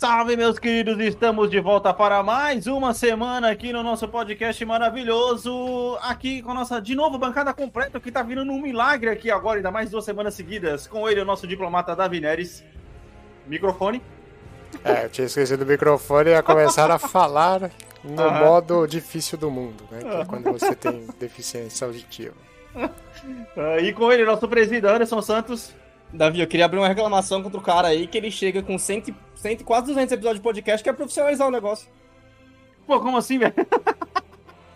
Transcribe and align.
Salve, 0.00 0.34
meus 0.34 0.58
queridos! 0.58 0.98
Estamos 0.98 1.50
de 1.50 1.60
volta 1.60 1.92
para 1.92 2.22
mais 2.22 2.66
uma 2.66 2.94
semana 2.94 3.50
aqui 3.50 3.70
no 3.70 3.82
nosso 3.82 4.08
podcast 4.08 4.64
maravilhoso. 4.64 5.98
Aqui 6.00 6.40
com 6.40 6.52
a 6.52 6.54
nossa, 6.54 6.80
de 6.80 6.94
novo, 6.94 7.18
bancada 7.18 7.52
completa, 7.52 8.00
que 8.00 8.10
tá 8.10 8.22
virando 8.22 8.50
um 8.50 8.62
milagre 8.62 9.10
aqui 9.10 9.30
agora, 9.30 9.58
ainda 9.58 9.70
mais 9.70 9.90
duas 9.90 10.06
semanas 10.06 10.32
seguidas. 10.32 10.86
Com 10.86 11.06
ele, 11.06 11.20
o 11.20 11.24
nosso 11.26 11.46
diplomata 11.46 11.94
Davi 11.94 12.18
Neres. 12.18 12.64
Microfone. 13.46 14.00
É, 14.82 15.04
eu 15.04 15.10
tinha 15.10 15.26
esquecido 15.26 15.64
o 15.64 15.66
microfone 15.66 16.30
e 16.30 16.32
ia 16.32 16.42
começar 16.42 16.90
a 16.90 16.96
falar 16.98 17.70
no 18.02 18.22
Aham. 18.22 18.40
modo 18.40 18.86
difícil 18.86 19.36
do 19.36 19.50
mundo, 19.50 19.84
né? 19.90 20.00
Que 20.00 20.16
é 20.16 20.24
quando 20.24 20.50
você 20.50 20.74
tem 20.74 21.08
deficiência 21.20 21.86
auditiva. 21.86 22.36
Ah, 23.54 23.78
e 23.78 23.92
com 23.92 24.10
ele, 24.10 24.24
nosso 24.24 24.48
presidente 24.48 24.86
Anderson 24.86 25.20
Santos. 25.20 25.74
Davi, 26.12 26.40
eu 26.40 26.46
queria 26.46 26.64
abrir 26.64 26.78
uma 26.78 26.88
reclamação 26.88 27.42
contra 27.42 27.58
o 27.58 27.62
cara 27.62 27.88
aí, 27.88 28.06
que 28.06 28.18
ele 28.18 28.30
chega 28.30 28.62
com 28.62 28.76
100, 28.76 29.14
100, 29.34 29.52
e 29.52 29.56
quase 29.64 29.86
200 29.86 30.12
episódios 30.12 30.38
de 30.38 30.42
podcast, 30.42 30.82
que 30.82 30.90
é 30.90 30.92
profissionalizar 30.92 31.46
o 31.46 31.50
negócio. 31.50 31.88
Pô, 32.86 32.98
como 33.00 33.16
assim, 33.16 33.38
velho? 33.38 33.54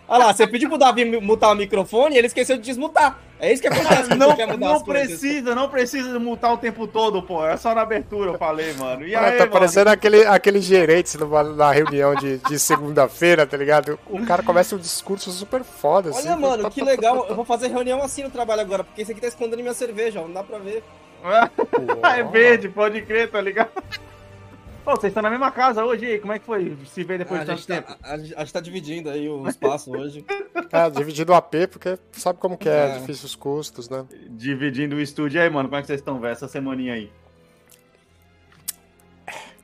Olha 0.07 0.25
lá, 0.25 0.33
você 0.33 0.45
pediu 0.45 0.69
pro 0.69 0.77
Davi 0.77 1.03
mutar 1.19 1.51
o 1.51 1.55
microfone 1.55 2.15
e 2.15 2.17
ele 2.17 2.27
esqueceu 2.27 2.57
de 2.57 2.63
desmutar. 2.63 3.19
É 3.39 3.51
isso 3.51 3.61
que 3.61 3.67
acontece 3.67 4.07
quando 4.07 4.19
Não, 4.19 4.57
não 4.57 4.83
precisa, 4.83 5.55
não 5.55 5.69
precisa 5.69 6.19
multar 6.19 6.53
o 6.53 6.57
tempo 6.57 6.87
todo, 6.87 7.21
pô. 7.21 7.45
É 7.45 7.57
só 7.57 7.75
na 7.75 7.81
abertura, 7.81 8.31
eu 8.31 8.37
falei, 8.37 8.73
mano. 8.73 9.05
E 9.05 9.15
Olha, 9.15 9.27
aí, 9.27 9.33
tá 9.33 9.39
mano? 9.39 9.51
parecendo 9.51 9.89
aquele, 9.89 10.25
aquele 10.25 10.61
gerente 10.61 11.17
numa, 11.17 11.43
na 11.43 11.71
reunião 11.71 12.15
de, 12.15 12.37
de 12.37 12.57
segunda-feira, 12.57 13.45
tá 13.45 13.57
ligado? 13.57 13.99
O 14.07 14.25
cara 14.25 14.41
começa 14.41 14.75
um 14.75 14.79
discurso 14.79 15.31
super 15.31 15.63
foda, 15.63 16.11
assim. 16.11 16.29
Olha, 16.29 16.37
mano, 16.37 16.71
que 16.71 16.81
legal. 16.81 17.25
Eu 17.27 17.35
vou 17.35 17.43
fazer 17.45 17.67
reunião 17.67 18.01
assim 18.01 18.23
no 18.23 18.29
trabalho 18.29 18.61
agora, 18.61 18.83
porque 18.83 19.01
esse 19.01 19.11
aqui 19.11 19.19
tá 19.19 19.27
escondendo 19.27 19.59
minha 19.59 19.73
cerveja, 19.73 20.21
ó, 20.21 20.23
não 20.23 20.33
dá 20.33 20.43
pra 20.43 20.59
ver. 20.59 20.83
é 22.15 22.23
verde, 22.23 22.69
pode 22.69 23.01
crer, 23.01 23.29
tá 23.29 23.41
ligado? 23.41 23.71
Pô, 24.85 24.91
vocês 24.91 25.09
estão 25.09 25.23
na 25.23 25.31
mesma 25.31 25.49
casa 25.51 25.83
hoje 25.83 26.05
aí, 26.05 26.19
como 26.19 26.31
é 26.31 26.37
que 26.37 26.45
foi 26.45 26.77
se 26.85 27.03
ver 27.03 27.17
depois 27.17 27.39
de 27.39 27.45
tanto 27.47 27.57
gente 27.57 27.67
tempo? 27.67 27.87
tá, 27.87 27.97
a, 28.03 28.13
a 28.13 28.17
gente 28.19 28.53
tá 28.53 28.59
dividindo 28.59 29.09
aí 29.09 29.27
o 29.27 29.47
espaço 29.47 29.91
hoje. 29.91 30.23
É, 30.71 30.89
dividido 30.89 31.31
o 31.31 31.35
AP, 31.35 31.67
porque 31.71 31.97
sabe 32.13 32.39
como 32.39 32.57
que 32.57 32.67
é, 32.67 32.87
É. 32.87 32.99
difícil 32.99 33.25
os 33.25 33.35
custos, 33.35 33.87
né? 33.89 34.05
Dividindo 34.29 34.95
o 34.95 35.01
estúdio. 35.01 35.37
E 35.37 35.41
aí, 35.41 35.49
mano, 35.49 35.69
como 35.69 35.77
é 35.77 35.81
que 35.81 35.87
vocês 35.87 35.99
estão, 35.99 36.19
velho, 36.19 36.31
essa 36.33 36.47
semaninha 36.47 36.93
aí? 36.95 37.11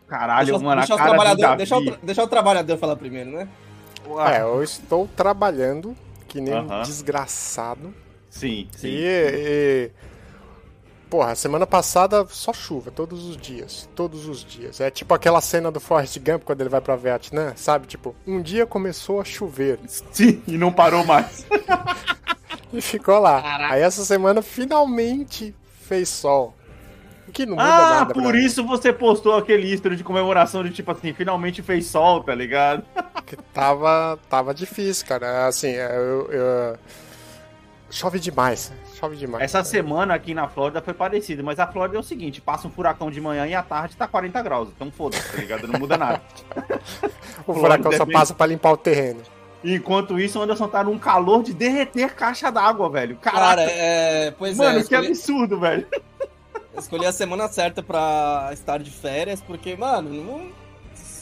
Caralho, 0.08 0.48
Deixa, 0.48 0.64
mano, 0.64 0.81
deixa 0.81 0.94
a 0.94 0.98
cara 0.98 1.10
do 1.10 1.14
trabalhador- 1.16 1.42
Davi. 1.42 1.58
deixa, 1.58 1.78
o, 1.78 1.98
deixa 2.06 2.24
o 2.24 2.28
trabalhador 2.28 2.78
falar 2.78 2.96
primeiro, 2.98 3.31
né? 3.31 3.48
Ah, 4.18 4.34
É, 4.36 4.42
eu 4.42 4.62
estou 4.64 5.08
trabalhando 5.16 5.96
que 6.28 6.40
nem 6.40 6.54
um 6.54 6.58
Aham. 6.60 6.84
desgraçado. 6.84 7.94
Sim, 8.30 8.68
sim. 8.76 8.88
E, 8.88 9.04
e- 9.06 9.92
Porra, 11.12 11.36
semana 11.36 11.68
passada 11.68 12.26
só 12.30 12.54
chuva, 12.54 12.90
todos 12.90 13.26
os 13.26 13.36
dias. 13.38 13.88
Todos 13.94 14.26
os 14.28 14.46
dias. 14.46 14.80
É 14.80 14.90
tipo 14.90 15.14
aquela 15.14 15.42
cena 15.42 15.70
do 15.70 15.80
Forrest 15.80 16.18
Gump 16.20 16.44
quando 16.46 16.62
ele 16.62 16.70
vai 16.70 16.80
pra 16.82 16.96
Vietnã, 16.96 17.54
sabe? 17.58 17.86
Tipo, 17.86 18.16
um 18.26 18.42
dia 18.42 18.66
começou 18.66 19.20
a 19.20 19.26
chover 19.26 19.78
Sim, 19.88 20.42
e 20.48 20.58
não 20.58 20.72
parou 20.72 21.04
mais. 21.06 21.46
e 22.72 22.80
ficou 22.82 23.20
lá. 23.20 23.70
Aí 23.70 23.82
essa 23.82 24.06
semana 24.06 24.42
finalmente 24.42 25.54
fez 25.82 26.08
sol. 26.08 26.56
O 27.28 27.32
que 27.34 27.46
não 27.46 27.58
muda 27.58 27.64
Ah, 27.68 27.90
nada, 28.00 28.14
por 28.14 28.24
pra 28.24 28.32
mim. 28.34 28.40
isso 28.46 28.66
você 28.66 28.92
postou 28.94 29.36
aquele 29.36 29.68
history 29.68 29.98
de 29.98 30.04
comemoração 30.06 30.64
de 30.64 30.70
tipo 30.72 30.92
assim, 30.92 31.14
finalmente 31.14 31.62
fez 31.62 31.88
sol, 31.88 32.24
tá 32.24 32.34
ligado? 32.34 32.84
Que 33.26 33.36
tava, 33.54 34.20
tava 34.30 34.54
difícil, 34.54 35.06
cara. 35.08 35.46
Assim, 35.48 35.70
eu, 35.72 36.30
eu- 36.32 36.78
chove 37.90 38.20
demais. 38.20 38.72
Chove 39.01 39.16
demais. 39.17 39.44
Essa 39.44 39.63
semana 39.63 40.13
aqui 40.13 40.34
na 40.34 40.47
Flórida 40.47 40.79
foi 40.81 40.94
parecida, 40.94 41.41
mas 41.41 41.59
a 41.59 41.66
Flórida 41.67 41.97
é 41.97 42.00
o 42.00 42.03
seguinte, 42.03 42.39
passa 42.39 42.67
um 42.67 42.72
furacão 42.72 43.09
de 43.09 43.19
manhã 43.19 43.47
e 43.47 43.56
à 43.56 43.63
tarde 43.63 43.95
tá 43.97 44.07
40 44.07 44.41
graus, 44.44 44.69
então 44.75 44.91
foda-se, 44.91 45.28
tá 45.31 45.38
ligado? 45.38 45.67
Não 45.67 45.79
muda 45.79 45.97
nada. 45.97 46.22
o 47.47 47.53
furacão 47.53 47.91
só 47.91 47.97
depende- 47.97 48.13
passa 48.13 48.34
pra 48.34 48.45
limpar 48.45 48.72
o 48.73 48.78
terreno. 48.78 49.22
Enquanto 49.63 50.19
isso, 50.19 50.39
o 50.39 50.41
Anderson 50.44 50.67
tá 50.67 50.84
num 50.84 50.97
calor 50.97 51.44
de 51.44 51.53
derreter 51.53 52.13
caixa 52.16 52.51
d'água, 52.51 52.89
velho. 52.89 53.16
Cara, 53.17 53.38
Caraca, 53.39 53.72
é. 53.72 54.31
Pois 54.38 54.57
mano, 54.57 54.72
é, 54.72 54.73
que 54.75 54.79
escolhi, 54.81 55.07
absurdo, 55.07 55.59
velho. 55.59 55.88
escolhi 56.78 57.06
a 57.06 57.12
semana 57.12 57.47
certa 57.47 57.81
pra 57.83 58.50
estar 58.53 58.79
de 58.79 58.89
férias, 58.91 59.41
porque, 59.41 59.75
mano, 59.75 60.09
não. 60.12 60.62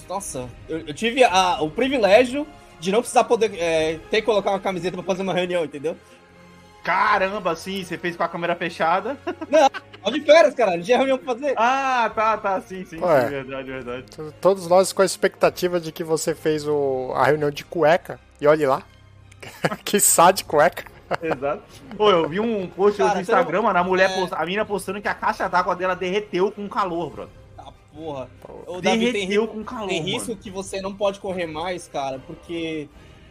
Nossa, 0.07 0.50
eu, 0.67 0.79
eu 0.88 0.94
tive 0.94 1.23
a- 1.23 1.57
o 1.61 1.69
privilégio 1.69 2.46
de 2.79 2.91
não 2.91 3.00
precisar 3.00 3.25
poder 3.25 3.51
é, 3.59 4.00
ter 4.09 4.22
que 4.22 4.25
colocar 4.25 4.51
uma 4.51 4.59
camiseta 4.59 4.96
pra 4.97 5.06
fazer 5.06 5.22
uma 5.22 5.34
reunião, 5.34 5.63
entendeu? 5.66 5.96
Caramba, 6.90 7.56
sim, 7.56 7.84
você 7.84 7.98
fez 8.00 8.16
com 8.16 8.24
a 8.24 8.28
câmera 8.28 8.56
fechada. 8.56 9.16
Ó 10.04 10.10
de 10.10 10.22
férias, 10.22 10.56
cara, 10.56 10.76
não 10.76 10.82
tinha 10.84 10.98
reunião 10.98 11.20
pra 11.20 11.34
fazer. 11.36 11.54
Ah, 11.56 12.12
tá, 12.16 12.36
tá, 12.38 12.60
sim, 12.62 12.84
sim, 12.84 12.98
sim, 12.98 13.04
Ué. 13.04 13.26
verdade, 13.30 13.70
verdade. 13.72 14.04
T- 14.04 14.34
Todos 14.42 14.68
nós 14.68 14.92
com 14.92 15.04
a 15.04 15.06
expectativa 15.06 15.80
de 15.80 15.92
que 15.92 16.04
você 16.04 16.34
fez 16.34 16.66
o- 16.68 17.12
a 17.16 17.26
reunião 17.26 17.52
de 17.52 17.64
cueca. 17.64 18.20
E 18.42 18.48
olhe 18.48 18.66
lá. 18.66 18.82
que 19.86 20.00
sá 20.00 20.32
de 20.32 20.44
cueca. 20.44 20.84
Exato. 21.22 21.62
Pô, 21.96 22.10
eu 22.10 22.28
vi 22.28 22.40
um 22.40 22.68
post 22.68 22.98
Cara, 22.98 23.16
no 23.16 23.22
Instagram, 23.22 23.62
mano, 23.62 23.78
a 23.80 23.84
mulher, 23.84 24.10
é. 24.10 24.16
posta- 24.16 24.36
a 24.38 24.46
mina 24.46 24.66
postando 24.66 25.00
que 25.02 25.08
a 25.08 25.14
caixa 25.14 25.48
d'água 25.48 25.76
dela 25.76 25.96
derreteu 25.96 26.52
com 26.52 26.68
calor, 26.68 27.12
bro. 27.12 27.30
Tá, 27.56 27.66
porra. 27.94 28.28
O 28.66 28.82
Davi 28.82 29.00
tem, 29.00 29.12
Derreteu 29.12 29.47
com 29.47 29.64
calor, 29.64 29.90
tem 29.90 30.02
risco 30.02 30.30
mano. 30.30 30.42
que 30.42 30.50
você 30.50 30.82
não 30.82 30.96
pode 30.96 31.20
correr 31.20 31.46
mais, 31.46 31.88
cara, 31.88 32.20
porque 32.26 32.88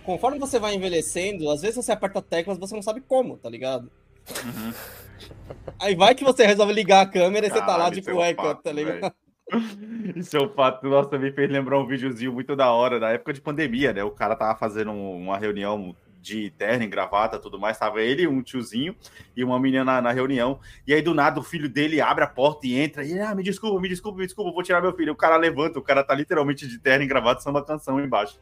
conforme 0.08 0.38
você 0.38 0.58
vai 0.58 0.74
envelhecendo, 0.74 1.50
às 1.50 1.60
vezes 1.60 1.76
você 1.76 1.92
aperta 1.92 2.22
teclas 2.22 2.56
você 2.56 2.74
não 2.74 2.80
sabe 2.80 3.02
como, 3.02 3.36
tá 3.36 3.50
ligado? 3.50 3.92
Uhum. 4.42 4.72
Aí 5.78 5.94
vai 5.94 6.14
que 6.14 6.24
você 6.24 6.46
resolve 6.46 6.72
ligar 6.72 7.02
a 7.02 7.06
câmera 7.06 7.46
e 7.46 7.50
você 7.50 7.60
tá 7.60 7.66
lá 7.66 7.90
Caralho, 7.90 8.00
de 8.00 8.08
é 8.08 8.12
cueca, 8.14 8.54
tá 8.54 8.72
ligado? 8.72 9.12
Isso 10.16 10.34
é 10.34 10.40
o 10.40 10.48
fato, 10.54 10.88
nossa, 10.88 11.18
me 11.18 11.30
fez 11.30 11.50
lembrar 11.50 11.78
um 11.78 11.86
videozinho 11.86 12.32
muito 12.32 12.56
da 12.56 12.72
hora, 12.72 12.98
da 12.98 13.10
época 13.10 13.34
de 13.34 13.42
pandemia, 13.42 13.92
né? 13.92 14.02
O 14.02 14.10
cara 14.10 14.34
tava 14.34 14.58
fazendo 14.58 14.92
um- 14.92 15.18
uma 15.24 15.36
reunião 15.36 15.94
de 16.22 16.50
terno, 16.52 16.84
e 16.84 16.88
gravata 16.88 17.38
tudo 17.38 17.58
mais, 17.60 17.78
tava 17.78 18.00
ele, 18.00 18.26
um 18.26 18.42
tiozinho 18.42 18.96
e 19.36 19.44
uma 19.44 19.60
menina 19.60 19.84
na, 19.84 20.00
na 20.00 20.12
reunião, 20.12 20.58
e 20.86 20.94
aí 20.94 21.02
do 21.02 21.12
nada 21.12 21.38
o 21.38 21.42
filho 21.42 21.68
dele 21.68 22.00
abre 22.00 22.24
a 22.24 22.26
porta 22.26 22.66
e 22.66 22.78
entra, 22.78 23.04
e 23.04 23.10
ele, 23.10 23.20
ah, 23.20 23.34
me 23.34 23.42
desculpa, 23.42 23.78
me 23.78 23.88
desculpa, 23.90 24.18
me 24.18 24.24
desculpa, 24.24 24.50
vou 24.52 24.62
tirar 24.62 24.80
meu 24.80 24.94
filho. 24.94 25.12
O 25.12 25.16
cara 25.16 25.36
levanta, 25.36 25.78
o 25.78 25.82
cara 25.82 26.02
tá 26.02 26.14
literalmente 26.14 26.66
de 26.66 26.78
terno 26.78 27.04
e 27.04 27.06
gravata, 27.06 27.42
samba 27.42 27.62
canção 27.62 28.00
embaixo. 28.00 28.40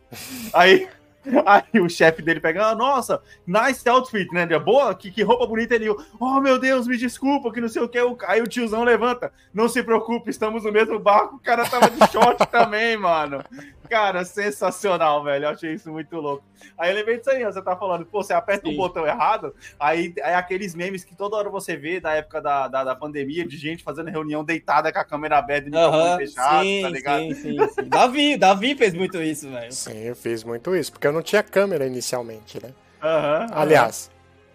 Aí 0.55 0.89
Aí 1.45 1.81
o 1.81 1.89
chefe 1.89 2.23
dele 2.23 2.41
pega, 2.41 2.69
ah, 2.69 2.75
nossa, 2.75 3.21
nice 3.47 3.87
outfit, 3.89 4.33
né? 4.33 4.47
Boa, 4.59 4.95
que, 4.95 5.11
que 5.11 5.23
roupa 5.23 5.47
bonita 5.47 5.75
ele. 5.75 5.89
Oh, 6.19 6.41
meu 6.41 6.59
Deus, 6.59 6.87
me 6.87 6.97
desculpa, 6.97 7.53
que 7.53 7.61
não 7.61 7.69
sei 7.69 7.83
o 7.83 7.89
que. 7.89 7.99
Aí 8.27 8.41
o 8.41 8.47
tiozão 8.47 8.85
levanta. 8.85 9.33
Não 9.53 9.69
se 9.69 9.83
preocupe, 9.83 10.31
estamos 10.31 10.65
no 10.65 10.73
mesmo 10.73 10.99
barco. 10.99 11.37
O 11.37 11.41
cara 11.41 11.69
tava 11.69 11.91
de 11.91 12.13
short 12.13 12.47
também, 12.51 12.97
mano. 12.97 13.45
Cara, 13.89 14.25
sensacional, 14.25 15.23
velho. 15.23 15.45
Eu 15.47 15.51
achei 15.51 15.75
isso 15.75 15.91
muito 15.91 16.17
louco. 16.17 16.45
Aí 16.79 16.91
eu 16.91 16.97
lembrei 16.97 17.19
disso 17.19 17.31
aí, 17.31 17.45
você 17.45 17.63
tá 17.63 17.77
falando, 17.77 18.05
pô, 18.07 18.23
você 18.23 18.33
aperta 18.33 18.69
o 18.69 18.73
um 18.73 18.77
botão 18.77 19.07
errado, 19.07 19.55
aí 19.79 20.13
é 20.19 20.35
aqueles 20.35 20.75
memes 20.75 21.05
que 21.05 21.15
toda 21.15 21.37
hora 21.37 21.49
você 21.49 21.77
vê 21.77 22.01
da 22.01 22.13
época 22.13 22.41
da, 22.41 22.69
da, 22.69 22.85
da 22.85 22.95
pandemia, 22.95 23.47
de 23.47 23.57
gente 23.57 23.83
fazendo 23.83 24.11
reunião 24.11 24.45
deitada 24.45 24.93
com 24.93 24.99
a 24.99 25.05
câmera 25.05 25.39
aberta 25.39 25.69
e 25.69 25.75
uhum, 25.75 26.17
fechado, 26.17 26.65
sim, 26.65 26.83
tá 26.83 26.89
ligado? 26.89 27.21
Sim, 27.21 27.35
sim, 27.35 27.69
sim. 27.69 27.89
Davi, 27.89 28.37
Davi 28.37 28.75
fez 28.75 28.95
muito 28.95 29.23
isso, 29.23 29.49
velho. 29.51 29.73
Sim, 29.73 29.99
eu 29.99 30.17
fiz 30.17 30.45
muito 30.45 30.75
isso, 30.75 30.93
porque 30.93 31.07
eu 31.07 31.13
não 31.13 31.23
tinha 31.23 31.43
câmera 31.43 31.87
inicialmente, 31.87 32.63
né? 32.63 32.71
Uhum, 33.03 33.47
Aliás, 33.53 34.11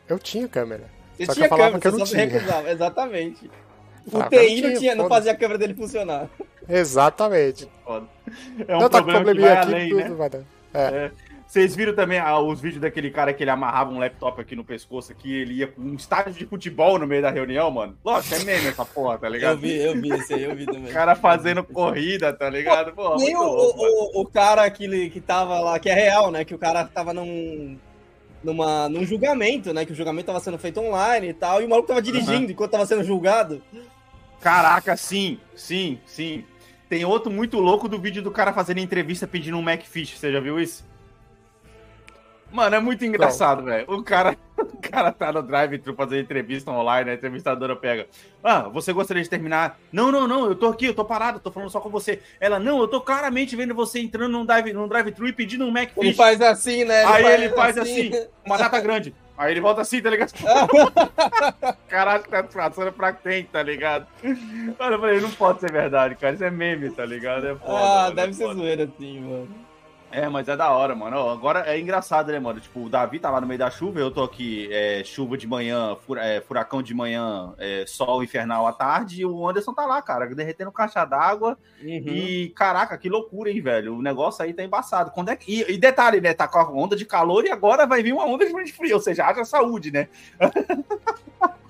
eu 0.08 0.20
tinha 0.20 0.48
câmera. 0.48 0.84
Você 1.18 1.26
só 1.26 1.34
tinha 1.34 1.48
que 1.48 1.54
eu 1.54 1.58
falava 1.58 1.80
câmera, 1.80 1.82
que 1.82 1.88
eu 1.88 2.00
não 2.00 2.06
tinha. 2.06 2.26
Recusava, 2.26 2.72
exatamente. 2.72 3.52
O 4.12 4.20
ah, 4.20 4.30
TI 4.30 4.62
não, 4.62 4.80
tinha, 4.80 4.96
não 4.96 5.08
fazia 5.08 5.32
a 5.32 5.36
câmera 5.36 5.60
dele 5.60 5.76
funcionar. 5.76 6.30
Exatamente. 6.72 7.70
É 8.68 8.76
um 8.76 8.80
não, 8.80 8.90
tá 8.90 9.02
problema 9.02 9.34
que 9.34 9.42
vai 9.42 9.58
aqui, 9.58 9.74
além, 9.74 9.94
né? 9.94 10.10
Vai 10.10 10.30
dar. 10.30 10.44
É. 10.74 10.82
é. 10.82 11.12
Vocês 11.52 11.76
viram 11.76 11.94
também 11.94 12.18
ah, 12.18 12.40
os 12.40 12.62
vídeos 12.62 12.80
daquele 12.80 13.12
cara 13.12 13.34
que 13.34 13.44
ele 13.44 13.50
amarrava 13.50 13.92
um 13.92 14.00
laptop 14.00 14.40
aqui 14.40 14.56
no 14.56 14.64
pescoço, 14.64 15.12
aqui 15.12 15.34
ele 15.36 15.56
ia 15.56 15.68
com 15.68 15.82
um 15.82 15.96
estádio 15.96 16.32
de 16.32 16.46
futebol 16.46 16.98
no 16.98 17.06
meio 17.06 17.22
da 17.22 17.30
reunião, 17.30 17.70
mano? 17.70 17.98
Lógico, 18.06 18.36
é 18.36 18.40
meme 18.46 18.68
essa 18.68 18.86
porra, 18.86 19.18
tá 19.18 19.28
ligado? 19.28 19.56
Eu 19.56 19.58
vi, 19.58 19.76
eu 19.76 20.02
vi 20.02 20.14
esse 20.14 20.34
aí, 20.34 20.44
eu 20.44 20.56
vi 20.56 20.66
também. 20.66 20.90
O 20.90 20.94
cara 20.94 21.14
fazendo 21.14 21.62
corrida, 21.62 22.32
tá 22.32 22.50
ligado? 22.50 22.94
Pô, 22.94 23.18
Nem 23.18 23.36
o, 23.36 23.44
louco, 23.44 23.82
o, 23.84 24.22
o, 24.22 24.26
cara 24.26 24.70
que, 24.72 25.10
que 25.10 25.20
tava 25.20 25.60
lá, 25.60 25.78
que 25.78 25.90
é 25.90 25.94
real, 25.94 26.32
né? 26.32 26.46
Que 26.46 26.56
o 26.56 26.58
cara 26.58 26.86
tava 26.86 27.14
num, 27.14 27.78
numa, 28.42 28.88
num 28.88 29.06
julgamento, 29.06 29.74
né? 29.74 29.84
Que 29.84 29.92
o 29.92 29.96
julgamento 29.96 30.28
tava 30.28 30.40
sendo 30.40 30.58
feito 30.58 30.80
online 30.80 31.32
e 31.32 31.34
tal, 31.34 31.62
e 31.62 31.66
o 31.66 31.70
maluco 31.70 31.90
tava 31.90 32.02
dirigindo 32.02 32.46
uhum. 32.46 32.52
enquanto 32.52 32.72
tava 32.72 32.86
sendo 32.86 33.04
julgado. 33.04 33.62
Caraca, 34.40 34.96
sim, 34.96 35.38
sim, 35.54 36.00
sim. 36.06 36.46
Tem 36.92 37.06
outro 37.06 37.32
muito 37.32 37.58
louco 37.58 37.88
do 37.88 37.98
vídeo 37.98 38.22
do 38.22 38.30
cara 38.30 38.52
fazendo 38.52 38.80
entrevista 38.80 39.26
pedindo 39.26 39.56
um 39.56 39.62
Macfish, 39.62 40.18
você 40.18 40.30
já 40.30 40.42
viu 40.42 40.60
isso? 40.60 40.84
Mano, 42.52 42.76
é 42.76 42.82
muito 42.82 43.06
engraçado, 43.06 43.64
velho. 43.64 43.86
O 43.88 44.04
cara, 44.04 44.36
o 44.60 44.78
cara 44.82 45.10
tá 45.10 45.32
no 45.32 45.42
drive-thru 45.42 45.96
fazendo 45.96 46.20
entrevista 46.20 46.70
online, 46.70 47.12
a 47.12 47.14
entrevistadora 47.14 47.78
pega. 47.78 48.08
Ah, 48.44 48.68
você 48.68 48.92
gostaria 48.92 49.24
de 49.24 49.30
terminar? 49.30 49.80
Não, 49.90 50.12
não, 50.12 50.28
não, 50.28 50.48
eu 50.48 50.54
tô 50.54 50.68
aqui, 50.68 50.88
eu 50.88 50.94
tô 50.94 51.06
parado, 51.06 51.40
tô 51.40 51.50
falando 51.50 51.70
só 51.70 51.80
com 51.80 51.90
você. 51.90 52.20
Ela, 52.42 52.60
não, 52.60 52.82
eu 52.82 52.90
tô 52.90 53.00
claramente 53.00 53.56
vendo 53.56 53.74
você 53.74 54.02
entrando 54.02 54.34
num 54.34 54.46
drive-thru 54.46 54.90
drive 54.90 55.16
e 55.30 55.32
pedindo 55.32 55.64
um 55.64 55.72
Macfish. 55.72 55.96
Ele 55.96 56.14
faz 56.14 56.42
assim, 56.42 56.84
né? 56.84 57.04
Ele 57.04 57.10
Aí 57.14 57.24
faz 57.24 57.42
ele 57.42 57.50
faz 57.54 57.78
assim, 57.78 58.10
assim 58.10 58.28
uma 58.46 58.58
data 58.58 58.82
grande. 58.82 59.16
Aí 59.42 59.54
ele 59.54 59.60
volta 59.60 59.82
assim, 59.82 60.00
tá 60.00 60.08
ligado? 60.12 60.32
Caralho, 61.90 62.24
tá 62.26 62.44
passando 62.44 62.92
pra 62.92 63.12
quem, 63.12 63.44
tá 63.44 63.64
ligado? 63.64 64.06
Olha, 64.78 64.94
eu 64.94 65.00
falei, 65.00 65.20
não 65.20 65.32
pode 65.32 65.62
ser 65.62 65.72
verdade, 65.72 66.14
cara. 66.14 66.36
Isso 66.36 66.44
é 66.44 66.52
meme, 66.52 66.92
tá 66.92 67.04
ligado? 67.04 67.48
É 67.48 67.56
foda, 67.56 67.72
ah, 67.72 68.04
mano, 68.04 68.16
deve 68.16 68.30
é 68.30 68.34
ser 68.34 68.44
foda. 68.44 68.54
zoeira 68.54 68.84
assim, 68.84 69.20
mano. 69.20 69.50
É, 70.12 70.28
mas 70.28 70.48
é 70.48 70.58
da 70.58 70.70
hora, 70.72 70.94
mano. 70.94 71.30
Agora 71.30 71.62
é 71.66 71.80
engraçado, 71.80 72.32
né, 72.32 72.40
mano? 72.40 72.60
Tipo, 72.60 72.86
o 72.86 72.90
Davi 72.90 73.20
tá 73.20 73.30
lá 73.30 73.40
no 73.40 73.48
meio 73.48 73.60
da 73.60 73.72
chuva, 73.72 74.00
eu 74.00 74.12
tô 74.12 74.24
aqui, 74.24 74.68
é, 74.72 75.04
chuva 75.04 75.38
de 75.38 75.48
manhã, 75.48 75.98
é, 76.18 76.42
furacão 76.42 76.82
de 76.82 76.94
manhã, 76.94 77.54
é, 77.58 77.86
sol 77.88 78.24
infernal 78.24 78.68
à 78.68 78.74
tarde, 78.74 79.22
e 79.22 79.26
o 79.26 79.48
Anderson 79.48 79.74
tá 79.74 79.86
lá, 79.86 80.02
cara, 80.02 80.28
derretendo 80.28 80.72
caixa 80.72 81.06
d'água. 81.06 81.58
Uhum. 81.82 81.88
E, 81.88 82.50
caraca, 82.56 82.98
que 82.98 83.10
loucura, 83.10 83.50
hein, 83.50 83.62
velho? 83.62 83.96
O 83.96 84.02
negócio 84.02 84.44
aí 84.44 84.54
tá 84.54 84.64
embaçado. 84.64 85.12
Quando 85.12 85.30
é 85.30 85.36
que... 85.36 85.62
e, 85.62 85.74
e, 85.74 85.78
detalhe, 85.78 86.20
né? 86.20 86.34
Tá 86.34 86.48
com 86.48 86.60
a 86.60 86.70
onda 86.70 86.96
de 86.96 87.06
calor 87.06 87.46
e 87.46 87.50
agora 87.50 87.88
vai 87.88 88.04
vir 88.04 88.14
uma 88.14 88.26
onda 88.26 88.46
de 88.46 88.74
frio, 88.74 88.96
ou 88.96 89.02
seja, 89.02 89.26
haja 89.26 89.46
saúde, 89.46 89.92
né? 89.92 90.10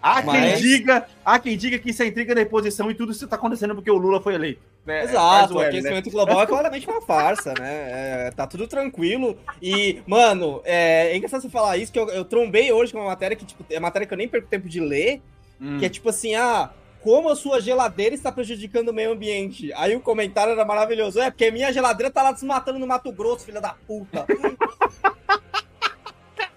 Há, 0.00 0.22
Mas... 0.22 0.60
quem 0.60 0.62
diga, 0.62 1.06
há 1.24 1.38
quem 1.38 1.56
diga 1.56 1.78
que 1.78 1.90
isso 1.90 2.02
é 2.02 2.06
intriga 2.06 2.34
da 2.34 2.40
reposição 2.40 2.90
e 2.90 2.94
tudo 2.94 3.12
isso 3.12 3.24
está 3.24 3.36
acontecendo 3.36 3.74
porque 3.74 3.90
o 3.90 3.96
Lula 3.96 4.20
foi 4.20 4.34
eleito. 4.34 4.60
Né? 4.84 5.04
Exato, 5.04 5.54
o 5.54 5.60
né? 5.60 5.68
aquecimento 5.68 6.06
né? 6.06 6.10
global 6.10 6.42
é 6.42 6.46
claramente 6.46 6.88
uma 6.88 7.00
farsa, 7.00 7.54
né? 7.58 8.26
É, 8.26 8.30
tá 8.34 8.46
tudo 8.46 8.66
tranquilo. 8.66 9.38
E, 9.60 10.02
mano, 10.06 10.60
é, 10.64 11.12
é 11.12 11.16
engraçado 11.16 11.42
você 11.42 11.48
falar 11.48 11.76
isso, 11.76 11.92
que 11.92 11.98
eu, 11.98 12.08
eu, 12.10 12.24
trombei 12.24 12.72
hoje 12.72 12.92
com 12.92 12.98
uma 12.98 13.08
matéria 13.08 13.36
que, 13.36 13.44
tipo, 13.44 13.64
é 13.70 13.78
matéria 13.78 14.06
que 14.06 14.12
eu 14.12 14.18
nem 14.18 14.28
perco 14.28 14.48
tempo 14.48 14.68
de 14.68 14.80
ler, 14.80 15.22
hum. 15.60 15.78
que 15.78 15.86
é 15.86 15.88
tipo 15.88 16.08
assim, 16.08 16.34
ah, 16.34 16.70
como 17.02 17.28
a 17.28 17.36
sua 17.36 17.60
geladeira 17.60 18.14
está 18.14 18.30
prejudicando 18.30 18.88
o 18.88 18.92
meio 18.92 19.12
ambiente. 19.12 19.72
Aí 19.74 19.94
o 19.94 20.00
comentário 20.00 20.52
era 20.52 20.64
maravilhoso. 20.64 21.20
É, 21.20 21.30
porque 21.30 21.50
minha 21.50 21.72
geladeira 21.72 22.12
tá 22.12 22.22
lá 22.22 22.32
desmatando 22.32 22.78
no 22.78 22.86
Mato 22.86 23.12
Grosso, 23.12 23.44
filha 23.44 23.60
da 23.60 23.74
puta. 23.86 24.24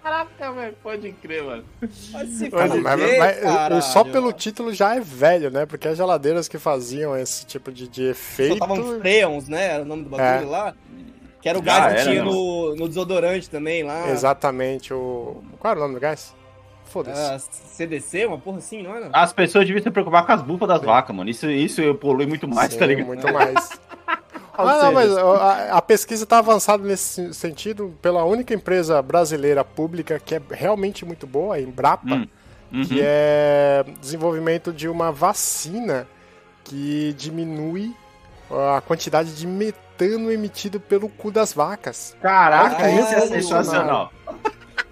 Caraca, 0.06 0.52
velho, 0.52 0.76
pode 0.84 1.12
crer, 1.14 1.42
mano. 1.42 1.64
Pode 1.80 2.30
se 2.30 2.48
mas, 2.48 2.80
mas, 2.80 3.42
mas 3.42 3.84
só 3.86 4.04
pelo 4.04 4.32
título 4.32 4.72
já 4.72 4.94
é 4.94 5.00
velho, 5.00 5.50
né? 5.50 5.66
Porque 5.66 5.88
as 5.88 5.96
geladeiras 5.96 6.46
que 6.46 6.60
faziam 6.60 7.16
esse 7.16 7.44
tipo 7.44 7.72
de, 7.72 7.88
de 7.88 8.10
efeito. 8.10 8.56
Soltavam 8.56 9.00
freons, 9.00 9.48
né? 9.48 9.66
Era 9.66 9.82
o 9.82 9.84
nome 9.84 10.04
do 10.04 10.10
bagulho 10.10 10.46
é. 10.46 10.48
lá. 10.48 10.74
Que 11.42 11.48
era 11.48 11.58
o 11.58 11.62
gás 11.62 12.04
que 12.04 12.08
tinha 12.08 12.22
no, 12.22 12.76
no, 12.76 12.86
desodorante 12.86 13.50
também 13.50 13.82
lá. 13.82 14.08
Exatamente. 14.08 14.94
O... 14.94 15.42
Qual 15.58 15.72
era 15.72 15.80
o 15.80 15.82
nome 15.82 15.94
do 15.94 16.00
gás? 16.00 16.32
Foda-se. 16.84 17.20
Uh, 17.20 17.34
ah, 17.34 17.38
CDC, 17.40 18.26
uma 18.26 18.38
porra 18.38 18.58
assim, 18.58 18.84
não 18.84 18.94
era? 18.94 19.10
As 19.12 19.32
pessoas 19.32 19.66
deviam 19.66 19.82
se 19.82 19.90
preocupar 19.90 20.24
com 20.24 20.30
as 20.30 20.40
bufas 20.40 20.68
das 20.68 20.82
vacas, 20.82 21.16
mano. 21.16 21.28
Isso, 21.28 21.50
isso 21.50 21.82
polui 21.96 22.26
muito 22.26 22.46
mais, 22.46 22.72
Sim, 22.72 22.78
tá 22.78 22.86
ligado? 22.86 23.06
Muito 23.06 23.32
mais. 23.32 23.70
Ah, 24.58 24.84
não, 24.84 24.92
mas 24.92 25.16
a, 25.16 25.76
a 25.76 25.82
pesquisa 25.82 26.24
está 26.24 26.38
avançada 26.38 26.82
nesse 26.82 27.32
sentido 27.34 27.94
pela 28.00 28.24
única 28.24 28.54
empresa 28.54 29.00
brasileira 29.02 29.64
pública 29.64 30.18
que 30.18 30.34
é 30.34 30.42
realmente 30.50 31.04
muito 31.04 31.26
boa, 31.26 31.56
a 31.56 31.60
Embrapa, 31.60 32.14
hum. 32.14 32.26
uhum. 32.72 32.84
que 32.84 33.00
é 33.02 33.84
desenvolvimento 34.00 34.72
de 34.72 34.88
uma 34.88 35.12
vacina 35.12 36.06
que 36.64 37.14
diminui 37.16 37.94
a 38.50 38.80
quantidade 38.80 39.34
de 39.34 39.46
metano 39.46 40.30
emitido 40.30 40.78
pelo 40.78 41.08
cu 41.08 41.30
das 41.30 41.52
vacas. 41.52 42.16
Caraca, 42.20 42.90
isso 42.90 43.14
é 43.14 43.20
sensacional. 43.26 44.12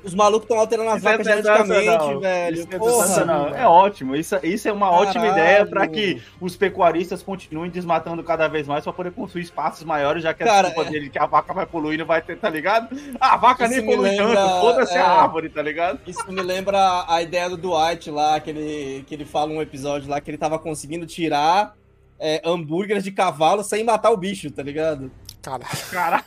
Os 0.05 0.15
malucos 0.15 0.45
estão 0.45 0.59
alterando 0.59 0.91
as 0.91 0.99
isso 0.99 1.09
é 1.09 1.12
vacas 1.12 1.27
é 1.27 1.31
geneticamente, 1.31 2.21
velho. 2.21 2.55
Isso 2.56 2.69
é, 2.71 2.79
Porra, 2.79 3.56
é 3.56 3.67
ótimo. 3.67 4.15
Isso, 4.15 4.37
isso 4.43 4.69
é 4.69 4.73
uma 4.73 4.91
Caralho. 4.91 5.09
ótima 5.09 5.27
ideia 5.29 5.67
para 5.67 5.87
que 5.89 6.23
os 6.41 6.56
pecuaristas 6.56 7.23
continuem 7.23 7.71
desmatando 7.71 8.23
cada 8.23 8.47
vez 8.47 8.67
mais 8.67 8.85
para 8.85 8.93
poder 8.93 9.12
construir 9.12 9.43
espaços 9.43 9.83
maiores, 9.85 10.23
já 10.23 10.35
que 10.35 10.43
a 10.43 10.47
Cara, 10.47 10.71
culpa 10.71 10.89
é... 10.89 10.93
dele 10.93 11.09
que 11.09 11.19
a 11.19 11.27
vaca 11.27 11.55
vai 11.55 11.65
poluir 11.65 11.99
não 11.99 12.06
vai 12.06 12.21
ter, 12.21 12.37
tá 12.39 12.51
ligado? 12.51 12.95
Ah, 13.19 13.35
a 13.35 13.37
vaca 13.37 13.65
isso 13.65 13.77
nem 13.77 13.87
polui 13.87 14.11
lembra... 14.11 14.35
tanto, 14.35 14.61
foda-se 14.61 14.95
é... 14.95 15.01
a 15.01 15.23
árvore, 15.23 15.49
tá 15.49 15.62
ligado? 15.62 16.01
Isso 16.07 16.31
me 16.31 16.43
lembra 16.43 17.05
a 17.09 17.23
ideia 17.23 17.49
do 17.49 17.57
Dwight 17.57 18.11
lá, 18.11 18.39
que 18.41 18.50
ele, 18.50 19.05
que 19.07 19.15
ele 19.15 19.25
fala 19.25 19.50
um 19.50 19.62
episódio 19.62 20.11
lá 20.11 20.21
que 20.21 20.31
ele 20.31 20.39
tava 20.39 20.59
conseguindo 20.59 21.07
tirar 21.07 21.75
é, 22.19 22.43
hambúrgueres 22.45 23.05
de 23.05 23.11
cavalo 23.11 23.65
sem 23.65 23.85
matar 23.85 24.11
o 24.11 24.17
bicho, 24.17 24.50
tá 24.50 24.62
ligado? 24.62 25.11
Cara. 25.43 25.64
Cara. 25.90 26.25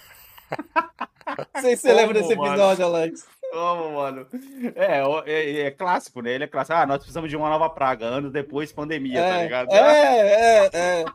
Não 1.54 1.62
sei 1.62 1.76
se 1.76 1.82
você 1.82 1.94
lembra 1.94 2.14
desse 2.14 2.34
episódio, 2.34 2.86
mano. 2.86 2.96
Alex. 2.96 3.26
Como, 3.52 3.96
mano? 3.96 4.28
É, 4.76 5.02
é, 5.32 5.60
é, 5.62 5.72
clássico, 5.72 6.22
né? 6.22 6.32
Ele 6.32 6.44
é 6.44 6.48
clássico. 6.48 6.78
Ah, 6.78 6.86
nós 6.86 6.98
precisamos 6.98 7.30
de 7.30 7.36
uma 7.36 7.50
nova 7.50 7.70
praga. 7.70 8.06
Anos 8.06 8.32
depois, 8.32 8.72
pandemia, 8.72 9.22
tá 9.22 9.28
é, 9.28 9.38
tá 9.38 9.44
ligado? 9.44 9.72
É, 9.72 10.20
é, 10.20 10.70
é. 10.74 11.06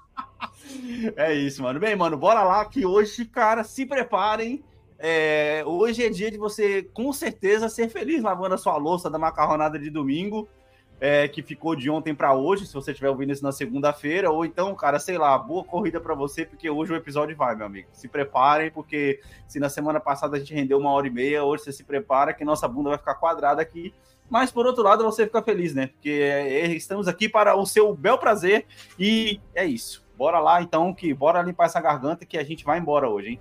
É 1.16 1.34
isso, 1.34 1.62
mano. 1.62 1.78
Bem, 1.78 1.94
mano, 1.94 2.16
bora 2.16 2.42
lá 2.42 2.64
que 2.64 2.84
hoje, 2.86 3.24
cara, 3.24 3.62
se 3.64 3.84
preparem. 3.86 4.64
É, 4.98 5.64
hoje 5.66 6.04
é 6.04 6.08
dia 6.08 6.30
de 6.30 6.38
você, 6.38 6.84
com 6.94 7.12
certeza, 7.12 7.68
ser 7.68 7.88
feliz 7.88 8.22
lavando 8.22 8.54
a 8.54 8.58
sua 8.58 8.76
louça 8.76 9.10
da 9.10 9.18
macarronada 9.18 9.76
de 9.78 9.90
domingo 9.90 10.48
é, 11.02 11.26
que 11.26 11.42
ficou 11.42 11.74
de 11.74 11.90
ontem 11.90 12.14
para 12.14 12.32
hoje, 12.32 12.64
se 12.64 12.72
você 12.72 12.92
estiver 12.92 13.10
ouvindo 13.10 13.32
isso 13.32 13.42
na 13.42 13.50
segunda-feira, 13.50 14.30
ou 14.30 14.44
então, 14.44 14.72
cara, 14.76 15.00
sei 15.00 15.18
lá, 15.18 15.36
boa 15.36 15.64
corrida 15.64 16.00
para 16.00 16.14
você, 16.14 16.44
porque 16.44 16.70
hoje 16.70 16.92
o 16.92 16.96
episódio 16.96 17.36
vai, 17.36 17.56
meu 17.56 17.66
amigo. 17.66 17.88
Se 17.92 18.06
preparem, 18.06 18.70
porque 18.70 19.20
se 19.48 19.58
na 19.58 19.68
semana 19.68 19.98
passada 19.98 20.36
a 20.36 20.38
gente 20.38 20.54
rendeu 20.54 20.78
uma 20.78 20.92
hora 20.92 21.08
e 21.08 21.10
meia, 21.10 21.42
hoje 21.42 21.64
você 21.64 21.72
se 21.72 21.82
prepara 21.82 22.32
que 22.32 22.44
nossa 22.44 22.68
bunda 22.68 22.90
vai 22.90 22.98
ficar 22.98 23.16
quadrada 23.16 23.60
aqui. 23.60 23.92
Mas 24.30 24.52
por 24.52 24.64
outro 24.64 24.84
lado, 24.84 25.02
você 25.02 25.26
fica 25.26 25.42
feliz, 25.42 25.74
né? 25.74 25.88
Porque 25.88 26.08
é, 26.08 26.66
estamos 26.68 27.08
aqui 27.08 27.28
para 27.28 27.56
o 27.56 27.66
seu 27.66 27.96
bel 27.96 28.16
prazer 28.16 28.64
e 28.96 29.40
é 29.56 29.64
isso. 29.64 30.06
Bora 30.16 30.38
lá 30.38 30.62
então, 30.62 30.94
que 30.94 31.12
bora 31.12 31.42
limpar 31.42 31.64
essa 31.64 31.80
garganta 31.80 32.24
que 32.24 32.38
a 32.38 32.44
gente 32.44 32.64
vai 32.64 32.78
embora 32.78 33.08
hoje, 33.08 33.30
hein? 33.30 33.40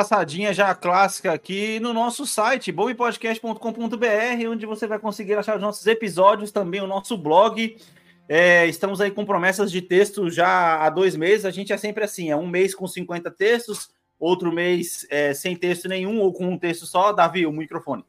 Passadinha 0.00 0.54
já 0.54 0.74
clássica 0.74 1.30
aqui 1.30 1.78
no 1.78 1.92
nosso 1.92 2.26
site, 2.26 2.72
bombpodcast.com.br, 2.72 4.48
onde 4.48 4.64
você 4.64 4.86
vai 4.86 4.98
conseguir 4.98 5.34
achar 5.34 5.56
os 5.56 5.60
nossos 5.60 5.86
episódios, 5.86 6.50
também 6.50 6.80
o 6.80 6.86
nosso 6.86 7.18
blog. 7.18 7.76
É, 8.26 8.66
estamos 8.66 9.02
aí 9.02 9.10
com 9.10 9.26
promessas 9.26 9.70
de 9.70 9.82
texto 9.82 10.30
já 10.30 10.82
há 10.82 10.88
dois 10.88 11.14
meses. 11.14 11.44
A 11.44 11.50
gente 11.50 11.70
é 11.70 11.76
sempre 11.76 12.02
assim: 12.02 12.30
é 12.30 12.36
um 12.36 12.46
mês 12.46 12.74
com 12.74 12.86
50 12.86 13.30
textos, 13.32 13.90
outro 14.18 14.50
mês 14.50 15.06
é, 15.10 15.34
sem 15.34 15.54
texto 15.54 15.86
nenhum 15.86 16.18
ou 16.20 16.32
com 16.32 16.46
um 16.46 16.56
texto 16.56 16.86
só. 16.86 17.12
Davi, 17.12 17.44
o 17.44 17.52
microfone. 17.52 18.02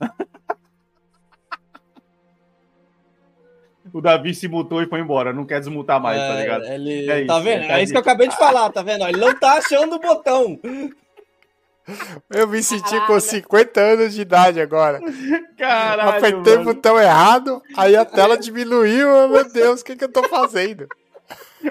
o 3.94 4.00
Davi 4.00 4.34
se 4.34 4.48
mutou 4.48 4.82
e 4.82 4.88
foi 4.88 4.98
embora, 4.98 5.32
não 5.32 5.46
quer 5.46 5.60
desmutar 5.60 6.02
mais, 6.02 6.18
tá 6.18 6.24
é, 6.24 6.28
tá 6.30 6.40
ligado? 6.40 6.64
Ele... 6.64 7.08
É 7.08 7.24
tá 7.26 7.38
vendo? 7.38 7.62
É 7.62 7.80
isso 7.80 7.92
que 7.92 7.96
eu 7.96 8.02
acabei 8.02 8.26
de 8.26 8.36
falar, 8.36 8.70
tá 8.70 8.82
vendo? 8.82 9.06
Ele 9.06 9.18
não 9.18 9.38
tá 9.38 9.58
achando 9.58 9.94
o 9.94 10.00
botão. 10.00 10.58
Eu 12.30 12.46
me 12.48 12.62
senti 12.62 12.90
Caralho. 12.90 13.06
com 13.06 13.20
50 13.20 13.80
anos 13.80 14.14
de 14.14 14.20
idade 14.20 14.60
agora. 14.60 15.00
Caralho. 15.56 16.10
Apertei 16.10 16.56
mano. 16.56 16.70
o 16.70 16.74
botão 16.74 17.00
errado, 17.00 17.62
aí 17.76 17.96
a 17.96 18.04
tela 18.04 18.36
diminuiu. 18.36 19.28
Meu 19.28 19.50
Deus, 19.50 19.80
o 19.80 19.84
que, 19.84 19.96
que 19.96 20.04
eu 20.04 20.12
tô 20.12 20.22
fazendo? 20.28 20.86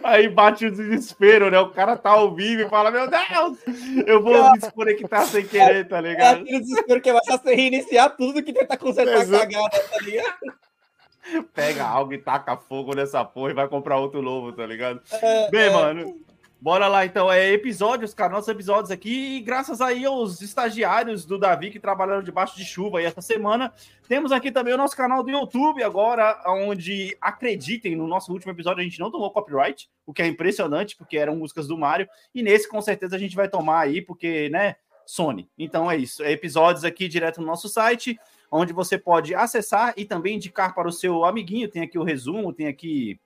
Aí 0.03 0.27
bate 0.27 0.65
o 0.65 0.71
desespero, 0.71 1.49
né? 1.49 1.59
O 1.59 1.69
cara 1.69 1.95
tá 1.95 2.09
ao 2.09 2.35
vivo 2.35 2.63
e 2.63 2.69
fala: 2.69 2.91
Meu 2.91 3.07
Deus, 3.07 3.57
eu 4.05 4.21
vou 4.21 4.51
me 4.51 4.59
desconectar 4.59 5.25
sem 5.25 5.45
querer, 5.45 5.87
tá 5.87 6.01
ligado? 6.01 6.39
É 6.39 6.41
aquele 6.41 6.59
desespero 6.59 7.01
que 7.01 7.13
vai 7.13 7.21
você 7.25 7.55
reiniciar 7.55 8.15
tudo 8.17 8.43
que 8.43 8.51
tentar 8.51 8.77
consertar 8.77 9.21
Exato. 9.21 9.43
a 9.43 9.47
cagada, 9.47 9.79
tá 9.89 9.97
ligado? 10.01 11.47
Pega 11.53 11.85
algo 11.85 12.13
e 12.13 12.17
taca 12.17 12.57
fogo 12.57 12.95
nessa 12.95 13.23
porra 13.23 13.51
e 13.51 13.53
vai 13.53 13.67
comprar 13.67 13.97
outro 13.97 14.21
novo, 14.21 14.51
tá 14.51 14.65
ligado? 14.65 15.01
É, 15.11 15.49
Bem, 15.51 15.67
é... 15.67 15.69
mano. 15.69 16.26
Bora 16.59 16.87
lá, 16.87 17.05
então. 17.05 17.31
É 17.31 17.51
episódios, 17.51 18.15
cara, 18.15 18.33
nossos 18.33 18.49
episódios 18.49 18.89
aqui. 18.89 19.37
E 19.37 19.41
graças 19.41 19.79
aí 19.79 20.05
aos 20.05 20.41
estagiários 20.41 21.23
do 21.23 21.37
Davi 21.37 21.69
que 21.69 21.79
trabalharam 21.79 22.23
debaixo 22.23 22.57
de 22.57 22.65
chuva 22.65 22.97
aí 22.97 23.05
essa 23.05 23.21
semana. 23.21 23.71
Temos 24.07 24.31
aqui 24.31 24.51
também 24.51 24.73
o 24.73 24.77
nosso 24.77 24.97
canal 24.97 25.21
do 25.21 25.29
YouTube 25.29 25.83
agora, 25.83 26.41
onde 26.47 27.15
acreditem, 27.21 27.95
no 27.95 28.07
nosso 28.07 28.31
último 28.33 28.51
episódio 28.51 28.81
a 28.81 28.83
gente 28.83 28.99
não 28.99 29.11
tomou 29.11 29.31
copyright, 29.31 29.87
o 30.05 30.11
que 30.11 30.23
é 30.23 30.27
impressionante, 30.27 30.95
porque 30.95 31.17
eram 31.17 31.35
músicas 31.35 31.67
do 31.67 31.77
Mario. 31.77 32.07
E 32.33 32.41
nesse, 32.41 32.67
com 32.67 32.81
certeza, 32.81 33.15
a 33.15 33.19
gente 33.19 33.35
vai 33.35 33.47
tomar 33.47 33.81
aí, 33.81 34.01
porque, 34.01 34.49
né, 34.49 34.77
Sony. 35.05 35.47
Então 35.57 35.89
é 35.91 35.97
isso. 35.97 36.23
É 36.23 36.31
episódios 36.31 36.83
aqui 36.83 37.07
direto 37.07 37.39
no 37.39 37.45
nosso 37.45 37.69
site, 37.69 38.19
onde 38.51 38.73
você 38.73 38.97
pode 38.97 39.35
acessar 39.35 39.93
e 39.95 40.05
também 40.05 40.35
indicar 40.35 40.73
para 40.73 40.87
o 40.87 40.91
seu 40.91 41.23
amiguinho. 41.23 41.69
Tem 41.69 41.83
aqui 41.83 41.99
o 41.99 42.03
resumo, 42.03 42.51
tem 42.51 42.67
aqui 42.67 43.19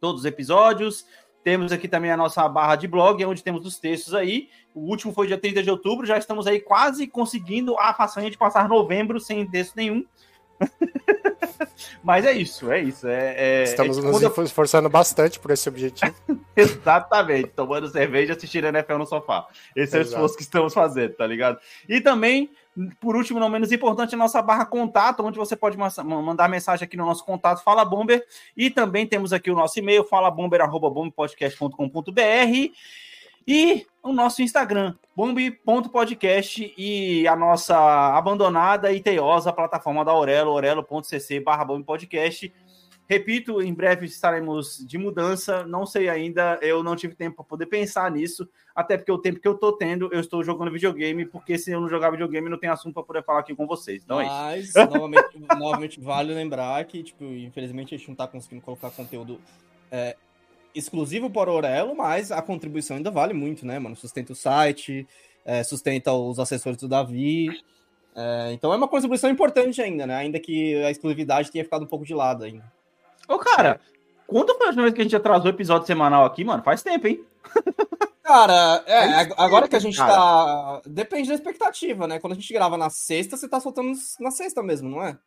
todos 0.00 0.22
os 0.22 0.26
episódios. 0.26 1.06
Temos 1.42 1.72
aqui 1.72 1.88
também 1.88 2.10
a 2.10 2.16
nossa 2.16 2.48
barra 2.48 2.76
de 2.76 2.86
blog, 2.86 3.24
onde 3.24 3.42
temos 3.42 3.66
os 3.66 3.78
textos 3.78 4.14
aí. 4.14 4.48
O 4.74 4.88
último 4.88 5.12
foi 5.12 5.26
dia 5.26 5.38
30 5.38 5.62
de 5.62 5.70
outubro, 5.70 6.06
já 6.06 6.16
estamos 6.16 6.46
aí 6.46 6.60
quase 6.60 7.06
conseguindo 7.06 7.76
a 7.78 7.92
façanha 7.92 8.30
de 8.30 8.38
passar 8.38 8.68
novembro 8.68 9.18
sem 9.18 9.46
texto 9.46 9.74
nenhum. 9.76 10.04
Mas 12.02 12.24
é 12.24 12.32
isso, 12.32 12.70
é 12.70 12.80
isso. 12.80 13.06
É, 13.08 13.34
é 13.36 13.62
Estamos 13.64 13.98
é, 13.98 14.02
nos 14.02 14.22
eu... 14.22 14.44
esforçando 14.44 14.88
bastante 14.88 15.38
por 15.38 15.50
esse 15.50 15.68
objetivo. 15.68 16.14
Exatamente, 16.56 17.48
tomando 17.48 17.88
cerveja 17.88 18.32
e 18.32 18.36
assistindo 18.36 18.66
NFL 18.66 18.98
no 18.98 19.06
sofá. 19.06 19.46
Esse 19.74 19.96
Exato. 19.96 19.96
é 19.96 20.00
o 20.00 20.02
esforço 20.02 20.36
que 20.36 20.42
estamos 20.42 20.72
fazendo, 20.72 21.14
tá 21.14 21.26
ligado? 21.26 21.58
E 21.88 22.00
também 22.00 22.50
por 23.00 23.16
último, 23.16 23.38
não 23.38 23.50
menos 23.50 23.70
importante, 23.70 24.14
a 24.14 24.18
nossa 24.18 24.40
barra 24.40 24.64
contato, 24.64 25.22
onde 25.22 25.38
você 25.38 25.54
pode 25.54 25.76
mandar 25.76 26.48
mensagem 26.48 26.84
aqui 26.84 26.96
no 26.96 27.04
nosso 27.04 27.22
contato 27.24 27.62
Fala 27.62 27.84
Bomber. 27.84 28.24
E 28.56 28.70
também 28.70 29.06
temos 29.06 29.30
aqui 29.32 29.50
o 29.50 29.54
nosso 29.54 29.78
e-mail, 29.78 30.04
falabomber.bombpodcast.com.br 30.04 32.72
e 33.46 33.86
o 34.02 34.12
nosso 34.12 34.42
Instagram, 34.42 34.94
bomb.podcast 35.14 36.74
e 36.78 37.26
a 37.26 37.36
nossa 37.36 37.76
abandonada 38.16 38.90
e 38.92 39.00
teiosa 39.00 39.52
plataforma 39.52 40.04
da 40.04 40.12
Aurelo, 40.12 40.52
aurelo.cc 40.52 41.40
barra 41.40 41.64
bombpodcast. 41.64 42.52
Repito, 43.08 43.60
em 43.60 43.74
breve 43.74 44.06
estaremos 44.06 44.78
de 44.86 44.96
mudança, 44.96 45.66
não 45.66 45.84
sei 45.84 46.08
ainda, 46.08 46.58
eu 46.62 46.82
não 46.82 46.96
tive 46.96 47.14
tempo 47.14 47.36
para 47.36 47.44
poder 47.44 47.66
pensar 47.66 48.10
nisso, 48.10 48.48
até 48.74 48.96
porque 48.96 49.12
o 49.12 49.18
tempo 49.18 49.40
que 49.40 49.46
eu 49.46 49.54
tô 49.54 49.72
tendo, 49.72 50.08
eu 50.12 50.20
estou 50.20 50.42
jogando 50.42 50.72
videogame, 50.72 51.26
porque 51.26 51.58
se 51.58 51.72
eu 51.72 51.80
não 51.80 51.88
jogar 51.88 52.10
videogame, 52.10 52.48
não 52.48 52.58
tem 52.58 52.70
assunto 52.70 52.94
para 52.94 53.02
poder 53.02 53.24
falar 53.24 53.40
aqui 53.40 53.54
com 53.54 53.66
vocês. 53.66 54.02
Então 54.02 54.16
Mas, 54.16 54.74
é 54.76 54.82
isso. 54.82 54.90
novamente, 54.90 55.28
novamente, 55.58 56.00
vale 56.00 56.32
lembrar 56.32 56.82
que, 56.84 57.02
tipo, 57.02 57.24
infelizmente 57.24 57.94
a 57.94 57.98
gente 57.98 58.08
não 58.08 58.14
tá 58.14 58.26
conseguindo 58.26 58.62
colocar 58.62 58.90
conteúdo 58.90 59.38
é, 59.90 60.16
exclusivo 60.74 61.28
para 61.28 61.50
o 61.50 61.54
Orelo, 61.54 61.94
mas 61.94 62.32
a 62.32 62.40
contribuição 62.40 62.96
ainda 62.96 63.10
vale 63.10 63.34
muito, 63.34 63.66
né, 63.66 63.78
mano? 63.78 63.96
Sustenta 63.96 64.32
o 64.32 64.36
site, 64.36 65.06
é, 65.44 65.62
sustenta 65.62 66.12
os 66.12 66.38
assessores 66.38 66.78
do 66.78 66.88
Davi. 66.88 67.48
É, 68.14 68.52
então 68.52 68.72
é 68.72 68.76
uma 68.76 68.88
contribuição 68.88 69.28
importante 69.28 69.82
ainda, 69.82 70.06
né? 70.06 70.16
Ainda 70.16 70.38
que 70.38 70.82
a 70.82 70.90
exclusividade 70.90 71.50
tenha 71.50 71.64
ficado 71.64 71.84
um 71.84 71.88
pouco 71.88 72.04
de 72.04 72.14
lado 72.14 72.44
ainda. 72.44 72.64
Ô, 73.28 73.38
cara, 73.38 73.80
quando 74.26 74.54
foi 74.56 74.66
a 74.66 74.68
última 74.68 74.82
vez 74.82 74.94
que 74.94 75.00
a 75.00 75.04
gente 75.04 75.16
atrasou 75.16 75.50
episódio 75.50 75.86
semanal 75.86 76.24
aqui, 76.24 76.44
mano? 76.44 76.62
Faz 76.62 76.82
tempo, 76.82 77.06
hein? 77.06 77.24
Cara, 78.22 78.82
é, 78.86 79.28
agora 79.36 79.68
que 79.68 79.76
a 79.76 79.80
gente 79.80 79.96
cara. 79.96 80.14
tá. 80.14 80.82
Depende 80.86 81.28
da 81.28 81.34
expectativa, 81.34 82.06
né? 82.06 82.18
Quando 82.18 82.32
a 82.32 82.36
gente 82.36 82.52
grava 82.52 82.78
na 82.78 82.88
sexta, 82.88 83.36
você 83.36 83.48
tá 83.48 83.60
soltando 83.60 83.92
na 84.20 84.30
sexta 84.30 84.62
mesmo, 84.62 84.88
não 84.88 85.02
é? 85.02 85.18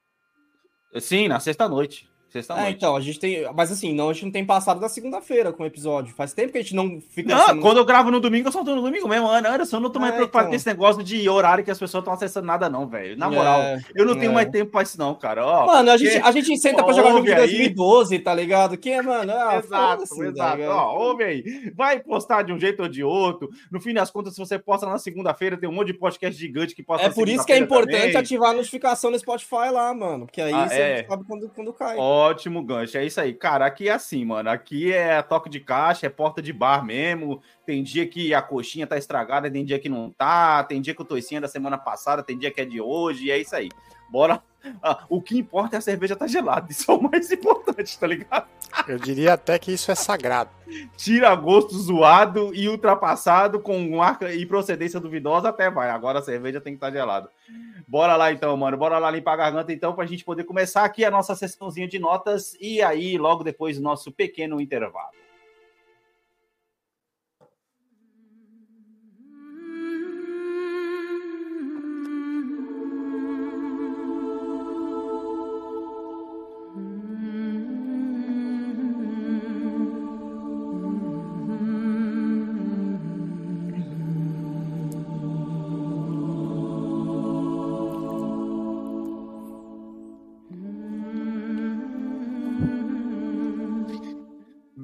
Sim, 1.00 1.28
na 1.28 1.40
sexta-noite. 1.40 2.10
Sexta-noite. 2.30 2.68
É, 2.68 2.72
então, 2.72 2.96
a 2.96 3.00
gente 3.00 3.20
tem. 3.20 3.46
Mas 3.54 3.72
assim, 3.72 3.94
não, 3.94 4.10
a 4.10 4.14
gente 4.14 4.26
não 4.26 4.32
tem 4.32 4.46
passado 4.46 4.80
da 4.80 4.90
segunda-feira 4.90 5.54
com 5.54 5.64
o 5.64 5.66
episódio. 5.66 6.14
Faz 6.14 6.34
tempo 6.34 6.52
que 6.52 6.58
a 6.58 6.62
gente 6.62 6.76
não 6.76 7.00
fica. 7.10 7.34
Não, 7.34 7.46
assim, 7.46 7.62
quando 7.62 7.78
eu 7.78 7.86
gravo 7.86 8.12
no 8.12 8.20
domingo, 8.20 8.48
eu 8.48 8.52
solto 8.52 8.76
no 8.76 8.82
domingo 8.82 9.08
mesmo. 9.08 9.28
Ana, 9.28 9.54
Anderson, 9.54 9.78
eu 9.78 9.82
não 9.82 9.90
tô 9.90 10.00
mais 10.00 10.14
é, 10.14 10.18
preocupado 10.18 10.44
então... 10.44 10.52
com 10.52 10.56
esse 10.56 10.68
negócio 10.68 11.04
de 11.04 11.30
horário 11.30 11.64
que 11.64 11.72
as 11.72 11.80
pessoas 11.80 12.02
estão 12.02 12.14
acessando 12.14 12.46
nada, 12.46 12.70
não, 12.70 12.88
velho. 12.88 13.18
Na 13.18 13.30
moral, 13.30 13.62
é, 13.62 13.82
eu 13.96 14.06
não 14.06 14.16
tenho 14.16 14.32
é. 14.32 14.34
mais 14.34 14.50
tempo 14.50 14.72
pra 14.72 14.84
isso, 14.84 15.00
não, 15.00 15.16
cara. 15.16 15.46
Ó, 15.46 15.66
mano, 15.66 15.92
a 15.92 15.98
gente, 15.98 16.18
a 16.18 16.32
gente 16.32 16.58
senta 16.58 16.84
pra 16.84 16.94
jogar 16.94 17.12
jogo 17.12 17.26
de 17.26 17.36
2012, 17.36 18.20
tá 18.20 18.34
ligado? 18.34 18.78
Que, 18.78 19.02
mano? 19.02 19.32
Ah, 19.32 19.58
exato, 19.58 20.04
exato. 20.04 20.36
Tá 20.36 20.58
ó, 20.70 20.98
ouve 20.98 21.24
aí. 21.24 21.72
Vai 21.74 22.00
postar 22.00 22.42
de 22.42 22.52
um 22.52 22.60
jeito 22.60 22.84
ou 22.84 22.90
de 22.90 23.04
outro. 23.04 23.50
No 23.72 23.80
fim 23.80 23.94
das 23.94 24.12
contas, 24.12 24.34
se 24.34 24.40
você 24.40 24.60
posta 24.60 24.86
na 24.86 24.98
segunda-feira, 24.98 25.58
tem 25.58 25.70
um 25.70 25.74
monte 25.74 25.88
de 25.88 25.94
podcast 25.94 26.38
gigante 26.38 26.76
que 26.76 26.84
posta 26.84 27.08
É 27.08 27.10
por 27.10 27.30
isso 27.30 27.46
que 27.46 27.54
é 27.54 27.58
importante 27.58 27.98
também. 27.98 28.18
ativar 28.18 28.52
a 28.52 28.54
notificação 28.54 29.12
no 29.12 29.18
Spotify 29.20 29.70
lá, 29.72 29.94
mano. 29.94 30.26
Porque 30.26 30.42
aí 30.42 30.54
ah, 30.54 30.68
você 30.68 30.82
é. 30.82 31.06
sabe 31.08 31.24
quando, 31.26 31.50
quando 31.50 31.74
cai. 31.74 31.96
Ótimo 32.26 32.64
gancho. 32.64 32.98
É 32.98 33.06
isso 33.06 33.22
aí. 33.22 33.34
Cara, 33.34 33.66
aqui 33.66 33.88
é 33.88 33.92
assim, 33.92 34.26
mano. 34.26 34.50
Aqui 34.50 34.92
é 34.92 35.22
toque 35.22 35.50
de 35.50 35.60
caixa, 35.60 36.08
é 36.08 36.10
porta 36.10 36.42
de 36.42 36.52
bar 36.52 36.84
mesmo. 36.84 37.42
Tem 37.66 37.84
dia 37.84 38.08
que 38.08 38.34
a 38.34 38.42
coxinha 38.42 38.88
tá 38.88 38.98
estragada, 38.98 39.50
tem 39.50 39.64
dia 39.64 39.80
que 39.80 39.90
não 39.90 40.10
tá. 40.10 40.64
Tem 40.64 40.82
dia 40.82 40.96
que 40.96 41.02
o 41.02 41.06
toicinho 41.06 41.38
é 41.38 41.42
da 41.42 41.48
semana 41.48 41.78
passada, 41.78 42.24
tem 42.24 42.38
dia 42.38 42.52
que 42.52 42.62
é 42.62 42.66
de 42.66 42.82
hoje. 42.82 43.26
E 43.26 43.32
é 43.32 43.38
isso 43.38 43.56
aí. 43.56 43.70
Bora. 44.10 44.42
Ah, 44.82 45.06
o 45.10 45.22
que 45.22 45.38
importa 45.38 45.76
é 45.76 45.80
a 45.80 45.82
cerveja 45.82 46.16
tá 46.16 46.26
gelada. 46.26 46.68
Isso 46.72 46.90
é 46.90 46.96
o 46.96 47.02
mais 47.02 47.32
importante, 47.32 47.98
tá 48.00 48.08
ligado? 48.08 48.48
Eu 48.88 48.98
diria 48.98 49.34
até 49.34 49.60
que 49.60 49.72
isso 49.72 49.92
é 49.92 49.96
sagrado. 49.96 50.50
Tira 50.98 51.34
gosto 51.36 51.78
zoado 51.78 52.54
e 52.54 52.68
ultrapassado 52.68 53.60
com 53.60 53.78
marca 53.92 54.34
e 54.34 54.46
procedência 54.46 55.00
duvidosa 55.00 55.50
até 55.50 55.70
vai. 55.70 55.90
Agora 55.90 56.20
a 56.20 56.24
cerveja 56.24 56.60
tem 56.60 56.74
que 56.74 56.78
estar 56.78 56.88
tá 56.88 56.98
gelada. 56.98 57.30
Bora 57.88 58.16
lá 58.16 58.32
então, 58.32 58.56
mano. 58.58 58.76
Bora 58.76 58.98
lá 58.98 59.12
limpar 59.12 59.34
a 59.34 59.38
garganta 59.38 59.72
então 59.72 59.94
pra 59.94 60.06
gente 60.06 60.26
poder 60.26 60.44
começar 60.44 60.84
aqui 60.84 61.06
a 61.06 61.12
nossa 61.12 61.36
sessãozinha 61.36 61.88
de 61.88 62.00
notas 62.00 62.58
e 62.60 62.82
aí 62.82 63.18
logo 63.18 63.44
depois 63.44 63.78
o 63.78 63.82
nosso 63.82 64.12
pequeno 64.12 64.60
intervalo. 64.60 65.25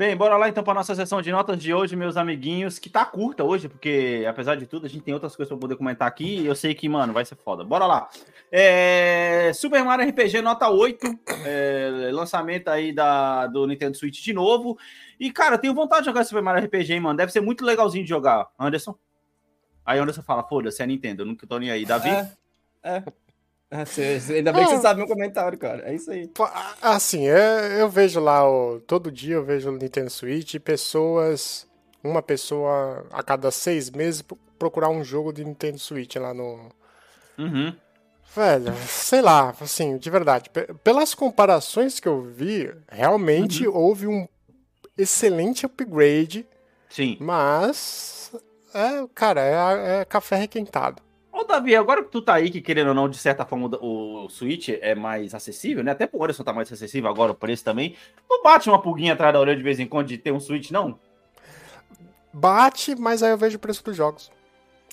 Bem, 0.02 0.18
bora 0.18 0.36
lá 0.36 0.50
então 0.50 0.64
para 0.64 0.74
nossa 0.74 0.96
sessão 0.96 1.22
de 1.22 1.32
notas 1.32 1.62
de 1.62 1.72
hoje, 1.72 1.96
meus 1.96 2.18
amiguinhos, 2.18 2.80
que 2.80 2.90
tá 2.90 3.06
curta 3.06 3.44
hoje, 3.44 3.70
porque 3.70 4.26
apesar 4.28 4.56
de 4.56 4.66
tudo, 4.66 4.88
a 4.88 4.90
gente 4.90 5.04
tem 5.04 5.14
outras 5.14 5.36
coisas 5.36 5.48
para 5.48 5.60
poder 5.60 5.76
comentar 5.76 6.08
aqui 6.08 6.44
eu 6.44 6.56
sei 6.56 6.74
que, 6.74 6.90
mano, 6.90 7.14
vai 7.14 7.24
ser 7.24 7.36
foda. 7.36 7.64
Bora 7.64 7.86
lá. 7.86 8.10
É... 8.52 9.52
Super 9.54 9.84
Mario 9.84 10.10
RPG 10.10 10.42
nota 10.42 10.68
8, 10.68 11.06
é... 11.46 12.10
lançamento 12.12 12.70
aí 12.70 12.92
da... 12.92 13.46
do 13.46 13.68
Nintendo 13.68 13.96
Switch 13.96 14.24
de 14.24 14.34
novo. 14.34 14.76
E, 15.20 15.32
cara, 15.32 15.56
tenho 15.56 15.76
vontade 15.76 16.02
de 16.02 16.08
jogar 16.08 16.24
Super 16.24 16.42
Mario 16.42 16.66
RPG, 16.66 16.94
hein, 16.94 17.00
mano. 17.00 17.18
Deve 17.18 17.32
ser 17.32 17.42
muito 17.42 17.64
legalzinho 17.64 18.04
de 18.04 18.10
jogar. 18.10 18.48
Anderson? 18.58 18.96
Aí 19.86 20.00
Anderson 20.00 20.24
fala, 20.24 20.42
foda-se, 20.42 20.82
é 20.82 20.88
Nintendo, 20.88 21.22
eu 21.22 21.28
nunca 21.28 21.46
tô 21.46 21.60
nem 21.60 21.70
aí. 21.70 21.86
Davi? 21.86 22.10
É, 22.10 22.28
é. 22.82 23.04
Ah, 23.74 23.86
ainda 24.36 24.52
bem 24.52 24.66
que 24.66 24.72
você 24.72 24.82
sabe 24.82 25.00
meu 25.00 25.08
comentário, 25.08 25.58
cara. 25.58 25.90
É 25.90 25.96
isso 25.96 26.12
aí. 26.12 26.30
Assim, 26.82 27.30
é, 27.30 27.82
eu 27.82 27.88
vejo 27.88 28.20
lá, 28.20 28.46
ó, 28.46 28.80
todo 28.80 29.10
dia 29.10 29.36
eu 29.36 29.46
vejo 29.46 29.70
o 29.70 29.78
Nintendo 29.78 30.10
Switch 30.10 30.56
e 30.56 30.60
pessoas, 30.60 31.66
uma 32.04 32.22
pessoa 32.22 33.06
a 33.12 33.24
cada 33.24 33.50
seis 33.50 33.90
meses 33.90 34.22
procurar 34.60 34.90
um 34.90 35.06
jogo 35.06 35.32
de 35.32 35.46
Nintendo 35.46 35.80
Switch 35.80 36.18
lá 36.18 36.34
no. 36.34 36.70
Uhum. 37.38 37.74
Velho, 38.36 38.74
sei 38.88 39.22
lá, 39.22 39.56
assim, 39.62 39.98
de 39.98 40.10
verdade. 40.10 40.50
Pelas 40.84 41.16
comparações 41.16 41.98
que 41.98 42.10
eu 42.10 42.22
vi, 42.22 42.74
realmente 42.90 43.66
uhum. 43.66 43.76
houve 43.76 44.08
um 44.08 44.28
excelente 44.98 45.66
upgrade. 45.66 46.46
Sim. 46.90 47.16
Mas. 47.22 48.34
É, 48.74 49.08
cara, 49.16 49.42
é, 49.42 50.02
é 50.02 50.06
café 50.06 50.36
requentado. 50.36 51.02
Ô, 51.32 51.44
Davi, 51.44 51.76
agora 51.76 52.04
que 52.04 52.10
tu 52.10 52.22
tá 52.22 52.34
aí, 52.36 52.50
que 52.50 52.62
querendo 52.62 52.90
ou 52.90 52.94
não, 52.94 53.08
de 53.08 53.18
certa 53.18 53.46
forma, 53.46 53.70
o 53.82 54.28
Switch 54.30 54.70
é 54.70 54.94
mais 54.94 55.34
acessível, 55.34 55.84
né? 55.84 55.92
Até 55.92 56.06
por 56.06 56.22
Anderson 56.24 56.44
tá 56.44 56.52
mais 56.52 56.72
acessível 56.72 57.10
agora 57.10 57.32
o 57.32 57.36
preço 57.36 57.64
também. 57.64 57.96
Não 58.30 58.44
bate 58.44 58.70
uma 58.70 58.82
pulguinha 58.82 59.14
atrás 59.14 59.34
da 59.34 59.40
orelha 59.40 59.58
de 59.58 59.64
vez 59.64 59.80
em 59.80 59.86
quando 59.86 60.08
de 60.08 60.18
ter 60.18 60.32
um 60.32 60.40
Switch, 60.40 60.72
não? 60.72 61.00
Bate, 62.34 62.96
mas 62.96 63.24
aí 63.24 63.32
eu 63.32 63.38
vejo 63.38 63.58
o 63.58 63.60
preço 63.60 63.84
dos 63.84 63.96
jogos. 63.96 64.32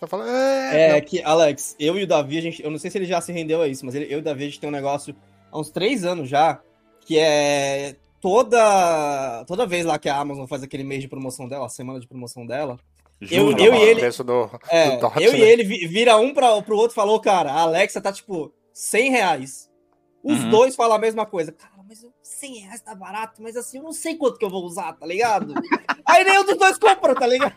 Eu 0.01 0.07
falo, 0.07 0.23
é, 0.25 0.97
é 0.97 1.01
que, 1.01 1.21
Alex, 1.23 1.75
eu 1.79 1.99
e 1.99 2.05
o 2.05 2.07
Davi, 2.07 2.39
a 2.39 2.41
gente, 2.41 2.63
eu 2.63 2.71
não 2.71 2.79
sei 2.79 2.89
se 2.89 2.99
ele 2.99 3.05
já 3.05 3.21
se 3.21 3.33
rendeu 3.33 3.61
a 3.61 3.67
isso, 3.67 3.85
mas 3.85 3.97
ele, 3.97 4.05
eu 4.07 4.19
e 4.19 4.21
o 4.21 4.25
Davi, 4.25 4.45
a 4.45 4.47
gente 4.47 4.61
tem 4.61 4.69
um 4.69 4.73
negócio 4.73 5.15
há 5.51 5.59
uns 5.59 5.71
três 5.71 6.05
anos 6.05 6.29
já, 6.29 6.61
que 7.01 7.19
é 7.19 7.97
toda 8.21 9.45
toda 9.45 9.67
vez 9.67 9.85
lá 9.85 9.99
que 9.99 10.09
a 10.09 10.17
Amazon 10.17 10.47
faz 10.47 10.63
aquele 10.63 10.85
mês 10.85 11.03
de 11.03 11.09
promoção 11.09 11.49
dela, 11.49 11.67
a 11.67 11.69
semana 11.69 11.99
de 11.99 12.07
promoção 12.07 12.47
dela, 12.47 12.79
eu, 13.21 13.51
eu, 13.51 13.75
e 13.75 13.79
ele, 13.79 14.11
do, 14.11 14.51
é, 14.69 14.97
do 14.97 15.13
eu 15.21 15.35
e 15.35 15.41
né? 15.41 15.47
ele 15.49 15.65
vira 15.89 16.17
um 16.17 16.33
para 16.33 16.63
pro 16.63 16.77
outro 16.77 16.95
falou, 16.95 17.21
cara, 17.21 17.51
a 17.51 17.63
Alexa 17.63 18.01
tá 18.01 18.13
tipo 18.13 18.53
100 18.73 19.11
reais. 19.11 19.69
Os 20.23 20.39
uhum. 20.39 20.51
dois 20.51 20.77
falam 20.77 20.97
a 20.97 21.01
mesma 21.01 21.27
coisa. 21.27 21.51
Cara, 21.51 21.73
mas 21.87 22.05
100 22.23 22.59
reais 22.61 22.81
tá 22.81 22.95
barato, 22.95 23.43
mas 23.43 23.57
assim, 23.57 23.79
eu 23.79 23.85
não 23.85 23.93
sei 23.93 24.15
quanto 24.17 24.39
que 24.39 24.45
eu 24.45 24.51
vou 24.51 24.65
usar, 24.65 24.93
tá 24.93 25.07
ligado? 25.07 25.55
Aí 26.07 26.23
nenhum 26.23 26.45
dos 26.45 26.57
dois 26.57 26.79
compra, 26.79 27.15
tá 27.15 27.27
ligado? 27.27 27.57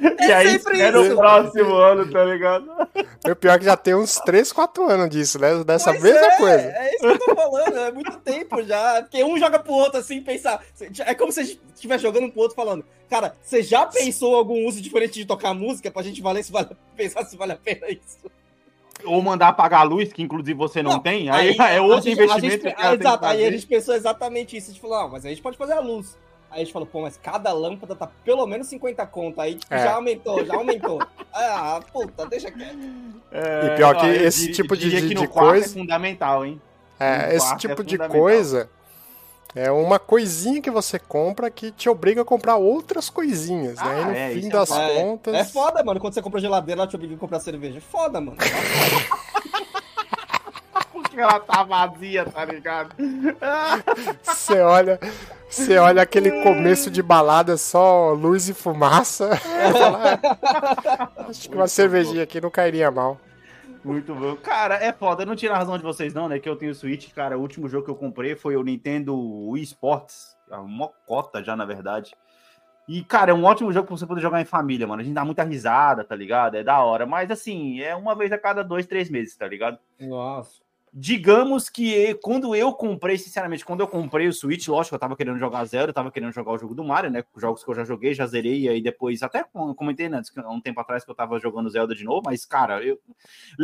É 0.00 0.26
e 0.26 0.32
aí, 0.32 0.60
é 0.80 0.90
no 0.90 1.14
próximo 1.14 1.74
ano, 1.74 2.10
tá 2.10 2.24
ligado? 2.24 2.66
O 3.28 3.36
pior 3.36 3.54
é 3.54 3.58
que 3.58 3.64
já 3.66 3.76
tem 3.76 3.94
uns 3.94 4.16
3, 4.16 4.50
4 4.50 4.88
anos 4.88 5.10
disso, 5.10 5.38
né? 5.38 5.62
Dessa 5.62 5.92
Mas 5.92 6.02
mesma 6.02 6.26
é, 6.26 6.36
coisa. 6.38 6.72
É 6.74 6.94
isso 6.94 7.00
que 7.00 7.06
eu 7.06 7.18
tô 7.18 7.34
falando, 7.34 7.78
é 7.78 7.92
muito 7.92 8.18
tempo 8.20 8.62
já. 8.62 9.02
Porque 9.02 9.22
um 9.22 9.38
joga 9.38 9.58
pro 9.58 9.72
outro 9.72 10.00
assim, 10.00 10.22
pensar. 10.22 10.62
É 11.00 11.14
como 11.14 11.30
se 11.30 11.40
a 11.40 11.42
gente 11.44 11.60
estivesse 11.74 12.02
jogando 12.02 12.32
pro 12.32 12.40
outro 12.40 12.56
falando. 12.56 12.82
Cara, 13.10 13.34
você 13.42 13.62
já 13.62 13.84
pensou 13.84 14.34
algum 14.36 14.66
uso 14.66 14.80
diferente 14.80 15.14
de 15.14 15.26
tocar 15.26 15.52
música 15.52 15.90
pra 15.90 16.02
gente 16.02 16.22
valer 16.22 16.44
se 16.44 16.52
vale, 16.52 16.68
pensar 16.96 17.24
se 17.24 17.36
vale 17.36 17.52
a 17.52 17.56
pena 17.56 17.88
isso? 17.90 18.18
Ou 19.04 19.20
mandar 19.20 19.48
apagar 19.48 19.80
a 19.80 19.84
luz, 19.84 20.12
que 20.12 20.22
inclusive 20.22 20.56
você 20.56 20.82
não, 20.82 20.92
não 20.92 21.00
tem, 21.00 21.28
aí, 21.28 21.56
aí, 21.58 21.76
é 21.76 21.80
outro 21.80 22.04
gente, 22.04 22.22
investimento. 22.22 22.64
Gente, 22.64 22.74
que 22.74 22.86
exato, 22.86 23.24
aí 23.26 23.44
a 23.44 23.50
gente 23.50 23.66
pensou 23.66 23.94
exatamente 23.94 24.56
isso. 24.56 24.70
A 24.70 24.72
gente 24.72 24.80
falou, 24.80 24.96
ah, 24.98 25.08
mas 25.08 25.26
a 25.26 25.28
gente 25.28 25.42
pode 25.42 25.58
fazer 25.58 25.74
a 25.74 25.80
luz. 25.80 26.16
Aí 26.50 26.62
a 26.62 26.64
gente 26.64 26.72
falou, 26.72 26.86
pô, 26.86 27.02
mas 27.02 27.16
cada 27.16 27.52
lâmpada 27.52 27.94
tá 27.94 28.08
pelo 28.24 28.46
menos 28.46 28.66
50 28.66 29.06
conto. 29.06 29.40
Aí 29.40 29.58
é. 29.70 29.78
já 29.84 29.94
aumentou, 29.94 30.44
já 30.44 30.54
aumentou. 30.54 31.00
ah, 31.32 31.80
puta, 31.92 32.26
deixa 32.26 32.50
quieto. 32.50 32.78
É, 33.30 33.66
e 33.66 33.76
pior 33.76 33.96
que 33.96 34.06
ó, 34.06 34.08
esse 34.08 34.52
tipo 34.52 34.76
de, 34.76 34.90
de, 34.90 35.14
de 35.14 35.24
é 35.24 35.26
coisa. 35.26 35.66
É 35.66 35.68
fundamental, 35.68 36.44
hein? 36.44 36.60
É, 36.98 37.34
esse 37.34 37.56
tipo 37.56 37.80
é 37.80 37.84
de 37.84 37.96
coisa 37.96 38.68
é 39.54 39.70
uma 39.70 39.98
coisinha 39.98 40.62
que 40.62 40.70
você 40.70 40.98
compra 40.98 41.50
que 41.50 41.72
te 41.72 41.88
obriga 41.88 42.22
a 42.22 42.24
comprar 42.24 42.56
outras 42.56 43.10
coisinhas, 43.10 43.76
né? 43.76 43.82
ah, 43.84 44.04
né? 44.06 44.32
E 44.32 44.34
no 44.34 44.38
é, 44.38 44.40
fim 44.42 44.48
das 44.48 44.68
contas. 44.68 45.34
É 45.34 45.44
foda, 45.44 45.82
mano. 45.82 45.98
Quando 45.98 46.14
você 46.14 46.22
compra 46.22 46.40
geladeira, 46.40 46.82
ela 46.82 46.88
te 46.88 46.94
obriga 46.94 47.14
a 47.16 47.18
comprar 47.18 47.40
cerveja. 47.40 47.78
É 47.78 47.80
foda, 47.80 48.20
mano. 48.20 48.36
Ela 51.20 51.40
tá 51.40 51.62
vazia, 51.62 52.24
tá 52.24 52.44
ligado? 52.44 52.94
Você 54.22 54.60
olha. 54.60 54.98
Você 55.48 55.78
olha 55.78 56.00
aquele 56.02 56.42
começo 56.42 56.90
de 56.90 57.02
balada 57.02 57.56
só 57.56 58.12
luz 58.12 58.48
e 58.48 58.54
fumaça. 58.54 59.30
Acho 61.28 61.48
que 61.48 61.56
uma 61.56 61.66
cervejinha 61.66 62.22
aqui 62.22 62.40
não 62.40 62.50
cairia 62.50 62.90
mal. 62.90 63.20
Muito 63.84 64.14
bom. 64.14 64.36
Cara, 64.36 64.76
é 64.76 64.92
foda. 64.92 65.22
Eu 65.22 65.26
não 65.26 65.34
tiro 65.34 65.54
a 65.54 65.58
razão 65.58 65.76
de 65.76 65.82
vocês, 65.82 66.14
não, 66.14 66.28
né? 66.28 66.38
Que 66.38 66.48
eu 66.48 66.54
tenho 66.54 66.74
Switch. 66.74 67.12
Cara, 67.12 67.36
o 67.36 67.40
último 67.40 67.68
jogo 67.68 67.84
que 67.84 67.90
eu 67.90 67.96
comprei 67.96 68.36
foi 68.36 68.56
o 68.56 68.62
Nintendo 68.62 69.16
Wii 69.48 69.64
Sports. 69.64 70.36
Uma 70.50 70.88
cota 71.06 71.42
já, 71.42 71.56
na 71.56 71.64
verdade. 71.64 72.14
E, 72.86 73.02
cara, 73.04 73.30
é 73.30 73.34
um 73.34 73.44
ótimo 73.44 73.72
jogo 73.72 73.86
pra 73.86 73.96
você 73.96 74.06
poder 74.06 74.20
jogar 74.20 74.40
em 74.40 74.44
família, 74.44 74.86
mano. 74.86 75.00
A 75.00 75.04
gente 75.04 75.14
dá 75.14 75.24
muita 75.24 75.44
risada, 75.44 76.04
tá 76.04 76.14
ligado? 76.14 76.56
É 76.56 76.62
da 76.62 76.80
hora. 76.82 77.06
Mas, 77.06 77.30
assim, 77.30 77.80
é 77.80 77.94
uma 77.94 78.14
vez 78.14 78.30
a 78.32 78.38
cada 78.38 78.62
dois, 78.62 78.86
três 78.86 79.08
meses, 79.08 79.36
tá 79.36 79.46
ligado? 79.48 79.78
Nossa. 79.98 80.60
Digamos 80.92 81.68
que 81.68 82.14
quando 82.16 82.54
eu 82.54 82.72
comprei, 82.72 83.16
sinceramente, 83.16 83.64
quando 83.64 83.80
eu 83.80 83.86
comprei 83.86 84.26
o 84.26 84.32
Switch, 84.32 84.66
lógico, 84.66 84.96
eu 84.96 84.98
tava 84.98 85.16
querendo 85.16 85.38
jogar 85.38 85.64
zero, 85.64 85.90
eu 85.90 85.94
tava 85.94 86.10
querendo 86.10 86.32
jogar 86.32 86.52
o 86.52 86.58
jogo 86.58 86.74
do 86.74 86.82
Mario, 86.82 87.10
né? 87.10 87.24
Jogos 87.36 87.62
que 87.62 87.70
eu 87.70 87.74
já 87.74 87.84
joguei, 87.84 88.12
já 88.12 88.26
zerei, 88.26 88.62
e 88.62 88.68
aí 88.68 88.80
depois, 88.82 89.22
até 89.22 89.44
comentei 89.76 90.08
né, 90.08 90.18
antes, 90.18 90.32
um 90.36 90.60
tempo 90.60 90.80
atrás 90.80 91.04
que 91.04 91.10
eu 91.10 91.14
tava 91.14 91.38
jogando 91.38 91.70
Zelda 91.70 91.94
de 91.94 92.04
novo, 92.04 92.22
mas, 92.24 92.44
cara, 92.44 92.82
eu, 92.84 92.98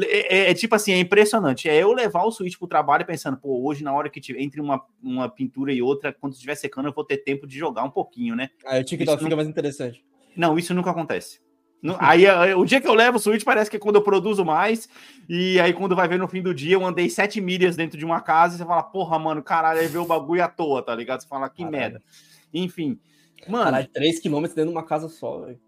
é, 0.04 0.36
é, 0.36 0.50
é, 0.50 0.54
tipo 0.54 0.74
assim, 0.74 0.92
é 0.92 0.98
impressionante. 0.98 1.68
É 1.68 1.82
eu 1.82 1.92
levar 1.92 2.24
o 2.24 2.30
Switch 2.30 2.56
pro 2.56 2.68
trabalho 2.68 3.04
pensando, 3.04 3.36
pô, 3.36 3.66
hoje, 3.66 3.82
na 3.82 3.92
hora 3.92 4.08
que 4.08 4.20
tiver, 4.20 4.40
entre 4.40 4.60
uma, 4.60 4.80
uma 5.02 5.28
pintura 5.28 5.72
e 5.72 5.82
outra, 5.82 6.12
quando 6.12 6.34
estiver 6.34 6.54
secando, 6.54 6.88
eu 6.88 6.92
vou 6.92 7.04
ter 7.04 7.18
tempo 7.18 7.46
de 7.46 7.58
jogar 7.58 7.82
um 7.82 7.90
pouquinho, 7.90 8.36
né? 8.36 8.50
Aí 8.64 8.80
o 8.80 8.84
TikTok 8.84 9.22
fica 9.22 9.36
mais 9.36 9.48
interessante. 9.48 10.04
Não, 10.36 10.58
isso 10.58 10.74
nunca 10.74 10.90
acontece. 10.90 11.40
Aí 11.98 12.26
o 12.54 12.64
dia 12.64 12.80
que 12.80 12.88
eu 12.88 12.94
levo 12.94 13.18
o 13.18 13.20
Switch 13.20 13.44
parece 13.44 13.70
que 13.70 13.76
é 13.76 13.80
quando 13.80 13.96
eu 13.96 14.02
produzo 14.02 14.44
mais. 14.44 14.88
E 15.28 15.60
aí, 15.60 15.72
quando 15.72 15.94
vai 15.94 16.08
ver 16.08 16.18
no 16.18 16.26
fim 16.26 16.42
do 16.42 16.54
dia, 16.54 16.74
eu 16.74 16.84
andei 16.84 17.10
sete 17.10 17.40
milhas 17.40 17.76
dentro 17.76 17.98
de 17.98 18.04
uma 18.04 18.20
casa 18.20 18.54
e 18.54 18.58
você 18.58 18.64
fala, 18.64 18.82
porra, 18.82 19.18
mano, 19.18 19.42
caralho, 19.42 19.80
aí 19.80 19.86
vê 19.86 19.98
o 19.98 20.06
bagulho 20.06 20.42
à 20.42 20.48
toa, 20.48 20.82
tá 20.82 20.94
ligado? 20.94 21.20
Você 21.20 21.28
fala, 21.28 21.48
que 21.48 21.62
caralho. 21.62 21.76
merda. 21.76 22.02
Enfim. 22.52 22.98
Mano. 23.48 23.64
Caralho, 23.64 23.88
3 23.88 24.20
km 24.20 24.42
dentro 24.42 24.64
de 24.64 24.70
uma 24.70 24.84
casa 24.84 25.08
só, 25.08 25.40
velho. 25.40 25.60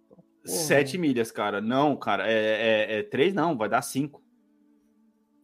Sete 0.48 0.96
milhas, 0.96 1.30
cara. 1.30 1.60
Não, 1.60 1.94
cara, 1.94 2.26
é, 2.26 2.32
é, 2.32 2.98
é 2.98 3.02
três, 3.02 3.34
não, 3.34 3.56
vai 3.56 3.68
dar 3.68 3.82
cinco. 3.82 4.22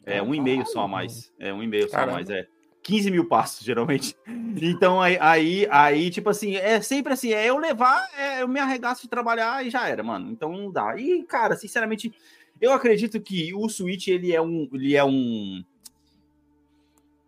É 0.06 0.22
um 0.22 0.34
e 0.34 0.40
meio 0.40 0.66
só 0.66 0.82
a 0.82 0.88
mais. 0.88 1.32
É 1.38 1.52
um 1.52 1.62
e 1.62 1.66
meio 1.66 1.88
só 1.88 1.98
a 1.98 2.06
mais, 2.06 2.28
é. 2.30 2.46
15 2.84 3.10
mil 3.10 3.26
passos, 3.26 3.64
geralmente. 3.64 4.14
Então, 4.60 5.00
aí, 5.00 5.18
aí, 5.18 5.66
aí, 5.70 6.10
tipo 6.10 6.28
assim, 6.28 6.54
é 6.54 6.80
sempre 6.80 7.14
assim, 7.14 7.32
é 7.32 7.48
eu 7.48 7.56
levar, 7.58 8.06
é, 8.16 8.42
eu 8.42 8.46
me 8.46 8.60
arregaço 8.60 9.02
de 9.02 9.08
trabalhar 9.08 9.66
e 9.66 9.70
já 9.70 9.88
era, 9.88 10.02
mano. 10.02 10.30
Então 10.30 10.52
não 10.52 10.70
dá. 10.70 10.94
E, 10.96 11.24
cara, 11.24 11.56
sinceramente, 11.56 12.12
eu 12.60 12.72
acredito 12.72 13.20
que 13.20 13.52
o 13.54 13.68
Switch, 13.68 14.08
ele 14.08 14.32
é 14.32 14.40
um, 14.40 14.68
ele 14.72 14.94
é 14.94 15.02
um, 15.02 15.64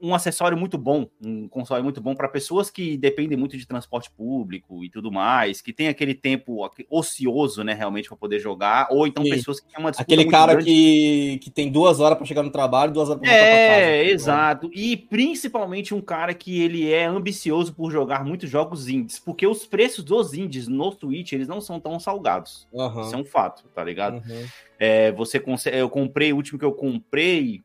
um 0.00 0.14
acessório 0.14 0.56
muito 0.56 0.76
bom, 0.76 1.06
um 1.24 1.48
console 1.48 1.82
muito 1.82 2.00
bom 2.00 2.14
para 2.14 2.28
pessoas 2.28 2.70
que 2.70 2.96
dependem 2.96 3.37
muito 3.37 3.56
de 3.56 3.66
transporte 3.66 4.11
público 4.11 4.85
e 4.85 4.90
tudo 4.90 5.11
mais, 5.11 5.61
que 5.61 5.72
tem 5.72 5.88
aquele 5.88 6.14
tempo 6.14 6.68
ocioso, 6.90 7.64
né, 7.64 7.72
realmente 7.72 8.09
para 8.09 8.16
poder 8.16 8.38
jogar, 8.38 8.88
ou 8.90 9.06
então 9.06 9.24
Sim. 9.24 9.30
pessoas 9.30 9.61
que 9.61 9.66
têm 9.66 9.82
uma 9.82 9.90
aquele 9.90 10.26
cara 10.26 10.56
que, 10.56 11.38
que 11.42 11.50
tem 11.50 11.70
duas 11.70 12.00
horas 12.00 12.16
para 12.18 12.26
chegar 12.26 12.42
no 12.42 12.50
trabalho, 12.50 12.92
duas 12.92 13.09
horas 13.09 13.20
para 13.20 13.30
voltar 13.30 13.46
é, 13.46 13.66
para 13.66 13.74
casa. 13.74 13.87
É, 13.87 14.11
exato. 14.11 14.70
E 14.74 14.96
principalmente 14.96 15.94
um 15.94 16.00
cara 16.00 16.35
que 16.35 16.61
ele 16.61 16.90
é 16.90 17.04
ambicioso 17.04 17.74
por 17.74 17.90
jogar 17.90 18.24
muitos 18.24 18.50
jogos 18.50 18.88
indies, 18.88 19.18
porque 19.18 19.46
os 19.46 19.66
preços 19.66 20.04
dos 20.04 20.35
indies 20.35 20.68
no 20.68 20.92
Switch 20.92 21.32
eles 21.32 21.48
não 21.48 21.61
são 21.61 21.80
tão 21.80 21.98
salgados. 21.98 22.68
Uhum. 22.72 23.00
Isso 23.00 23.14
é 23.14 23.18
um 23.18 23.24
fato, 23.24 23.64
tá 23.74 23.82
ligado? 23.82 24.16
Uhum. 24.16 24.46
É, 24.78 25.11
você 25.12 25.40
consegue, 25.40 25.78
eu 25.78 25.88
comprei 25.88 26.32
o 26.32 26.37
último 26.37 26.59
que 26.59 26.64
eu 26.64 26.72
comprei 26.72 27.62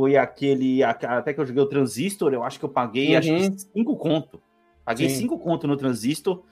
foi 0.00 0.16
aquele. 0.16 0.82
Até 0.82 1.34
que 1.34 1.40
eu 1.40 1.44
joguei 1.44 1.62
o 1.62 1.66
Transistor, 1.66 2.32
eu 2.32 2.42
acho 2.42 2.58
que 2.58 2.64
eu 2.64 2.70
paguei 2.70 3.12
uhum. 3.12 3.18
acho 3.18 3.28
que 3.28 3.58
5 3.74 3.96
conto. 3.96 4.40
Paguei 4.82 5.10
5 5.10 5.38
conto 5.38 5.66
no 5.68 5.76
Transistor. 5.76 6.42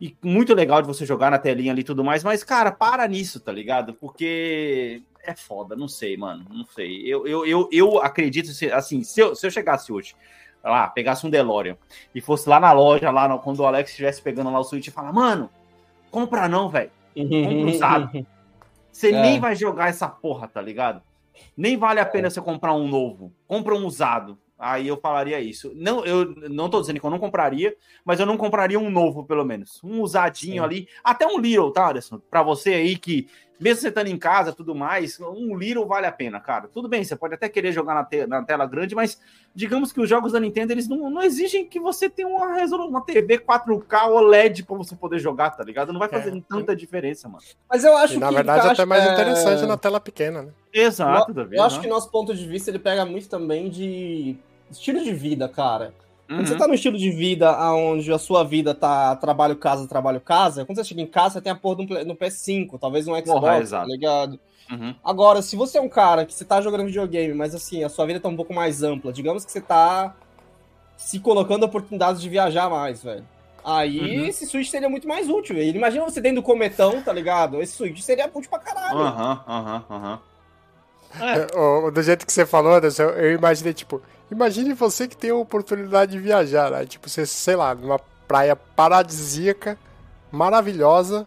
E 0.00 0.16
muito 0.24 0.54
legal 0.54 0.80
de 0.80 0.88
você 0.88 1.04
jogar 1.04 1.30
na 1.30 1.38
telinha 1.38 1.72
ali 1.72 1.82
e 1.82 1.84
tudo 1.84 2.02
mais, 2.02 2.24
mas, 2.24 2.42
cara, 2.42 2.70
para 2.70 3.06
nisso, 3.06 3.38
tá 3.38 3.52
ligado? 3.52 3.92
Porque 3.94 5.02
é 5.22 5.34
foda, 5.34 5.76
não 5.76 5.88
sei, 5.88 6.16
mano. 6.16 6.46
Não 6.50 6.64
sei. 6.64 7.02
Eu, 7.02 7.26
eu, 7.26 7.46
eu, 7.46 7.68
eu 7.70 7.98
acredito, 7.98 8.50
assim, 8.72 9.02
se 9.02 9.20
eu, 9.20 9.34
se 9.34 9.46
eu 9.46 9.50
chegasse 9.50 9.92
hoje, 9.92 10.14
lá, 10.62 10.88
pegasse 10.88 11.26
um 11.26 11.30
DeLorean 11.30 11.76
e 12.14 12.20
fosse 12.20 12.48
lá 12.48 12.58
na 12.58 12.72
loja, 12.72 13.10
lá 13.10 13.38
quando 13.38 13.60
o 13.60 13.66
Alex 13.66 13.90
estivesse 13.90 14.22
pegando 14.22 14.50
lá 14.50 14.58
o 14.58 14.64
Switch 14.64 14.86
e 14.86 14.90
falar, 14.90 15.12
mano, 15.12 15.50
compra 16.10 16.48
não, 16.48 16.70
velho. 16.70 16.90
Compra 17.14 17.70
usado. 17.70 18.10
Você 18.92 19.12
é. 19.12 19.20
nem 19.22 19.38
vai 19.38 19.54
jogar 19.54 19.88
essa 19.88 20.08
porra, 20.08 20.48
tá 20.48 20.60
ligado? 20.62 21.02
Nem 21.56 21.76
vale 21.76 22.00
a 22.00 22.06
pena 22.06 22.28
é. 22.28 22.30
você 22.30 22.40
comprar 22.40 22.74
um 22.74 22.88
novo. 22.88 23.32
Compra 23.46 23.74
um 23.74 23.86
usado. 23.86 24.38
Aí 24.58 24.88
eu 24.88 24.96
falaria 24.96 25.38
isso. 25.38 25.72
Não, 25.74 26.04
eu 26.04 26.34
não 26.48 26.70
tô 26.70 26.80
dizendo 26.80 26.98
que 26.98 27.04
eu 27.04 27.10
não 27.10 27.18
compraria, 27.18 27.76
mas 28.04 28.20
eu 28.20 28.24
não 28.24 28.38
compraria 28.38 28.78
um 28.80 28.90
novo, 28.90 29.24
pelo 29.24 29.44
menos. 29.44 29.82
Um 29.84 30.00
usadinho 30.00 30.54
Sim. 30.54 30.60
ali. 30.60 30.88
Até 31.04 31.26
um 31.26 31.38
Little, 31.38 31.70
tá, 31.72 31.90
Anderson? 31.90 32.18
Pra 32.30 32.42
você 32.42 32.72
aí 32.72 32.96
que 32.96 33.28
mesmo 33.58 33.80
você 33.80 33.88
estando 33.88 34.08
em 34.08 34.18
casa 34.18 34.52
tudo 34.52 34.74
mais, 34.74 35.18
um 35.20 35.56
Little 35.56 35.86
vale 35.86 36.06
a 36.06 36.12
pena, 36.12 36.38
cara. 36.40 36.68
Tudo 36.68 36.88
bem, 36.88 37.02
você 37.02 37.16
pode 37.16 37.34
até 37.34 37.48
querer 37.48 37.72
jogar 37.72 37.94
na, 37.94 38.04
te 38.04 38.26
na 38.26 38.42
tela 38.42 38.66
grande, 38.66 38.94
mas 38.94 39.20
digamos 39.54 39.92
que 39.92 40.00
os 40.00 40.08
jogos 40.08 40.32
da 40.32 40.40
Nintendo 40.40 40.72
eles 40.72 40.88
não, 40.88 41.08
não 41.10 41.22
exigem 41.22 41.66
que 41.66 41.80
você 41.80 42.08
tenha 42.08 42.28
uma 42.28 42.54
resolução, 42.54 42.90
uma 42.90 43.00
TV 43.00 43.38
4K 43.38 44.08
OLED 44.10 44.64
para 44.64 44.76
você 44.76 44.94
poder 44.94 45.18
jogar, 45.18 45.50
tá 45.50 45.64
ligado? 45.64 45.92
Não 45.92 45.98
vai 45.98 46.08
fazer 46.08 46.36
é, 46.36 46.42
tanta 46.48 46.76
diferença, 46.76 47.28
mano. 47.28 47.44
Mas 47.68 47.84
eu 47.84 47.96
acho 47.96 48.14
e, 48.14 48.16
que. 48.16 48.20
Na 48.20 48.30
verdade, 48.30 48.68
é 48.68 48.70
até 48.70 48.84
mais 48.84 49.04
é... 49.04 49.12
interessante 49.12 49.66
na 49.66 49.76
tela 49.76 50.00
pequena, 50.00 50.42
né? 50.42 50.52
Exato, 50.72 51.32
Davi. 51.32 51.56
Eu 51.56 51.62
acho 51.62 51.80
que 51.80 51.86
nosso 51.86 52.10
ponto 52.10 52.34
de 52.34 52.46
vista 52.46 52.70
ele 52.70 52.78
pega 52.78 53.04
muito 53.06 53.28
também 53.28 53.70
de 53.70 54.36
estilo 54.70 55.02
de 55.02 55.12
vida, 55.12 55.48
cara. 55.48 55.94
Quando 56.26 56.40
uhum. 56.40 56.46
você 56.46 56.56
tá 56.56 56.66
no 56.66 56.74
estilo 56.74 56.98
de 56.98 57.10
vida 57.10 57.56
onde 57.72 58.12
a 58.12 58.18
sua 58.18 58.42
vida 58.42 58.74
tá 58.74 59.14
trabalho, 59.16 59.54
casa, 59.56 59.86
trabalho, 59.86 60.20
casa, 60.20 60.64
quando 60.64 60.76
você 60.76 60.84
chega 60.84 61.00
em 61.00 61.06
casa, 61.06 61.34
você 61.34 61.40
tem 61.40 61.52
a 61.52 61.56
porra 61.56 61.84
no 62.04 62.16
PS5, 62.16 62.78
talvez 62.80 63.06
um 63.06 63.14
Xbox, 63.14 63.70
Porra, 63.70 63.80
tá 63.80 63.84
ligado? 63.84 64.40
Uhum. 64.70 64.94
Agora, 65.04 65.40
se 65.40 65.54
você 65.54 65.78
é 65.78 65.80
um 65.80 65.88
cara 65.88 66.26
que 66.26 66.34
você 66.34 66.44
tá 66.44 66.60
jogando 66.60 66.84
videogame, 66.84 67.32
mas 67.32 67.54
assim, 67.54 67.84
a 67.84 67.88
sua 67.88 68.06
vida 68.06 68.18
tá 68.18 68.28
um 68.28 68.34
pouco 68.34 68.52
mais 68.52 68.82
ampla, 68.82 69.12
digamos 69.12 69.44
que 69.44 69.52
você 69.52 69.60
tá 69.60 70.16
se 70.96 71.20
colocando 71.20 71.64
oportunidades 71.64 72.20
de 72.20 72.28
viajar 72.28 72.68
mais, 72.68 73.02
velho. 73.04 73.24
Aí 73.64 74.20
uhum. 74.20 74.26
esse 74.26 74.46
Switch 74.46 74.68
seria 74.68 74.88
muito 74.88 75.06
mais 75.06 75.28
útil. 75.28 75.60
Imagina 75.60 76.04
você 76.04 76.20
dentro 76.20 76.40
do 76.40 76.44
cometão, 76.44 77.02
tá 77.02 77.12
ligado? 77.12 77.60
Esse 77.60 77.72
Switch 77.72 78.00
seria 78.00 78.30
útil 78.32 78.50
pra 78.50 78.58
caralho. 78.58 78.98
Aham, 78.98 79.44
aham, 79.46 79.84
aham. 79.90 80.20
É. 81.18 81.90
Do 81.90 82.02
jeito 82.02 82.26
que 82.26 82.32
você 82.32 82.44
falou, 82.44 82.74
Anderson, 82.74 83.04
eu 83.04 83.32
imaginei, 83.32 83.72
tipo, 83.72 84.02
imagine 84.30 84.74
você 84.74 85.08
que 85.08 85.16
tem 85.16 85.30
a 85.30 85.34
oportunidade 85.34 86.12
de 86.12 86.18
viajar, 86.18 86.70
né? 86.70 86.84
Tipo, 86.84 87.08
você, 87.08 87.24
sei 87.24 87.56
lá, 87.56 87.74
numa 87.74 87.98
praia 88.28 88.54
paradisíaca, 88.54 89.78
maravilhosa, 90.30 91.26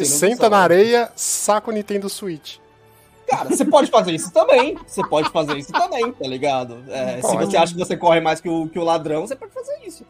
de... 0.00 0.04
senta 0.06 0.48
na 0.50 0.58
areia, 0.58 1.10
saca 1.16 1.70
o 1.70 1.72
Nintendo 1.72 2.08
Switch. 2.08 2.58
Cara, 3.26 3.48
você 3.48 3.64
pode 3.64 3.90
fazer 3.90 4.12
isso 4.12 4.30
também. 4.30 4.76
Você 4.86 5.02
pode 5.06 5.30
fazer 5.30 5.56
isso 5.56 5.72
também, 5.72 6.12
tá 6.12 6.26
ligado? 6.26 6.84
É, 6.88 7.22
se 7.22 7.36
você 7.36 7.56
acha 7.56 7.72
que 7.72 7.78
você 7.78 7.96
corre 7.96 8.20
mais 8.20 8.40
que 8.40 8.48
o, 8.48 8.68
que 8.68 8.78
o 8.78 8.84
ladrão, 8.84 9.26
você 9.26 9.34
pode 9.34 9.52
fazer 9.52 9.78
isso. 9.86 10.04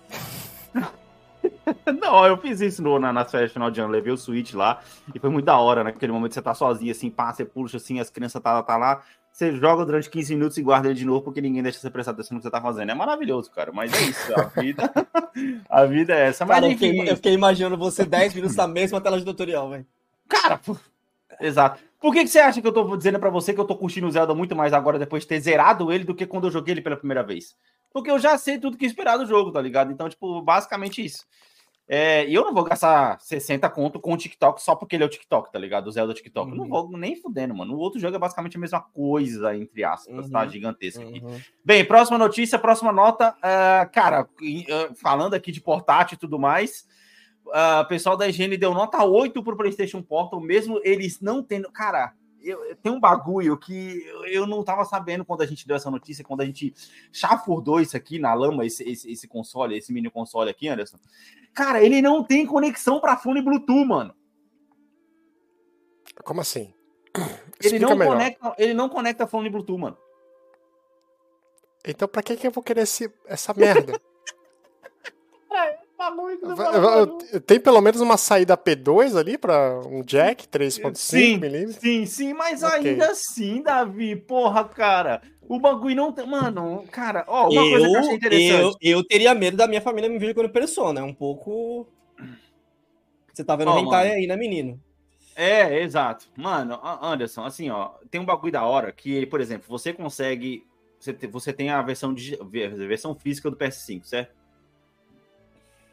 Não, 2.00 2.24
eu 2.26 2.36
fiz 2.36 2.60
isso 2.60 2.82
no, 2.82 2.98
na, 2.98 3.12
na 3.12 3.24
férias 3.24 3.52
final 3.52 3.70
de 3.70 3.80
ano, 3.80 3.92
levei 3.92 4.12
o 4.12 4.16
Switch 4.16 4.54
lá 4.54 4.80
e 5.14 5.18
foi 5.18 5.30
muito 5.30 5.44
da 5.44 5.58
hora, 5.58 5.84
naquele 5.84 6.12
né? 6.12 6.18
momento 6.18 6.34
você 6.34 6.42
tá 6.42 6.54
sozinho, 6.54 6.90
assim, 6.90 7.10
pá, 7.10 7.32
você 7.32 7.44
puxa 7.44 7.76
assim, 7.76 8.00
as 8.00 8.10
crianças 8.10 8.42
tá, 8.42 8.62
tá 8.62 8.76
lá, 8.76 9.02
você 9.32 9.56
joga 9.56 9.84
durante 9.86 10.10
15 10.10 10.34
minutos 10.34 10.58
e 10.58 10.62
guarda 10.62 10.88
ele 10.88 10.98
de 10.98 11.06
novo 11.06 11.22
porque 11.22 11.40
ninguém 11.40 11.62
deixa 11.62 11.78
você 11.78 11.90
prestar 11.90 12.12
atenção 12.12 12.34
no 12.34 12.40
que 12.40 12.44
você 12.44 12.50
tá 12.50 12.60
fazendo. 12.60 12.90
É 12.90 12.94
maravilhoso, 12.94 13.50
cara, 13.50 13.72
mas 13.72 13.92
é 13.92 14.02
isso, 14.02 14.34
a 14.38 14.42
vida, 14.60 14.92
a 15.68 15.84
vida 15.84 16.14
é 16.14 16.28
essa. 16.28 16.44
Mas 16.44 16.56
cara, 16.56 16.70
enfim... 16.70 16.86
eu, 16.86 16.92
fiquei, 16.92 17.12
eu 17.12 17.16
fiquei 17.16 17.32
imaginando 17.32 17.76
você 17.76 18.04
10 18.04 18.34
minutos 18.34 18.56
na 18.56 18.66
mesma 18.66 19.00
tela 19.00 19.18
de 19.18 19.24
tutorial, 19.24 19.70
velho. 19.70 19.86
Cara, 20.28 20.58
pô, 20.58 20.76
exato. 21.40 21.80
Por 21.98 22.12
que, 22.12 22.24
que 22.24 22.28
você 22.28 22.40
acha 22.40 22.60
que 22.60 22.66
eu 22.66 22.72
tô 22.72 22.96
dizendo 22.96 23.18
para 23.18 23.30
você 23.30 23.54
que 23.54 23.60
eu 23.60 23.64
tô 23.64 23.76
curtindo 23.76 24.06
o 24.06 24.10
Zelda 24.10 24.34
muito 24.34 24.56
mais 24.56 24.72
agora 24.72 24.98
depois 24.98 25.22
de 25.22 25.28
ter 25.28 25.40
zerado 25.40 25.92
ele 25.92 26.04
do 26.04 26.14
que 26.14 26.26
quando 26.26 26.48
eu 26.48 26.50
joguei 26.50 26.74
ele 26.74 26.82
pela 26.82 26.96
primeira 26.96 27.22
vez? 27.22 27.56
Porque 27.92 28.10
eu 28.10 28.18
já 28.18 28.36
sei 28.38 28.58
tudo 28.58 28.76
que 28.78 28.86
esperar 28.86 29.16
do 29.16 29.26
jogo, 29.26 29.52
tá 29.52 29.60
ligado? 29.60 29.92
Então, 29.92 30.08
tipo, 30.08 30.40
basicamente 30.42 31.04
isso. 31.04 31.24
É, 31.88 32.26
e 32.26 32.34
eu 32.34 32.44
não 32.44 32.54
vou 32.54 32.64
gastar 32.64 33.20
60 33.20 33.68
conto 33.68 34.00
com 34.00 34.14
o 34.14 34.16
TikTok 34.16 34.62
só 34.62 34.74
porque 34.74 34.96
ele 34.96 35.02
é 35.02 35.06
o 35.06 35.10
TikTok, 35.10 35.52
tá 35.52 35.58
ligado? 35.58 35.88
O 35.88 35.90
Zelda 35.90 36.14
TikTok. 36.14 36.50
Uhum. 36.50 36.56
Não 36.56 36.68
vou 36.68 36.90
nem 36.96 37.16
fudendo, 37.16 37.54
mano. 37.54 37.74
O 37.74 37.78
outro 37.78 38.00
jogo 38.00 38.16
é 38.16 38.18
basicamente 38.18 38.56
a 38.56 38.60
mesma 38.60 38.80
coisa, 38.80 39.54
entre 39.56 39.84
aspas, 39.84 40.14
tá? 40.16 40.22
uhum. 40.22 40.30
tá? 40.30 40.46
Gigantesca 40.46 41.02
aqui. 41.02 41.20
Uhum. 41.22 41.40
Bem, 41.64 41.84
próxima 41.84 42.16
notícia, 42.16 42.58
próxima 42.58 42.92
nota. 42.92 43.36
Uh, 43.38 43.90
cara, 43.92 44.22
uh, 44.22 44.94
falando 44.94 45.34
aqui 45.34 45.52
de 45.52 45.60
portátil 45.60 46.14
e 46.14 46.18
tudo 46.18 46.38
mais. 46.38 46.86
Uh, 47.46 47.82
o 47.82 47.86
pessoal 47.86 48.16
da 48.16 48.28
higiene 48.28 48.56
deu 48.56 48.72
nota 48.72 49.04
8 49.04 49.42
pro 49.42 49.56
PlayStation 49.56 50.00
Portal, 50.00 50.40
mesmo 50.40 50.80
eles 50.84 51.20
não 51.20 51.42
tendo. 51.42 51.70
Cara, 51.72 52.14
eu, 52.44 52.76
tem 52.76 52.92
um 52.92 53.00
bagulho 53.00 53.56
que 53.58 54.04
eu 54.26 54.46
não 54.46 54.62
tava 54.62 54.84
sabendo 54.84 55.24
quando 55.24 55.42
a 55.42 55.46
gente 55.46 55.66
deu 55.66 55.76
essa 55.76 55.90
notícia, 55.90 56.24
quando 56.24 56.40
a 56.40 56.44
gente 56.44 56.74
chafurdou 57.12 57.80
isso 57.80 57.96
aqui 57.96 58.18
na 58.18 58.34
lama, 58.34 58.64
esse, 58.64 58.82
esse, 58.88 59.10
esse 59.10 59.28
console, 59.28 59.76
esse 59.76 59.92
mini 59.92 60.10
console 60.10 60.50
aqui, 60.50 60.68
Anderson. 60.68 60.98
Cara, 61.54 61.82
ele 61.82 62.00
não 62.02 62.24
tem 62.24 62.46
conexão 62.46 63.00
para 63.00 63.16
fone 63.16 63.42
Bluetooth, 63.42 63.84
mano. 63.84 64.14
Como 66.24 66.40
assim? 66.40 66.74
Ele 67.64 67.78
não, 67.78 67.96
conecta, 67.96 68.54
ele 68.58 68.74
não 68.74 68.88
conecta 68.88 69.24
fone 69.24 69.48
Bluetooth, 69.48 69.78
mano. 69.80 69.96
Então 71.86 72.08
pra 72.08 72.22
que, 72.22 72.36
que 72.36 72.48
eu 72.48 72.50
vou 72.50 72.62
querer 72.62 72.80
esse, 72.82 73.08
essa 73.24 73.54
merda? 73.54 74.00
Tem 77.46 77.60
pelo 77.60 77.80
menos 77.80 78.00
uma 78.00 78.16
saída 78.16 78.56
P2 78.56 79.16
ali 79.16 79.38
para 79.38 79.80
um 79.86 80.02
jack 80.02 80.46
3.5mm? 80.48 81.72
Sim, 81.72 82.06
sim, 82.06 82.32
mas 82.32 82.62
okay. 82.62 82.90
ainda 82.90 83.10
assim, 83.10 83.62
Davi, 83.62 84.16
porra, 84.16 84.64
cara. 84.64 85.22
O 85.48 85.58
bagulho 85.58 85.96
não 85.96 86.12
tem. 86.12 86.26
Mano, 86.26 86.84
cara, 86.90 87.24
ó, 87.26 87.48
uma 87.48 87.60
eu, 87.60 87.70
coisa 87.70 87.86
que 87.86 87.94
eu 87.94 87.98
achei 87.98 88.14
interessante. 88.14 88.76
Eu, 88.80 88.98
eu 88.98 89.04
teria 89.04 89.34
medo 89.34 89.56
da 89.56 89.66
minha 89.66 89.80
família 89.80 90.08
me 90.08 90.18
ver 90.18 90.34
quando 90.34 90.48
persona. 90.48 91.00
É 91.00 91.02
um 91.02 91.12
pouco. 91.12 91.86
Você 93.32 93.44
tá 93.44 93.56
vendo 93.56 93.70
oh, 93.70 93.78
hentai 93.78 94.12
aí, 94.12 94.26
né, 94.26 94.36
menino? 94.36 94.80
É, 95.34 95.82
exato. 95.82 96.26
Mano, 96.36 96.78
Anderson, 96.82 97.44
assim, 97.44 97.70
ó, 97.70 97.90
tem 98.10 98.20
um 98.20 98.24
bagulho 98.24 98.52
da 98.52 98.64
hora 98.64 98.92
que, 98.92 99.26
por 99.26 99.40
exemplo, 99.40 99.66
você 99.68 99.92
consegue. 99.92 100.66
Você 101.00 101.52
tem 101.52 101.68
a 101.68 101.82
versão, 101.82 102.14
de, 102.14 102.38
a 102.40 102.44
versão 102.86 103.14
física 103.14 103.50
do 103.50 103.56
PS5, 103.56 104.04
certo? 104.04 104.41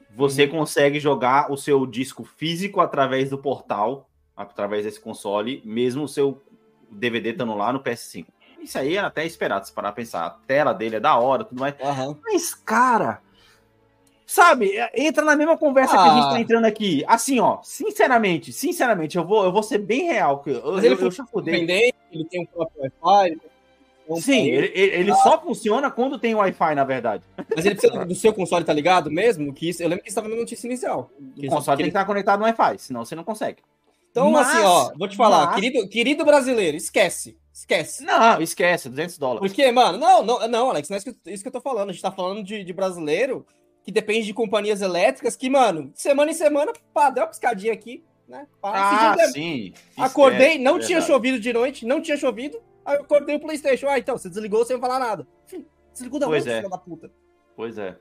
Você 0.09 0.45
uhum. 0.45 0.51
consegue 0.51 0.99
jogar 0.99 1.51
o 1.51 1.57
seu 1.57 1.85
disco 1.85 2.23
físico 2.23 2.81
através 2.81 3.29
do 3.29 3.37
portal, 3.37 4.09
através 4.35 4.85
desse 4.85 4.99
console, 4.99 5.61
mesmo 5.65 6.03
o 6.03 6.07
seu 6.07 6.41
DVD 6.89 7.31
estando 7.31 7.55
lá 7.55 7.71
no 7.71 7.81
PS5. 7.81 8.25
Isso 8.61 8.77
aí 8.77 8.97
é 8.97 8.99
até 8.99 9.25
esperado, 9.25 9.65
se 9.65 9.73
parar 9.73 9.89
a 9.89 9.93
pensar. 9.93 10.25
A 10.25 10.29
tela 10.29 10.73
dele 10.73 10.97
é 10.97 10.99
da 10.99 11.17
hora, 11.17 11.43
tudo 11.43 11.59
mais. 11.59 11.75
Uhum. 11.79 12.17
Mas, 12.23 12.53
cara, 12.53 13.21
sabe, 14.25 14.77
é, 14.77 14.91
entra 14.95 15.23
na 15.23 15.35
mesma 15.35 15.57
conversa 15.57 15.95
ah. 15.95 16.03
que 16.03 16.09
a 16.09 16.15
gente 16.15 16.29
tá 16.29 16.35
ah. 16.35 16.41
entrando 16.41 16.65
aqui. 16.65 17.03
Assim, 17.07 17.39
ó, 17.39 17.59
sinceramente, 17.63 18.51
sinceramente, 18.51 19.17
eu 19.17 19.25
vou, 19.25 19.45
eu 19.45 19.51
vou 19.51 19.63
ser 19.63 19.77
bem 19.77 20.11
real. 20.11 20.43
Eu, 20.45 20.73
Mas 20.73 20.83
ele 20.83 20.95
eu, 20.95 20.99
eu 20.99 21.11
já 21.11 21.25
ele 22.11 22.25
tem 22.25 22.41
um 22.41 22.45
próprio 22.45 22.91
Wi-Fi, 23.01 23.39
Sim, 24.17 24.47
ele, 24.47 24.71
ele 24.75 25.11
ah. 25.11 25.15
só 25.15 25.39
funciona 25.41 25.91
quando 25.91 26.17
tem 26.17 26.33
Wi-Fi, 26.33 26.75
na 26.75 26.83
verdade. 26.83 27.23
Mas 27.55 27.65
ele 27.65 27.75
precisa 27.75 28.05
do 28.05 28.15
seu 28.15 28.33
console, 28.33 28.65
tá 28.65 28.73
ligado 28.73 29.11
mesmo? 29.11 29.53
Que 29.53 29.69
isso, 29.69 29.83
eu 29.83 29.89
lembro 29.89 30.03
que 30.03 30.09
estava 30.09 30.27
na 30.27 30.35
notícia 30.35 30.67
inicial. 30.67 31.11
O 31.37 31.47
console 31.47 31.77
tem 31.77 31.85
que 31.85 31.89
estar 31.89 32.05
conectado 32.05 32.39
no 32.39 32.45
Wi-Fi, 32.45 32.79
senão 32.79 33.05
você 33.05 33.15
não 33.15 33.23
consegue. 33.23 33.61
Então, 34.11 34.31
mas, 34.31 34.47
assim, 34.47 34.63
ó, 34.63 34.91
vou 34.97 35.07
te 35.07 35.15
falar, 35.15 35.47
mas... 35.47 35.55
querido, 35.55 35.87
querido 35.87 36.25
brasileiro, 36.25 36.75
esquece. 36.75 37.37
Esquece. 37.53 38.03
Não, 38.03 38.41
esquece, 38.41 38.89
200 38.89 39.17
dólares. 39.17 39.51
Por 39.51 39.55
quê, 39.55 39.71
mano? 39.71 39.97
Não, 39.97 40.23
não, 40.23 40.47
não, 40.47 40.69
Alex, 40.69 40.89
não 40.89 40.97
é 40.97 40.99
isso 41.31 41.43
que 41.43 41.47
eu 41.47 41.51
tô 41.51 41.61
falando. 41.61 41.89
A 41.89 41.91
gente 41.91 42.01
tá 42.01 42.11
falando 42.11 42.43
de, 42.43 42.63
de 42.63 42.73
brasileiro 42.73 43.45
que 43.83 43.91
depende 43.91 44.25
de 44.25 44.33
companhias 44.33 44.81
elétricas 44.81 45.35
que, 45.35 45.49
mano, 45.49 45.91
semana 45.93 46.31
em 46.31 46.33
semana, 46.33 46.71
pá, 46.93 47.09
deu 47.09 47.23
uma 47.23 47.29
piscadinha 47.29 47.73
aqui, 47.73 48.03
né? 48.27 48.47
Pá, 48.61 49.15
ah, 49.15 49.27
sim. 49.27 49.73
Acordei, 49.97 50.57
não 50.57 50.77
é 50.77 50.79
tinha 50.79 51.01
chovido 51.01 51.39
de 51.39 51.51
noite, 51.51 51.85
não 51.85 52.01
tinha 52.01 52.17
chovido. 52.17 52.61
Aí 52.85 52.97
eu 52.97 53.05
cortei 53.05 53.35
o 53.35 53.39
PlayStation. 53.39 53.87
Ah, 53.87 53.99
então, 53.99 54.17
você 54.17 54.29
desligou 54.29 54.65
sem 54.65 54.79
falar 54.79 54.99
nada. 54.99 55.27
desligou 55.93 56.19
da 56.19 56.27
pois 56.27 56.47
é. 56.47 56.61
da 56.61 56.77
puta. 56.77 57.11
Pois 57.55 57.77
é. 57.77 57.95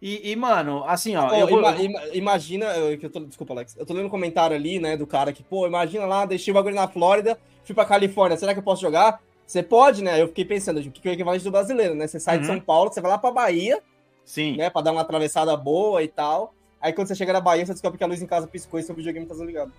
E, 0.00 0.32
e, 0.32 0.36
mano, 0.36 0.84
assim, 0.84 1.16
ó. 1.16 1.28
Oh, 1.30 1.34
eu 1.34 1.46
vou, 1.46 1.60
ima, 1.60 2.04
eu... 2.04 2.14
imagina, 2.14 2.66
eu, 2.76 2.98
eu 3.00 3.10
tô, 3.10 3.20
desculpa, 3.20 3.54
Alex. 3.54 3.76
Eu 3.76 3.86
tô 3.86 3.94
lendo 3.94 4.06
um 4.06 4.10
comentário 4.10 4.54
ali, 4.54 4.78
né, 4.78 4.96
do 4.96 5.06
cara 5.06 5.32
que, 5.32 5.42
pô, 5.42 5.66
imagina 5.66 6.04
lá, 6.04 6.26
deixei 6.26 6.50
o 6.50 6.54
bagulho 6.54 6.74
na 6.74 6.88
Flórida, 6.88 7.38
fui 7.64 7.74
pra 7.74 7.84
Califórnia, 7.84 8.36
será 8.36 8.52
que 8.52 8.58
eu 8.58 8.64
posso 8.64 8.82
jogar? 8.82 9.22
Você 9.46 9.62
pode, 9.62 10.02
né? 10.02 10.20
Eu 10.20 10.26
fiquei 10.28 10.44
pensando, 10.44 10.80
o 10.80 10.90
que 10.90 11.08
é 11.08 11.12
o 11.12 11.14
equivalente 11.14 11.44
do 11.44 11.50
brasileiro, 11.52 11.94
né? 11.94 12.06
Você 12.06 12.18
sai 12.18 12.36
uhum. 12.36 12.40
de 12.40 12.46
São 12.48 12.60
Paulo, 12.60 12.92
você 12.92 13.00
vai 13.00 13.12
lá 13.12 13.18
pra 13.18 13.30
Bahia. 13.30 13.80
Sim. 14.24 14.56
Né, 14.56 14.68
pra 14.68 14.82
dar 14.82 14.90
uma 14.90 15.02
atravessada 15.02 15.56
boa 15.56 16.02
e 16.02 16.08
tal. 16.08 16.52
Aí 16.80 16.92
quando 16.92 17.06
você 17.06 17.14
chega 17.14 17.32
na 17.32 17.40
Bahia, 17.40 17.64
você 17.64 17.72
descobre 17.72 17.96
que 17.96 18.02
a 18.02 18.06
luz 18.08 18.20
em 18.20 18.26
casa 18.26 18.46
piscou 18.46 18.78
e 18.80 18.82
seu 18.82 18.94
videogame 18.94 19.24
tá 19.24 19.34
desligado. 19.34 19.72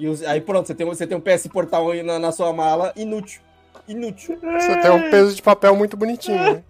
E 0.00 0.08
os, 0.08 0.22
aí 0.22 0.40
pronto, 0.40 0.66
você 0.66 0.74
tem, 0.74 0.86
você 0.86 1.06
tem 1.06 1.16
um 1.16 1.20
PS 1.20 1.46
Portal 1.46 1.90
aí 1.90 2.02
na, 2.02 2.18
na 2.18 2.32
sua 2.32 2.54
mala, 2.54 2.90
inútil. 2.96 3.42
Inútil. 3.86 4.38
Você 4.40 4.76
tem 4.80 4.90
um 4.90 5.10
peso 5.10 5.36
de 5.36 5.42
papel 5.42 5.76
muito 5.76 5.94
bonitinho, 5.94 6.38
né? 6.38 6.64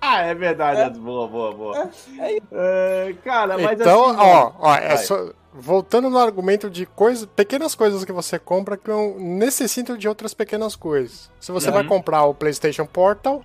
É, 0.00 0.30
é 0.30 0.34
verdade, 0.34 0.80
é. 0.80 0.90
boa, 0.90 1.28
boa, 1.28 1.52
boa. 1.52 1.90
É, 2.18 2.38
é, 2.50 3.14
cara, 3.22 3.58
mas 3.58 3.78
então, 3.78 4.06
assim, 4.06 4.20
ó, 4.20 4.52
ó 4.58 4.74
é 4.74 4.96
só, 4.96 5.32
voltando 5.52 6.08
no 6.08 6.16
argumento 6.16 6.70
de 6.70 6.86
coisas, 6.86 7.26
pequenas 7.26 7.74
coisas 7.74 8.06
que 8.06 8.12
você 8.12 8.38
compra 8.38 8.78
que 8.78 8.90
necessitam 9.18 9.98
de 9.98 10.08
outras 10.08 10.32
pequenas 10.32 10.74
coisas. 10.74 11.30
Se 11.38 11.52
você 11.52 11.68
uhum. 11.68 11.74
vai 11.74 11.84
comprar 11.84 12.24
o 12.24 12.34
PlayStation 12.34 12.86
Portal, 12.86 13.42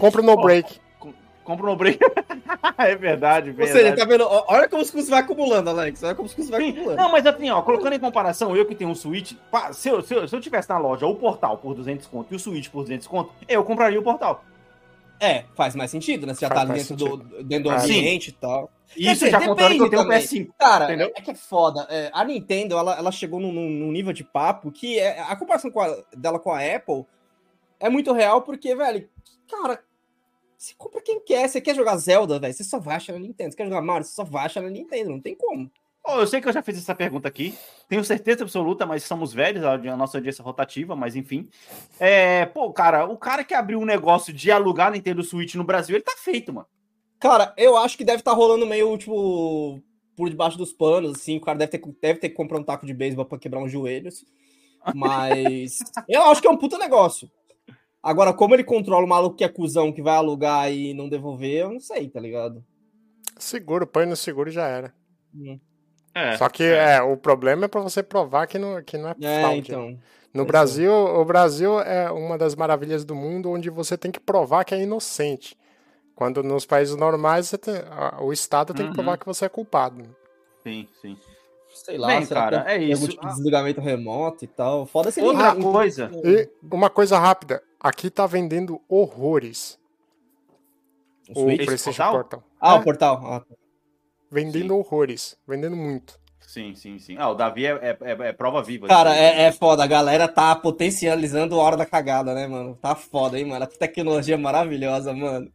compra 0.00 0.22
o 0.22 0.24
No 0.24 0.40
Break. 0.40 0.80
Compra 1.44 1.70
um 1.70 1.76
break. 1.76 1.98
é 2.78 2.96
verdade. 2.96 3.54
Ou 3.58 3.66
seja, 3.66 3.94
tá 3.94 4.04
vendo? 4.04 4.26
Olha 4.26 4.68
como 4.68 4.82
os 4.82 4.90
custos 4.90 5.10
vai 5.10 5.20
acumulando, 5.20 5.70
Alex. 5.70 6.02
Olha 6.02 6.14
como 6.14 6.26
os 6.26 6.34
custos 6.34 6.50
vai 6.50 6.62
Sim. 6.62 6.70
acumulando. 6.70 6.96
Não, 6.96 7.12
mas 7.12 7.26
assim, 7.26 7.50
ó, 7.50 7.60
colocando 7.62 7.92
em 7.92 7.98
comparação, 7.98 8.56
eu 8.56 8.66
que 8.66 8.74
tenho 8.74 8.90
um 8.90 8.94
Switch, 8.94 9.32
se 9.72 9.88
eu, 9.88 10.02
se 10.02 10.14
eu, 10.14 10.26
se 10.26 10.34
eu 10.34 10.40
tivesse 10.40 10.70
na 10.70 10.78
loja 10.78 11.06
o 11.06 11.14
portal 11.14 11.58
por 11.58 11.74
200 11.74 12.06
conto 12.06 12.32
e 12.32 12.36
o 12.36 12.38
Switch 12.38 12.68
por 12.68 12.82
200 12.82 13.06
conto, 13.06 13.32
eu 13.46 13.62
compraria 13.62 14.00
o 14.00 14.02
portal. 14.02 14.42
É, 15.20 15.44
faz 15.54 15.76
mais 15.76 15.90
sentido, 15.90 16.26
né? 16.26 16.34
Você 16.34 16.40
já 16.40 16.48
faz, 16.48 16.66
tá 16.66 16.74
dentro 16.74 16.96
do, 16.96 17.16
dentro 17.44 17.64
do 17.64 17.70
ah, 17.70 17.80
ambiente 17.80 18.26
sim. 18.26 18.36
e 18.36 18.40
tal. 18.40 18.70
Isso 18.96 19.28
já 19.28 19.40
contando 19.40 19.74
que 19.74 19.82
eu 19.82 19.90
tenho 19.90 20.02
um 20.02 20.08
PS5. 20.08 20.50
Cara, 20.58 20.84
entendeu? 20.84 21.12
é 21.14 21.20
que 21.20 21.30
é 21.30 21.34
foda. 21.34 21.86
É, 21.90 22.10
a 22.12 22.24
Nintendo, 22.24 22.76
ela, 22.76 22.96
ela 22.96 23.12
chegou 23.12 23.40
num, 23.40 23.52
num, 23.52 23.92
nível 23.92 24.12
de 24.12 24.24
papo 24.24 24.70
que 24.70 24.98
é, 24.98 25.20
a 25.20 25.34
comparação 25.36 25.70
com 25.70 25.80
a, 25.80 25.96
dela 26.16 26.38
com 26.38 26.52
a 26.52 26.60
Apple 26.60 27.04
é 27.80 27.88
muito 27.88 28.12
real, 28.12 28.42
porque, 28.42 28.74
velho, 28.74 29.08
cara, 29.50 29.82
você 30.64 30.74
compra 30.76 31.00
quem 31.00 31.20
quer. 31.20 31.48
Você 31.48 31.60
quer 31.60 31.74
jogar 31.74 31.96
Zelda, 31.96 32.38
velho? 32.38 32.52
Você 32.52 32.64
só 32.64 32.78
vai 32.78 32.96
achar 32.96 33.12
na 33.12 33.18
Nintendo. 33.18 33.50
Você 33.50 33.56
quer 33.56 33.64
jogar 33.64 33.82
Mario? 33.82 34.06
Você 34.06 34.14
só 34.14 34.24
vai 34.24 34.46
achar 34.46 34.62
na 34.62 34.70
Nintendo. 34.70 35.10
Não 35.10 35.20
tem 35.20 35.34
como. 35.34 35.70
Oh, 36.06 36.20
eu 36.20 36.26
sei 36.26 36.40
que 36.40 36.46
eu 36.46 36.52
já 36.52 36.62
fiz 36.62 36.76
essa 36.76 36.94
pergunta 36.94 37.26
aqui. 37.26 37.56
Tenho 37.88 38.04
certeza 38.04 38.44
absoluta, 38.44 38.84
mas 38.84 39.04
somos 39.04 39.32
velhos, 39.32 39.64
a 39.64 39.96
nossa 39.96 40.18
audiência 40.18 40.42
é 40.42 40.44
rotativa, 40.44 40.94
mas 40.94 41.16
enfim. 41.16 41.48
É, 41.98 42.44
pô, 42.44 42.70
cara, 42.72 43.06
o 43.06 43.16
cara 43.16 43.42
que 43.42 43.54
abriu 43.54 43.80
um 43.80 43.86
negócio 43.86 44.30
de 44.30 44.50
alugar 44.50 44.92
Nintendo 44.92 45.22
Switch 45.22 45.54
no 45.54 45.64
Brasil, 45.64 45.96
ele 45.96 46.04
tá 46.04 46.14
feito, 46.18 46.52
mano. 46.52 46.66
Cara, 47.18 47.54
eu 47.56 47.74
acho 47.78 47.96
que 47.96 48.04
deve 48.04 48.18
estar 48.18 48.32
tá 48.32 48.36
rolando 48.36 48.66
meio, 48.66 48.98
tipo, 48.98 49.80
por 50.14 50.28
debaixo 50.28 50.58
dos 50.58 50.74
panos, 50.74 51.12
assim. 51.12 51.38
O 51.38 51.40
cara 51.40 51.56
deve 51.58 51.78
ter, 51.78 51.82
deve 52.02 52.20
ter 52.20 52.28
que 52.28 52.34
comprar 52.34 52.58
um 52.58 52.64
taco 52.64 52.84
de 52.84 52.92
beisebol 52.92 53.24
pra 53.24 53.38
quebrar 53.38 53.64
os 53.64 53.72
joelhos. 53.72 54.26
Mas 54.94 55.78
eu 56.06 56.22
acho 56.24 56.42
que 56.42 56.46
é 56.46 56.50
um 56.50 56.58
puta 56.58 56.76
negócio. 56.76 57.30
Agora, 58.04 58.34
como 58.34 58.54
ele 58.54 58.62
controla 58.62 59.02
o 59.02 59.08
maluco 59.08 59.34
que 59.34 59.44
é 59.44 59.48
cuzão 59.48 59.90
que 59.90 60.02
vai 60.02 60.14
alugar 60.14 60.70
e 60.70 60.92
não 60.92 61.08
devolver, 61.08 61.62
eu 61.62 61.72
não 61.72 61.80
sei, 61.80 62.06
tá 62.06 62.20
ligado? 62.20 62.62
Seguro, 63.38 63.86
põe 63.86 64.04
no 64.04 64.14
seguro 64.14 64.50
e 64.50 64.52
já 64.52 64.68
era. 64.68 64.92
Hum. 65.34 65.58
É, 66.14 66.36
Só 66.36 66.50
que 66.50 66.62
é. 66.62 66.96
é. 66.96 67.02
o 67.02 67.16
problema 67.16 67.64
é 67.64 67.68
para 67.68 67.80
você 67.80 68.02
provar 68.02 68.46
que 68.46 68.58
não, 68.58 68.82
que 68.82 68.98
não 68.98 69.08
é, 69.08 69.14
é 69.22 69.40
fraude. 69.40 69.70
Então. 69.70 69.98
No 70.34 70.42
é 70.42 70.44
Brasil, 70.44 70.92
o 70.92 71.24
Brasil 71.24 71.80
é 71.80 72.10
uma 72.10 72.36
das 72.36 72.54
maravilhas 72.54 73.06
do 73.06 73.14
mundo 73.14 73.50
onde 73.50 73.70
você 73.70 73.96
tem 73.96 74.10
que 74.10 74.20
provar 74.20 74.64
que 74.64 74.74
é 74.74 74.82
inocente. 74.82 75.56
Quando 76.14 76.42
nos 76.42 76.66
países 76.66 76.94
normais 76.94 77.50
tem, 77.52 77.74
o 78.20 78.34
Estado 78.34 78.74
tem 78.74 78.84
uhum. 78.84 78.90
que 78.92 78.96
provar 78.96 79.16
que 79.16 79.24
você 79.24 79.46
é 79.46 79.48
culpado. 79.48 80.04
Sim, 80.62 80.86
sim. 81.00 81.16
Sei 81.74 81.96
lá, 81.96 82.08
Bem, 82.08 82.26
cara, 82.26 82.64
é 82.68 82.76
isso. 82.76 83.08
Tipo 83.08 83.22
de 83.22 83.34
desligamento 83.34 83.80
remoto 83.80 84.44
e 84.44 84.48
tal. 84.48 84.84
Foda 84.84 85.10
se 85.10 85.22
Outra 85.22 85.56
coisa. 85.56 86.10
E 86.22 86.48
uma 86.70 86.90
coisa 86.90 87.18
rápida. 87.18 87.62
Aqui 87.84 88.08
tá 88.08 88.26
vendendo 88.26 88.80
horrores. 88.88 89.78
O, 91.28 91.42
o 91.42 91.44
PlayStation 91.44 91.90
Portal? 91.90 92.12
Portal. 92.12 92.42
Ah, 92.58 92.72
é. 92.72 92.78
o 92.78 92.82
portal. 92.82 93.26
Ah, 93.26 93.40
tá. 93.40 93.54
Vendendo 94.32 94.72
Sim. 94.72 94.80
horrores. 94.80 95.36
Vendendo 95.46 95.76
muito. 95.76 96.18
Sim, 96.40 96.74
sim, 96.74 96.98
sim. 96.98 97.16
Ah, 97.18 97.28
o 97.28 97.34
Davi 97.34 97.66
é, 97.66 97.72
é, 97.72 97.98
é, 98.00 98.28
é 98.28 98.32
prova 98.32 98.62
viva. 98.62 98.88
Cara, 98.88 99.14
é, 99.14 99.42
é 99.42 99.52
foda. 99.52 99.84
A 99.84 99.86
galera 99.86 100.26
tá 100.26 100.56
potencializando 100.56 101.60
a 101.60 101.62
hora 101.62 101.76
da 101.76 101.84
cagada, 101.84 102.32
né, 102.32 102.46
mano? 102.46 102.74
Tá 102.80 102.94
foda, 102.94 103.38
hein, 103.38 103.44
mano? 103.44 103.64
A 103.64 103.66
tecnologia 103.66 104.38
maravilhosa, 104.38 105.12
mano. 105.12 105.52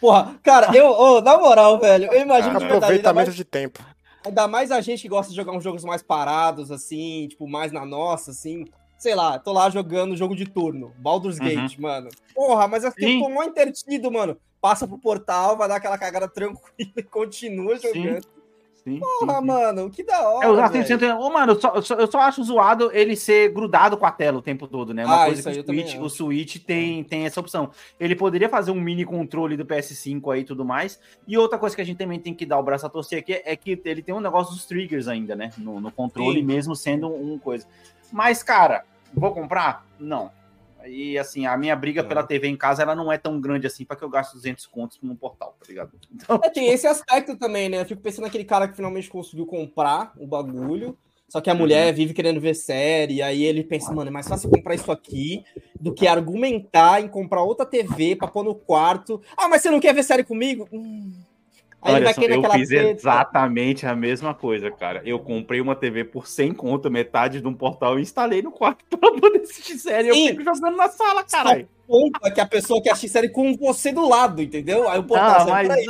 Porra, 0.00 0.38
cara, 0.44 0.70
eu, 0.76 0.86
oh, 0.86 1.20
na 1.22 1.36
moral, 1.36 1.80
velho, 1.80 2.12
eu 2.12 2.20
imagino 2.20 2.56
que 2.56 2.64
aproveitamento 2.66 3.26
mais, 3.26 3.34
de 3.34 3.44
tempo. 3.44 3.84
Ainda 4.24 4.46
mais 4.46 4.70
a 4.70 4.80
gente 4.80 5.02
que 5.02 5.08
gosta 5.08 5.30
de 5.30 5.36
jogar 5.36 5.52
uns 5.52 5.64
jogos 5.64 5.82
mais 5.82 6.04
parados, 6.04 6.70
assim, 6.70 7.26
tipo, 7.28 7.48
mais 7.48 7.72
na 7.72 7.84
nossa, 7.84 8.30
assim. 8.30 8.64
Sei 9.04 9.14
lá, 9.14 9.38
tô 9.38 9.52
lá 9.52 9.68
jogando 9.68 10.16
jogo 10.16 10.34
de 10.34 10.46
turno, 10.46 10.94
Baldur's 10.96 11.38
uhum. 11.38 11.44
Gate, 11.44 11.78
mano. 11.78 12.08
Porra, 12.34 12.66
mas 12.66 12.84
eu 12.84 12.90
tô 12.90 13.28
mó 13.28 13.42
intertido, 13.42 14.10
mano 14.10 14.34
passa 14.64 14.88
pro 14.88 14.96
portal, 14.96 15.58
vai 15.58 15.68
dar 15.68 15.76
aquela 15.76 15.98
cagada 15.98 16.26
tranquila 16.26 16.72
e 16.96 17.02
continua 17.04 17.76
jogando. 17.76 18.22
Sim. 18.22 18.28
Sim, 18.82 19.00
Porra, 19.00 19.40
sim, 19.40 19.46
mano, 19.46 19.90
que 19.90 20.02
da 20.02 20.26
hora. 20.28 20.46
Eu, 20.46 20.62
assim, 20.62 20.94
oh, 21.18 21.30
mano, 21.30 21.52
eu 21.52 21.60
só, 21.60 21.74
eu 21.74 21.82
só, 21.82 21.94
eu, 21.94 22.06
só, 22.06 22.20
acho 22.20 22.44
zoado 22.44 22.90
ele 22.92 23.16
ser 23.16 23.50
grudado 23.50 23.96
com 23.96 24.04
a 24.04 24.12
tela 24.12 24.38
o 24.38 24.42
tempo 24.42 24.66
todo, 24.66 24.92
né? 24.92 25.06
Uma 25.06 25.22
ah, 25.22 25.26
coisa 25.26 25.42
que 25.42 25.58
o 25.58 25.64
Switch, 25.64 25.94
o 25.96 26.08
Switch 26.10 26.56
tem, 26.58 27.02
tem 27.02 27.24
essa 27.24 27.40
opção. 27.40 27.70
Ele 27.98 28.14
poderia 28.14 28.48
fazer 28.48 28.70
um 28.70 28.80
mini 28.80 29.04
controle 29.04 29.56
do 29.56 29.64
PS5 29.64 30.34
aí 30.34 30.40
e 30.40 30.44
tudo 30.44 30.66
mais. 30.66 31.00
E 31.26 31.36
outra 31.38 31.58
coisa 31.58 31.74
que 31.74 31.80
a 31.80 31.84
gente 31.84 31.96
também 31.96 32.20
tem 32.20 32.34
que 32.34 32.44
dar 32.44 32.58
o 32.58 32.62
braço 32.62 32.84
a 32.84 32.90
torcer 32.90 33.20
aqui 33.20 33.40
é 33.42 33.56
que 33.56 33.80
ele 33.86 34.02
tem 34.02 34.14
um 34.14 34.20
negócio 34.20 34.54
dos 34.54 34.66
triggers 34.66 35.08
ainda, 35.08 35.34
né? 35.34 35.50
No, 35.56 35.80
no 35.80 35.90
controle, 35.90 36.40
sim. 36.40 36.46
mesmo 36.46 36.76
sendo 36.76 37.08
um 37.08 37.38
coisa. 37.38 37.66
Mas, 38.12 38.42
cara, 38.42 38.84
vou 39.14 39.32
comprar? 39.32 39.86
Não. 39.98 40.30
E 40.86 41.18
assim, 41.18 41.46
a 41.46 41.56
minha 41.56 41.74
briga 41.74 42.00
é. 42.00 42.04
pela 42.04 42.22
TV 42.22 42.48
em 42.48 42.56
casa, 42.56 42.82
ela 42.82 42.94
não 42.94 43.10
é 43.10 43.16
tão 43.16 43.40
grande 43.40 43.66
assim 43.66 43.84
para 43.84 43.96
que 43.96 44.04
eu 44.04 44.10
gaste 44.10 44.34
200 44.34 44.66
contos 44.66 44.98
num 45.02 45.16
portal, 45.16 45.56
tá 45.58 45.66
ligado? 45.68 45.92
Então, 46.12 46.36
é, 46.42 46.50
tem 46.50 46.64
tipo... 46.64 46.74
esse 46.74 46.86
aspecto 46.86 47.36
também, 47.36 47.68
né? 47.68 47.80
Eu 47.80 47.86
fico 47.86 48.02
pensando 48.02 48.24
naquele 48.24 48.44
cara 48.44 48.68
que 48.68 48.76
finalmente 48.76 49.08
conseguiu 49.08 49.46
comprar 49.46 50.12
o 50.18 50.26
bagulho, 50.26 50.96
só 51.28 51.40
que 51.40 51.50
a 51.50 51.54
mulher 51.54 51.88
uhum. 51.88 51.94
vive 51.94 52.14
querendo 52.14 52.40
ver 52.40 52.54
série, 52.54 53.22
aí 53.22 53.42
ele 53.42 53.64
pensa, 53.64 53.92
mano, 53.92 54.08
é 54.08 54.12
mais 54.12 54.28
fácil 54.28 54.50
comprar 54.50 54.74
isso 54.74 54.92
aqui 54.92 55.42
do 55.80 55.92
que 55.92 56.06
argumentar 56.06 57.00
em 57.00 57.08
comprar 57.08 57.42
outra 57.42 57.66
TV 57.66 58.14
pra 58.14 58.28
pôr 58.28 58.44
no 58.44 58.54
quarto. 58.54 59.20
Ah, 59.36 59.48
mas 59.48 59.62
você 59.62 59.70
não 59.70 59.80
quer 59.80 59.94
ver 59.94 60.02
série 60.02 60.22
comigo? 60.22 60.68
Hum. 60.72 61.12
Aí 61.84 62.02
eu 62.02 62.50
fiz 62.50 62.68
treta. 62.68 62.90
exatamente 62.90 63.86
a 63.86 63.94
mesma 63.94 64.32
coisa, 64.32 64.70
cara. 64.70 65.02
Eu 65.04 65.18
comprei 65.18 65.60
uma 65.60 65.76
TV 65.76 66.02
por 66.02 66.26
100 66.26 66.54
conto, 66.54 66.90
metade 66.90 67.42
de 67.42 67.46
um 67.46 67.52
portal, 67.52 67.98
e 67.98 68.02
instalei 68.02 68.40
no 68.40 68.50
quarto 68.50 68.82
pra 68.96 69.10
poder 69.12 69.42
assistir 69.42 69.78
série. 69.78 70.12
Sim. 70.12 70.28
Eu 70.28 70.36
fico 70.36 70.44
jogando 70.44 70.76
na 70.76 70.88
sala, 70.88 71.22
caralho. 71.22 71.68
Conta 71.86 72.30
que 72.30 72.40
a 72.40 72.46
pessoa 72.46 72.82
quer 72.82 72.92
assistir 72.92 73.10
série 73.10 73.28
com 73.28 73.54
você 73.54 73.92
do 73.92 74.08
lado, 74.08 74.40
entendeu? 74.40 74.88
Aí 74.88 74.98
o 74.98 75.04
portal 75.04 75.42
ah, 75.42 75.44
mas... 75.46 75.86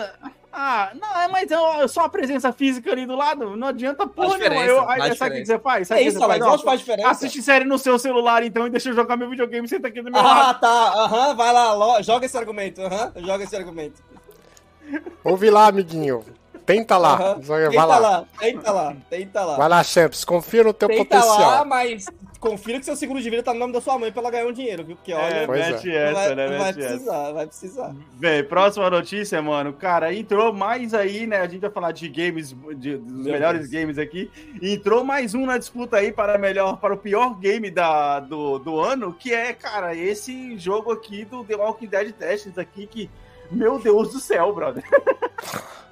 Ah, 0.57 0.93
não, 0.95 1.21
é, 1.21 1.27
mas 1.27 1.51
eu, 1.51 1.89
só 1.89 2.03
a 2.03 2.09
presença 2.09 2.53
física 2.53 2.93
ali 2.93 3.05
do 3.05 3.17
lado, 3.17 3.57
não 3.57 3.67
adianta 3.67 4.07
porra 4.07 4.39
nenhuma. 4.39 4.65
Eu, 4.65 4.89
aí, 4.89 5.17
sabe 5.17 5.35
o 5.35 5.39
que 5.41 5.47
você 5.47 5.59
faz? 5.59 5.89
Sabe 5.89 6.01
é 6.01 6.05
isso, 6.05 6.23
Alex, 6.23 6.47
faz? 6.47 6.63
faz 6.63 6.81
diferença. 6.81 7.09
Assiste 7.11 7.43
série 7.43 7.65
no 7.65 7.77
seu 7.77 7.99
celular, 7.99 8.45
então, 8.45 8.65
e 8.65 8.71
deixa 8.71 8.91
eu 8.91 8.95
jogar 8.95 9.17
meu 9.17 9.29
videogame, 9.29 9.67
senta 9.67 9.89
aqui 9.89 10.01
do 10.01 10.13
meu 10.13 10.21
ah, 10.21 10.23
lado. 10.23 10.51
Ah, 10.51 10.55
tá, 10.55 11.05
aham, 11.05 11.29
uhum, 11.31 11.37
vai 11.37 11.53
lá, 11.53 12.03
joga 12.03 12.27
esse 12.27 12.39
argumento, 12.39 12.83
aham, 12.83 13.13
uhum, 13.17 13.27
joga 13.27 13.43
esse 13.43 13.57
argumento. 13.57 14.01
Ouve 15.23 15.51
lá, 15.51 15.69
amiguinho. 15.69 16.25
Tenta 16.67 16.97
lá. 16.97 17.35
Uhum. 17.35 17.41
Vai 17.43 17.69
tenta 17.69 17.85
lá. 17.85 17.99
lá. 17.99 18.25
Tenta 18.39 18.73
lá. 18.73 18.97
Tenta 19.11 19.45
lá. 19.45 19.57
Vai 19.57 19.69
lá, 19.69 19.85
Champs. 19.85 20.25
Confia 20.25 20.65
no 20.65 20.73
teu 20.73 20.89
tenta 20.89 21.05
potencial. 21.05 21.37
Tenta 21.37 21.51
lá, 21.51 21.65
mas 21.65 22.07
confira 22.45 22.79
que 22.79 22.85
seu 22.85 22.95
seguro 22.95 23.23
de 23.23 23.31
vida 23.31 23.43
tá 23.43 23.55
no 23.55 23.59
nome 23.59 23.73
da 23.73 23.81
sua 23.81 23.99
mãe 23.99 24.13
pra 24.13 24.21
ela 24.21 24.31
ganhar 24.31 24.47
um 24.47 24.53
dinheiro, 24.53 24.85
viu? 24.85 24.97
Porque 24.97 25.13
é, 25.13 25.17
olha, 25.17 25.35
é, 25.35 25.47
mete 25.47 25.91
é. 25.91 26.11
essa, 26.11 26.15
vai, 26.15 26.35
né? 26.35 26.49
Mete 26.49 26.59
vai 26.59 26.73
precisar, 26.75 27.23
essa. 27.23 27.33
vai 27.33 27.47
precisar. 27.47 27.97
Bem, 28.15 28.45
próxima 28.45 28.91
notícia, 28.91 29.41
mano. 29.41 29.73
Cara, 29.73 30.13
entrou 30.13 30.53
mais 30.53 30.93
aí, 30.93 31.27
né? 31.27 31.39
A 31.41 31.49
gente 31.49 31.63
vai 31.63 31.71
falar 31.71 31.93
de 31.93 32.07
games, 32.07 32.55
de, 32.77 32.99
dos 32.99 33.25
Meu 33.25 33.33
melhores 33.33 33.61
Deus. 33.61 33.71
games 33.71 33.99
aqui. 33.99 34.31
Entrou 34.61 35.03
mais 35.03 35.35
um 35.35 35.47
na 35.47 35.57
disputa 35.57 35.97
aí 35.97 36.13
para 36.13 36.37
melhor, 36.37 36.77
para 36.77 36.93
o 36.93 36.99
pior 36.99 37.39
game 37.39 37.71
da, 37.71 38.21
do, 38.21 38.59
do 38.59 38.79
ano, 38.79 39.15
que 39.15 39.33
é, 39.33 39.55
cara, 39.55 39.95
esse 39.95 40.59
jogo 40.59 40.93
aqui 40.93 41.25
do 41.25 41.45
The 41.45 41.57
Walking 41.57 41.87
Dead 41.87 42.13
Testes 42.13 42.59
aqui, 42.59 42.87
que, 42.87 43.11
meu 43.51 43.79
Deus 43.79 44.13
do 44.13 44.21
céu, 44.21 44.55
brother. 44.55 44.85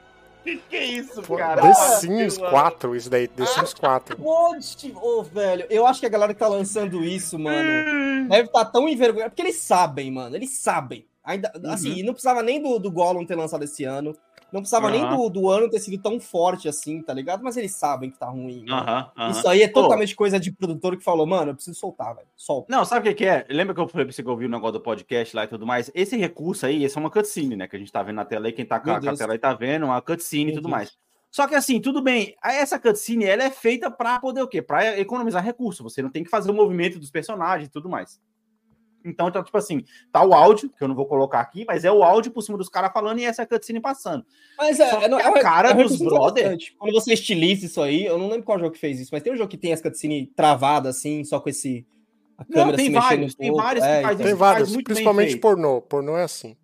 Que 0.43 0.57
que 0.57 0.77
é 0.77 0.85
isso, 0.85 1.23
cara? 1.23 1.63
The 1.63 1.73
Sims 1.73 2.37
4, 2.37 2.97
isso 2.97 3.09
daí, 3.09 3.29
The 3.29 3.47
Sims 3.47 3.75
4. 3.75 4.21
Ô, 4.21 4.57
oh, 5.01 5.23
velho, 5.23 5.65
eu 5.71 5.87
acho 5.87 6.01
que 6.01 6.07
a 6.07 6.09
galera 6.09 6.35
que 6.35 6.41
tá 6.41 6.49
lançando 6.49 7.05
isso, 7.05 7.39
mano, 7.39 7.69
hum. 7.89 8.27
deve 8.29 8.49
estar 8.49 8.65
tá 8.65 8.71
tão 8.73 8.89
envergonhada, 8.89 9.31
porque 9.31 9.43
eles 9.43 9.59
sabem, 9.59 10.11
mano, 10.11 10.35
eles 10.35 10.51
sabem. 10.59 11.07
Ainda, 11.25 11.53
uhum. 11.55 11.71
assim, 11.71 12.03
não 12.03 12.13
precisava 12.13 12.43
nem 12.43 12.61
do, 12.61 12.81
do 12.81 12.91
Gollum 12.91 13.25
ter 13.25 13.37
lançado 13.37 13.63
esse 13.63 13.85
ano. 13.85 14.17
Não 14.53 14.61
precisava 14.61 14.87
uhum. 14.87 14.93
nem 14.93 15.09
do, 15.09 15.31
do 15.31 15.49
ano 15.49 15.71
ter 15.71 15.81
sido 15.81 16.01
tão 16.01 16.21
forte 16.21 16.69
assim, 16.69 17.01
tá 17.03 17.15
ligado? 17.15 17.43
Mas 17.43 17.57
eles 17.57 17.75
sabem 17.75 18.11
que 18.11 18.19
tá 18.19 18.27
ruim. 18.27 18.67
Uhum, 18.69 19.31
Isso 19.31 19.49
aí 19.49 19.63
é 19.63 19.69
totalmente 19.69 20.15
coisa 20.15 20.39
de 20.39 20.53
produtor 20.53 20.97
que 20.97 21.03
falou, 21.03 21.27
mano, 21.27 21.53
eu 21.53 21.55
preciso 21.55 21.79
soltar, 21.79 22.15
velho. 22.15 22.29
Solta. 22.37 22.67
Não, 22.71 22.85
sabe 22.85 23.09
o 23.09 23.11
que, 23.11 23.25
que, 23.25 23.25
é? 23.25 23.47
Lembra 23.49 23.75
que 23.75 23.81
eu 23.81 23.89
falei 23.89 24.05
pra 24.05 24.13
você 24.13 24.23
que 24.23 24.29
eu 24.29 24.37
vi 24.37 24.45
o 24.45 24.51
negócio 24.51 24.75
do 24.75 24.81
podcast 24.81 25.35
lá 25.35 25.45
e 25.45 25.49
tudo 25.49 25.67
mais? 25.67 25.91
Esse 25.95 26.19
recurso 26.19 26.67
aí, 26.67 26.85
esse 26.85 26.99
é 26.99 27.01
uma 27.01 27.11
cutscene, 27.11 27.57
né? 27.57 27.67
Que 27.67 27.77
a 27.77 27.79
gente 27.79 27.91
tá 27.91 28.03
vendo 28.03 28.17
na 28.17 28.27
tela 28.27 28.47
aí, 28.47 28.53
quem 28.53 28.67
tá 28.67 28.79
com 28.79 28.91
a, 28.91 29.01
com 29.01 29.09
a 29.09 29.17
tela 29.17 29.33
aí 29.33 29.39
tá 29.39 29.55
vendo, 29.55 29.87
uma 29.87 30.03
cutscene 30.03 30.51
e 30.51 30.55
tudo 30.55 30.69
Deus. 30.69 30.71
mais. 30.71 30.99
Só 31.31 31.49
que 31.49 31.55
assim, 31.55 31.81
tudo 31.81 32.03
bem, 32.03 32.37
essa 32.45 32.79
cutscene 32.79 33.25
ela 33.25 33.43
é 33.43 33.51
feita 33.51 33.91
para 33.91 34.21
poder 34.21 34.43
o 34.43 34.47
quê? 34.47 34.61
Para 34.61 34.99
economizar 35.01 35.43
recurso. 35.43 35.83
Você 35.83 36.03
não 36.03 36.11
tem 36.11 36.23
que 36.23 36.29
fazer 36.29 36.51
o 36.51 36.55
movimento 36.55 36.99
dos 36.99 37.11
personagens 37.11 37.69
e 37.69 37.73
tudo 37.73 37.89
mais. 37.89 38.21
Então, 39.05 39.29
então, 39.29 39.43
tipo 39.43 39.57
assim, 39.57 39.85
tá 40.11 40.25
o 40.25 40.33
áudio, 40.33 40.71
que 40.71 40.83
eu 40.83 40.89
não 40.89 40.95
vou 40.95 41.07
colocar 41.07 41.41
aqui, 41.41 41.65
mas 41.67 41.85
é 41.85 41.93
o 41.93 42.03
áudio 42.03 42.33
por 42.33 42.43
cima 42.43 42.59
dos 42.59 42.69
caras 42.69 42.93
falando 42.93 43.19
e 43.19 43.25
essa 43.25 43.47
cutscene 43.47 43.81
passando. 43.81 44.25
Mas 44.57 44.81
é, 44.81 44.85
é, 44.85 45.05
é, 45.07 45.27
a 45.27 45.41
cara 45.41 45.71
é 45.71 45.75
dos 45.75 45.99
brother. 45.99 46.57
Quando 46.79 46.93
você 46.93 47.13
estiliza 47.13 47.67
isso 47.67 47.81
aí, 47.83 48.05
eu 48.05 48.19
não 48.19 48.29
lembro 48.29 48.45
qual 48.45 48.59
jogo 48.59 48.73
que 48.73 48.79
fez 48.79 49.01
isso, 49.01 49.11
mas 49.13 49.23
tem 49.23 49.33
um 49.33 49.37
jogo 49.37 49.49
que 49.49 49.57
tem 49.57 49.73
essa 49.73 49.83
cutscene 49.83 50.27
travada 50.35 50.89
assim, 50.89 51.25
só 51.25 51.41
com 51.41 51.49
esse. 51.49 51.87
A 52.37 52.45
câmera 52.45 52.71
não, 52.71 52.77
tem 52.77 52.93
vários, 52.93 53.35
tem 53.35 53.53
vários 53.53 53.85
é, 53.85 53.97
que 53.97 54.03
faz, 54.03 54.19
Tem 54.19 54.35
vários, 54.35 54.77
principalmente 54.83 55.37
pornô. 55.37 55.81
Pornô 55.83 56.17
é 56.17 56.25
assim. 56.25 56.57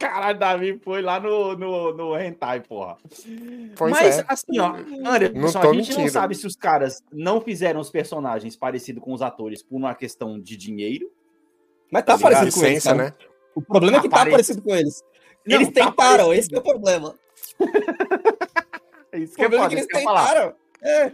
Caralho, 0.00 0.38
Davi 0.38 0.80
foi 0.82 1.02
lá 1.02 1.20
no, 1.20 1.54
no, 1.54 1.94
no 1.94 2.18
Hentai, 2.18 2.60
porra. 2.60 2.96
Pois 3.76 3.92
Mas, 3.92 4.18
é. 4.18 4.24
assim, 4.26 4.58
ó, 4.58 4.74
Anderson, 5.04 5.58
a 5.58 5.66
gente 5.66 5.76
mentindo. 5.76 6.00
não 6.00 6.08
sabe 6.08 6.34
se 6.34 6.46
os 6.46 6.56
caras 6.56 7.04
não 7.12 7.38
fizeram 7.38 7.78
os 7.78 7.90
personagens 7.90 8.56
parecidos 8.56 9.04
com 9.04 9.12
os 9.12 9.20
atores 9.20 9.62
por 9.62 9.76
uma 9.76 9.94
questão 9.94 10.40
de 10.40 10.56
dinheiro. 10.56 11.12
Mas 11.92 12.02
tá, 12.04 12.16
tá 12.16 12.22
parecido 12.22 12.52
com 12.52 12.66
eles, 12.66 12.84
né? 12.86 13.12
O 13.54 13.60
problema 13.60 13.98
é 13.98 14.00
que 14.00 14.08
tá 14.08 14.24
parecido 14.24 14.62
com 14.62 14.74
eles. 14.74 15.04
Não, 15.46 15.56
eles 15.56 15.68
tá 15.68 15.84
tentaram, 15.84 16.28
tá 16.28 16.34
esse 16.34 16.54
é 16.54 16.58
o 16.58 16.62
problema. 16.62 17.14
isso 19.12 19.36
que 19.36 19.44
o 19.44 19.50
problema 19.50 19.64
é, 19.64 19.66
é 19.66 19.68
que 19.68 19.74
eles 19.74 19.86
tentaram. 19.86 20.54
É. 20.80 21.12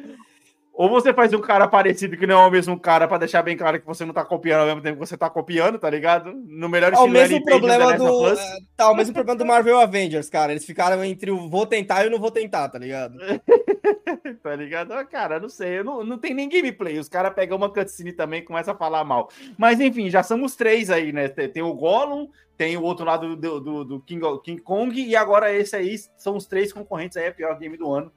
Ou 0.76 0.90
você 0.90 1.10
faz 1.14 1.32
um 1.32 1.40
cara 1.40 1.66
parecido 1.66 2.18
que 2.18 2.26
não 2.26 2.38
é 2.38 2.46
o 2.46 2.50
mesmo 2.50 2.78
cara 2.78 3.08
para 3.08 3.16
deixar 3.16 3.42
bem 3.42 3.56
claro 3.56 3.80
que 3.80 3.86
você 3.86 4.04
não 4.04 4.12
tá 4.12 4.22
copiando 4.22 4.60
ao 4.60 4.66
mesmo 4.66 4.82
tempo 4.82 5.00
que 5.00 5.06
você 5.06 5.16
tá 5.16 5.30
copiando, 5.30 5.78
tá 5.78 5.88
ligado? 5.88 6.34
No 6.46 6.68
melhor 6.68 6.92
estilo 6.92 7.08
o 7.08 7.10
mesmo 7.10 7.42
problema 7.42 7.96
do 7.96 8.28
é, 8.28 8.58
Tá, 8.76 8.90
o 8.90 8.94
mesmo 8.94 9.14
problema 9.14 9.38
do 9.38 9.46
Marvel 9.46 9.80
Avengers, 9.80 10.28
cara. 10.28 10.52
Eles 10.52 10.66
ficaram 10.66 11.02
entre 11.02 11.30
o 11.30 11.48
vou 11.48 11.64
tentar 11.64 12.04
e 12.04 12.08
o 12.08 12.10
não 12.10 12.18
vou 12.18 12.30
tentar, 12.30 12.68
tá 12.68 12.78
ligado? 12.78 13.16
tá 14.42 14.54
ligado? 14.54 14.92
Ah, 14.92 15.02
cara, 15.02 15.40
não 15.40 15.48
sei, 15.48 15.82
não, 15.82 16.04
não 16.04 16.18
tem 16.18 16.34
nem 16.34 16.46
gameplay. 16.46 16.98
Os 16.98 17.08
caras 17.08 17.32
pegam 17.32 17.56
uma 17.56 17.72
cutscene 17.72 18.12
também 18.12 18.40
e 18.40 18.44
começam 18.44 18.74
a 18.74 18.76
falar 18.76 19.02
mal. 19.02 19.30
Mas 19.56 19.80
enfim, 19.80 20.10
já 20.10 20.22
somos 20.22 20.56
três 20.56 20.90
aí, 20.90 21.10
né? 21.10 21.26
Tem, 21.26 21.48
tem 21.48 21.62
o 21.62 21.72
Gollum, 21.72 22.28
tem 22.54 22.76
o 22.76 22.82
outro 22.82 23.06
lado 23.06 23.34
do, 23.34 23.60
do, 23.60 23.82
do 23.84 24.00
King, 24.00 24.20
King 24.44 24.60
Kong 24.60 25.00
e 25.00 25.16
agora 25.16 25.50
esse 25.54 25.74
aí 25.74 25.96
são 26.18 26.36
os 26.36 26.44
três 26.44 26.70
concorrentes 26.70 27.16
aí, 27.16 27.24
é 27.24 27.30
pior 27.30 27.58
game 27.58 27.78
do 27.78 27.90
ano. 27.90 28.12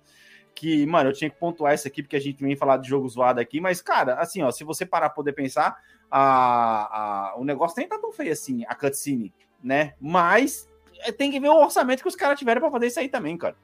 Que, 0.60 0.86
mano, 0.86 1.10
eu 1.10 1.14
tinha 1.14 1.30
que 1.30 1.38
pontuar 1.38 1.74
isso 1.74 1.88
aqui, 1.88 2.04
porque 2.04 2.18
a 2.18 2.20
gente 2.20 2.44
vem 2.44 2.54
falar 2.54 2.76
de 2.76 2.90
jogo 2.90 3.08
zoado 3.08 3.40
aqui, 3.40 3.62
mas, 3.62 3.82
cara, 3.82 4.16
assim, 4.16 4.44
ó, 4.44 4.52
se 4.52 4.66
você 4.66 4.86
parar 4.86 5.08
pra 5.08 5.16
poder 5.16 5.32
pensar, 5.32 5.82
a, 6.12 7.30
a, 7.32 7.36
o 7.38 7.46
negócio 7.46 7.76
nem 7.78 7.88
tá 7.88 7.98
tão 7.98 8.12
feio 8.12 8.34
assim, 8.34 8.66
a 8.68 8.76
cutscene, 8.76 9.34
né? 9.64 9.94
Mas 10.02 10.68
é, 11.00 11.14
tem 11.14 11.32
que 11.32 11.40
ver 11.40 11.48
o 11.48 11.64
orçamento 11.64 12.02
que 12.02 12.10
os 12.10 12.16
caras 12.16 12.38
tiveram 12.38 12.60
pra 12.60 12.70
fazer 12.70 12.88
isso 12.88 13.00
aí 13.00 13.08
também, 13.08 13.38
cara. 13.38 13.56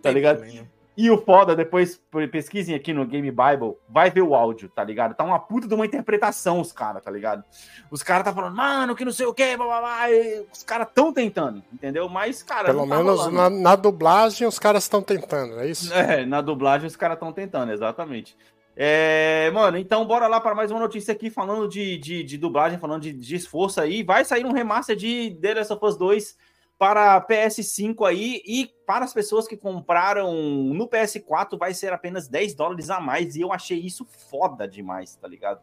tá 0.00 0.10
ligado? 0.10 0.38
Também, 0.38 0.62
né? 0.62 0.68
E 1.00 1.10
o 1.10 1.16
foda, 1.16 1.56
depois 1.56 1.98
pesquisem 2.30 2.74
aqui 2.74 2.92
no 2.92 3.06
Game 3.06 3.30
Bible, 3.30 3.74
vai 3.88 4.10
ver 4.10 4.20
o 4.20 4.34
áudio, 4.34 4.68
tá 4.68 4.84
ligado? 4.84 5.14
Tá 5.14 5.24
uma 5.24 5.38
puta 5.38 5.66
de 5.66 5.72
uma 5.72 5.86
interpretação 5.86 6.60
os 6.60 6.72
caras, 6.72 7.02
tá 7.02 7.10
ligado? 7.10 7.42
Os 7.90 8.02
caras 8.02 8.22
tá 8.22 8.34
falando, 8.34 8.54
mano, 8.54 8.94
que 8.94 9.02
não 9.02 9.10
sei 9.10 9.24
o 9.24 9.32
que, 9.32 9.56
blá, 9.56 9.66
blá, 9.66 9.80
blá. 9.80 10.08
os 10.52 10.62
caras 10.62 10.88
tão 10.94 11.10
tentando, 11.10 11.62
entendeu? 11.72 12.06
Mas, 12.06 12.42
cara. 12.42 12.66
Pelo 12.66 12.86
tá 12.86 12.98
menos 12.98 13.32
na, 13.32 13.48
na, 13.48 13.76
dublagem 13.76 14.46
os 14.46 14.58
caras 14.58 14.82
estão 14.82 15.00
tentando, 15.00 15.58
é 15.60 15.70
isso? 15.70 15.90
É, 15.94 16.26
na 16.26 16.42
dublagem 16.42 16.86
os 16.86 16.96
caras 16.96 17.16
estão 17.16 17.32
tentando, 17.32 17.72
exatamente. 17.72 18.36
É, 18.76 19.50
mano, 19.54 19.78
então 19.78 20.04
bora 20.06 20.26
lá 20.26 20.38
para 20.38 20.54
mais 20.54 20.70
uma 20.70 20.80
notícia 20.80 21.12
aqui 21.12 21.30
falando 21.30 21.66
de, 21.66 21.96
de, 21.96 22.22
de 22.22 22.36
dublagem, 22.36 22.78
falando 22.78 23.00
de, 23.00 23.12
de, 23.14 23.34
esforço 23.36 23.80
aí. 23.80 24.02
Vai 24.02 24.22
sair 24.22 24.44
um 24.44 24.52
remaster 24.52 24.96
de 24.96 25.34
The 25.40 25.54
Last 25.54 25.72
of 25.72 25.82
Us 25.82 25.96
2 25.96 26.49
para 26.80 27.20
PS5 27.20 28.08
aí 28.08 28.42
e 28.46 28.70
para 28.86 29.04
as 29.04 29.12
pessoas 29.12 29.46
que 29.46 29.54
compraram 29.54 30.32
no 30.32 30.88
PS4 30.88 31.58
vai 31.58 31.74
ser 31.74 31.92
apenas 31.92 32.26
10 32.26 32.54
dólares 32.54 32.88
a 32.88 32.98
mais 32.98 33.36
e 33.36 33.42
eu 33.42 33.52
achei 33.52 33.78
isso 33.78 34.06
foda 34.30 34.66
demais, 34.66 35.14
tá 35.14 35.28
ligado? 35.28 35.60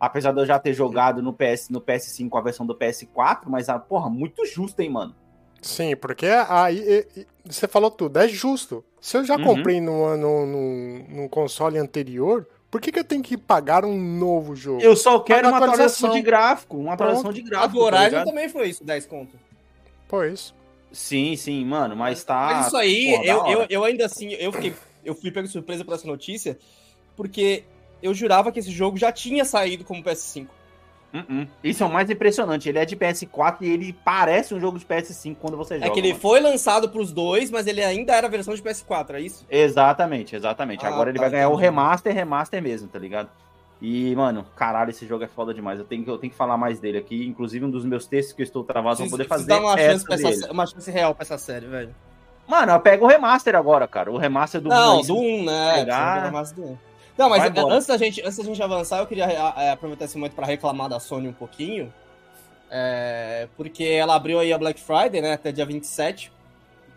Apesar 0.00 0.32
de 0.32 0.40
eu 0.40 0.46
já 0.46 0.58
ter 0.58 0.72
jogado 0.72 1.20
no 1.20 1.34
PS 1.34 1.68
no 1.68 1.82
PS5 1.82 2.38
a 2.38 2.40
versão 2.40 2.64
do 2.64 2.74
PS4, 2.74 3.42
mas 3.46 3.68
a 3.68 3.78
porra, 3.78 4.08
muito 4.08 4.46
justo, 4.46 4.80
hein, 4.80 4.88
mano. 4.88 5.14
Sim, 5.60 5.94
porque 5.96 6.28
aí 6.48 7.06
você 7.44 7.68
falou 7.68 7.90
tudo, 7.90 8.18
é 8.18 8.26
justo. 8.26 8.82
Se 9.02 9.18
eu 9.18 9.24
já 9.24 9.36
uhum. 9.36 9.44
comprei 9.44 9.82
no, 9.82 10.16
no, 10.16 10.46
no, 10.46 10.98
no, 11.10 11.28
console 11.28 11.76
anterior, 11.76 12.48
por 12.70 12.80
que, 12.80 12.90
que 12.90 12.98
eu 12.98 13.04
tenho 13.04 13.22
que 13.22 13.36
pagar 13.36 13.84
um 13.84 14.00
novo 14.00 14.56
jogo? 14.56 14.80
Eu 14.80 14.96
só 14.96 15.20
quero 15.20 15.46
uma 15.48 15.58
atualização 15.58 16.14
de 16.14 16.22
gráfico, 16.22 16.78
uma 16.78 16.94
atualização 16.94 17.30
Pronto. 17.30 17.44
de 17.44 17.50
gráfico. 17.50 17.68
A 17.68 17.90
do 17.90 17.96
Horizon 17.96 18.16
tá 18.16 18.24
também 18.24 18.48
foi 18.48 18.70
isso, 18.70 18.82
10 18.82 19.04
conto. 19.04 19.44
Pois. 20.14 20.54
Sim, 20.92 21.34
sim, 21.34 21.64
mano, 21.64 21.96
mas 21.96 22.22
tá. 22.22 22.50
Mas 22.52 22.66
isso 22.68 22.76
aí, 22.76 23.10
porra, 23.10 23.24
eu, 23.24 23.46
eu, 23.46 23.66
eu, 23.68 23.84
ainda 23.84 24.06
assim, 24.06 24.30
eu 24.34 24.52
fiquei. 24.52 24.72
Eu 25.04 25.14
fui 25.14 25.30
pego 25.32 25.48
surpresa 25.48 25.84
por 25.84 25.92
essa 25.92 26.06
notícia, 26.06 26.56
porque 27.16 27.64
eu 28.00 28.14
jurava 28.14 28.52
que 28.52 28.60
esse 28.60 28.70
jogo 28.70 28.96
já 28.96 29.10
tinha 29.10 29.44
saído 29.44 29.84
como 29.84 30.04
PS5. 30.04 30.46
Uh 31.12 31.18
-uh. 31.18 31.48
Isso 31.62 31.82
é 31.82 31.86
o 31.86 31.92
mais 31.92 32.08
impressionante. 32.08 32.68
Ele 32.68 32.78
é 32.78 32.84
de 32.84 32.96
PS4 32.96 33.58
e 33.60 33.70
ele 33.70 33.92
parece 34.04 34.54
um 34.54 34.60
jogo 34.60 34.78
de 34.78 34.84
PS5 34.84 35.36
quando 35.40 35.56
você 35.56 35.74
joga. 35.74 35.86
É 35.86 35.90
que 35.90 35.98
ele 35.98 36.08
mano. 36.08 36.20
foi 36.20 36.40
lançado 36.40 36.88
pros 36.88 37.12
dois, 37.12 37.50
mas 37.50 37.66
ele 37.66 37.82
ainda 37.82 38.14
era 38.14 38.28
a 38.28 38.30
versão 38.30 38.54
de 38.54 38.62
PS4, 38.62 39.14
é 39.14 39.20
isso? 39.20 39.44
Exatamente, 39.50 40.36
exatamente. 40.36 40.86
Ah, 40.86 40.88
Agora 40.88 41.06
tá, 41.06 41.10
ele 41.10 41.18
vai 41.18 41.30
ganhar 41.30 41.48
o 41.48 41.56
remaster, 41.56 42.14
remaster 42.14 42.62
mesmo, 42.62 42.88
tá 42.88 42.98
ligado? 42.98 43.28
E, 43.86 44.16
mano, 44.16 44.46
caralho, 44.56 44.88
esse 44.88 45.06
jogo 45.06 45.24
é 45.24 45.26
foda 45.26 45.52
demais. 45.52 45.78
Eu 45.78 45.84
tenho, 45.84 46.08
eu 46.08 46.16
tenho 46.16 46.30
que 46.30 46.36
falar 46.36 46.56
mais 46.56 46.80
dele 46.80 46.96
aqui. 46.96 47.26
Inclusive, 47.26 47.66
um 47.66 47.70
dos 47.70 47.84
meus 47.84 48.06
textos 48.06 48.34
que 48.34 48.40
eu 48.40 48.44
estou 48.44 48.64
travado 48.64 49.00
vou 49.00 49.10
poder 49.10 49.28
fazer. 49.28 49.46
Dá 49.46 49.60
uma 49.60 49.76
chance, 49.76 50.06
essa, 50.10 50.50
uma 50.50 50.66
chance 50.66 50.90
real 50.90 51.14
pra 51.14 51.22
essa 51.22 51.36
série, 51.36 51.66
velho. 51.66 51.94
Mano, 52.48 52.72
eu 52.72 52.80
pego 52.80 53.04
o 53.04 53.08
remaster 53.08 53.54
agora, 53.54 53.86
cara. 53.86 54.10
O 54.10 54.16
remaster 54.16 54.58
do 54.58 54.70
Não, 54.70 55.02
do 55.02 55.14
1, 55.14 55.44
né? 55.44 55.74
Pegar... 55.74 56.32
Não, 57.18 57.28
mas 57.28 57.42
antes 57.42 57.86
da, 57.86 57.98
gente, 57.98 58.22
antes 58.22 58.38
da 58.38 58.44
gente 58.44 58.62
avançar, 58.62 59.00
eu 59.00 59.06
queria 59.06 59.26
é, 59.26 59.70
aproveitar 59.72 60.06
esse 60.06 60.16
momento 60.16 60.34
para 60.34 60.46
reclamar 60.46 60.88
da 60.88 60.98
Sony 60.98 61.28
um 61.28 61.34
pouquinho. 61.34 61.92
É, 62.70 63.48
porque 63.54 63.84
ela 63.84 64.14
abriu 64.14 64.40
aí 64.40 64.50
a 64.50 64.56
Black 64.56 64.80
Friday, 64.80 65.20
né? 65.20 65.34
Até 65.34 65.52
dia 65.52 65.66
27. 65.66 66.32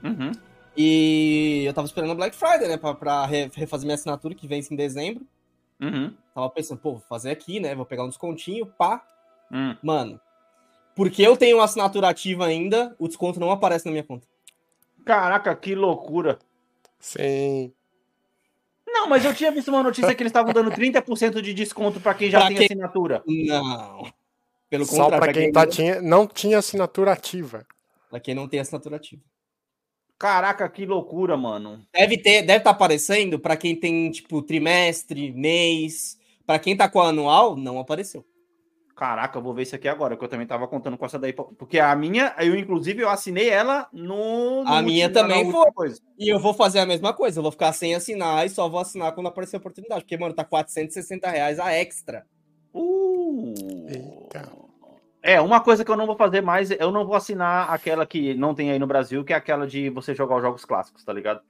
Uhum. 0.02 0.32
E 0.78 1.65
eu 1.67 1.73
tava 1.73 1.86
esperando 1.86 2.12
a 2.12 2.15
Black 2.15 2.34
Friday, 2.34 2.69
né? 2.69 2.78
Pra, 2.78 2.93
pra 2.93 3.26
refazer 3.26 3.86
minha 3.86 3.95
assinatura, 3.95 4.34
que 4.34 4.47
vence 4.47 4.73
em 4.73 4.78
dezembro. 4.78 5.26
Uhum. 5.79 6.13
Tava 6.33 6.49
pensando, 6.49 6.79
pô, 6.79 6.93
vou 6.93 7.01
fazer 7.01 7.31
aqui, 7.31 7.59
né? 7.59 7.75
Vou 7.75 7.85
pegar 7.85 8.03
um 8.03 8.09
descontinho, 8.09 8.65
pá. 8.65 9.05
Hum. 9.51 9.75
Mano, 9.81 10.19
porque 10.95 11.21
eu 11.21 11.37
tenho 11.37 11.57
uma 11.57 11.63
assinatura 11.63 12.09
ativa 12.09 12.45
ainda, 12.45 12.95
o 12.97 13.07
desconto 13.07 13.39
não 13.39 13.51
aparece 13.51 13.85
na 13.85 13.91
minha 13.91 14.03
conta. 14.03 14.27
Caraca, 15.05 15.55
que 15.55 15.75
loucura. 15.75 16.39
Sim. 16.99 17.71
Não, 18.85 19.07
mas 19.07 19.23
eu 19.23 19.33
tinha 19.33 19.51
visto 19.51 19.67
uma 19.67 19.83
notícia 19.83 20.13
que 20.15 20.23
eles 20.23 20.31
estavam 20.31 20.51
dando 20.51 20.71
30% 20.71 21.41
de 21.41 21.53
desconto 21.53 21.99
para 21.99 22.15
quem 22.15 22.31
já 22.31 22.39
pra 22.39 22.47
tem 22.47 22.57
quem... 22.57 22.65
assinatura. 22.65 23.21
Não. 23.27 24.11
Pelo 24.69 24.85
Só 24.85 25.03
contrário, 25.03 25.19
para 25.19 25.33
quem, 25.33 25.43
quem 25.43 25.51
tá, 25.51 25.63
não... 25.63 25.69
tinha, 25.69 26.01
não 26.01 26.27
tinha 26.27 26.57
assinatura 26.57 27.11
ativa. 27.11 27.65
Para 28.09 28.19
quem 28.19 28.33
não 28.33 28.47
tem 28.47 28.59
assinatura 28.59 28.95
ativa. 28.95 29.21
Caraca, 30.17 30.67
que 30.67 30.86
loucura, 30.86 31.38
mano. 31.38 31.86
Deve 31.93 32.17
ter, 32.17 32.41
deve 32.41 32.60
estar 32.60 32.71
tá 32.71 32.71
aparecendo 32.71 33.39
para 33.39 33.56
quem 33.56 33.75
tem 33.75 34.10
tipo 34.10 34.41
trimestre, 34.41 35.32
mês. 35.32 36.17
Para 36.45 36.60
quem 36.60 36.75
tá 36.75 36.89
com 36.89 36.99
a 36.99 37.10
anual, 37.10 37.56
não 37.56 37.80
apareceu. 37.80 38.25
Caraca, 38.95 39.38
eu 39.38 39.43
vou 39.43 39.53
ver 39.53 39.62
isso 39.62 39.75
aqui 39.75 39.88
agora, 39.88 40.17
que 40.17 40.23
eu 40.23 40.27
também 40.27 40.47
tava 40.47 40.67
contando 40.67 40.97
com 40.97 41.06
essa 41.06 41.19
daí. 41.19 41.32
Porque 41.32 41.80
a 41.80 41.95
minha, 41.95 42.34
eu 42.39 42.58
inclusive 42.58 43.03
eu 43.03 43.10
assinei 43.10 43.47
ela 43.47 43.88
no. 43.93 44.63
no 44.63 44.73
a 44.73 44.82
minha 44.82 45.08
também 45.08 45.51
foi. 45.51 45.71
Coisa. 45.71 46.01
E 46.17 46.27
eu 46.27 46.39
vou 46.39 46.51
fazer 46.51 46.80
a 46.80 46.86
mesma 46.86 47.13
coisa, 47.13 47.38
eu 47.38 47.43
vou 47.43 47.51
ficar 47.51 47.71
sem 47.73 47.93
assinar 47.93 48.43
e 48.43 48.49
só 48.49 48.67
vou 48.67 48.80
assinar 48.80 49.13
quando 49.13 49.27
aparecer 49.27 49.58
a 49.58 49.60
oportunidade. 49.60 50.01
Porque, 50.01 50.17
mano, 50.17 50.34
tá 50.34 50.43
460 50.43 51.30
reais 51.30 51.60
a 51.60 51.71
extra. 51.71 52.25
Uh! 52.73 53.53
Eita. 53.88 54.66
É, 55.27 55.41
uma 55.41 55.59
coisa 55.59 55.83
que 55.83 55.91
eu 55.91 55.97
não 55.97 56.05
vou 56.05 56.15
fazer 56.15 56.39
mais, 56.39 56.71
eu 56.71 56.89
não 56.89 57.05
vou 57.05 57.13
assinar 57.13 57.69
aquela 57.69 58.05
que 58.05 58.33
não 58.33 58.55
tem 58.55 58.71
aí 58.71 58.79
no 58.79 58.87
Brasil, 58.87 59.25
que 59.25 59.33
é 59.33 59.35
aquela 59.35 59.67
de 59.67 59.89
você 59.89 60.15
jogar 60.15 60.37
os 60.37 60.41
jogos 60.41 60.63
clássicos, 60.63 61.03
tá 61.03 61.11
ligado? 61.11 61.41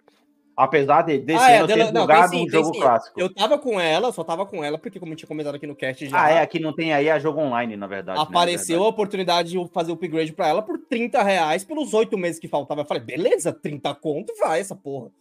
Apesar 0.55 1.03
de 1.03 1.19
desse 1.19 1.43
ah, 1.43 1.51
é, 1.51 1.57
ano 1.59 1.67
ter 1.67 1.93
jogado 1.93 2.35
um 2.37 2.49
jogo 2.49 2.73
sim. 2.73 2.79
clássico. 2.79 3.19
Eu 3.19 3.31
tava 3.31 3.59
com 3.59 3.79
ela, 3.79 4.11
só 4.11 4.23
tava 4.23 4.47
com 4.47 4.63
ela, 4.63 4.79
porque 4.79 4.99
como 4.99 5.13
eu 5.13 5.15
tinha 5.15 5.27
comentado 5.27 5.53
aqui 5.53 5.67
no 5.67 5.75
cast 5.75 6.09
já. 6.09 6.23
Ah, 6.23 6.31
é, 6.31 6.41
aqui 6.41 6.59
não 6.59 6.73
tem 6.73 6.91
aí 6.91 7.07
a 7.07 7.19
jogo 7.19 7.39
online, 7.39 7.77
na 7.77 7.85
verdade. 7.85 8.17
Né, 8.17 8.25
apareceu 8.27 8.79
né, 8.79 8.85
a 8.87 8.89
oportunidade 8.89 9.51
de 9.51 9.67
fazer 9.71 9.91
o 9.91 9.93
upgrade 9.93 10.33
pra 10.33 10.47
ela 10.47 10.63
por 10.63 10.79
30 10.79 11.21
reais 11.21 11.63
pelos 11.63 11.93
oito 11.93 12.17
meses 12.17 12.39
que 12.39 12.47
faltava. 12.47 12.81
Eu 12.81 12.85
falei, 12.85 13.03
beleza, 13.03 13.53
30 13.53 13.93
conto, 13.93 14.33
vai 14.39 14.59
essa 14.59 14.75
porra. 14.75 15.11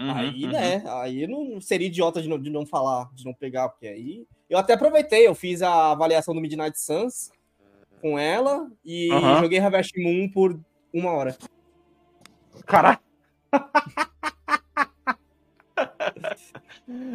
Uhum, 0.00 0.14
aí, 0.14 0.44
uhum. 0.46 0.50
né, 0.50 0.82
aí 0.86 1.26
não 1.26 1.60
seria 1.60 1.88
idiota 1.88 2.22
de 2.22 2.28
não, 2.28 2.38
de 2.38 2.48
não 2.48 2.64
falar, 2.64 3.10
de 3.12 3.26
não 3.26 3.34
pegar, 3.34 3.68
porque 3.68 3.86
aí. 3.86 4.24
Eu 4.48 4.56
até 4.56 4.72
aproveitei, 4.72 5.26
eu 5.26 5.34
fiz 5.34 5.60
a 5.60 5.92
avaliação 5.92 6.34
do 6.34 6.40
Midnight 6.40 6.80
Suns 6.80 7.36
com 7.98 8.18
ela 8.18 8.70
e 8.84 9.10
uhum. 9.12 9.40
joguei 9.40 9.58
Harvest 9.58 9.92
Moon 10.00 10.28
por 10.28 10.58
uma 10.92 11.12
hora. 11.12 11.36
Caralho! 12.66 12.98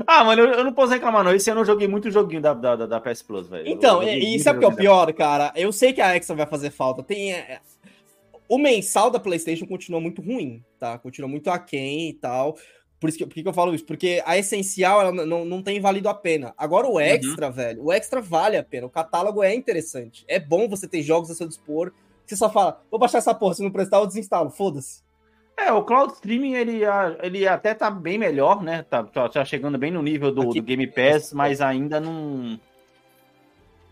ah, 0.08 0.24
mano, 0.24 0.42
eu, 0.42 0.52
eu, 0.52 0.64
não 0.64 0.74
posso 0.74 0.94
reclamar, 0.94 1.24
não. 1.24 1.34
Esse 1.34 1.50
ano 1.50 1.62
eu 1.62 1.66
joguei 1.66 1.88
muito 1.88 2.12
joguinho 2.12 2.42
da, 2.42 2.54
da, 2.54 2.76
da 2.76 3.00
PS 3.00 3.22
Plus, 3.22 3.48
velho. 3.48 3.68
Então, 3.68 4.04
e, 4.04 4.36
e 4.36 4.40
sabe 4.40 4.58
o 4.58 4.60
que 4.60 4.66
é 4.66 4.70
o 4.70 4.76
pior, 4.76 5.12
cara? 5.14 5.52
Eu 5.56 5.72
sei 5.72 5.94
que 5.94 6.02
a 6.02 6.16
Extra 6.16 6.36
vai 6.36 6.46
fazer 6.46 6.72
falta. 6.72 7.04
Tem. 7.04 7.34
É, 7.34 7.60
o 8.48 8.58
mensal 8.58 9.10
da 9.10 9.20
PlayStation 9.20 9.66
continua 9.66 10.00
muito 10.00 10.22
ruim, 10.22 10.64
tá? 10.80 10.98
Continua 10.98 11.30
muito 11.30 11.50
aquém 11.50 12.10
e 12.10 12.14
tal. 12.14 12.56
Por, 13.04 13.10
isso 13.10 13.18
que, 13.18 13.26
por 13.26 13.34
que, 13.34 13.44
que 13.44 13.50
eu 13.50 13.54
falo 13.54 13.76
isso? 13.76 13.86
Porque 13.86 14.24
a 14.26 14.38
essencial 14.38 15.02
ela 15.02 15.12
não, 15.26 15.44
não 15.44 15.62
tem 15.62 15.82
valido 15.82 16.08
a 16.08 16.14
pena. 16.14 16.54
Agora 16.58 16.88
o 16.88 16.94
uhum. 16.94 17.02
extra, 17.02 17.48
uhum. 17.48 17.52
velho, 17.52 17.84
o 17.84 17.92
extra 17.92 18.22
vale 18.22 18.56
a 18.56 18.64
pena. 18.64 18.88
O 18.88 18.90
catálogo 18.90 19.44
é 19.44 19.54
interessante. 19.54 20.24
É 20.26 20.40
bom 20.40 20.70
você 20.70 20.88
ter 20.88 21.02
jogos 21.02 21.30
a 21.30 21.36
seu 21.36 21.46
dispor. 21.46 21.92
Você 22.26 22.38
só 22.38 22.50
fala, 22.50 22.82
vou 22.90 22.98
baixar 22.98 23.18
essa 23.18 23.36
porra, 23.36 23.56
se 23.56 23.62
não 23.62 23.72
prestar, 23.72 23.98
eu 23.98 24.08
desinstalo. 24.08 24.50
Foda-se. 24.50 25.04
É, 25.58 25.70
o 25.74 25.84
cloud 25.84 26.14
streaming 26.14 26.54
ele, 26.54 26.82
ele 27.22 27.46
até 27.46 27.74
tá 27.74 27.92
bem 27.92 28.18
melhor, 28.18 28.64
né? 28.64 28.84
Tá, 28.84 29.04
tá, 29.04 29.28
tá 29.28 29.44
chegando 29.44 29.78
bem 29.78 29.92
no 29.92 30.02
nível 30.02 30.32
do, 30.32 30.46
do 30.46 30.62
Game 30.62 30.88
Pass, 30.88 31.34
mas 31.36 31.60
ainda 31.60 32.00
não 32.00 32.58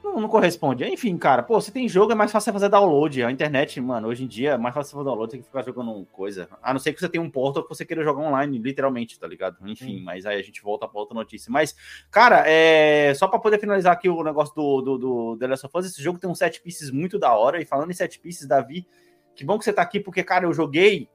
não, 0.04 0.20
não, 0.20 0.28
corresponde. 0.28 0.84
Enfim, 0.84 1.18
cara, 1.18 1.44
pô, 1.44 1.60
você 1.60 1.72
tem 1.72 1.88
jogo, 1.88 2.12
é 2.12 2.16
mais 2.16 2.32
fácil 2.32 2.52
fazer 2.52 2.70
download. 2.70 3.24
A 3.24 3.32
internet, 3.32 3.80
mano, 3.80 4.08
hoje 4.08 4.24
em 4.24 4.28
dia 4.28 4.52
é 4.52 4.58
mais 4.58 4.74
fácil 4.74 4.94
fazer 4.94 5.06
download, 5.06 5.32
tem 5.32 5.40
que 5.40 5.46
ficar 5.46 5.64
jogando 5.64 6.06
coisa. 6.12 6.50
A 6.62 6.74
não 6.74 6.80
ser 6.80 6.94
que 6.94 7.00
você 7.00 7.08
tenha 7.08 7.24
um 7.24 7.30
portal 7.30 7.64
que 7.64 7.70
você 7.70 7.86
queira 7.86 8.04
jogar 8.04 8.24
online, 8.24 8.58
literalmente, 8.58 9.20
tá 9.20 9.28
ligado? 9.28 9.58
Enfim, 9.66 10.00
hum. 10.00 10.04
mas 10.04 10.26
aí 10.26 10.40
a 10.40 10.42
gente 10.44 10.62
volta 10.62 10.88
pra 10.88 11.00
outra 11.00 11.16
notícia. 11.16 11.52
Mas, 11.52 11.76
cara, 12.10 12.44
é... 12.48 13.14
só 13.14 13.28
pra 13.28 13.40
poder 13.40 13.60
finalizar 13.60 13.94
aqui 13.94 14.10
o 14.10 14.24
negócio 14.24 14.54
do, 14.56 14.82
do, 14.82 14.98
do 14.98 15.38
The 15.38 15.48
Last 15.48 15.66
of 15.66 15.78
Us, 15.78 15.86
esse 15.86 16.02
jogo 16.02 16.20
tem 16.20 16.30
um 16.30 16.36
set 16.36 16.62
pieces 16.62 16.90
muito 16.90 17.20
da 17.20 17.34
hora. 17.34 17.62
E 17.62 17.66
falando 17.66 17.92
em 17.92 17.94
set 17.94 18.20
pieces, 18.20 18.48
Davi, 18.48 18.88
que 19.36 19.46
bom 19.46 19.58
que 19.58 19.66
você 19.66 19.74
tá 19.74 19.82
aqui, 19.82 20.00
porque, 20.00 20.24
cara, 20.24 20.46
eu 20.46 20.54
joguei 20.54 21.08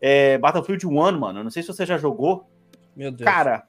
é, 0.00 0.38
Battlefield 0.38 0.86
1, 0.86 0.90
mano. 1.18 1.44
não 1.44 1.50
sei 1.50 1.62
se 1.62 1.68
você 1.68 1.84
já 1.84 1.98
jogou. 1.98 2.48
Meu 2.96 3.12
Deus. 3.12 3.30
Cara, 3.30 3.66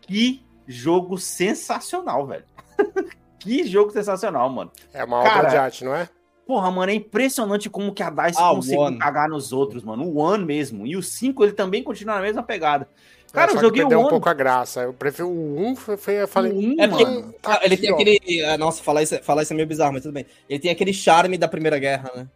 que 0.00 0.44
jogo 0.66 1.16
sensacional, 1.18 2.26
velho. 2.26 2.44
Que 3.42 3.64
jogo 3.66 3.90
sensacional, 3.90 4.48
mano. 4.48 4.70
É 4.92 5.04
uma 5.04 5.18
obra 5.18 5.48
de 5.48 5.56
arte, 5.56 5.84
não 5.84 5.94
é? 5.94 6.08
Porra, 6.46 6.70
mano, 6.70 6.90
é 6.90 6.94
impressionante 6.94 7.70
como 7.70 7.92
que 7.92 8.02
a 8.02 8.10
DICE 8.10 8.38
ah, 8.38 8.50
conseguiu 8.54 8.98
cagar 8.98 9.28
nos 9.28 9.52
outros, 9.52 9.82
mano. 9.82 10.04
O 10.04 10.18
One 10.18 10.44
mesmo. 10.44 10.86
E 10.86 10.96
o 10.96 11.02
5, 11.02 11.44
ele 11.44 11.52
também 11.52 11.82
continua 11.82 12.16
na 12.16 12.20
mesma 12.20 12.42
pegada. 12.42 12.88
É, 13.30 13.32
Cara, 13.32 13.52
é, 13.52 13.54
eu 13.54 13.60
joguei 13.60 13.82
o 13.82 13.86
One. 13.86 13.96
um 13.96 14.08
pouco 14.08 14.28
a 14.28 14.34
graça. 14.34 14.82
Eu 14.82 14.92
prefiro 14.92 15.28
o 15.28 15.58
1, 15.58 15.66
um, 15.66 15.76
foi, 15.76 15.96
foi, 15.96 16.22
eu 16.22 16.28
falei... 16.28 16.52
Um, 16.52 16.80
é 16.80 16.88
porque, 16.88 17.04
tá 17.40 17.60
ele 17.62 17.74
aqui, 17.74 17.82
tem 17.82 17.92
ó. 17.92 17.94
aquele... 17.94 18.40
É, 18.42 18.56
nossa, 18.58 18.82
falar 18.82 19.02
isso, 19.02 19.18
falar 19.22 19.42
isso 19.42 19.52
é 19.52 19.56
meio 19.56 19.68
bizarro, 19.68 19.92
mas 19.92 20.02
tudo 20.02 20.12
bem. 20.12 20.26
Ele 20.48 20.60
tem 20.60 20.70
aquele 20.70 20.92
charme 20.92 21.38
da 21.38 21.48
Primeira 21.48 21.78
Guerra, 21.78 22.10
né? 22.14 22.28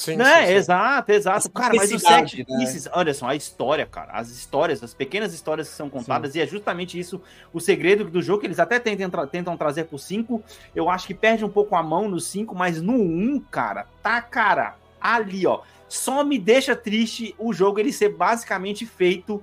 Sim, 0.00 0.16
né? 0.16 0.40
Sim, 0.40 0.46
sim. 0.46 0.52
Exato, 0.54 1.12
exato. 1.12 1.50
Cara, 1.50 1.74
mas 1.76 1.92
o 1.92 1.98
set 1.98 2.38
né? 2.38 2.44
pieces, 2.44 2.88
olha 2.90 3.12
só, 3.12 3.28
a 3.28 3.34
história, 3.34 3.84
cara, 3.84 4.12
as 4.12 4.30
histórias, 4.30 4.82
as 4.82 4.94
pequenas 4.94 5.34
histórias 5.34 5.68
que 5.68 5.74
são 5.74 5.90
contadas, 5.90 6.32
sim. 6.32 6.38
e 6.38 6.42
é 6.42 6.46
justamente 6.46 6.98
isso 6.98 7.20
o 7.52 7.60
segredo 7.60 8.04
do 8.04 8.22
jogo, 8.22 8.40
que 8.40 8.46
eles 8.46 8.58
até 8.58 8.78
tentam, 8.78 9.10
tra 9.10 9.26
tentam 9.26 9.56
trazer 9.58 9.84
pro 9.84 9.98
5. 9.98 10.42
Eu 10.74 10.88
acho 10.88 11.06
que 11.06 11.12
perde 11.12 11.44
um 11.44 11.50
pouco 11.50 11.76
a 11.76 11.82
mão 11.82 12.08
no 12.08 12.18
5, 12.18 12.54
mas 12.54 12.80
no 12.80 12.94
1, 12.94 12.96
um, 12.96 13.40
cara, 13.40 13.86
tá, 14.02 14.22
cara, 14.22 14.76
ali, 14.98 15.46
ó. 15.46 15.60
Só 15.86 16.24
me 16.24 16.38
deixa 16.38 16.74
triste 16.74 17.34
o 17.38 17.52
jogo 17.52 17.78
ele 17.78 17.92
ser 17.92 18.08
basicamente 18.10 18.86
feito 18.86 19.42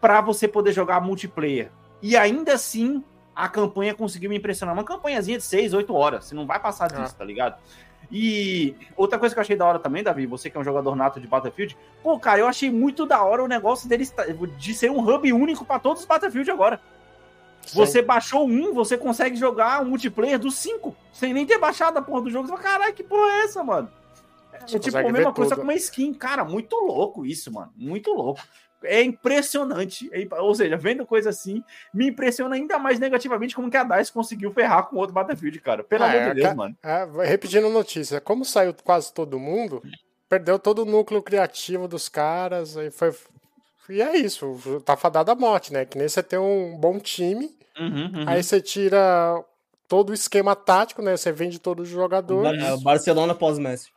para 0.00 0.22
você 0.22 0.48
poder 0.48 0.72
jogar 0.72 1.02
multiplayer. 1.02 1.70
E 2.00 2.16
ainda 2.16 2.54
assim, 2.54 3.04
a 3.36 3.48
campanha 3.48 3.94
conseguiu 3.94 4.30
me 4.30 4.38
impressionar. 4.38 4.74
Uma 4.74 4.84
campanhazinha 4.84 5.36
de 5.36 5.44
6, 5.44 5.74
8 5.74 5.94
horas. 5.94 6.24
Você 6.24 6.34
não 6.34 6.46
vai 6.46 6.58
passar 6.58 6.88
disso, 6.88 7.14
ah. 7.14 7.18
tá 7.18 7.24
ligado? 7.24 7.60
E 8.10 8.74
outra 8.96 9.18
coisa 9.18 9.34
que 9.34 9.38
eu 9.38 9.42
achei 9.42 9.56
da 9.56 9.66
hora 9.66 9.78
também, 9.78 10.02
Davi, 10.02 10.26
você 10.26 10.50
que 10.50 10.56
é 10.56 10.60
um 10.60 10.64
jogador 10.64 10.96
nato 10.96 11.20
de 11.20 11.28
Battlefield, 11.28 11.76
pô, 12.02 12.18
cara, 12.18 12.40
eu 12.40 12.48
achei 12.48 12.70
muito 12.70 13.06
da 13.06 13.22
hora 13.22 13.44
o 13.44 13.48
negócio 13.48 13.88
deles 13.88 14.12
de 14.58 14.74
ser 14.74 14.90
um 14.90 14.98
hub 14.98 15.32
único 15.32 15.64
para 15.64 15.78
todos 15.78 16.02
os 16.02 16.08
Battlefield 16.08 16.50
agora. 16.50 16.80
Sim. 17.66 17.76
Você 17.76 18.02
baixou 18.02 18.48
um, 18.48 18.72
você 18.72 18.98
consegue 18.98 19.36
jogar 19.36 19.82
um 19.82 19.90
multiplayer 19.90 20.38
dos 20.38 20.56
cinco, 20.56 20.96
sem 21.12 21.32
nem 21.32 21.46
ter 21.46 21.58
baixado 21.58 21.98
a 21.98 22.02
porra 22.02 22.22
do 22.22 22.30
jogo. 22.30 22.48
Você 22.48 22.52
fala, 22.52 22.62
caralho, 22.62 22.94
que 22.94 23.04
porra 23.04 23.30
é 23.32 23.44
essa, 23.44 23.62
mano? 23.62 23.88
É 24.52 24.78
tipo 24.78 24.96
a 24.96 25.12
mesma 25.12 25.32
coisa 25.32 25.50
tudo. 25.50 25.60
com 25.60 25.68
uma 25.68 25.74
skin. 25.74 26.12
Cara, 26.12 26.44
muito 26.44 26.74
louco 26.76 27.24
isso, 27.24 27.52
mano. 27.52 27.72
Muito 27.76 28.12
louco 28.12 28.40
é 28.84 29.02
impressionante. 29.02 30.08
É, 30.12 30.26
ou 30.40 30.54
seja, 30.54 30.76
vendo 30.76 31.06
coisa 31.06 31.30
assim, 31.30 31.62
me 31.92 32.08
impressiona 32.08 32.54
ainda 32.54 32.78
mais 32.78 32.98
negativamente 32.98 33.54
como 33.54 33.70
que 33.70 33.76
a 33.76 33.84
DICE 33.84 34.12
conseguiu 34.12 34.50
ferrar 34.52 34.86
com 34.86 34.96
outro 34.96 35.14
Battlefield, 35.14 35.60
cara. 35.60 35.84
Pelo 35.84 36.04
é, 36.04 36.18
amor 36.18 36.34
de 36.34 36.42
Deus, 36.42 36.54
mano. 36.54 36.76
É, 36.82 37.08
repetindo 37.24 37.68
notícia, 37.68 38.20
como 38.20 38.44
saiu 38.44 38.74
quase 38.84 39.12
todo 39.12 39.38
mundo, 39.38 39.82
perdeu 40.28 40.58
todo 40.58 40.82
o 40.82 40.86
núcleo 40.86 41.22
criativo 41.22 41.88
dos 41.88 42.08
caras, 42.08 42.76
e 42.76 42.90
foi. 42.90 43.14
E 43.88 44.00
é 44.00 44.16
isso, 44.16 44.82
tá 44.84 44.96
fadado 44.96 45.32
a 45.32 45.34
morte, 45.34 45.72
né? 45.72 45.84
Que 45.84 45.98
nem 45.98 46.08
você 46.08 46.22
tem 46.22 46.38
um 46.38 46.76
bom 46.76 46.98
time, 47.00 47.50
uhum, 47.78 48.12
uhum. 48.14 48.24
aí 48.28 48.42
você 48.42 48.60
tira 48.60 49.44
todo 49.88 50.10
o 50.10 50.14
esquema 50.14 50.54
tático, 50.54 51.02
né? 51.02 51.16
Você 51.16 51.32
vende 51.32 51.58
todos 51.58 51.88
os 51.88 51.92
jogadores. 51.92 52.62
É, 52.62 52.76
Barcelona 52.76 53.34
pós-Messi. 53.34 53.88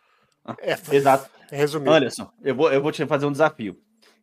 É, 0.59 0.75
Exato. 0.91 1.29
Resumindo. 1.51 1.91
Olha 1.91 2.09
só, 2.09 2.31
eu 2.43 2.55
vou, 2.55 2.73
eu 2.73 2.81
vou 2.81 2.91
te 2.91 3.05
fazer 3.05 3.27
um 3.27 3.31
desafio. 3.31 3.77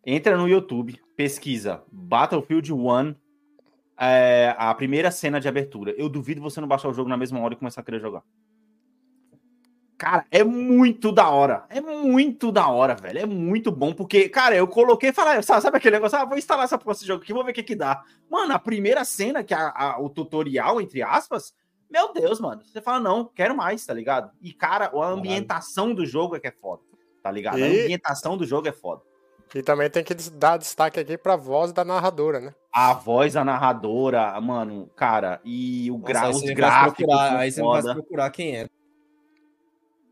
Entra 0.05 0.37
no 0.37 0.49
YouTube, 0.49 1.01
pesquisa 1.15 1.83
Battlefield 1.93 2.73
1, 2.73 3.15
é, 3.99 4.55
a 4.57 4.75
primeira 4.75 5.11
cena 5.11 5.39
de 5.39 5.49
abertura. 5.49 5.95
Eu 5.97 6.09
duvido 6.09 6.41
você 6.41 6.61
não 6.61 6.69
baixar 6.69 6.89
o 6.89 6.95
jogo 6.95 7.11
na 7.11 7.17
mesma 7.17 7.39
hora 7.41 7.53
e 7.53 7.57
começar 7.57 7.83
a 7.83 7.85
querer 7.85 8.01
jogar. 8.01 8.23
Cara, 9.99 10.25
é 10.31 10.43
muito 10.43 11.13
da 11.13 11.29
hora. 11.29 11.67
É 11.69 11.79
muito 11.79 12.51
da 12.51 12.67
hora, 12.69 12.95
velho. 12.95 13.19
É 13.19 13.27
muito 13.27 13.71
bom, 13.71 13.93
porque, 13.93 14.31
cara, 14.31 14.57
eu 14.57 14.67
coloquei 14.67 15.11
e 15.11 15.13
falei, 15.13 15.43
sabe 15.43 15.77
aquele 15.77 15.97
negócio? 15.97 16.17
Ah, 16.17 16.25
vou 16.25 16.39
instalar 16.39 16.65
essa 16.65 16.79
porra 16.79 16.95
desse 16.95 17.07
jogo 17.07 17.23
aqui, 17.23 17.35
vou 17.35 17.45
ver 17.45 17.51
o 17.51 17.55
que 17.55 17.63
que 17.63 17.75
dá. 17.75 18.03
Mano, 18.31 18.55
a 18.55 18.59
primeira 18.59 19.05
cena, 19.05 19.45
que 19.45 19.53
é 19.53 19.59
a, 19.59 19.69
a, 19.69 20.01
o 20.01 20.09
tutorial, 20.09 20.81
entre 20.81 21.03
aspas, 21.03 21.55
meu 21.91 22.15
Deus, 22.15 22.41
mano. 22.41 22.63
Você 22.65 22.81
fala, 22.81 22.99
não, 22.99 23.27
quero 23.27 23.55
mais, 23.55 23.85
tá 23.85 23.93
ligado? 23.93 24.31
E, 24.41 24.55
cara, 24.55 24.87
a 24.87 25.07
ambientação 25.09 25.93
do 25.93 26.07
jogo 26.07 26.35
é 26.35 26.41
que 26.41 26.47
é 26.47 26.53
foda, 26.53 26.83
tá 27.23 27.31
ligado? 27.31 27.63
A 27.63 27.67
ambientação 27.67 28.39
do 28.39 28.47
jogo 28.47 28.67
é 28.69 28.73
foda. 28.73 29.03
E 29.55 29.63
também 29.63 29.91
tem 29.91 30.05
que 30.05 30.15
dar 30.15 30.57
destaque 30.57 31.01
aqui 31.01 31.19
pra 31.19 31.35
voz 31.35 31.73
da 31.73 31.85
narradora, 31.85 32.39
né? 32.41 32.55
A 32.73 32.93
voz 32.93 33.33
da 33.35 33.45
narradora, 33.45 34.41
mano, 34.41 34.89
cara, 34.95 35.41
e 35.45 35.91
o 35.91 35.99
gra 35.99 36.31
os 36.31 36.41
gráficos. 36.43 37.13
Aí 37.13 37.51
você 37.51 37.61
vai 37.61 37.95
procurar 37.95 38.31
quem 38.31 38.57
é. 38.57 38.69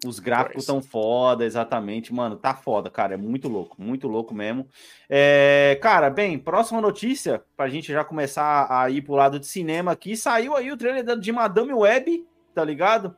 Os 0.07 0.20
gráficos 0.20 0.64
tão 0.64 0.80
foda, 0.80 1.45
exatamente, 1.45 2.14
mano, 2.14 2.36
tá 2.36 2.55
foda, 2.55 2.89
cara, 2.89 3.14
é 3.14 3.16
muito 3.16 3.49
louco, 3.49 3.74
muito 3.80 4.07
louco 4.07 4.32
mesmo. 4.32 4.68
É, 5.09 5.76
cara, 5.82 6.09
bem, 6.09 6.39
próxima 6.39 6.80
notícia, 6.80 7.43
pra 7.57 7.68
gente 7.68 7.93
já 7.93 8.05
começar 8.05 8.66
a 8.70 8.89
ir 8.91 9.03
pro 9.03 9.14
lado 9.14 9.41
de 9.41 9.47
cinema 9.47 9.91
aqui, 9.91 10.16
saiu 10.16 10.55
aí 10.55 10.70
o 10.70 10.76
trailer 10.76 11.18
de 11.18 11.32
Madame 11.32 11.72
Web, 11.72 12.24
tá 12.55 12.64
ligado? 12.64 13.16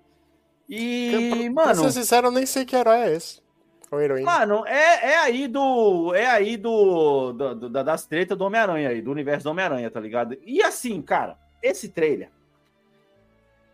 E, 0.68 1.28
pra, 1.30 1.64
mano... 1.66 1.80
Pra 1.82 1.90
ser 1.90 1.92
sincero, 1.92 2.28
eu 2.28 2.32
nem 2.32 2.46
sei 2.46 2.64
que 2.64 2.76
herói 2.76 2.98
é 2.98 3.14
esse. 3.14 3.42
Ou 3.90 4.00
heroína. 4.00 4.30
Mano, 4.30 4.64
é, 4.66 5.12
é 5.12 5.18
aí 5.18 5.48
do. 5.48 6.14
É 6.14 6.26
aí 6.26 6.56
do, 6.56 7.32
do, 7.32 7.54
do 7.54 7.68
das 7.68 8.06
tretas 8.06 8.38
do 8.38 8.44
Homem-Aranha 8.44 8.88
aí, 8.88 9.02
do 9.02 9.10
universo 9.10 9.44
do 9.44 9.50
Homem-Aranha, 9.50 9.90
tá 9.90 9.98
ligado? 9.98 10.38
E 10.44 10.62
assim, 10.62 11.02
cara, 11.02 11.36
esse 11.62 11.88
trailer. 11.88 12.30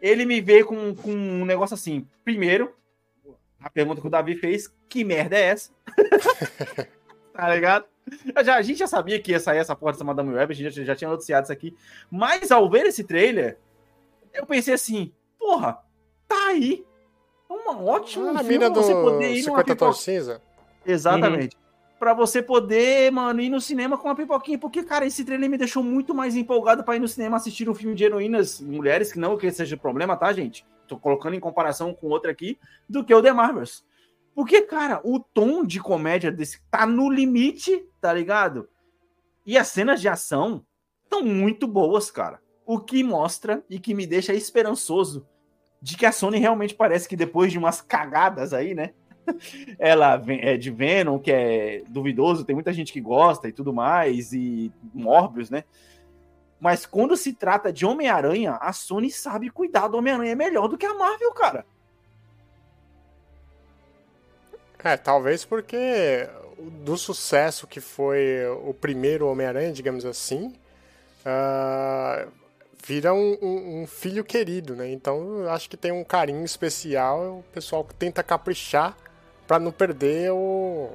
Ele 0.01 0.25
me 0.25 0.41
veio 0.41 0.67
com, 0.67 0.95
com 0.95 1.11
um 1.11 1.45
negócio 1.45 1.75
assim. 1.75 2.07
Primeiro, 2.25 2.75
a 3.61 3.69
pergunta 3.69 4.01
que 4.01 4.07
o 4.07 4.11
Davi 4.11 4.37
fez: 4.37 4.73
que 4.89 5.05
merda 5.05 5.37
é 5.37 5.43
essa? 5.43 5.71
tá 7.33 7.55
ligado? 7.55 7.85
Já, 8.45 8.57
a 8.57 8.63
gente 8.63 8.79
já 8.79 8.87
sabia 8.87 9.21
que 9.21 9.33
ia 9.33 9.41
sair 9.41 9.59
essa 9.59 9.75
porra 9.75 9.93
dessa 9.93 10.05
Madame 10.05 10.33
Web, 10.33 10.53
a 10.53 10.57
gente 10.57 10.71
já, 10.71 10.85
já 10.85 10.97
tinha 10.97 11.11
noticiado 11.11 11.45
isso 11.45 11.53
aqui. 11.53 11.77
Mas 12.11 12.51
ao 12.51 12.71
ver 12.71 12.87
esse 12.87 13.05
trailer, 13.05 13.59
eu 14.33 14.47
pensei 14.47 14.73
assim: 14.73 15.13
porra, 15.39 15.79
tá 16.27 16.49
aí 16.49 16.87
uma 17.49 17.81
ótima 17.81 18.33
ah, 18.33 18.45
filme 18.45 18.69
você 18.71 18.93
poder 18.93 19.33
ir 19.33 19.43
50 19.43 19.51
numa 19.51 19.65
pipoca... 19.65 19.93
cinza. 19.93 20.43
Exatamente. 20.85 21.57
Uhum. 21.57 21.63
Pra 21.99 22.13
você 22.13 22.43
poder, 22.43 23.11
mano, 23.11 23.41
ir 23.41 23.49
no 23.49 23.61
cinema 23.61 23.97
com 23.97 24.09
uma 24.09 24.15
pipoquinha. 24.15 24.59
Porque, 24.59 24.83
cara, 24.83 25.07
esse 25.07 25.25
trailer 25.25 25.49
me 25.49 25.57
deixou 25.57 25.83
muito 25.83 26.15
mais 26.15 26.37
empolgado 26.37 26.85
para 26.85 26.97
ir 26.97 27.01
no 27.01 27.09
cinema 27.09 27.37
assistir 27.37 27.69
um 27.69 27.75
filme 27.75 27.95
de 27.95 28.05
heroínas 28.05 28.61
mulheres, 28.61 29.13
que 29.13 29.19
não 29.19 29.37
que 29.37 29.51
seja 29.51 29.77
problema, 29.77 30.17
tá, 30.17 30.33
gente? 30.33 30.67
Tô 30.87 30.99
colocando 30.99 31.35
em 31.35 31.41
comparação 31.41 31.95
com 31.95 32.09
outro 32.09 32.31
aqui, 32.31 32.59
do 32.89 33.03
que 33.03 33.15
o 33.15 33.23
The 33.23 33.33
Marvels. 33.33 33.85
Porque, 34.35 34.61
cara, 34.63 35.01
o 35.03 35.19
tom 35.19 35.65
de 35.65 35.81
comédia 35.81 36.31
desse 36.31 36.61
tá 36.71 36.85
no 36.85 37.11
limite, 37.11 37.89
tá 38.01 38.13
ligado? 38.13 38.69
E 39.47 39.57
as 39.57 39.69
cenas 39.69 40.01
de 40.01 40.09
ação 40.09 40.65
estão 41.03 41.23
muito 41.23 41.67
boas, 41.67 42.11
cara. 42.11 42.43
O 42.67 42.79
que 42.79 43.03
mostra 43.03 43.65
e 43.71 43.81
que 43.81 43.95
me 43.95 44.07
deixa 44.07 44.35
esperançoso 44.35 45.27
de 45.87 45.97
que 45.97 46.05
a 46.05 46.11
Sony 46.11 46.41
realmente 46.41 46.75
parece 46.75 47.09
que 47.09 47.15
depois 47.15 47.53
de 47.53 47.59
umas 47.59 47.81
cagadas 47.81 48.53
aí, 48.53 48.75
né? 48.75 48.91
Ela 49.79 50.21
é 50.27 50.57
de 50.57 50.69
Venom, 50.69 51.17
que 51.17 51.31
é 51.31 51.85
duvidoso, 51.87 52.45
tem 52.45 52.57
muita 52.57 52.73
gente 52.73 52.93
que 52.93 53.01
gosta 53.01 53.47
e 53.47 53.53
tudo 53.53 53.73
mais, 53.73 54.33
e 54.33 54.73
Morbius, 54.93 55.49
né? 55.49 55.63
Mas 56.59 56.85
quando 56.85 57.17
se 57.17 57.33
trata 57.33 57.73
de 57.73 57.87
Homem-Aranha, 57.87 58.59
a 58.61 58.73
Sony 58.73 59.13
sabe 59.13 59.49
cuidar 59.49 59.87
do 59.87 59.97
Homem-Aranha 59.99 60.35
melhor 60.35 60.67
do 60.67 60.77
que 60.77 60.85
a 60.85 60.93
Marvel, 60.93 61.33
cara. 61.33 61.65
É, 64.83 64.97
talvez 64.97 65.45
porque 65.45 66.29
do 66.85 66.97
sucesso 66.97 67.65
que 67.65 67.81
foi 67.81 68.45
o 68.65 68.75
primeiro 68.75 69.29
Homem-Aranha, 69.29 69.73
digamos 69.73 70.05
assim, 70.05 70.53
uh, 71.25 72.29
vira 72.87 73.13
um, 73.13 73.37
um, 73.43 73.83
um, 73.83 73.87
filho 73.87 74.23
querido, 74.23 74.77
né? 74.77 74.91
Então 74.93 75.49
acho 75.49 75.69
que 75.69 75.77
tem 75.77 75.91
um 75.91 76.05
carinho 76.05 76.45
especial. 76.45 77.39
O 77.39 77.45
pessoal 77.53 77.87
tenta 77.99 78.23
caprichar 78.23 78.97
para 79.47 79.59
não 79.59 79.73
perder 79.73 80.31
o. 80.31 80.91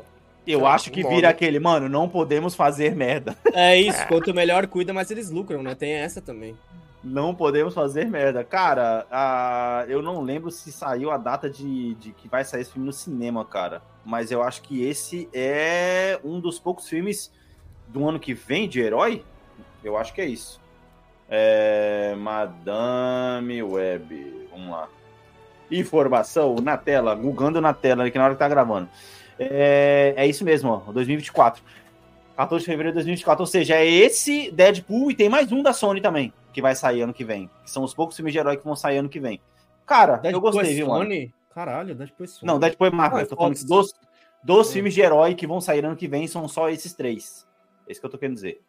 Eu 0.47 0.65
acho 0.65 0.89
que 0.89 1.03
vira 1.03 1.29
aquele, 1.29 1.59
mano, 1.59 1.87
não 1.87 2.09
podemos 2.09 2.55
fazer 2.55 2.95
merda. 2.95 3.35
É 3.53 3.79
isso, 3.79 4.07
quanto 4.07 4.33
melhor 4.33 4.65
cuida, 4.65 4.93
mais 4.93 5.11
eles 5.11 5.29
lucram, 5.29 5.61
né? 5.61 5.75
Tem 5.75 5.91
essa 5.91 6.21
também. 6.21 6.57
Não 7.03 7.35
podemos 7.35 7.73
fazer 7.73 8.05
merda. 8.05 8.43
Cara, 8.43 9.05
a... 9.11 9.85
eu 9.87 10.01
não 10.01 10.21
lembro 10.21 10.49
se 10.49 10.71
saiu 10.71 11.11
a 11.11 11.17
data 11.17 11.49
de, 11.49 11.95
de 11.95 12.11
que 12.11 12.27
vai 12.27 12.43
sair 12.45 12.61
esse 12.61 12.71
filme 12.71 12.87
no 12.87 12.93
cinema, 12.93 13.43
cara. 13.43 13.81
Mas 14.05 14.31
eu 14.31 14.41
acho 14.41 14.61
que 14.61 14.83
esse 14.83 15.29
é 15.33 16.19
um 16.23 16.39
dos 16.39 16.57
poucos 16.57 16.87
filmes 16.87 17.31
do 17.87 18.07
ano 18.07 18.19
que 18.19 18.33
vem 18.33 18.69
de 18.69 18.79
herói. 18.79 19.23
Eu 19.83 19.97
acho 19.97 20.13
que 20.13 20.21
é 20.21 20.25
isso. 20.25 20.60
É, 21.33 22.13
Madame 22.17 23.63
Web. 23.63 24.47
Vamos 24.51 24.69
lá. 24.69 24.89
Informação 25.71 26.55
na 26.55 26.75
tela, 26.75 27.15
gugando 27.15 27.61
na 27.61 27.73
tela, 27.73 28.05
aqui 28.05 28.17
na 28.17 28.25
hora 28.25 28.33
que 28.33 28.39
tá 28.39 28.49
gravando. 28.49 28.89
É, 29.39 30.13
é 30.17 30.27
isso 30.27 30.43
mesmo, 30.43 30.83
ó, 30.85 30.91
2024. 30.91 31.63
14 32.35 32.63
de 32.63 32.65
fevereiro 32.65 32.91
de 32.91 32.95
2024. 32.95 33.41
Ou 33.41 33.47
seja, 33.47 33.75
é 33.75 33.87
esse 33.87 34.51
Deadpool 34.51 35.11
e 35.11 35.15
tem 35.15 35.29
mais 35.29 35.53
um 35.53 35.63
da 35.63 35.71
Sony 35.71 36.01
também, 36.01 36.33
que 36.51 36.61
vai 36.61 36.75
sair 36.75 37.01
ano 37.01 37.13
que 37.13 37.23
vem. 37.23 37.49
Que 37.63 37.71
são 37.71 37.83
os 37.83 37.93
poucos 37.93 38.17
filmes 38.17 38.33
de 38.33 38.39
herói 38.39 38.57
que 38.57 38.65
vão 38.65 38.75
sair 38.75 38.97
ano 38.97 39.07
que 39.07 39.19
vem. 39.19 39.39
Cara, 39.85 40.17
Deadpool 40.17 40.49
eu 40.49 40.53
gostei, 40.53 40.71
é 40.71 40.75
viu, 40.75 40.87
Sony? 40.87 41.19
Mano? 41.19 41.33
Caralho, 41.55 41.95
Deadpool 41.95 42.25
é 42.25 42.27
Sony. 42.27 42.51
Não, 42.51 42.59
Deadpool 42.59 42.87
é 42.87 42.91
Marvel. 42.91 43.19
Ah, 43.19 43.21
eu 43.21 43.27
tô 43.27 43.35
falando 43.37 43.63
dos, 43.65 43.93
dos 44.43 44.69
é. 44.69 44.73
filmes 44.73 44.93
de 44.93 44.99
herói 44.99 45.33
que 45.33 45.47
vão 45.47 45.61
sair 45.61 45.85
ano 45.85 45.95
que 45.95 46.09
vem 46.09 46.27
são 46.27 46.45
só 46.49 46.69
esses 46.69 46.93
três. 46.93 47.47
É 47.87 47.91
isso 47.93 48.01
que 48.01 48.05
eu 48.05 48.11
tô 48.11 48.17
querendo 48.17 48.35
dizer. 48.35 48.61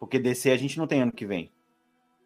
Porque 0.00 0.18
DC 0.18 0.50
a 0.50 0.56
gente 0.56 0.78
não 0.78 0.88
tem 0.88 1.02
ano 1.02 1.12
que 1.12 1.24
vem. 1.24 1.48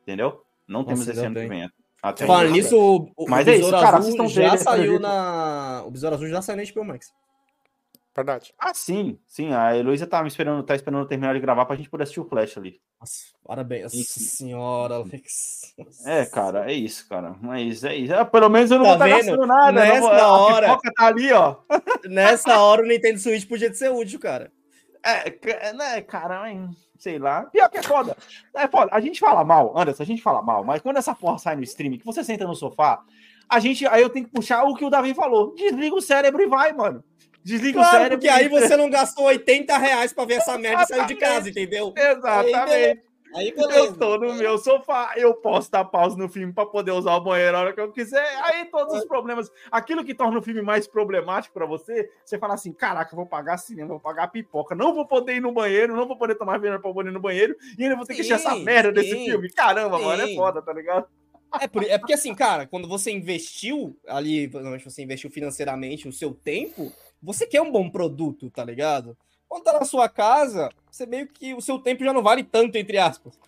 Entendeu? 0.06 0.40
Não 0.68 0.80
Nossa, 0.82 0.92
temos 0.94 1.08
esse 1.08 1.20
ano 1.26 1.34
que 1.34 1.46
vem. 1.46 1.70
Até 2.02 2.26
Falando 2.26 2.50
nisso, 2.52 2.76
o, 2.78 3.10
o 3.16 3.28
Mas 3.28 3.44
Besouro 3.44 3.74
é 3.74 3.78
isso, 3.78 3.84
cara, 3.84 3.96
Azul 3.98 4.28
já 4.28 4.56
saiu 4.56 5.00
na. 5.00 5.82
O 5.86 5.90
Besouro 5.90 6.14
Azul 6.14 6.28
já 6.28 6.40
saiu 6.42 6.56
na 6.58 6.70
HBO 6.72 6.84
Max. 6.84 7.12
Verdade. 8.14 8.54
Ah, 8.58 8.72
sim, 8.72 9.18
sim. 9.26 9.52
A 9.52 9.76
Heloísa 9.76 10.06
tá 10.06 10.22
me 10.22 10.28
esperando, 10.28 10.62
tá 10.62 10.74
esperando 10.74 11.00
eu 11.02 11.06
terminar 11.06 11.34
de 11.34 11.40
gravar 11.40 11.66
pra 11.66 11.76
gente 11.76 11.90
poder 11.90 12.04
assistir 12.04 12.20
o 12.20 12.24
Flash 12.28 12.56
ali. 12.56 12.80
Nossa, 12.98 13.14
parabéns. 13.44 13.92
Nossa 13.92 14.20
senhora, 14.20 14.94
Alex. 14.94 15.74
É, 16.06 16.24
cara, 16.24 16.70
é 16.70 16.74
isso, 16.74 17.06
cara. 17.08 17.36
Mas 17.42 17.84
é 17.84 17.94
isso. 17.94 18.14
É, 18.14 18.24
pelo 18.24 18.48
menos 18.48 18.70
eu 18.70 18.78
não 18.78 18.86
Tá 18.86 18.96
vou 18.96 19.06
estar 19.06 19.16
vendo? 19.18 19.26
gastando 19.26 19.46
nada. 19.46 19.72
Nessa 19.72 20.00
vou- 20.00 20.10
a 20.12 20.28
hora- 20.38 20.68
pipoca 20.68 20.92
tá 20.94 21.06
ali, 21.06 21.32
ó. 21.32 21.56
Nessa 22.08 22.58
hora 22.58 22.82
o 22.82 22.86
Nintendo 22.86 23.18
Switch 23.18 23.46
podia 23.46 23.72
ser 23.74 23.90
útil, 23.90 24.18
cara. 24.18 24.50
É, 25.04 25.30
ca- 25.30 25.72
né, 25.74 26.00
cara, 26.00 26.50
hein, 26.50 26.70
sei 26.98 27.18
lá. 27.18 27.42
Pior 27.44 27.68
que 27.68 27.78
é 27.78 27.82
foda. 27.82 28.16
É 28.54 28.66
foda. 28.68 28.90
A 28.92 29.00
gente 29.00 29.18
fala 29.20 29.44
mal, 29.44 29.76
Anderson, 29.76 30.02
a 30.02 30.06
gente 30.06 30.22
fala 30.22 30.42
mal, 30.42 30.64
mas 30.64 30.80
quando 30.82 30.96
essa 30.96 31.14
porra 31.14 31.38
sai 31.38 31.56
no 31.56 31.62
stream, 31.62 31.98
que 31.98 32.04
você 32.04 32.22
senta 32.24 32.46
no 32.46 32.54
sofá, 32.54 33.02
a 33.48 33.58
gente. 33.60 33.86
Aí 33.86 34.02
eu 34.02 34.10
tenho 34.10 34.24
que 34.26 34.32
puxar 34.32 34.64
o 34.64 34.74
que 34.74 34.84
o 34.84 34.90
Davi 34.90 35.14
falou. 35.14 35.54
Desliga 35.54 35.94
o 35.94 36.00
cérebro 36.02 36.42
e 36.42 36.46
vai, 36.46 36.72
mano. 36.72 37.02
Desliga 37.44 37.78
o 37.78 37.82
Claro, 37.82 37.96
cérebro. 37.96 38.18
porque 38.18 38.28
aí 38.28 38.48
você 38.48 38.76
não 38.76 38.90
gastou 38.90 39.26
80 39.26 39.78
reais 39.78 40.12
pra 40.12 40.24
ver 40.24 40.34
essa 40.34 40.58
merda 40.58 40.82
e 40.82 40.86
saiu 40.86 41.06
de 41.06 41.14
casa, 41.14 41.48
entendeu? 41.48 41.94
Exatamente. 41.96 43.02
Aí 43.34 43.52
beleza. 43.54 43.78
Eu 43.78 43.96
tô 43.96 44.18
no 44.18 44.34
meu 44.34 44.58
sofá, 44.58 45.14
eu 45.16 45.34
posso 45.34 45.70
dar 45.70 45.84
pausa 45.84 46.16
no 46.16 46.28
filme 46.28 46.52
para 46.52 46.66
poder 46.66 46.92
usar 46.92 47.14
o 47.16 47.20
banheiro 47.20 47.56
a 47.56 47.60
hora 47.60 47.72
que 47.72 47.80
eu 47.80 47.92
quiser. 47.92 48.26
Aí 48.44 48.64
todos 48.66 48.94
os 48.94 49.04
problemas, 49.04 49.50
aquilo 49.70 50.04
que 50.04 50.14
torna 50.14 50.38
o 50.38 50.42
filme 50.42 50.62
mais 50.62 50.86
problemático 50.86 51.54
para 51.54 51.66
você, 51.66 52.10
você 52.24 52.38
fala 52.38 52.54
assim: 52.54 52.72
caraca, 52.72 53.12
eu 53.12 53.16
vou 53.16 53.26
pagar 53.26 53.58
cinema, 53.58 53.88
vou 53.88 54.00
pagar 54.00 54.28
pipoca, 54.28 54.74
não 54.74 54.94
vou 54.94 55.06
poder 55.06 55.36
ir 55.36 55.40
no 55.40 55.52
banheiro, 55.52 55.94
não 55.96 56.06
vou 56.06 56.16
poder 56.16 56.34
tomar 56.36 56.58
veneno 56.58 56.80
para 56.80 56.92
poder 56.92 57.10
ir 57.10 57.12
no 57.12 57.20
banheiro 57.20 57.56
e 57.78 57.82
ainda 57.82 57.96
vou 57.96 58.04
ter 58.06 58.14
que 58.14 58.20
assistir 58.20 58.34
essa 58.34 58.54
Sim, 58.54 58.64
merda 58.64 58.92
desse 58.92 59.10
sim, 59.10 59.24
filme. 59.24 59.50
Caramba, 59.50 59.98
mano, 59.98 60.22
é 60.22 60.26
sim. 60.26 60.36
foda, 60.36 60.62
tá 60.62 60.72
ligado? 60.72 61.06
É, 61.60 61.68
por- 61.68 61.82
é 61.84 61.98
porque 61.98 62.12
assim, 62.14 62.34
cara, 62.34 62.66
quando 62.66 62.88
você 62.88 63.10
investiu 63.10 63.96
ali, 64.06 64.46
você 64.84 65.02
investiu 65.02 65.30
financeiramente 65.30 66.08
o 66.08 66.12
seu 66.12 66.34
tempo, 66.34 66.92
você 67.22 67.46
quer 67.46 67.62
um 67.62 67.70
bom 67.70 67.88
produto, 67.88 68.50
tá 68.50 68.64
ligado? 68.64 69.16
Quando 69.48 69.64
tá 69.64 69.72
na 69.74 69.84
sua 69.84 70.08
casa, 70.08 70.70
você 70.90 71.06
meio 71.06 71.28
que 71.28 71.54
o 71.54 71.60
seu 71.60 71.78
tempo 71.78 72.04
já 72.04 72.12
não 72.12 72.22
vale 72.22 72.42
tanto, 72.42 72.76
entre 72.76 72.98
aspas. 72.98 73.38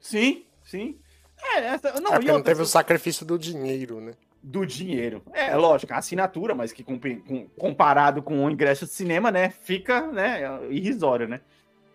Sim, 0.00 0.44
sim. 0.64 0.98
É, 1.40 1.58
essa, 1.66 2.00
não, 2.00 2.14
é 2.14 2.20
e 2.20 2.24
não 2.24 2.42
teve 2.42 2.62
o 2.62 2.66
sacrifício 2.66 3.24
do 3.24 3.38
dinheiro, 3.38 4.00
né? 4.00 4.12
do 4.40 4.64
dinheiro. 4.64 5.20
É, 5.32 5.54
lógico, 5.56 5.92
a 5.92 5.98
assinatura, 5.98 6.54
mas 6.54 6.72
que 6.72 6.84
compi- 6.84 7.16
com- 7.26 7.48
comparado 7.58 8.22
com 8.22 8.44
o 8.44 8.50
ingresso 8.50 8.86
de 8.86 8.92
cinema, 8.92 9.32
né, 9.32 9.50
fica, 9.50 10.06
né, 10.06 10.42
irrisório, 10.70 11.26
né? 11.28 11.40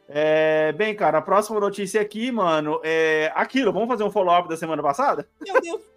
É, 0.10 0.74
bem, 0.74 0.94
cara, 0.94 1.20
a 1.20 1.22
próxima 1.22 1.58
notícia 1.60 2.02
aqui, 2.02 2.32
mano, 2.34 2.82
é 2.84 3.32
aquilo. 3.34 3.72
Vamos 3.72 3.88
fazer 3.88 4.04
um 4.04 4.12
follow-up 4.12 4.50
da 4.50 4.58
semana 4.58 4.84
passada? 4.84 5.28
Meu 5.42 5.60
Deus. 5.62 5.82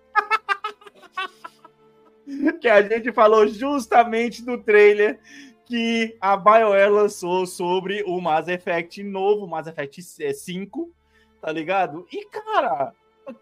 Que 2.61 2.69
a 2.69 2.83
gente 2.83 3.13
falou 3.13 3.47
justamente 3.47 4.45
do 4.45 4.59
trailer 4.59 5.21
que 5.67 6.17
a 6.21 6.37
BioWare 6.37 6.91
lançou 6.91 7.47
sobre 7.47 8.03
o 8.07 8.21
Mass 8.21 8.49
Effect 8.49 9.03
novo, 9.03 9.47
Mass 9.47 9.67
Effect 9.67 10.01
5, 10.03 10.91
tá 11.41 11.51
ligado? 11.51 12.07
E, 12.13 12.25
cara, 12.27 12.93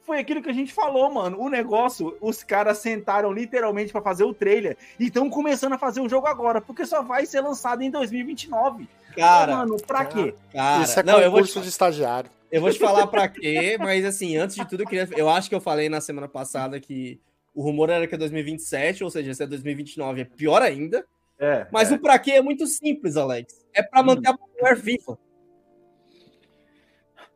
foi 0.02 0.18
aquilo 0.18 0.42
que 0.42 0.48
a 0.48 0.54
gente 0.54 0.72
falou, 0.72 1.12
mano. 1.12 1.38
O 1.38 1.48
negócio, 1.48 2.16
os 2.20 2.42
caras 2.42 2.78
sentaram 2.78 3.32
literalmente 3.32 3.92
pra 3.92 4.00
fazer 4.00 4.24
o 4.24 4.32
trailer 4.32 4.76
e 4.98 5.06
estão 5.06 5.28
começando 5.28 5.74
a 5.74 5.78
fazer 5.78 6.00
o 6.00 6.08
jogo 6.08 6.26
agora, 6.26 6.60
porque 6.60 6.86
só 6.86 7.02
vai 7.02 7.26
ser 7.26 7.42
lançado 7.42 7.82
em 7.82 7.90
2029. 7.90 8.88
Cara, 9.14 9.56
mano, 9.56 9.76
pra 9.76 10.04
quê? 10.06 10.34
cara. 10.52 10.82
Isso 10.82 10.98
é 10.98 11.02
não, 11.02 11.20
eu 11.20 11.30
vou, 11.30 11.42
te, 11.42 11.60
de 11.60 11.68
estagiário. 11.68 12.30
eu 12.50 12.60
vou 12.60 12.72
te 12.72 12.78
falar 12.78 13.06
pra 13.06 13.28
quê, 13.28 13.76
mas 13.78 14.04
assim, 14.04 14.36
antes 14.36 14.56
de 14.56 14.64
tudo, 14.64 14.82
eu, 14.82 14.86
queria, 14.86 15.08
eu 15.16 15.28
acho 15.28 15.48
que 15.48 15.54
eu 15.54 15.60
falei 15.60 15.88
na 15.88 16.00
semana 16.00 16.26
passada 16.26 16.80
que 16.80 17.20
o 17.54 17.62
rumor 17.62 17.90
era 17.90 18.06
que 18.06 18.14
é 18.14 18.18
2027, 18.18 19.04
ou 19.04 19.10
seja, 19.10 19.32
se 19.32 19.42
é 19.42 19.46
2029 19.46 20.22
é 20.22 20.24
pior 20.24 20.62
ainda. 20.62 21.06
É, 21.38 21.66
Mas 21.72 21.90
é. 21.90 21.94
o 21.94 21.98
pra 21.98 22.18
quê 22.18 22.32
é 22.32 22.42
muito 22.42 22.66
simples, 22.66 23.16
Alex. 23.16 23.64
É 23.74 23.82
pra 23.82 24.02
manter 24.02 24.28
a 24.28 24.32
BioWare 24.32 24.80
viva. 24.80 25.18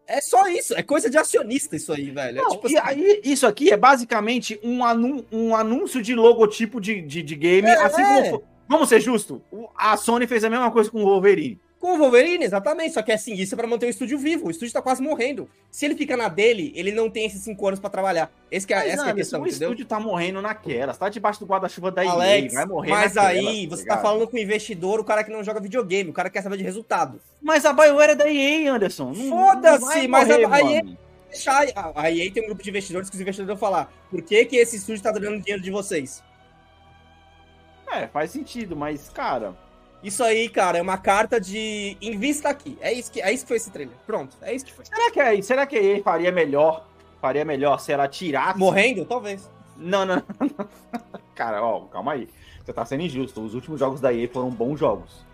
É 0.07 0.21
só 0.23 0.49
isso, 0.49 0.75
é 0.75 0.83
coisa 0.83 1.11
de 1.11 1.19
acionista 1.19 1.77
isso 1.77 1.93
aí, 1.93 2.11
velho. 2.11 2.39
É 2.39 2.43
Não, 2.43 2.51
tipo 2.51 2.71
e 2.71 2.79
assim, 2.79 2.89
aí, 3.03 3.21
isso 3.25 3.47
aqui 3.47 3.71
é 3.71 3.77
basicamente 3.77 4.59
um, 4.65 4.79
um 5.31 5.55
anúncio 5.55 6.01
de 6.03 6.15
logotipo 6.15 6.81
de, 6.81 7.03
de, 7.03 7.23
de 7.23 7.35
game. 7.37 7.69
É, 7.69 7.83
assim 7.83 8.01
é. 8.03 8.31
como. 8.31 8.45
Vamos 8.67 8.89
ser 8.89 9.01
justos, 9.01 9.41
o- 9.51 9.69
a 9.77 9.97
Sony 9.97 10.27
fez 10.27 10.45
a 10.45 10.51
mesma 10.51 10.71
coisa 10.71 10.91
com 10.91 11.03
o 11.03 11.05
Wolverine. 11.07 11.61
Com 11.81 11.95
o 11.95 11.99
Wolverine, 11.99 12.45
exatamente. 12.45 12.95
Só 12.95 13.03
que 13.03 13.13
assim, 13.13 13.35
isso 13.35 13.55
é 13.55 13.57
pra 13.57 13.67
manter 13.67 13.87
o 13.87 13.89
estúdio 13.89 14.19
vivo. 14.19 14.49
O 14.49 14.51
estúdio 14.51 14.73
tá 14.73 14.83
quase 14.83 15.01
morrendo. 15.01 15.49
Se 15.71 15.85
ele 15.87 15.95
fica 15.95 16.17
na 16.17 16.29
dele, 16.29 16.73
ele 16.75 16.91
não 16.91 17.09
tem 17.09 17.25
esses 17.25 17.41
cinco 17.43 17.67
anos 17.69 17.79
pra 17.79 17.89
trabalhar. 17.89 18.33
Esse 18.51 18.67
que 18.67 18.75
é, 18.75 18.79
Mas, 18.79 18.93
essa 18.95 19.07
é 19.07 19.11
a 19.11 19.15
questão, 19.15 19.43
o 19.43 19.47
entendeu? 19.47 19.69
estúdio 19.69 19.87
tá 19.87 20.01
morrendo 20.01 20.43
naquela. 20.43 20.93
Você 20.93 20.99
tá 20.99 21.09
debaixo 21.09 21.39
do 21.39 21.47
guarda-chuva 21.47 21.93
da 21.93 22.03
Alex, 22.03 22.53
EA, 22.53 22.59
vai 22.61 22.67
morrer 22.67 22.91
mas 22.91 23.15
naquela, 23.15 23.51
aí 23.51 23.67
você 23.69 23.85
tá 23.85 23.99
falando 23.99 24.27
com 24.27 24.37
o 24.37 24.41
investidor, 24.41 24.99
o 24.99 25.05
cara 25.05 25.23
que 25.23 25.31
não 25.31 25.45
joga 25.45 25.61
videogame, 25.61 26.11
o 26.11 26.13
cara 26.13 26.29
que 26.29 26.33
quer 26.35 26.43
saber 26.43 26.57
de 26.57 26.65
resultado. 26.65 27.21
Mas 27.41 27.65
a 27.65 27.73
BioWare 27.73 28.11
é 28.11 28.15
da 28.17 28.29
EA, 28.29 28.73
Anderson. 28.73 29.15
Foda-se, 29.15 30.09
mas 30.09 30.29
a- 30.31 30.39
morrer, 30.39 30.53
a 30.53 30.73
EA 30.73 30.83
a, 31.77 32.03
a 32.03 32.11
EA 32.11 32.33
tem 32.33 32.43
um 32.43 32.47
grupo 32.47 32.63
de 32.63 32.71
investidores 32.71 33.09
que 33.09 33.15
os 33.15 33.21
investidores 33.21 33.49
vão 33.49 33.57
falar: 33.57 33.93
por 34.11 34.21
que, 34.23 34.45
que 34.47 34.57
esse 34.57 34.77
estúdio 34.77 35.03
tá 35.03 35.13
dando 35.13 35.41
dinheiro 35.41 35.63
de 35.63 35.71
vocês? 35.71 36.25
É, 37.93 38.07
faz 38.09 38.31
sentido, 38.33 38.75
mas, 38.75 39.09
cara... 39.09 39.55
Isso 40.03 40.23
aí, 40.23 40.49
cara, 40.49 40.79
é 40.79 40.83
uma 40.83 40.97
carta 40.99 41.41
de 41.41 41.97
invista 42.01 42.49
aqui. 42.49 42.79
É 42.81 42.93
isso 42.93 43.11
que, 43.11 43.21
é 43.21 43.33
isso 43.33 43.45
que 43.45 43.49
foi 43.49 43.57
esse 43.57 43.71
trailer. 43.71 43.97
Pronto, 44.07 44.37
é 44.43 44.55
isso 44.55 44.65
que 44.65 44.73
foi. 44.73 44.85
Será 44.85 45.11
que, 45.11 45.21
a, 45.21 45.43
será 45.43 45.67
que 45.67 45.77
EA 45.77 46.03
faria 46.03 46.31
melhor? 46.31 46.87
Faria 47.21 47.45
melhor 47.45 47.81
se 47.81 47.91
ela 47.93 48.07
tirasse... 48.07 48.59
Morrendo? 48.59 49.05
Talvez. 49.05 49.51
Não, 49.77 50.05
não, 50.07 50.17
não. 50.17 50.69
Cara, 51.35 51.63
ó, 51.63 51.81
calma 51.87 52.13
aí. 52.13 52.29
Você 52.65 52.73
tá 52.73 52.85
sendo 52.85 53.03
injusto. 53.03 53.41
Os 53.41 53.55
últimos 53.55 53.81
jogos 53.81 54.01
da 54.01 54.13
EA 54.13 54.29
foram 54.29 54.51
bons 54.51 54.79
jogos. 54.79 55.27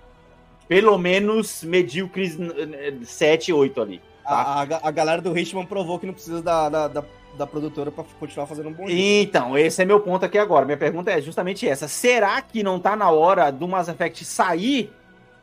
Pelo 0.67 0.97
menos 0.97 1.63
medíocres 1.63 2.39
n- 2.39 2.53
n- 2.65 3.05
7, 3.05 3.53
8 3.53 3.81
ali. 3.83 4.01
Tá? 4.23 4.31
A, 4.31 4.63
a, 4.63 4.89
a 4.89 4.91
galera 4.91 5.21
do 5.21 5.33
Richmond 5.33 5.67
provou 5.69 5.99
que 5.99 6.07
não 6.07 6.15
precisa 6.15 6.41
da, 6.41 6.71
da, 6.71 6.89
da, 6.89 7.05
da 7.37 7.47
produtora 7.47 7.91
pra 7.91 8.05
continuar 8.19 8.47
fazendo 8.47 8.69
um 8.69 8.73
bom 8.73 8.87
jogo. 8.87 8.99
Então, 8.99 9.59
esse 9.59 9.83
é 9.83 9.85
meu 9.85 10.01
ponto 10.01 10.25
aqui 10.25 10.39
agora. 10.39 10.65
Minha 10.65 10.77
pergunta 10.77 11.11
é 11.11 11.21
justamente 11.21 11.69
essa. 11.69 11.89
Será 11.89 12.41
que 12.41 12.63
não 12.63 12.79
tá 12.79 12.95
na 12.97 13.11
hora 13.11 13.51
do 13.51 13.67
Mass 13.67 13.89
Effect 13.89 14.25
sair 14.25 14.93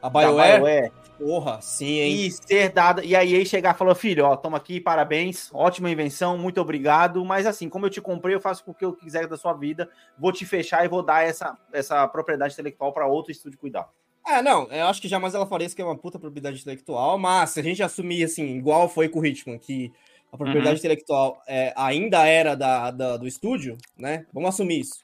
A 0.01 0.09
da 0.09 0.21
BioWare? 0.21 0.57
BioWare 0.57 0.91
Porra, 1.21 1.61
sim, 1.61 1.99
hein? 1.99 2.25
e 2.25 2.31
ser 2.31 2.69
dada 2.69 3.05
e 3.05 3.15
a 3.15 3.23
EA 3.23 3.45
chegar 3.45 3.75
e 3.75 3.77
falar, 3.77 3.93
filho, 3.93 4.25
ó, 4.25 4.35
toma 4.35 4.57
aqui, 4.57 4.79
parabéns, 4.81 5.51
ótima 5.53 5.87
invenção, 5.87 6.35
muito 6.35 6.59
obrigado, 6.59 7.23
mas 7.23 7.45
assim, 7.45 7.69
como 7.69 7.85
eu 7.85 7.91
te 7.91 8.01
comprei, 8.01 8.33
eu 8.33 8.41
faço 8.41 8.63
o 8.65 8.73
que 8.73 8.83
eu 8.83 8.91
quiser 8.91 9.27
da 9.27 9.37
sua 9.37 9.53
vida, 9.53 9.87
vou 10.17 10.31
te 10.31 10.47
fechar 10.47 10.83
e 10.83 10.87
vou 10.87 11.03
dar 11.03 11.23
essa, 11.23 11.55
essa 11.71 12.07
propriedade 12.07 12.53
intelectual 12.53 12.91
para 12.91 13.05
outro 13.05 13.31
estúdio 13.31 13.59
cuidar. 13.59 13.87
É, 14.25 14.41
não, 14.41 14.63
eu 14.71 14.87
acho 14.87 14.99
que 14.99 15.07
jamais 15.07 15.35
ela 15.35 15.45
faria 15.45 15.67
isso, 15.67 15.75
que 15.75 15.81
é 15.83 15.85
uma 15.85 15.95
puta 15.95 16.17
propriedade 16.17 16.59
intelectual, 16.59 17.19
mas 17.19 17.51
se 17.51 17.59
a 17.59 17.63
gente 17.63 17.83
assumir, 17.83 18.23
assim, 18.23 18.57
igual 18.57 18.89
foi 18.89 19.07
com 19.07 19.19
o 19.19 19.21
Richmond, 19.21 19.59
que 19.59 19.93
a 20.32 20.38
propriedade 20.38 20.69
Uhum. 20.73 20.77
intelectual 20.79 21.41
é, 21.47 21.73
ainda 21.75 22.25
era 22.25 22.55
da, 22.55 22.89
da- 22.91 23.17
do 23.17 23.27
estúdio, 23.27 23.77
né? 23.97 24.25
Vamos 24.34 24.49
assumir 24.49 24.79
isso. 24.79 25.03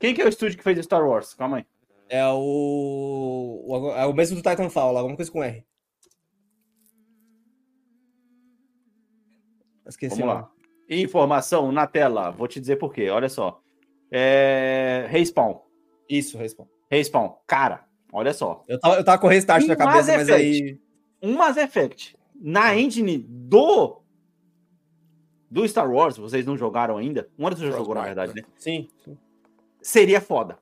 Quem 0.00 0.14
que 0.14 0.20
é 0.20 0.24
o 0.24 0.28
estúdio 0.28 0.58
que 0.58 0.64
fez 0.64 0.78
Star 0.84 1.06
Wars? 1.06 1.32
Calma 1.34 1.58
aí. 1.58 1.66
É 2.08 2.26
o, 2.26 3.64
o- 3.66 3.90
é 3.96 4.04
o 4.06 4.12
mesmo 4.12 4.36
do 4.36 4.42
Titanfall, 4.48 4.92
lá, 4.92 5.00
alguma 5.00 5.16
coisa 5.16 5.30
com 5.30 5.42
R. 5.42 5.64
Esqueci 9.86 10.18
Vamos 10.20 10.34
lá. 10.34 10.40
nome. 10.40 10.54
Informação 11.02 11.72
na 11.72 11.86
tela, 11.86 12.30
vou 12.30 12.46
te 12.48 12.60
dizer 12.60 12.76
por 12.76 12.92
quê, 12.92 13.08
olha 13.10 13.28
só. 13.28 13.60
É... 14.10 15.06
Respawn. 15.08 15.58
Isso, 16.08 16.36
Respawn. 16.38 16.66
Respawn. 16.90 17.34
Cara, 17.46 17.84
olha 18.12 18.32
só. 18.32 18.62
Eu 18.68 18.78
tava, 18.78 18.96
eu 18.96 19.04
tava 19.04 19.18
com 19.18 19.26
restart 19.28 19.64
E 19.64 19.68
na 19.68 19.76
cabeça, 19.76 19.96
Mass 19.96 20.06
mas 20.18 20.28
Effect? 20.28 20.62
aí. 20.64 20.80
Um 21.22 21.34
Mass 21.36 21.56
Effect 21.56 22.16
na 22.34 22.76
engine 22.76 23.18
do 23.18 24.02
do 25.54 25.68
Star 25.68 25.88
Wars, 25.90 26.16
vocês 26.16 26.44
não 26.44 26.56
jogaram 26.56 26.96
ainda? 26.96 27.28
Um 27.38 27.46
ano 27.46 27.56
você 27.56 27.66
já 27.70 27.72
jogou, 27.76 27.94
na 27.94 28.02
verdade, 28.02 28.34
né? 28.34 28.42
Sim. 28.56 28.88
sim. 29.04 29.16
Seria 29.80 30.20
foda, 30.20 30.58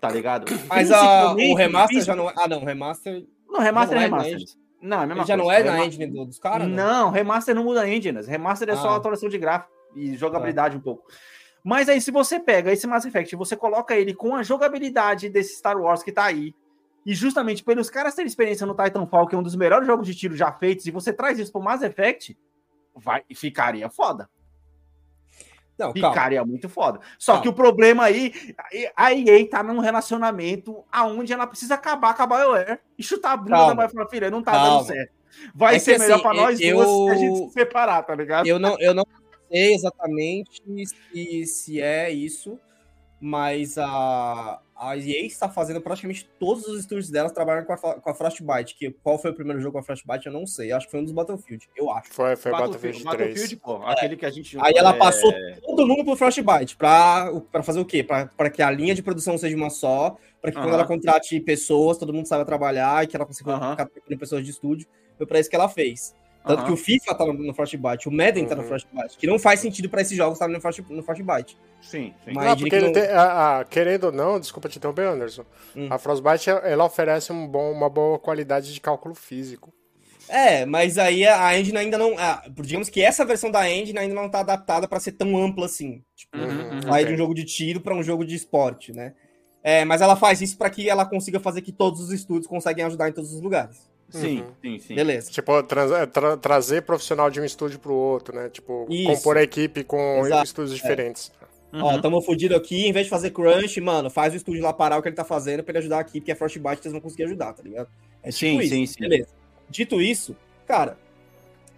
tá 0.00 0.10
ligado? 0.10 0.44
Mas 0.68 0.90
a, 0.90 1.32
o 1.32 1.54
remaster 1.54 2.02
já 2.04 2.14
não 2.14 2.28
é. 2.28 2.34
Ah, 2.36 2.46
não, 2.46 2.62
remaster. 2.64 3.24
Não, 3.48 3.60
remaster 3.60 3.96
é 3.96 4.00
não 4.00 4.06
é 4.06 4.10
na 4.10 4.22
remaster. 4.22 4.56
Não, 4.82 5.00
é 5.00 5.02
a 5.02 5.06
mesma 5.06 5.24
já 5.24 5.36
não 5.36 5.44
coisa. 5.46 5.60
é 5.60 5.64
na 5.64 5.86
engine 5.86 6.06
do- 6.08 6.26
dos 6.26 6.38
caras? 6.38 6.68
Não, 6.68 7.10
remaster 7.10 7.54
não 7.54 7.64
muda 7.64 7.80
a 7.80 7.88
engine. 7.88 8.20
Remaster 8.20 8.68
é 8.68 8.76
só 8.76 8.90
Ah. 8.90 8.96
atualização 8.96 9.30
de 9.30 9.38
gráfico 9.38 9.72
e 9.96 10.14
jogabilidade 10.14 10.76
um 10.76 10.80
pouco. 10.80 11.04
Mas 11.62 11.88
aí, 11.88 11.98
se 12.02 12.10
você 12.10 12.38
pega 12.38 12.70
esse 12.70 12.86
Mass 12.86 13.06
Effect 13.06 13.34
e 13.34 13.38
você 13.38 13.56
coloca 13.56 13.96
ele 13.96 14.12
com 14.12 14.34
a 14.36 14.42
jogabilidade 14.42 15.30
desse 15.30 15.56
Star 15.56 15.78
Wars 15.80 16.02
que 16.02 16.12
tá 16.12 16.24
aí, 16.24 16.54
e 17.06 17.14
justamente 17.14 17.64
pelos 17.64 17.88
caras 17.88 18.14
terem 18.14 18.26
experiência 18.26 18.66
no 18.66 18.74
Titanfall, 18.74 19.26
que 19.26 19.34
é 19.34 19.38
um 19.38 19.42
dos 19.42 19.56
melhores 19.56 19.86
jogos 19.86 20.06
de 20.06 20.14
tiro 20.14 20.36
já 20.36 20.52
feitos, 20.52 20.84
e 20.86 20.90
você 20.90 21.10
traz 21.14 21.38
isso 21.38 21.50
pro 21.50 21.62
Mass 21.62 21.80
Effect, 21.82 22.36
vai, 22.94 23.22
ficaria 23.34 23.88
foda. 23.90 24.28
Não, 25.76 25.92
calma. 25.92 26.08
Ficaria 26.10 26.44
muito 26.44 26.68
foda. 26.68 27.00
Só 27.18 27.32
Calma. 27.32 27.42
que 27.42 27.48
o 27.48 27.52
problema 27.52 28.04
aí, 28.04 28.32
a 28.96 29.12
EA 29.12 29.48
tá 29.50 29.60
num 29.60 29.80
relacionamento 29.80 30.84
aonde 30.92 31.32
ela 31.32 31.48
precisa 31.48 31.74
acabar 31.74 32.14
com 32.14 32.22
a 32.22 32.26
BioWare 32.26 32.78
e 32.96 33.02
chutar 33.02 33.32
a 33.32 33.36
bunda 33.36 33.50
Calma. 33.50 33.66
da 33.66 33.74
BioWare 33.74 33.90
e 33.90 33.94
falar, 33.96 34.08
filha, 34.08 34.30
não 34.30 34.40
tá 34.42 34.52
Calma. 34.52 34.68
dando 34.78 34.86
certo. 34.86 35.12
Vai 35.52 35.74
É 35.74 35.78
ser 35.80 35.94
que, 35.94 35.98
melhor 35.98 36.14
assim, 36.14 36.22
pra 36.22 36.34
nós 36.34 36.60
eu- 36.60 36.76
duas 36.76 36.88
se 36.88 37.10
a 37.10 37.14
gente 37.18 37.36
se 37.48 37.50
separar, 37.54 38.02
tá 38.04 38.14
ligado? 38.14 38.46
Eu 38.46 38.58
não, 38.60 38.78
eu 38.78 38.94
não 38.94 39.04
sei 39.50 39.74
exatamente 39.74 40.62
se, 41.12 41.46
se 41.46 41.80
é 41.80 42.08
isso, 42.08 42.56
mas 43.20 43.76
a, 43.76 44.60
a 44.76 44.96
EA 44.96 45.24
está 45.24 45.48
fazendo 45.48 45.80
praticamente 45.80 46.28
todos 46.38 46.66
os 46.66 46.80
estúdios 46.80 47.10
delas 47.10 47.32
trabalhando 47.32 47.66
com 47.66 47.72
a, 47.72 47.78
com 47.78 48.10
a 48.10 48.14
Frostbite. 48.14 48.74
Que 48.74 48.90
qual 48.90 49.18
foi 49.18 49.30
o 49.30 49.34
primeiro 49.34 49.60
jogo 49.60 49.72
com 49.72 49.78
a 49.78 49.82
Frostbite, 49.82 50.26
eu 50.26 50.32
não 50.32 50.46
sei. 50.46 50.72
Acho 50.72 50.86
que 50.86 50.90
foi 50.90 51.00
um 51.00 51.04
dos 51.04 51.12
Battlefield, 51.12 51.68
eu 51.76 51.90
acho. 51.90 52.12
Foi, 52.12 52.36
foi 52.36 52.52
Battlefield, 52.52 53.04
Battlefield 53.04 53.34
3. 53.34 53.50
Battlefield, 53.50 53.56
pô, 53.56 53.86
aquele 53.86 54.16
que 54.16 54.26
a 54.26 54.30
gente. 54.30 54.58
Aí 54.60 54.74
ela 54.76 54.94
é... 54.94 54.98
passou 54.98 55.32
todo 55.64 55.86
mundo 55.86 56.04
pro 56.04 56.16
Frostbite 56.16 56.76
pra, 56.76 57.32
pra 57.52 57.62
fazer 57.62 57.80
o 57.80 57.84
quê? 57.84 58.02
Pra, 58.02 58.26
pra 58.26 58.50
que 58.50 58.62
a 58.62 58.70
linha 58.70 58.94
de 58.94 59.02
produção 59.02 59.38
seja 59.38 59.56
uma 59.56 59.70
só, 59.70 60.16
pra 60.40 60.50
que 60.50 60.56
uh 60.56 60.60
-huh. 60.60 60.64
quando 60.64 60.74
ela 60.74 60.86
contrate 60.86 61.38
pessoas, 61.40 61.98
todo 61.98 62.12
mundo 62.12 62.26
saiba 62.26 62.44
trabalhar 62.44 63.04
e 63.04 63.06
que 63.06 63.16
ela 63.16 63.26
consiga 63.26 63.56
uh 63.56 63.60
-huh. 63.60 63.70
ficar 63.70 64.18
pessoas 64.18 64.44
de 64.44 64.50
estúdio. 64.50 64.88
Foi 65.16 65.26
pra 65.26 65.38
isso 65.38 65.48
que 65.48 65.56
ela 65.56 65.68
fez. 65.68 66.14
Tanto 66.44 66.60
uhum. 66.60 66.66
que 66.66 66.72
o 66.72 66.76
FIFA 66.76 67.14
tá 67.14 67.24
no, 67.24 67.32
no 67.32 67.54
Frostbite, 67.54 68.08
o 68.08 68.12
Madden 68.12 68.42
uhum. 68.42 68.48
tá 68.50 68.54
no 68.54 68.62
uhum. 68.62 68.68
Frostbite, 68.68 69.16
que 69.16 69.26
não 69.26 69.38
faz 69.38 69.60
sentido 69.60 69.88
para 69.88 70.02
esses 70.02 70.14
jogos 70.14 70.34
estar 70.34 70.46
no, 70.46 70.60
Frost, 70.60 70.80
no 70.90 71.02
Frostbite. 71.02 71.56
Sim, 71.80 72.12
sim. 72.22 72.32
Mas 72.34 72.44
não, 72.44 72.56
porque 72.58 72.80
não... 72.80 72.92
Tem, 72.92 73.02
a, 73.04 73.60
a, 73.60 73.64
querendo 73.64 74.04
ou 74.04 74.12
não, 74.12 74.38
desculpa 74.38 74.68
te 74.68 74.76
interromper, 74.76 75.06
Anderson, 75.06 75.44
hum. 75.74 75.88
a 75.88 75.96
Frostbite 75.96 76.50
ela 76.50 76.84
oferece 76.84 77.32
um 77.32 77.48
bom, 77.48 77.72
uma 77.72 77.88
boa 77.88 78.18
qualidade 78.18 78.74
de 78.74 78.80
cálculo 78.80 79.14
físico. 79.14 79.72
É, 80.28 80.64
mas 80.66 80.98
aí 80.98 81.26
a 81.26 81.58
engine 81.58 81.76
ainda 81.76 81.98
não. 81.98 82.14
Ah, 82.18 82.42
digamos 82.48 82.88
que 82.88 83.02
essa 83.02 83.24
versão 83.24 83.50
da 83.50 83.70
engine 83.70 83.98
ainda 83.98 84.14
não 84.14 84.28
tá 84.28 84.40
adaptada 84.40 84.88
para 84.88 84.98
ser 84.98 85.12
tão 85.12 85.36
ampla 85.36 85.66
assim. 85.66 86.02
Tipo, 86.16 86.38
uhum, 86.38 86.82
sair 86.82 86.90
okay. 86.90 87.04
de 87.06 87.12
um 87.12 87.16
jogo 87.16 87.34
de 87.34 87.44
tiro 87.44 87.80
para 87.80 87.94
um 87.94 88.02
jogo 88.02 88.24
de 88.24 88.34
esporte, 88.34 88.92
né? 88.92 89.14
É, 89.62 89.84
mas 89.84 90.00
ela 90.00 90.16
faz 90.16 90.40
isso 90.40 90.56
para 90.56 90.70
que 90.70 90.88
ela 90.88 91.06
consiga 91.06 91.40
fazer 91.40 91.62
que 91.62 91.72
todos 91.72 92.00
os 92.00 92.10
estúdios 92.10 92.46
conseguem 92.46 92.84
ajudar 92.84 93.08
em 93.08 93.12
todos 93.12 93.32
os 93.32 93.40
lugares. 93.40 93.90
Sim, 94.20 94.40
uhum. 94.40 94.46
sim, 94.62 94.78
sim. 94.78 94.94
Beleza. 94.94 95.30
Tipo, 95.30 95.62
tra 95.62 96.06
tra 96.06 96.36
trazer 96.36 96.82
profissional 96.82 97.30
de 97.30 97.40
um 97.40 97.44
estúdio 97.44 97.78
pro 97.78 97.94
outro, 97.94 98.34
né? 98.34 98.48
Tipo, 98.48 98.86
Isso. 98.88 99.06
compor 99.06 99.36
a 99.36 99.42
equipe 99.42 99.84
com 99.84 100.24
Exato. 100.24 100.44
estúdios 100.44 100.72
é. 100.72 100.82
diferentes. 100.82 101.32
Uhum. 101.72 101.82
Ó, 101.82 102.00
tamo 102.00 102.20
fudido 102.22 102.54
aqui, 102.54 102.86
em 102.86 102.92
vez 102.92 103.06
de 103.06 103.10
fazer 103.10 103.30
crunch, 103.30 103.80
mano, 103.80 104.08
faz 104.08 104.32
o 104.32 104.36
estúdio 104.36 104.62
lá 104.62 104.72
parar 104.72 104.98
o 104.98 105.02
que 105.02 105.08
ele 105.08 105.16
tá 105.16 105.24
fazendo 105.24 105.64
pra 105.64 105.72
ele 105.72 105.78
ajudar 105.78 105.98
aqui, 105.98 106.20
porque 106.20 106.30
a 106.30 106.36
Frostbite 106.36 106.82
eles 106.82 106.92
vão 106.92 107.00
conseguir 107.00 107.24
ajudar, 107.24 107.52
tá 107.52 107.62
ligado? 107.62 107.88
É 108.22 108.30
tipo 108.30 108.38
sim, 108.38 108.60
isso. 108.60 108.68
sim, 108.68 108.86
sim. 108.86 109.00
Beleza. 109.00 109.28
Dito 109.68 110.00
isso, 110.00 110.36
cara, 110.66 110.96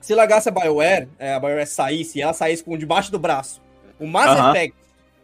se 0.00 0.14
largasse 0.14 0.48
a 0.48 0.52
BioWare, 0.52 1.08
é, 1.18 1.32
a 1.32 1.40
BioWare 1.40 1.66
saísse 1.66 2.18
e 2.18 2.22
ela 2.22 2.34
saísse 2.34 2.62
com 2.62 2.76
debaixo 2.76 3.10
do 3.10 3.18
braço 3.18 3.62
o 3.98 4.06
Mass 4.06 4.38
uhum. 4.38 4.50
Effect 4.50 4.76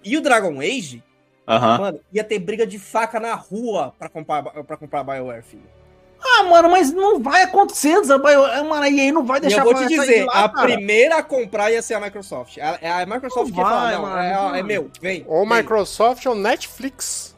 e 0.02 0.16
o 0.16 0.20
Dragon 0.20 0.58
Age, 0.60 1.02
mano, 1.46 2.00
ia 2.12 2.24
ter 2.24 2.38
briga 2.38 2.66
de 2.66 2.78
faca 2.78 3.20
na 3.20 3.34
rua 3.34 3.94
pra 3.98 4.08
comprar, 4.08 4.42
pra 4.42 4.76
comprar 4.76 5.00
a 5.00 5.04
BioWare, 5.04 5.42
filho. 5.42 5.81
Ah, 6.24 6.44
mano, 6.44 6.70
mas 6.70 6.92
não 6.92 7.20
vai 7.20 7.42
acontecer, 7.42 8.00
mano, 8.62 8.82
a 8.82 8.88
EA 8.88 9.12
não 9.12 9.24
vai 9.24 9.40
deixar... 9.40 9.58
eu 9.58 9.64
vou 9.64 9.74
te 9.74 9.88
dizer, 9.88 10.24
lá, 10.24 10.44
a 10.44 10.48
cara. 10.48 10.68
primeira 10.68 11.16
a 11.16 11.22
comprar 11.22 11.70
ia 11.70 11.82
ser 11.82 11.94
a 11.94 12.00
Microsoft. 12.00 12.58
A, 12.58 13.02
a 13.02 13.06
Microsoft 13.06 13.48
não 13.48 13.56
que 13.56 13.62
vai, 13.62 13.94
fala, 13.94 14.32
não, 14.32 14.54
é, 14.54 14.60
é, 14.60 14.62
meu, 14.62 14.90
vem. 15.00 15.24
Ou 15.26 15.46
vem. 15.46 15.58
Microsoft 15.58 16.24
ou 16.26 16.34
Netflix. 16.34 17.31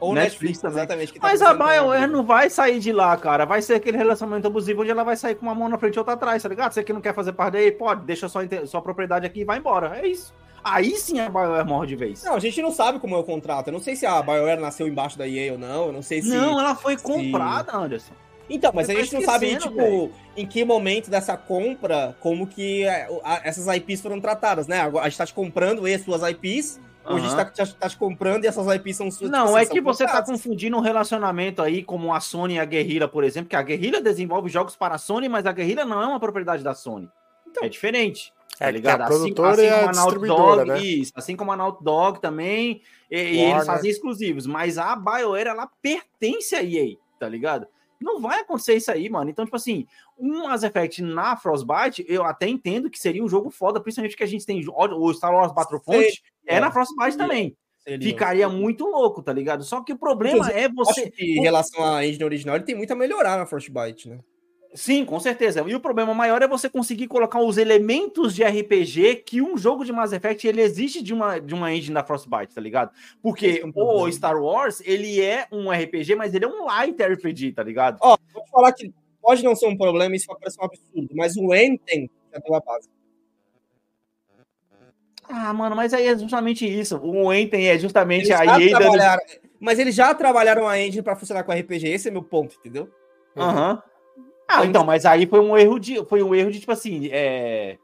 Ou 0.00 0.14
Netflix, 0.14 0.62
Netflix 0.62 0.64
exatamente. 0.64 1.12
Tá 1.12 1.20
mas 1.22 1.42
a 1.42 1.52
BioWare 1.52 2.10
não 2.10 2.24
vai 2.24 2.48
sair 2.48 2.80
de 2.80 2.90
lá, 2.90 3.14
cara. 3.16 3.44
Vai 3.44 3.60
ser 3.60 3.74
aquele 3.74 3.98
relacionamento 3.98 4.46
abusivo 4.46 4.80
onde 4.80 4.90
ela 4.90 5.04
vai 5.04 5.16
sair 5.16 5.34
com 5.34 5.42
uma 5.42 5.54
mão 5.54 5.68
na 5.68 5.76
frente 5.76 5.96
e 5.96 5.98
outra 5.98 6.14
atrás, 6.14 6.42
tá 6.42 6.48
ligado? 6.48 6.72
Você 6.72 6.82
que 6.82 6.92
não 6.92 7.02
quer 7.02 7.14
fazer 7.14 7.32
parte 7.32 7.52
daí, 7.52 7.70
pode, 7.70 8.04
deixa 8.04 8.28
sua, 8.28 8.42
sua 8.66 8.80
propriedade 8.80 9.26
aqui 9.26 9.40
e 9.40 9.44
vai 9.44 9.58
embora. 9.58 9.98
É 9.98 10.08
isso. 10.08 10.34
Aí 10.64 10.96
sim 10.96 11.20
a 11.20 11.28
BioWare 11.28 11.66
morre 11.66 11.86
de 11.86 11.96
vez. 11.96 12.22
Não, 12.24 12.34
a 12.34 12.40
gente 12.40 12.60
não 12.62 12.70
sabe 12.70 12.98
como 12.98 13.14
é 13.14 13.18
o 13.18 13.24
contrato. 13.24 13.68
Eu 13.68 13.72
não 13.72 13.80
sei 13.80 13.94
se 13.94 14.06
a 14.06 14.22
BioWare 14.22 14.60
nasceu 14.60 14.88
embaixo 14.88 15.18
da 15.18 15.28
EA 15.28 15.52
ou 15.52 15.58
não. 15.58 15.86
Eu 15.86 15.92
não 15.92 16.02
sei 16.02 16.22
se. 16.22 16.28
Não, 16.28 16.58
ela 16.58 16.74
foi 16.74 16.96
comprada, 16.96 17.72
se... 17.72 17.78
Anderson. 17.78 18.14
Então, 18.48 18.72
mas 18.74 18.90
a 18.90 18.94
gente 18.94 19.14
não 19.14 19.22
sabe, 19.22 19.56
tipo, 19.56 19.76
véio. 19.76 20.12
em 20.36 20.44
que 20.44 20.64
momento 20.64 21.08
dessa 21.08 21.36
compra, 21.36 22.16
como 22.18 22.48
que 22.48 22.82
é, 22.82 23.08
essas 23.44 23.66
IPs 23.76 24.00
foram 24.00 24.20
tratadas, 24.20 24.66
né? 24.66 24.80
A 24.80 25.08
gente 25.08 25.18
tá 25.18 25.24
te 25.24 25.32
comprando 25.32 25.86
e 25.86 25.94
as 25.94 26.02
suas 26.02 26.22
IPs. 26.28 26.80
Hoje 27.14 27.26
a 27.26 27.28
gente 27.28 27.54
tá, 27.54 27.66
tá, 27.66 27.88
te 27.88 27.96
comprando 27.96 28.44
e 28.44 28.46
essas 28.46 28.66
IPs 28.74 28.96
são 28.96 29.10
suas. 29.10 29.30
Não, 29.30 29.56
é 29.56 29.66
que 29.66 29.80
você 29.80 30.06
tá 30.06 30.22
confundindo 30.22 30.76
um 30.76 30.80
relacionamento 30.80 31.62
aí 31.62 31.82
como 31.82 32.14
a 32.14 32.20
Sony 32.20 32.54
e 32.54 32.58
a 32.58 32.64
Guerrilla, 32.64 33.08
por 33.08 33.24
exemplo, 33.24 33.48
que 33.48 33.56
a 33.56 33.62
Guerrilla 33.62 34.00
desenvolve 34.00 34.48
jogos 34.48 34.76
para 34.76 34.94
a 34.94 34.98
Sony, 34.98 35.28
mas 35.28 35.46
a 35.46 35.52
Guerrilla 35.52 35.84
não 35.84 36.02
é 36.02 36.06
uma 36.06 36.20
propriedade 36.20 36.62
da 36.62 36.74
Sony. 36.74 37.08
Então, 37.46 37.64
é 37.64 37.68
diferente. 37.68 38.32
Tá 38.58 38.68
é 38.68 38.72
ligado? 38.72 39.02
a 39.02 39.06
produtora 39.06 39.52
assim, 39.52 39.66
assim 39.66 39.70
como 39.70 39.86
a, 39.86 39.88
a 39.88 39.92
distribuidora, 39.92 40.64
Dog, 40.64 40.68
né? 40.68 40.80
Isso, 40.80 41.12
assim 41.16 41.36
como 41.36 41.52
a 41.52 41.56
Naughty 41.56 41.84
Dog 41.84 42.20
também, 42.20 42.82
e, 43.10 43.16
e 43.16 43.40
eles 43.40 43.66
fazem 43.66 43.90
exclusivos, 43.90 44.46
mas 44.46 44.76
a 44.76 44.94
BioWare, 44.94 45.48
ela 45.48 45.68
pertence 45.80 46.54
à 46.54 46.62
EA, 46.62 46.96
tá 47.18 47.26
ligado? 47.26 47.66
Não 48.00 48.20
vai 48.20 48.40
acontecer 48.40 48.74
isso 48.74 48.90
aí, 48.90 49.08
mano. 49.10 49.30
Então, 49.30 49.44
tipo 49.44 49.56
assim, 49.56 49.86
um 50.18 50.44
Mass 50.44 50.62
Effect 50.62 51.02
na 51.02 51.36
Frostbite, 51.36 52.04
eu 52.08 52.24
até 52.24 52.48
entendo 52.48 52.88
que 52.88 52.98
seria 52.98 53.22
um 53.22 53.28
jogo 53.28 53.50
foda, 53.50 53.80
principalmente 53.80 54.16
que 54.16 54.24
a 54.24 54.26
gente 54.26 54.46
tem 54.46 54.64
o 54.66 55.12
Star 55.12 55.32
Wars 55.32 55.52
Battlefront, 55.52 56.22
é, 56.46 56.56
é 56.56 56.60
na 56.60 56.70
Frostbite 56.70 57.12
seria, 57.12 57.18
também. 57.18 57.56
Seria, 57.78 58.08
Ficaria 58.08 58.48
muito 58.48 58.84
louco, 58.86 59.22
tá 59.22 59.32
ligado? 59.32 59.64
Só 59.64 59.82
que 59.82 59.92
o 59.92 59.98
problema 59.98 60.38
Inclusive, 60.38 60.58
é 60.58 60.68
você. 60.68 61.12
em 61.18 61.42
relação 61.42 61.84
à 61.84 62.06
engine 62.06 62.24
original, 62.24 62.56
ele 62.56 62.64
tem 62.64 62.74
muito 62.74 62.92
a 62.92 62.96
melhorar 62.96 63.36
na 63.36 63.46
Frostbite, 63.46 64.08
né? 64.08 64.18
Sim, 64.72 65.04
com 65.04 65.18
certeza. 65.18 65.64
E 65.66 65.74
o 65.74 65.80
problema 65.80 66.14
maior 66.14 66.42
é 66.42 66.48
você 66.48 66.70
conseguir 66.70 67.08
colocar 67.08 67.40
os 67.40 67.58
elementos 67.58 68.34
de 68.34 68.44
RPG 68.44 69.16
que 69.26 69.42
um 69.42 69.58
jogo 69.58 69.84
de 69.84 69.92
Mass 69.92 70.12
Effect 70.12 70.46
ele 70.46 70.62
existe 70.62 71.02
de 71.02 71.12
uma, 71.12 71.40
de 71.40 71.54
uma 71.54 71.72
engine 71.74 71.94
da 71.94 72.04
Frostbite, 72.04 72.54
tá 72.54 72.60
ligado? 72.60 72.92
Porque 73.20 73.62
é 73.64 73.66
o 73.74 74.10
Star 74.12 74.40
Wars, 74.40 74.80
ele 74.84 75.20
é 75.20 75.46
um 75.50 75.70
RPG, 75.70 76.14
mas 76.14 76.34
ele 76.34 76.44
é 76.44 76.48
um 76.48 76.66
light 76.66 77.02
RPG, 77.02 77.52
tá 77.52 77.64
ligado? 77.64 77.98
Ó, 78.00 78.16
vou 78.32 78.46
falar 78.46 78.72
que 78.72 78.92
pode 79.20 79.42
não 79.42 79.56
ser 79.56 79.66
um 79.66 79.76
problema, 79.76 80.14
isso 80.14 80.26
vai 80.28 80.36
parecer 80.38 80.60
um 80.60 80.64
absurdo, 80.64 81.08
mas 81.16 81.36
o 81.36 81.52
Enten 81.52 82.08
já 82.32 82.38
deu 82.38 82.54
a 82.54 82.60
base. 82.60 82.88
Ah, 85.28 85.52
mano, 85.52 85.74
mas 85.74 85.92
aí 85.92 86.06
é 86.06 86.16
justamente 86.18 86.66
isso. 86.66 86.96
O 86.98 87.32
Enten 87.32 87.68
é 87.68 87.78
justamente 87.78 88.26
eles 88.26 88.40
a 88.40 88.60
EA. 88.60 89.18
Mas 89.58 89.78
eles 89.78 89.94
já 89.94 90.14
trabalharam 90.14 90.66
a 90.66 90.78
engine 90.80 91.02
para 91.02 91.16
funcionar 91.16 91.42
com 91.42 91.52
RPG, 91.52 91.88
esse 91.88 92.08
é 92.08 92.10
meu 92.10 92.22
ponto, 92.22 92.56
entendeu? 92.56 92.88
Aham. 93.36 93.72
Uhum. 93.72 93.89
Ah, 94.50 94.66
então, 94.66 94.84
mas 94.84 95.06
aí 95.06 95.26
foi 95.26 95.40
um 95.40 95.56
erro 95.56 95.78
de. 95.78 96.04
Foi 96.06 96.22
um 96.22 96.34
erro 96.34 96.50
de, 96.50 96.60
tipo 96.60 96.72
assim. 96.72 97.08
É, 97.12 97.78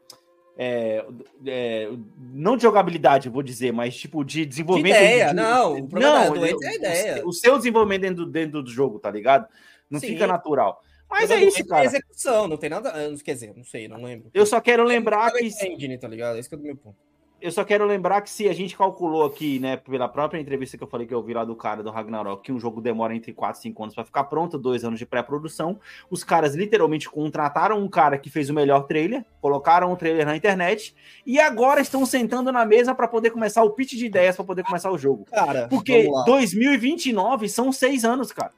é, 0.57 1.05
é, 1.45 1.89
não 2.33 2.57
de 2.57 2.63
jogabilidade, 2.63 3.29
vou 3.29 3.43
dizer, 3.43 3.71
mas 3.71 3.95
tipo 3.95 4.23
de 4.23 4.45
desenvolvimento. 4.45 4.93
De 4.93 4.99
ideia, 4.99 5.27
de, 5.29 5.35
não. 5.35 5.73
O 5.75 5.89
não, 5.91 6.45
é, 6.45 6.49
é 6.49 6.67
a 6.67 6.75
ideia. 6.75 7.25
O, 7.25 7.29
o, 7.29 7.33
seu 7.33 7.57
desenvolvimento 7.57 8.01
dentro, 8.01 8.25
dentro 8.25 8.63
do 8.63 8.69
jogo, 8.69 8.99
tá 8.99 9.09
ligado? 9.09 9.47
Não 9.89 9.99
Sim. 9.99 10.07
fica 10.07 10.27
natural. 10.27 10.81
Mas 11.09 11.31
é 11.31 11.41
isso, 11.41 11.65
cara. 11.65 11.85
execução, 11.85 12.49
não 12.49 12.57
tem 12.57 12.69
nada. 12.69 12.91
Quer 13.23 13.33
dizer, 13.33 13.53
não 13.55 13.63
sei, 13.63 13.87
não 13.87 14.03
lembro. 14.03 14.29
Eu 14.33 14.45
só 14.45 14.59
quero 14.59 14.83
lembrar 14.83 15.31
que. 15.31 15.45
Engine, 15.45 15.97
tá 15.97 16.07
ligado? 16.07 16.37
Esse 16.37 16.53
é 16.53 16.57
o 16.57 16.59
meu 16.59 16.75
ponto 16.75 17.07
eu 17.39 17.51
só 17.51 17.63
quero 17.63 17.85
lembrar 17.85 18.21
que 18.21 18.29
se 18.29 18.49
a 18.49 18.53
gente 18.53 18.75
calculou 18.75 19.23
aqui, 19.23 19.59
né, 19.59 19.77
pela 19.77 20.07
própria 20.07 20.39
entrevista 20.39 20.77
que 20.77 20.83
eu 20.83 20.87
falei 20.87 21.05
que 21.05 21.13
eu 21.13 21.21
vi 21.21 21.33
lá 21.33 21.45
do 21.45 21.55
cara 21.55 21.83
do 21.83 21.91
Ragnarok, 21.91 22.43
que 22.43 22.51
um 22.51 22.59
jogo 22.59 22.81
demora 22.81 23.15
entre 23.15 23.31
4 23.31 23.59
e 23.59 23.63
5 23.63 23.83
anos 23.83 23.95
para 23.95 24.03
ficar 24.03 24.23
pronto, 24.25 24.57
dois 24.57 24.83
anos 24.83 24.97
de 24.97 25.05
pré-produção, 25.05 25.79
os 26.09 26.23
caras 26.23 26.55
literalmente 26.55 27.09
contrataram 27.09 27.79
um 27.79 27.87
cara 27.87 28.17
que 28.17 28.29
fez 28.29 28.49
o 28.49 28.53
melhor 28.53 28.87
trailer, 28.87 29.23
colocaram 29.39 29.91
o 29.91 29.95
trailer 29.95 30.25
na 30.25 30.35
internet 30.35 30.95
e 31.25 31.39
agora 31.39 31.79
estão 31.79 32.05
sentando 32.05 32.51
na 32.51 32.65
mesa 32.65 32.95
para 32.95 33.07
poder 33.07 33.29
começar 33.29 33.63
o 33.63 33.71
pitch 33.71 33.93
de 33.93 34.05
ideias 34.05 34.35
para 34.35 34.45
poder 34.45 34.63
começar 34.63 34.91
o 34.91 34.97
jogo. 34.97 35.25
Cara, 35.25 35.67
porque 35.67 36.09
2029 36.25 37.47
são 37.49 37.71
seis 37.71 38.03
anos, 38.03 38.31
cara. 38.31 38.51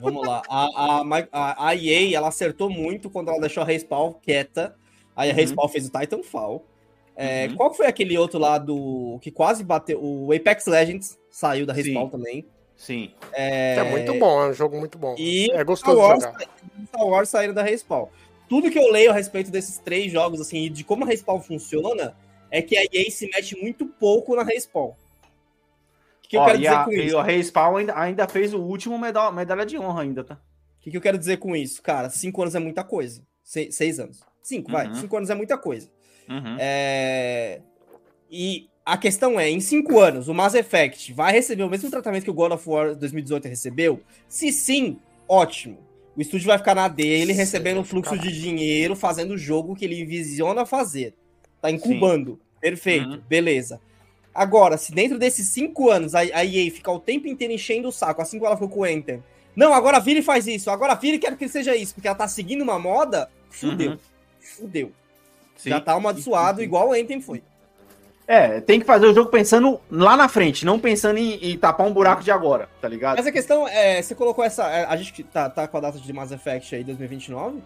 Vamos 0.00 0.26
lá. 0.26 0.42
A, 0.48 1.02
a, 1.32 1.68
a, 1.68 1.76
EA, 1.76 2.16
ela 2.16 2.28
acertou 2.28 2.68
muito 2.68 3.08
quando 3.08 3.28
ela 3.28 3.40
deixou 3.40 3.62
a 3.62 3.66
Respawn 3.66 4.14
quieta. 4.14 4.76
Aí 5.16 5.30
a 5.30 5.32
uhum. 5.32 5.38
Respawn 5.38 5.68
fez 5.68 5.86
o 5.86 5.90
Titanfall. 5.90 6.64
É, 7.20 7.48
uhum. 7.48 7.56
Qual 7.56 7.74
foi 7.74 7.86
aquele 7.86 8.16
outro 8.16 8.38
lá 8.38 8.58
do. 8.58 9.18
que 9.20 9.32
quase 9.32 9.64
bateu? 9.64 10.00
O 10.00 10.32
Apex 10.32 10.66
Legends 10.66 11.18
saiu 11.28 11.66
da 11.66 11.72
Respawn 11.72 12.04
Sim. 12.04 12.10
também. 12.10 12.46
Sim. 12.76 13.10
É... 13.32 13.74
é... 13.74 13.90
muito 13.90 14.14
bom, 14.14 14.40
é 14.40 14.50
um 14.50 14.52
jogo 14.52 14.78
muito 14.78 14.96
bom. 14.96 15.16
E 15.18 15.50
é 15.50 15.64
gostoso 15.64 15.96
Star 15.96 16.08
Wars, 16.08 16.22
jogar. 16.22 16.48
Star 16.86 17.06
Wars 17.06 17.28
saíram 17.28 17.52
da 17.52 17.64
Respawn. 17.64 18.06
Tudo 18.48 18.70
que 18.70 18.78
eu 18.78 18.92
leio 18.92 19.10
a 19.10 19.14
respeito 19.14 19.50
desses 19.50 19.78
três 19.78 20.12
jogos, 20.12 20.40
assim, 20.40 20.58
e 20.58 20.70
de 20.70 20.84
como 20.84 21.02
a 21.02 21.08
Respawn 21.08 21.40
funciona, 21.40 22.14
é 22.52 22.62
que 22.62 22.78
a 22.78 22.84
EA 22.84 23.10
se 23.10 23.28
mete 23.28 23.60
muito 23.60 23.84
pouco 23.84 24.36
na 24.36 24.44
Respawn. 24.44 24.90
O 24.90 24.94
que, 26.22 26.28
que 26.28 26.36
Ó, 26.36 26.42
eu 26.42 26.46
quero 26.46 26.58
dizer 26.58 26.74
a, 26.74 26.84
com 26.84 26.92
isso? 26.92 27.16
E 27.16 27.18
a 27.18 27.22
Respawn 27.24 27.76
ainda, 27.78 27.98
ainda 27.98 28.28
fez 28.28 28.54
o 28.54 28.60
último 28.60 28.96
medalha, 28.96 29.32
medalha 29.32 29.66
de 29.66 29.76
honra 29.76 30.02
ainda, 30.02 30.22
tá? 30.22 30.34
O 30.34 30.82
que, 30.82 30.92
que 30.92 30.96
eu 30.96 31.00
quero 31.00 31.18
dizer 31.18 31.38
com 31.38 31.56
isso? 31.56 31.82
Cara, 31.82 32.08
cinco 32.10 32.40
anos 32.42 32.54
é 32.54 32.60
muita 32.60 32.84
coisa. 32.84 33.26
Se, 33.42 33.72
seis 33.72 33.98
anos. 33.98 34.20
Cinco, 34.40 34.70
uhum. 34.70 34.76
vai. 34.76 34.94
Cinco 34.94 35.16
anos 35.16 35.30
é 35.30 35.34
muita 35.34 35.58
coisa. 35.58 35.90
Uhum. 36.28 36.56
É... 36.58 37.60
E 38.30 38.68
a 38.84 38.96
questão 38.96 39.38
é, 39.38 39.50
em 39.50 39.60
cinco 39.60 40.00
anos, 40.00 40.28
o 40.28 40.34
Mass 40.34 40.54
Effect 40.54 41.12
vai 41.12 41.32
receber 41.32 41.62
o 41.62 41.68
mesmo 41.68 41.90
tratamento 41.90 42.24
que 42.24 42.30
o 42.30 42.34
God 42.34 42.52
of 42.52 42.68
War 42.68 42.94
2018 42.94 43.48
recebeu? 43.48 44.00
Se 44.28 44.50
sim, 44.52 44.98
ótimo. 45.28 45.78
O 46.16 46.20
estúdio 46.20 46.46
vai 46.46 46.58
ficar 46.58 46.74
na 46.74 46.88
dele, 46.88 47.32
recebendo 47.32 47.80
um 47.80 47.84
fluxo 47.84 48.18
de 48.18 48.40
dinheiro, 48.40 48.96
fazendo 48.96 49.34
o 49.34 49.38
jogo 49.38 49.76
que 49.76 49.84
ele 49.84 50.04
visiona 50.04 50.66
fazer. 50.66 51.14
Tá 51.60 51.70
incubando. 51.70 52.32
Sim. 52.32 52.38
Perfeito, 52.60 53.10
uhum. 53.10 53.22
beleza. 53.28 53.80
Agora, 54.34 54.76
se 54.76 54.92
dentro 54.92 55.18
desses 55.18 55.48
cinco 55.48 55.90
anos 55.90 56.14
a, 56.14 56.20
a 56.20 56.44
EA 56.44 56.70
ficar 56.70 56.92
o 56.92 57.00
tempo 57.00 57.28
inteiro 57.28 57.52
enchendo 57.52 57.88
o 57.88 57.92
saco, 57.92 58.22
assim 58.22 58.38
como 58.38 58.46
ela 58.46 58.56
ficou 58.56 58.68
com 58.68 58.80
o 58.80 58.86
Enter, 58.86 59.20
não, 59.54 59.74
agora 59.74 59.98
vira 60.00 60.20
e 60.20 60.22
faz 60.22 60.46
isso, 60.46 60.70
agora 60.70 60.94
vira 60.94 61.16
e 61.16 61.18
quero 61.18 61.36
que 61.36 61.48
seja 61.48 61.74
isso, 61.74 61.94
porque 61.94 62.06
ela 62.06 62.16
tá 62.16 62.28
seguindo 62.28 62.62
uma 62.62 62.78
moda, 62.78 63.28
fudeu. 63.50 63.92
Uhum. 63.92 63.98
Fudeu. 64.40 64.92
Sim. 65.58 65.70
Já 65.70 65.80
tá 65.80 65.92
amaldiçoado 65.92 66.62
igual 66.62 66.88
o 66.88 66.92
Anthem 66.92 67.20
foi. 67.20 67.42
É, 68.26 68.60
tem 68.60 68.78
que 68.78 68.86
fazer 68.86 69.06
o 69.06 69.14
jogo 69.14 69.30
pensando 69.30 69.80
lá 69.90 70.16
na 70.16 70.28
frente, 70.28 70.64
não 70.64 70.78
pensando 70.78 71.18
em, 71.18 71.34
em 71.42 71.58
tapar 71.58 71.86
um 71.86 71.92
buraco 71.92 72.22
de 72.22 72.30
agora, 72.30 72.68
tá 72.80 72.86
ligado? 72.86 73.16
Mas 73.16 73.26
a 73.26 73.32
questão 73.32 73.66
é, 73.66 74.00
você 74.00 74.14
colocou 74.14 74.44
essa. 74.44 74.68
É, 74.70 74.84
a 74.84 74.96
gente 74.96 75.22
tá, 75.24 75.48
tá 75.48 75.66
com 75.66 75.78
a 75.78 75.80
data 75.80 75.98
de 75.98 76.12
Mass 76.12 76.30
Effect 76.30 76.74
aí 76.74 76.84
2029. 76.84 77.60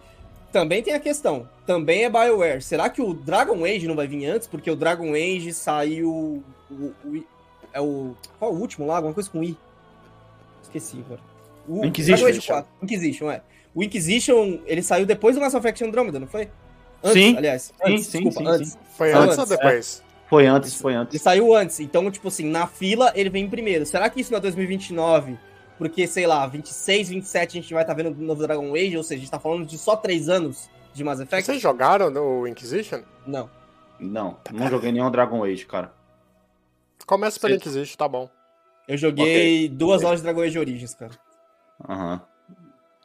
Também 0.53 0.83
tem 0.83 0.95
a 0.95 1.01
questão. 1.01 1.49
Também 1.67 2.05
é 2.05 2.11
BioWare. 2.11 2.63
Será 2.63 2.89
que 2.89 3.03
o 3.03 3.13
Dragon 3.13 3.65
Age 3.65 3.89
não 3.89 3.97
vai 3.97 4.07
vir 4.07 4.27
antes? 4.27 4.47
Porque 4.47 4.71
o 4.71 4.77
Dragon 4.77 5.13
Age 5.15 5.53
saiu. 5.53 6.45
O, 6.71 6.95
o, 7.05 7.25
é 7.73 7.81
o. 7.81 8.15
Qual 8.39 8.53
é 8.53 8.55
o 8.55 8.59
último 8.59 8.87
lá? 8.87 8.97
Alguma 8.97 9.15
coisa 9.15 9.29
com 9.29 9.43
I. 9.43 9.57
Esqueci 10.63 11.03
agora. 11.05 11.21
O 11.67 11.85
Inquisition. 11.85 12.17
Dragon 12.17 12.39
Age 12.39 12.47
4. 12.47 12.71
Inquisition, 12.83 13.31
é. 13.31 13.43
O 13.75 13.83
Inquisition, 13.83 14.59
ele 14.67 14.83
saiu 14.83 15.07
depois 15.07 15.35
do 15.35 15.41
Mass 15.41 15.55
Effect 15.55 15.83
Andromeda, 15.83 16.21
não 16.21 16.29
foi? 16.29 16.49
Antes, 17.03 17.13
sim. 17.13 17.37
Aliás. 17.37 17.73
Antes, 17.85 18.07
sim, 18.07 18.23
desculpa, 18.25 18.41
sim, 18.41 18.57
antes. 18.57 18.73
Sim. 18.73 18.79
Foi 18.97 19.13
antes, 19.13 19.23
antes 19.23 19.39
ou 19.39 19.47
depois? 19.47 20.03
É. 20.07 20.13
Foi 20.29 20.47
antes, 20.47 20.75
foi 20.75 20.95
antes. 20.95 21.15
Ele 21.15 21.23
saiu 21.23 21.55
antes. 21.55 21.81
Então, 21.81 22.11
tipo 22.11 22.29
assim, 22.29 22.47
na 22.47 22.67
fila 22.67 23.13
ele 23.15 23.29
vem 23.29 23.49
primeiro. 23.49 23.85
Será 23.85 24.09
que 24.09 24.21
isso 24.21 24.31
não 24.33 24.39
é 24.39 24.41
2029? 24.41 25.39
Porque, 25.77 26.07
sei 26.07 26.27
lá, 26.27 26.47
26, 26.47 27.09
27 27.09 27.59
a 27.59 27.61
gente 27.61 27.75
vai 27.75 27.83
estar 27.83 27.95
tá 27.95 28.03
vendo 28.03 28.17
o 28.17 28.23
novo 28.23 28.41
Dragon 28.41 28.73
Age, 28.75 28.97
ou 28.97 29.03
seja, 29.03 29.19
a 29.19 29.21
gente 29.21 29.31
tá 29.31 29.39
falando 29.39 29.67
de 29.67 29.77
só 29.77 29.97
3 29.97 30.29
anos 30.29 30.71
de 30.95 31.03
Mass 31.03 31.21
Effect. 31.21 31.45
Vocês 31.45 31.61
jogaram 31.61 32.11
no 32.11 32.47
Inquisition? 32.47 33.03
Não. 33.27 33.51
Não, 33.99 34.37
não 34.53 34.69
joguei 34.69 34.93
nenhum 34.93 35.11
Dragon 35.11 35.43
Age, 35.45 35.67
cara. 35.67 35.93
Começa 37.07 37.39
pelo 37.39 37.55
Inquisition, 37.55 37.97
tá 37.97 38.09
bom. 38.09 38.31
Eu 38.87 38.97
joguei 38.97 39.67
okay. 39.67 39.69
duas 39.69 40.03
horas 40.03 40.21
de 40.21 40.25
Dragon 40.25 40.43
Age 40.43 40.59
Origins, 40.59 40.95
cara. 40.95 41.13
Aham. 41.89 42.15
Uhum. 42.15 42.32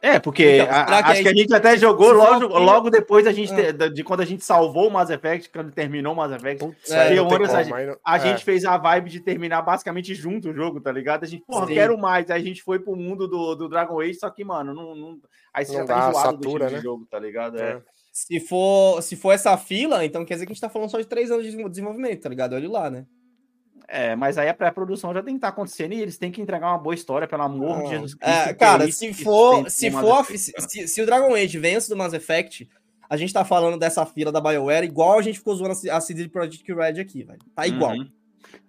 É, 0.00 0.20
porque 0.20 0.58
então, 0.58 0.68
a, 0.70 1.10
acho 1.10 1.22
que 1.22 1.28
a 1.28 1.34
gente 1.34 1.52
até 1.52 1.76
jogou 1.76 2.12
logo, 2.12 2.46
logo 2.46 2.88
depois 2.88 3.24
da 3.24 3.32
gente 3.32 3.52
ter, 3.52 3.72
de 3.90 4.04
quando 4.04 4.20
a 4.20 4.24
gente 4.24 4.44
salvou 4.44 4.86
o 4.86 4.90
Mass 4.90 5.10
Effect, 5.10 5.50
quando 5.50 5.72
terminou 5.72 6.12
o 6.12 6.16
Mass 6.16 6.30
Effect. 6.30 6.64
Putz, 6.64 6.90
é, 6.90 7.16
como, 7.16 7.34
a, 7.44 7.62
gente, 7.64 7.86
não, 7.86 7.96
a 8.04 8.16
é. 8.16 8.20
gente, 8.20 8.44
fez 8.44 8.64
a 8.64 8.76
vibe 8.76 9.10
de 9.10 9.20
terminar 9.20 9.62
basicamente 9.62 10.14
junto 10.14 10.50
o 10.50 10.54
jogo, 10.54 10.80
tá 10.80 10.92
ligado? 10.92 11.24
A 11.24 11.26
gente, 11.26 11.44
porra, 11.44 11.66
Sim. 11.66 11.74
quero 11.74 11.98
mais. 11.98 12.30
Aí 12.30 12.40
a 12.40 12.44
gente 12.44 12.62
foi 12.62 12.78
pro 12.78 12.94
mundo 12.94 13.26
do, 13.26 13.56
do 13.56 13.68
Dragon 13.68 14.00
Age, 14.00 14.14
só 14.14 14.30
que, 14.30 14.44
mano, 14.44 14.72
não, 14.72 14.94
não 14.94 15.18
aí 15.52 15.64
você 15.64 15.72
não 15.72 15.80
já 15.80 15.86
tá 15.86 16.08
enjoado 16.10 16.44
satura, 16.44 16.66
do 16.66 16.72
né? 16.76 16.80
jogo, 16.80 17.06
tá 17.10 17.18
ligado? 17.18 17.58
É. 17.58 17.72
é. 17.72 17.82
Se 18.12 18.40
for, 18.40 19.02
se 19.02 19.16
for 19.16 19.32
essa 19.32 19.56
fila, 19.56 20.04
então 20.04 20.24
quer 20.24 20.34
dizer 20.34 20.46
que 20.46 20.52
a 20.52 20.54
gente 20.54 20.60
tá 20.60 20.68
falando 20.68 20.90
só 20.90 20.98
de 20.98 21.06
três 21.06 21.30
anos 21.30 21.44
de 21.44 21.56
desenvolvimento, 21.68 22.22
tá 22.22 22.28
ligado? 22.28 22.54
Olha 22.54 22.68
lá, 22.68 22.90
né? 22.90 23.04
É, 23.90 24.14
mas 24.14 24.36
aí 24.36 24.50
a 24.50 24.54
pré-produção 24.54 25.14
já 25.14 25.22
tem 25.22 25.32
que 25.32 25.38
estar 25.38 25.48
tá 25.48 25.52
acontecendo 25.54 25.94
e 25.94 26.00
eles 26.02 26.18
têm 26.18 26.30
que 26.30 26.42
entregar 26.42 26.68
uma 26.68 26.78
boa 26.78 26.94
história, 26.94 27.26
pelo 27.26 27.42
amor 27.42 27.82
de 27.84 27.88
Jesus 27.88 28.14
Cristo. 28.14 28.48
É, 28.50 28.52
cara, 28.52 28.90
se 28.92 29.14
for, 29.14 29.70
se, 29.70 29.90
for 29.90 30.26
se, 30.26 30.86
se, 30.86 31.02
o 31.02 31.06
Dragon 31.06 31.34
Age 31.34 31.58
vence 31.58 31.88
do 31.88 31.96
Mass 31.96 32.12
Effect, 32.12 32.68
a 33.08 33.16
gente 33.16 33.32
tá 33.32 33.46
falando 33.46 33.78
dessa 33.78 34.04
fila 34.04 34.30
da 34.30 34.42
BioWare 34.42 34.84
igual 34.84 35.18
a 35.18 35.22
gente 35.22 35.38
ficou 35.38 35.56
zoando 35.56 35.74
a 35.90 36.00
CD 36.02 36.28
Projekt 36.28 36.70
Red 36.70 37.00
aqui, 37.00 37.22
velho. 37.22 37.38
Tá 37.54 37.66
igual. 37.66 37.94
Uhum. 37.94 38.06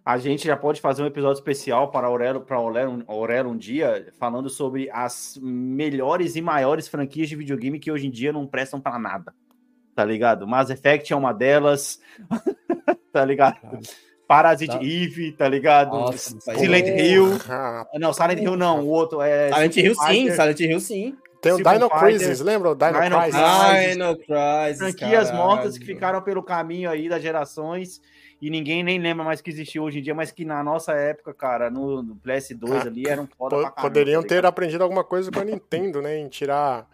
A 0.05 0.17
gente 0.17 0.47
já 0.47 0.55
pode 0.55 0.79
fazer 0.79 1.03
um 1.03 1.07
episódio 1.07 1.39
especial 1.39 1.91
para 1.91 2.07
Aurelo, 2.07 2.39
para 2.39 2.55
Aurelo, 2.55 3.03
Aurelo 3.05 3.51
um 3.51 3.57
dia, 3.57 4.07
falando 4.17 4.49
sobre 4.49 4.89
as 4.91 5.37
melhores 5.41 6.37
e 6.37 6.41
maiores 6.41 6.87
franquias 6.87 7.27
de 7.27 7.35
videogame 7.35 7.77
que 7.77 7.91
hoje 7.91 8.07
em 8.07 8.09
dia 8.11 8.31
não 8.31 8.47
prestam 8.47 8.79
para 8.79 8.97
nada. 8.97 9.35
Tá 9.93 10.05
ligado? 10.05 10.47
Mass 10.47 10.69
Effect 10.69 11.11
é 11.11 11.15
uma 11.15 11.33
delas. 11.33 11.99
tá 13.11 13.25
ligado? 13.25 13.81
Parasite 14.29 14.77
tá. 14.77 14.83
Eve, 14.83 15.31
tá 15.31 15.49
ligado? 15.49 15.89
Nossa, 15.89 16.39
Silent 16.39 16.85
Hill. 16.85 17.29
Não, 17.95 18.13
Silent 18.13 18.39
Hill 18.39 18.55
não, 18.55 18.81
o 18.81 18.87
outro 18.87 19.23
é. 19.23 19.51
Silent 19.51 19.77
Hill 19.77 19.95
sim, 19.95 20.29
Silent 20.29 20.59
Hill 20.59 20.79
sim. 20.79 21.17
Tem 21.41 21.51
o 21.51 21.57
Dino 21.57 21.89
Crisis, 21.89 22.39
lembra 22.39 22.69
o 22.69 22.75
Dino, 22.75 23.01
Dino 23.01 23.21
Crisis? 23.21 23.91
Dino 23.91 24.17
Crisis. 24.17 24.77
Franquias 24.77 25.31
mortas 25.31 25.79
que 25.79 25.85
ficaram 25.85 26.21
pelo 26.21 26.43
caminho 26.43 26.91
aí 26.91 27.09
das 27.09 27.23
gerações 27.23 27.99
e 28.39 28.51
ninguém 28.51 28.83
nem 28.83 28.99
lembra 28.99 29.25
mais 29.25 29.41
que 29.41 29.49
existiu 29.49 29.81
hoje 29.81 29.97
em 29.97 30.03
dia, 30.03 30.13
mas 30.13 30.29
que 30.29 30.45
na 30.45 30.63
nossa 30.63 30.91
época, 30.91 31.33
cara, 31.33 31.71
no, 31.71 32.03
no 32.03 32.15
PS2 32.17 32.71
ah, 32.71 32.81
ali 32.81 33.07
eram 33.07 33.27
foda 33.35 33.55
po 33.55 33.61
pra 33.63 33.71
caramba, 33.71 33.81
Poderiam 33.81 34.21
tá 34.21 34.27
ter 34.27 34.45
aprendido 34.45 34.83
alguma 34.83 35.03
coisa 35.03 35.31
com 35.31 35.39
a 35.39 35.43
Nintendo, 35.43 36.03
né? 36.03 36.19
Em 36.19 36.27
tirar 36.27 36.87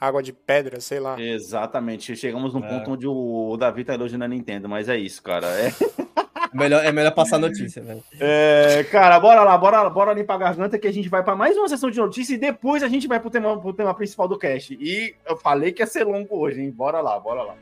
água 0.00 0.22
de 0.24 0.32
pedra, 0.32 0.80
sei 0.80 0.98
lá. 0.98 1.20
Exatamente. 1.20 2.16
Chegamos 2.16 2.52
num 2.52 2.64
é. 2.64 2.68
ponto 2.68 2.90
onde 2.90 3.06
o, 3.06 3.56
Davi 3.56 3.84
tá 3.84 3.94
elogiando 3.94 4.24
a 4.24 4.28
Nintendo, 4.28 4.68
mas 4.68 4.88
é 4.88 4.96
isso, 4.96 5.22
cara. 5.22 5.46
É. 5.46 5.70
melhor, 6.52 6.84
é 6.84 6.92
melhor 6.92 7.12
passar 7.12 7.38
notícia, 7.38 7.82
velho. 7.82 8.02
É, 8.18 8.84
cara, 8.90 9.18
bora 9.20 9.42
lá, 9.42 9.56
bora, 9.56 9.88
bora 9.90 10.12
limpar 10.12 10.34
a 10.34 10.38
garganta 10.38 10.78
que 10.78 10.88
a 10.88 10.92
gente 10.92 11.08
vai 11.08 11.22
para 11.22 11.36
mais 11.36 11.56
uma 11.56 11.68
sessão 11.68 11.90
de 11.90 11.98
notícia 11.98 12.34
e 12.34 12.38
depois 12.38 12.82
a 12.82 12.88
gente 12.88 13.06
vai 13.08 13.20
pro 13.20 13.30
tema, 13.30 13.60
pro 13.60 13.72
tema 13.72 13.94
principal 13.94 14.28
do 14.28 14.38
cast. 14.38 14.74
E 14.74 15.14
eu 15.28 15.36
falei 15.36 15.72
que 15.72 15.82
ia 15.82 15.86
ser 15.86 16.04
longo 16.04 16.38
hoje, 16.38 16.60
hein? 16.60 16.70
Bora 16.70 17.00
lá, 17.00 17.18
bora 17.18 17.42
lá. 17.42 17.54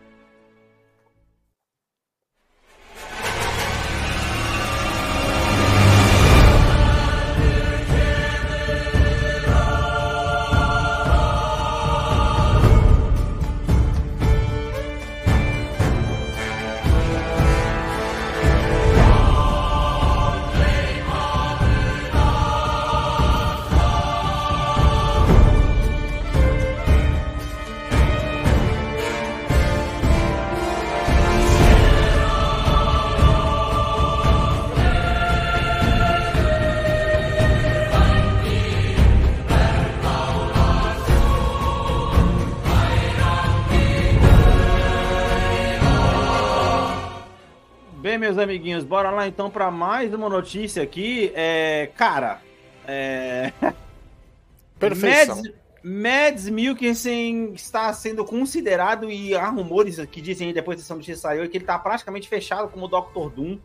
Bem, 48.09 48.17
meus 48.17 48.39
amiguinhos, 48.39 48.85
bora 48.85 49.11
lá 49.11 49.29
então 49.29 49.51
para 49.51 49.71
mais 49.71 50.15
uma 50.15 50.31
notícia 50.31 50.83
aqui. 50.83 51.31
É, 51.35 51.91
cara, 51.95 52.41
é... 52.87 53.53
Perfeição. 54.81 55.37
Mads, 55.37 55.53
Mads 55.85 56.49
Mikkelsen 56.49 57.53
está 57.53 57.93
sendo 57.93 58.25
considerado 58.25 59.11
e 59.11 59.35
há 59.35 59.47
rumores 59.51 59.99
que 60.07 60.23
dizem 60.23 60.55
depois 60.55 60.79
dessa 60.79 60.95
notícia 60.95 61.17
saiu 61.17 61.51
que 61.51 61.59
ele 61.59 61.65
está 61.65 61.79
praticamente 61.79 62.31
fechado 62.31 62.69
como 62.69 62.89
Dr. 62.89 63.29
Doom. 63.37 63.59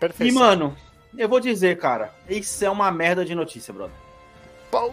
Perfeição. 0.00 0.26
E 0.26 0.32
mano, 0.32 0.76
eu 1.16 1.28
vou 1.28 1.38
dizer, 1.38 1.78
cara, 1.78 2.12
isso 2.28 2.64
é 2.64 2.68
uma 2.68 2.90
merda 2.90 3.24
de 3.24 3.36
notícia, 3.36 3.72
brother. 3.72 3.94
Pô. 4.72 4.92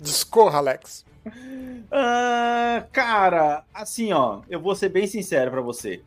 Discorra, 0.00 0.58
Alex. 0.58 1.04
Uh, 1.26 2.86
cara, 2.92 3.64
assim, 3.74 4.12
ó, 4.12 4.42
eu 4.48 4.60
vou 4.60 4.76
ser 4.76 4.88
bem 4.88 5.08
sincero 5.08 5.50
para 5.50 5.60
você. 5.60 6.00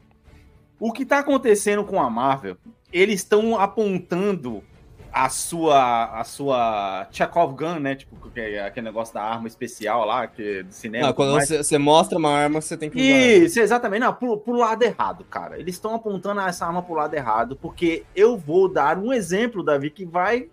O 0.79 0.91
que 0.91 1.05
tá 1.05 1.19
acontecendo 1.19 1.83
com 1.83 2.01
a 2.01 2.09
Marvel, 2.09 2.57
eles 2.91 3.21
estão 3.21 3.59
apontando 3.59 4.63
a 5.11 5.29
sua 5.29 6.19
a 6.19 6.23
sua 6.25 7.07
Chekhov 7.09 7.55
Gun, 7.55 7.79
né? 7.79 7.95
Tipo, 7.95 8.15
é 8.35 8.65
aquele 8.65 8.85
negócio 8.85 9.13
da 9.13 9.23
arma 9.23 9.47
especial 9.47 10.03
lá, 10.05 10.27
que 10.27 10.63
do 10.63 10.73
cinema. 10.73 11.07
Não, 11.07 11.13
quando 11.13 11.39
você 11.39 11.77
mostra 11.77 12.17
uma 12.17 12.31
arma, 12.31 12.59
você 12.59 12.75
tem 12.75 12.89
que 12.89 12.97
usar. 12.97 13.45
Isso, 13.45 13.59
exatamente. 13.61 14.01
Não, 14.01 14.13
pro, 14.13 14.37
pro 14.37 14.57
lado 14.57 14.83
errado, 14.83 15.23
cara. 15.23 15.57
Eles 15.57 15.75
estão 15.75 15.95
apontando 15.95 16.41
essa 16.41 16.65
arma 16.65 16.83
pro 16.83 16.95
lado 16.95 17.13
errado, 17.13 17.55
porque 17.55 18.03
eu 18.13 18.37
vou 18.37 18.67
dar 18.67 18.97
um 18.97 19.13
exemplo, 19.13 19.63
Davi, 19.63 19.89
que 19.89 20.03
vai 20.05 20.49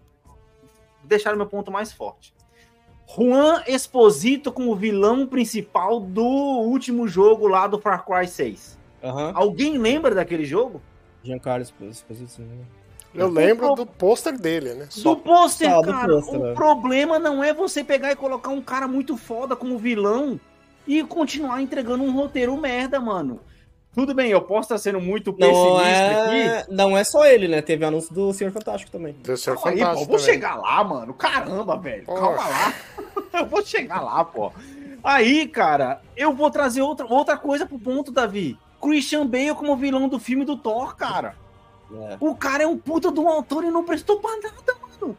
deixar 1.03 1.35
o 1.35 1.37
meu 1.37 1.47
ponto 1.47 1.73
mais 1.73 1.93
forte. 1.93 2.33
Juan 3.17 3.63
Exposito 3.67 4.53
como 4.53 4.77
vilão 4.77 5.27
principal 5.27 5.99
do 5.99 6.25
último 6.25 7.09
jogo 7.09 7.49
lá 7.49 7.67
do 7.67 7.81
Far 7.81 8.05
Cry 8.05 8.29
6. 8.29 8.79
Uhum. 9.03 9.33
Alguém 9.35 9.79
lembra 9.79 10.15
daquele 10.15 10.45
jogo? 10.45 10.81
Giancarlo 11.23 11.63
Esposito. 11.63 12.43
Né? 12.43 12.65
Eu 13.15 13.29
lembro 13.29 13.67
pro... 13.69 13.77
do 13.77 13.87
pôster 13.87 14.39
dele, 14.39 14.75
né? 14.75 14.87
Só... 14.89 15.15
Do 15.15 15.21
pôster, 15.21 15.71
ah, 15.71 15.83
cara. 15.83 16.15
Poster, 16.15 16.41
o 16.41 16.45
né? 16.45 16.55
problema 16.55 17.19
não 17.19 17.43
é 17.43 17.53
você 17.53 17.85
pegar 17.85 18.13
e 18.13 18.17
colocar 18.17 18.51
um 18.51 18.63
cara 18.63 18.89
muito 18.89 19.17
foda 19.17 19.55
como 19.55 19.79
vilão 19.79 20.41
e 20.87 21.03
continuar 21.03 21.61
entregando 21.61 22.03
um 22.03 22.13
roteiro 22.13 22.57
merda, 22.57 23.01
mano. 23.01 23.41
Tudo 23.95 24.15
bem, 24.15 24.31
eu 24.31 24.41
posso 24.41 24.63
estar 24.63 24.79
sendo 24.79 24.99
muito 24.99 25.35
pessimista 25.35 25.69
não 25.69 25.81
é... 25.83 26.59
aqui. 26.59 26.73
Não 26.73 26.97
é 26.97 27.05
só 27.05 27.27
ele, 27.27 27.47
né? 27.47 27.61
Teve 27.61 27.85
anúncio 27.85 28.13
do 28.15 28.33
Senhor 28.33 28.51
Fantástico 28.51 28.91
também. 28.91 29.13
Do 29.13 29.37
Senhor 29.37 29.57
Calma 29.57 29.71
Fantástico. 29.71 30.01
Aí, 30.01 30.07
pô, 30.07 30.13
eu 30.13 30.19
vou 30.19 30.19
chegar 30.19 30.55
lá, 30.55 30.83
mano. 30.83 31.13
Caramba, 31.13 31.77
velho. 31.77 32.07
Poxa. 32.07 32.21
Calma 32.21 32.49
lá. 32.49 32.75
eu 33.41 33.47
vou 33.47 33.63
chegar 33.63 34.01
lá, 34.01 34.25
pô. 34.25 34.51
Aí, 35.05 35.47
cara, 35.47 36.01
eu 36.17 36.33
vou 36.33 36.51
trazer 36.51 36.81
outra, 36.81 37.05
outra 37.07 37.37
coisa 37.37 37.67
pro 37.67 37.79
ponto, 37.79 38.11
Davi. 38.11 38.59
Christian 38.83 39.27
Bale 39.27 39.55
como 39.55 39.77
vilão 39.77 40.09
do 40.09 40.19
filme 40.19 40.45
do 40.45 40.57
Thor, 40.57 40.97
cara. 40.97 41.37
É. 41.95 42.17
O 42.21 42.35
cara 42.35 42.65
é 42.65 42.67
um 42.67 42.77
puta 42.77 43.13
de 43.13 43.21
um 43.21 43.29
autor 43.29 43.65
e 43.65 43.71
não 43.71 43.85
prestou 43.85 44.19
pra 44.19 44.31
nada, 44.37 44.77
mano. 45.01 45.17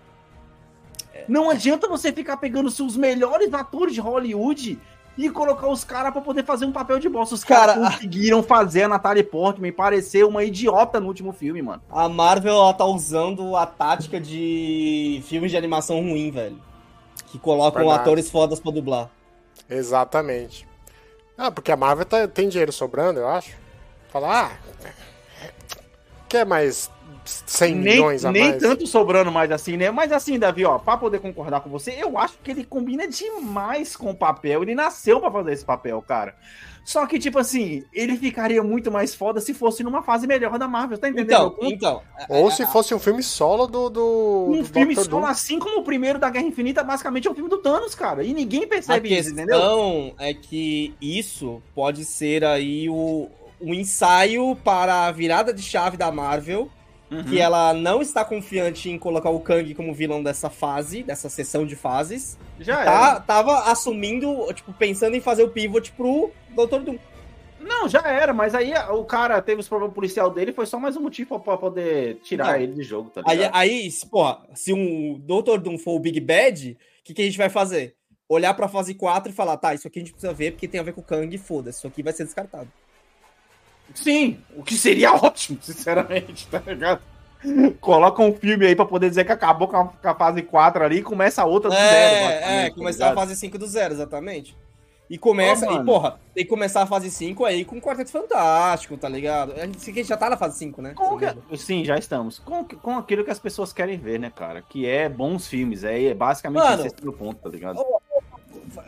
É. 1.14 1.26
Não 1.28 1.50
adianta 1.50 1.88
você 1.88 2.12
ficar 2.12 2.38
pegando 2.38 2.70
seus 2.70 2.98
melhores 2.98 3.54
atores 3.54 3.94
de 3.94 4.02
Hollywood 4.02 4.80
e 5.18 5.30
colocar 5.30 5.68
os 5.68 5.84
caras 5.84 6.12
para 6.12 6.22
poder 6.22 6.44
fazer 6.44 6.66
um 6.66 6.72
papel 6.72 7.00
de 7.00 7.08
bosta. 7.08 7.36
Os 7.36 7.44
caras 7.44 7.76
cara, 7.76 7.92
conseguiram 7.92 8.42
fazer 8.42 8.84
a 8.84 8.88
Natalie 8.88 9.24
Portman 9.24 9.72
parecer 9.72 10.26
uma 10.26 10.44
idiota 10.44 11.00
no 11.00 11.08
último 11.08 11.32
filme, 11.32 11.62
mano. 11.62 11.82
A 11.90 12.10
Marvel 12.10 12.54
ela 12.54 12.74
tá 12.74 12.86
usando 12.86 13.56
a 13.56 13.66
tática 13.66 14.20
de 14.20 15.24
filmes 15.26 15.52
de 15.52 15.58
animação 15.58 16.02
ruim, 16.02 16.32
velho. 16.32 16.60
Que 17.28 17.38
colocam 17.38 17.82
Verdade. 17.82 18.02
atores 18.02 18.30
fodas 18.30 18.60
pra 18.60 18.72
dublar. 18.72 19.10
Exatamente. 19.70 20.68
Ah, 21.38 21.52
porque 21.52 21.72
a 21.72 21.78
Marvel 21.78 22.06
tá, 22.06 22.28
tem 22.28 22.50
dinheiro 22.50 22.72
sobrando, 22.72 23.20
eu 23.20 23.28
acho. 23.28 23.56
Falar, 24.12 24.52
ah, 24.52 24.92
quer 26.30 26.46
mais 26.46 26.92
100 27.26 27.76
nem, 27.76 27.84
milhões 27.84 28.26
a 28.26 28.32
nem 28.32 28.44
mais. 28.44 28.62
Nem 28.62 28.70
tanto 28.70 28.88
sobrando 28.88 29.32
mais 29.32 29.52
assim, 29.52 29.78
né? 29.78 29.90
Mas 29.92 30.12
assim, 30.12 30.38
Davi, 30.38 30.66
ó, 30.66 30.78
pra 30.78 30.98
poder 30.98 31.20
concordar 31.20 31.62
com 31.62 31.70
você, 31.70 31.96
eu 31.98 32.18
acho 32.18 32.38
que 32.44 32.52
ele 32.52 32.64
combina 32.64 33.08
demais 33.08 33.96
com 33.96 34.12
o 34.12 34.16
papel. 34.16 34.62
Ele 34.62 34.76
nasceu 34.76 35.20
para 35.20 35.32
fazer 35.32 35.54
esse 35.54 35.66
papel, 35.66 36.02
cara. 36.02 36.36
Só 36.84 37.06
que, 37.08 37.18
tipo 37.18 37.40
assim, 37.40 37.84
ele 37.94 38.18
ficaria 38.18 38.62
muito 38.62 38.92
mais 38.92 39.16
foda 39.16 39.40
se 39.40 39.54
fosse 39.54 39.84
numa 39.84 40.04
fase 40.04 40.28
melhor 40.28 40.60
da 40.60 40.68
Marvel, 40.68 40.98
tá 40.98 41.08
entendendo? 41.08 41.56
Então, 41.58 41.72
então 41.72 42.02
Ou 42.28 42.52
se 42.52 42.66
fosse 42.66 42.94
um 42.94 43.00
filme 43.00 43.24
solo 43.24 43.68
do. 43.68 43.90
do 43.90 44.46
um 44.50 44.62
do 44.62 44.66
filme 44.66 44.94
Dr. 44.94 45.02
solo, 45.02 45.22
Doom. 45.22 45.26
assim 45.26 45.60
como 45.60 45.80
o 45.80 45.84
primeiro 45.84 46.20
da 46.20 46.30
Guerra 46.30 46.46
Infinita, 46.46 46.84
basicamente 46.84 47.28
é 47.28 47.32
um 47.32 47.36
filme 47.36 47.50
do 47.50 47.60
Thanos, 47.60 47.96
cara. 47.96 48.24
E 48.24 48.34
ninguém 48.34 48.68
percebe 48.68 49.18
isso, 49.18 49.32
entendeu? 49.32 49.56
A 49.56 49.60
questão 49.60 50.16
é 50.20 50.34
que 50.34 50.94
isso 51.02 51.62
pode 51.74 52.04
ser 52.04 52.44
aí 52.44 52.90
o, 52.90 53.30
um 53.62 53.74
ensaio 53.74 54.56
para 54.64 55.08
a 55.08 55.12
virada 55.12 55.54
de 55.54 55.62
chave 55.62 55.96
da 55.96 56.12
Marvel 56.12 56.70
uhum. 57.14 57.24
que 57.24 57.40
ela 57.40 57.74
não 57.74 58.02
está 58.02 58.26
confiante 58.26 58.90
em 58.90 58.98
colocar 58.98 59.30
o 59.30 59.40
Kang 59.40 59.74
como 59.76 59.94
vilão 59.94 60.24
dessa 60.24 60.50
fase, 60.50 61.04
dessa 61.04 61.30
sessão 61.30 61.66
de 61.66 61.76
fases. 61.76 62.38
Já 62.60 62.76
tá, 62.78 62.82
era. 62.82 63.20
Tava 63.20 63.72
assumindo, 63.72 64.52
tipo, 64.54 64.74
pensando 64.74 65.16
em 65.16 65.22
fazer 65.22 65.44
o 65.44 65.50
pivot 65.50 65.92
pro 65.92 66.32
Dr. 66.50 66.80
Doom. 66.80 66.98
Não, 67.60 67.88
já 67.88 68.02
era, 68.02 68.34
mas 68.34 68.54
aí 68.54 68.74
o 68.92 69.06
cara 69.06 69.42
teve 69.42 69.62
os 69.62 69.70
problemas 69.70 69.96
policial 69.96 70.30
dele, 70.30 70.52
foi 70.52 70.66
só 70.66 70.78
mais 70.78 70.98
um 70.98 71.02
motivo 71.02 71.40
pra 71.40 71.58
poder 71.58 72.16
tirar 72.22 72.54
não. 72.54 72.56
ele 72.56 72.74
de 72.74 72.84
jogo, 72.84 73.10
tá 73.10 73.22
ligado? 73.22 73.56
Aí, 73.56 73.72
aí 73.86 73.90
porra, 74.12 74.46
se 74.54 74.74
um 74.74 75.20
Dr. 75.20 75.60
Doom 75.60 75.78
for 75.78 75.96
o 75.96 76.00
Big 76.00 76.20
Bad, 76.20 76.72
o 76.72 77.04
que, 77.04 77.14
que 77.14 77.22
a 77.22 77.26
gente 77.26 77.38
vai 77.38 77.50
fazer? 77.50 77.96
Olhar 78.28 78.54
pra 78.54 78.68
fase 78.68 78.94
4 78.94 79.32
e 79.32 79.36
falar, 79.36 79.58
tá, 79.58 79.74
isso 79.74 79.88
aqui 79.88 80.00
a 80.00 80.02
gente 80.02 80.12
precisa 80.12 80.34
ver 80.34 80.52
porque 80.52 80.68
tem 80.68 80.80
a 80.80 80.84
ver 80.84 80.94
com 80.94 81.02
o 81.02 81.04
Kang, 81.04 81.38
foda-se, 81.38 81.78
isso 81.78 81.88
aqui 81.88 82.04
vai 82.04 82.12
ser 82.12 82.26
descartado. 82.26 82.70
Sim, 83.94 84.40
o 84.56 84.64
que 84.64 84.76
seria 84.76 85.14
ótimo, 85.16 85.60
sinceramente, 85.62 86.48
tá 86.48 86.62
ligado? 86.66 87.02
Coloca 87.82 88.22
um 88.22 88.34
filme 88.34 88.66
aí 88.66 88.76
pra 88.76 88.86
poder 88.86 89.10
dizer 89.10 89.26
que 89.26 89.32
acabou 89.32 89.68
com 89.68 89.76
a, 89.76 89.88
com 89.88 90.08
a 90.08 90.16
fase 90.16 90.42
4 90.42 90.84
ali 90.84 90.98
e 90.98 91.04
começa 91.04 91.42
a 91.42 91.46
outra 91.46 91.70
do 91.70 91.76
é, 91.76 91.90
zero. 91.90 92.44
É, 92.44 92.70
tá 92.70 92.76
começar 92.76 93.12
a 93.12 93.16
fase 93.16 93.36
5 93.36 93.58
do 93.58 93.68
zero, 93.68 93.94
exatamente. 93.94 94.56
E 95.10 95.18
começa, 95.18 95.70
oh, 95.70 95.82
e 95.82 95.86
porra, 95.86 96.20
tem 96.34 96.44
que 96.44 96.50
começar 96.50 96.82
a 96.82 96.86
fase 96.88 97.12
5 97.12 97.44
aí 97.44 97.66
com 97.66 97.78
o 97.78 97.82
Quarteto 97.82 98.10
Fantástico, 98.10 98.98
tá 98.98 99.10
ligado? 99.10 99.54
A 99.54 99.66
gente 99.66 100.04
já 100.06 100.16
tá 100.16 100.30
na 100.30 100.38
fase 100.38 100.58
5, 100.58 100.82
né? 100.82 100.96
Que, 101.50 101.58
sim, 101.58 101.84
já 101.84 101.98
estamos. 101.98 102.40
Com, 102.40 102.64
com 102.64 102.98
aquilo 102.98 103.24
que 103.24 103.30
as 103.30 103.38
pessoas 103.38 103.74
querem 103.74 103.98
ver, 103.98 104.20
né, 104.20 104.32
cara? 104.34 104.62
Que 104.62 104.88
é 104.88 105.10
bons 105.10 105.46
filmes. 105.48 105.84
É, 105.84 106.06
é 106.06 106.14
basicamente 106.14 106.64
mano, 106.64 106.86
esse 106.86 106.96
ponto, 106.96 107.36
tá 107.36 107.50
ligado? 107.50 107.84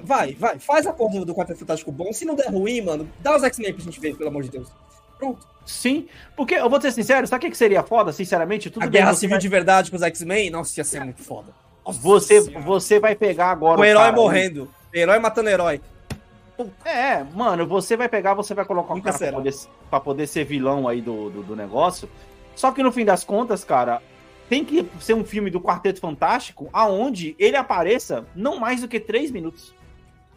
Vai, 0.01 0.33
vai, 0.33 0.57
faz 0.57 0.87
a 0.87 0.93
porra 0.93 1.25
do 1.25 1.35
Quarteto 1.35 1.59
Fantástico 1.59 1.91
bom. 1.91 2.11
Se 2.13 2.23
não 2.23 2.33
der 2.33 2.49
ruim, 2.49 2.81
mano, 2.81 3.07
dá 3.19 3.35
os 3.35 3.43
X-Men 3.43 3.73
pra 3.73 3.83
gente 3.83 3.99
ver, 3.99 4.15
pelo 4.15 4.29
amor 4.29 4.43
de 4.43 4.49
Deus. 4.49 4.71
Pronto. 5.17 5.45
Sim, 5.65 6.07
porque 6.35 6.53
eu 6.53 6.69
vou 6.69 6.79
ser 6.79 6.91
sincero, 6.91 7.25
sabe 7.25 7.47
o 7.47 7.49
que 7.49 7.57
seria 7.57 7.81
foda, 7.81 8.11
sinceramente? 8.11 8.69
Tudo 8.69 8.83
a 8.83 8.87
Guerra 8.87 9.13
Civil 9.15 9.31
vai... 9.31 9.39
de 9.39 9.47
verdade 9.47 9.89
com 9.89 9.97
os 9.97 10.03
X-Men, 10.03 10.51
nossa, 10.51 10.79
ia 10.79 10.83
ser 10.83 11.03
muito 11.03 11.23
foda. 11.23 11.47
Nossa 11.85 11.99
você, 11.99 12.39
você 12.41 12.99
vai 12.99 13.15
pegar 13.15 13.49
agora. 13.49 13.79
O, 13.79 13.81
o 13.81 13.85
herói 13.85 14.03
cara, 14.03 14.15
morrendo, 14.15 14.71
o 14.93 14.97
herói 14.97 15.17
matando 15.17 15.49
herói. 15.49 15.81
É, 16.85 17.23
mano, 17.33 17.65
você 17.67 17.97
vai 17.97 18.07
pegar, 18.07 18.33
você 18.33 18.53
vai 18.53 18.63
colocar 18.63 18.93
um 18.93 19.01
cara 19.01 19.17
pra 19.17 19.31
poder, 19.31 19.53
pra 19.89 19.99
poder, 19.99 20.27
ser 20.27 20.45
vilão 20.45 20.87
aí 20.87 21.01
do, 21.01 21.29
do, 21.29 21.43
do 21.43 21.55
negócio. 21.55 22.07
Só 22.55 22.71
que 22.71 22.81
no 22.81 22.91
fim 22.91 23.03
das 23.03 23.23
contas, 23.23 23.63
cara, 23.63 24.01
tem 24.47 24.63
que 24.63 24.87
ser 24.99 25.13
um 25.15 25.25
filme 25.25 25.49
do 25.49 25.59
Quarteto 25.59 25.99
Fantástico 25.99 26.69
aonde 26.71 27.35
ele 27.37 27.57
apareça 27.57 28.25
não 28.35 28.59
mais 28.59 28.81
do 28.81 28.87
que 28.87 28.99
três 28.99 29.31
minutos. 29.31 29.73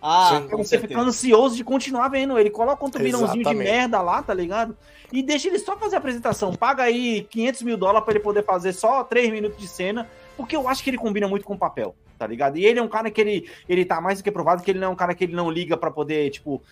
Ah, 0.00 0.42
Sim, 0.42 0.56
você 0.56 0.78
fica 0.78 0.98
ansioso 0.98 1.56
de 1.56 1.64
continuar 1.64 2.08
vendo 2.08 2.38
ele. 2.38 2.50
Coloca 2.50 2.84
um 2.84 2.90
vilãozinho 2.90 3.44
de 3.44 3.54
merda 3.54 4.00
lá, 4.00 4.22
tá 4.22 4.32
ligado? 4.32 4.76
E 5.12 5.22
deixa 5.22 5.48
ele 5.48 5.58
só 5.58 5.76
fazer 5.76 5.96
a 5.96 5.98
apresentação. 5.98 6.54
Paga 6.54 6.84
aí 6.84 7.26
500 7.28 7.62
mil 7.62 7.76
dólares 7.76 8.04
pra 8.04 8.14
ele 8.14 8.22
poder 8.22 8.44
fazer 8.44 8.72
só 8.72 9.02
3 9.02 9.30
minutos 9.30 9.58
de 9.58 9.66
cena, 9.66 10.08
porque 10.36 10.54
eu 10.54 10.68
acho 10.68 10.84
que 10.84 10.90
ele 10.90 10.98
combina 10.98 11.26
muito 11.26 11.44
com 11.44 11.54
o 11.54 11.58
papel, 11.58 11.96
tá 12.16 12.26
ligado? 12.26 12.56
E 12.58 12.64
ele 12.64 12.78
é 12.78 12.82
um 12.82 12.88
cara 12.88 13.10
que 13.10 13.20
ele, 13.20 13.50
ele 13.68 13.84
tá 13.84 14.00
mais 14.00 14.18
do 14.18 14.24
que 14.24 14.30
provado 14.30 14.62
que 14.62 14.70
ele 14.70 14.78
não 14.78 14.88
é 14.88 14.90
um 14.90 14.96
cara 14.96 15.14
que 15.14 15.24
ele 15.24 15.34
não 15.34 15.50
liga 15.50 15.76
para 15.76 15.90
poder, 15.90 16.30
tipo. 16.30 16.62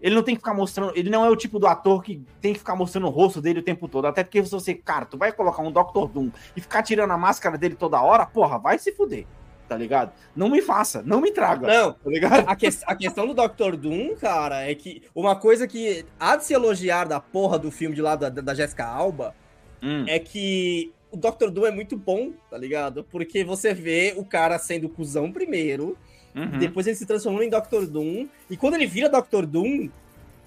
Ele 0.00 0.16
não 0.16 0.22
tem 0.24 0.34
que 0.34 0.40
ficar 0.40 0.52
mostrando. 0.52 0.92
Ele 0.96 1.08
não 1.08 1.24
é 1.24 1.30
o 1.30 1.36
tipo 1.36 1.60
do 1.60 1.66
ator 1.68 2.02
que 2.02 2.20
tem 2.40 2.52
que 2.52 2.58
ficar 2.58 2.74
mostrando 2.74 3.06
o 3.06 3.10
rosto 3.10 3.40
dele 3.40 3.60
o 3.60 3.62
tempo 3.62 3.86
todo. 3.86 4.06
Até 4.06 4.24
porque 4.24 4.44
se 4.44 4.50
você, 4.50 4.74
cara, 4.74 5.06
tu 5.06 5.16
vai 5.16 5.30
colocar 5.30 5.62
um 5.62 5.70
Dr. 5.70 6.08
Doom 6.12 6.28
e 6.56 6.60
ficar 6.60 6.82
tirando 6.82 7.12
a 7.12 7.16
máscara 7.16 7.56
dele 7.56 7.76
toda 7.76 8.02
hora, 8.02 8.26
porra, 8.26 8.58
vai 8.58 8.80
se 8.80 8.90
fuder 8.90 9.26
tá 9.72 9.78
ligado? 9.78 10.12
Não 10.36 10.50
me 10.50 10.60
faça, 10.60 11.02
não 11.02 11.20
me 11.20 11.30
traga. 11.30 11.66
Não, 11.66 11.92
tá 11.94 12.10
ligado? 12.10 12.44
A, 12.46 12.54
que, 12.54 12.68
a 12.86 12.94
questão 12.94 13.26
do 13.26 13.32
Doctor 13.32 13.74
Doom, 13.74 14.14
cara, 14.16 14.68
é 14.70 14.74
que 14.74 15.02
uma 15.14 15.34
coisa 15.34 15.66
que 15.66 16.04
há 16.20 16.36
de 16.36 16.44
se 16.44 16.52
elogiar 16.52 17.04
da 17.04 17.18
porra 17.18 17.58
do 17.58 17.70
filme 17.70 17.94
de 17.94 18.02
lá 18.02 18.14
da, 18.14 18.28
da 18.28 18.54
Jessica 18.54 18.84
Alba 18.84 19.34
hum. 19.82 20.04
é 20.06 20.18
que 20.18 20.92
o 21.10 21.16
Doctor 21.16 21.50
Doom 21.50 21.66
é 21.66 21.70
muito 21.70 21.96
bom, 21.96 22.32
tá 22.50 22.58
ligado? 22.58 23.02
Porque 23.04 23.42
você 23.44 23.72
vê 23.72 24.12
o 24.16 24.24
cara 24.24 24.58
sendo 24.58 24.90
cuzão 24.90 25.32
primeiro, 25.32 25.96
uhum. 26.34 26.58
depois 26.58 26.86
ele 26.86 26.96
se 26.96 27.06
transformando 27.06 27.44
em 27.44 27.50
Doctor 27.50 27.86
Doom, 27.86 28.28
e 28.50 28.56
quando 28.56 28.74
ele 28.74 28.86
vira 28.86 29.08
Doctor 29.08 29.46
Doom, 29.46 29.88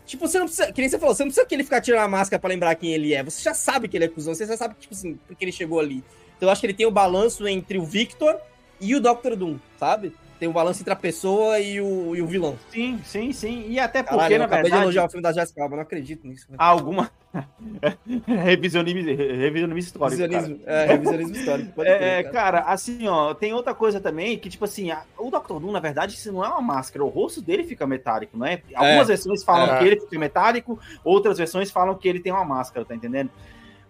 Tipo, 0.06 0.28
você 0.28 0.38
não 0.38 0.46
precisa. 0.46 0.72
Que 0.72 0.82
nem 0.82 0.88
você 0.88 1.00
falou, 1.00 1.16
você 1.16 1.24
não 1.24 1.30
precisa 1.30 1.48
que 1.48 1.56
ele 1.56 1.64
ficar 1.64 1.82
tirando 1.82 2.02
a 2.02 2.08
máscara 2.08 2.40
pra 2.40 2.48
lembrar 2.48 2.76
quem 2.76 2.94
ele 2.94 3.16
é. 3.16 3.24
Você 3.24 3.42
já 3.42 3.56
sabe 3.56 3.88
que 3.88 3.98
ele 3.98 4.06
é 4.06 4.08
cuzão, 4.08 4.36
você 4.36 4.46
já 4.46 4.56
sabe, 4.56 4.76
tipo 4.80 4.94
assim, 4.94 5.18
porque 5.28 5.44
ele 5.44 5.52
chegou 5.52 5.80
ali. 5.80 6.04
Então 6.38 6.48
eu 6.48 6.52
acho 6.52 6.62
que 6.62 6.68
ele 6.68 6.76
tem 6.76 6.86
o 6.86 6.92
balanço 6.92 7.48
entre 7.48 7.78
o 7.78 7.84
Victor 7.84 8.40
e 8.80 8.96
o 8.96 9.00
Doctor 9.00 9.36
Doom, 9.36 9.58
sabe? 9.78 10.14
Tem 10.38 10.50
um 10.50 10.54
balanço 10.54 10.82
entre 10.82 10.92
a 10.92 10.98
pessoa 10.98 11.60
e 11.60 11.80
o, 11.80 12.14
e 12.14 12.22
o 12.22 12.28
vilão. 12.28 12.58
Sim, 12.70 13.00
sim, 13.06 13.32
sim. 13.32 13.66
E 13.70 13.80
até 13.80 14.04
porque, 14.04 14.18
Caralho, 14.18 14.40
na 14.40 14.46
acabei 14.46 14.64
verdade... 14.64 14.82
de 14.82 14.86
elogiar 14.86 15.06
o 15.06 15.10
filme 15.10 15.24
da 15.24 15.32
Jessica 15.32 15.64
Alba, 15.64 15.78
não 15.78 15.84
acredito 15.84 16.28
nisso. 16.28 16.48
Né? 16.50 16.58
Alguma... 16.60 17.10
revisionismo, 18.26 19.02
revisionismo 19.02 19.78
histórico, 19.78 20.22
revisionismo, 20.22 20.60
cara. 20.60 20.78
É, 20.78 20.86
revisionismo 20.86 21.36
histórico. 21.36 21.72
Pode 21.74 21.90
é, 21.90 22.24
cara. 22.24 22.32
cara. 22.32 22.60
assim, 22.72 23.08
ó, 23.08 23.34
tem 23.34 23.54
outra 23.54 23.74
coisa 23.74 24.00
também, 24.00 24.38
que 24.38 24.50
tipo 24.50 24.66
assim, 24.66 24.92
a, 24.92 25.04
o 25.18 25.30
Doctor 25.30 25.60
Doom, 25.60 25.72
na 25.72 25.80
verdade, 25.80 26.16
isso 26.16 26.32
não 26.32 26.44
é 26.44 26.48
uma 26.48 26.62
máscara, 26.62 27.04
o 27.04 27.10
rosto 27.10 27.42
dele 27.42 27.64
fica 27.64 27.86
metálico, 27.86 28.38
não 28.38 28.46
é? 28.46 28.62
Algumas 28.74 29.10
é. 29.10 29.14
versões 29.14 29.44
falam 29.44 29.76
é. 29.76 29.80
que 29.80 29.86
ele 29.86 30.00
fica 30.00 30.20
metálico, 30.20 30.80
outras 31.04 31.38
versões 31.38 31.72
falam 31.72 31.96
que 31.96 32.08
ele 32.08 32.20
tem 32.20 32.32
uma 32.32 32.46
máscara, 32.46 32.86
tá 32.86 32.96
entendendo? 32.96 33.30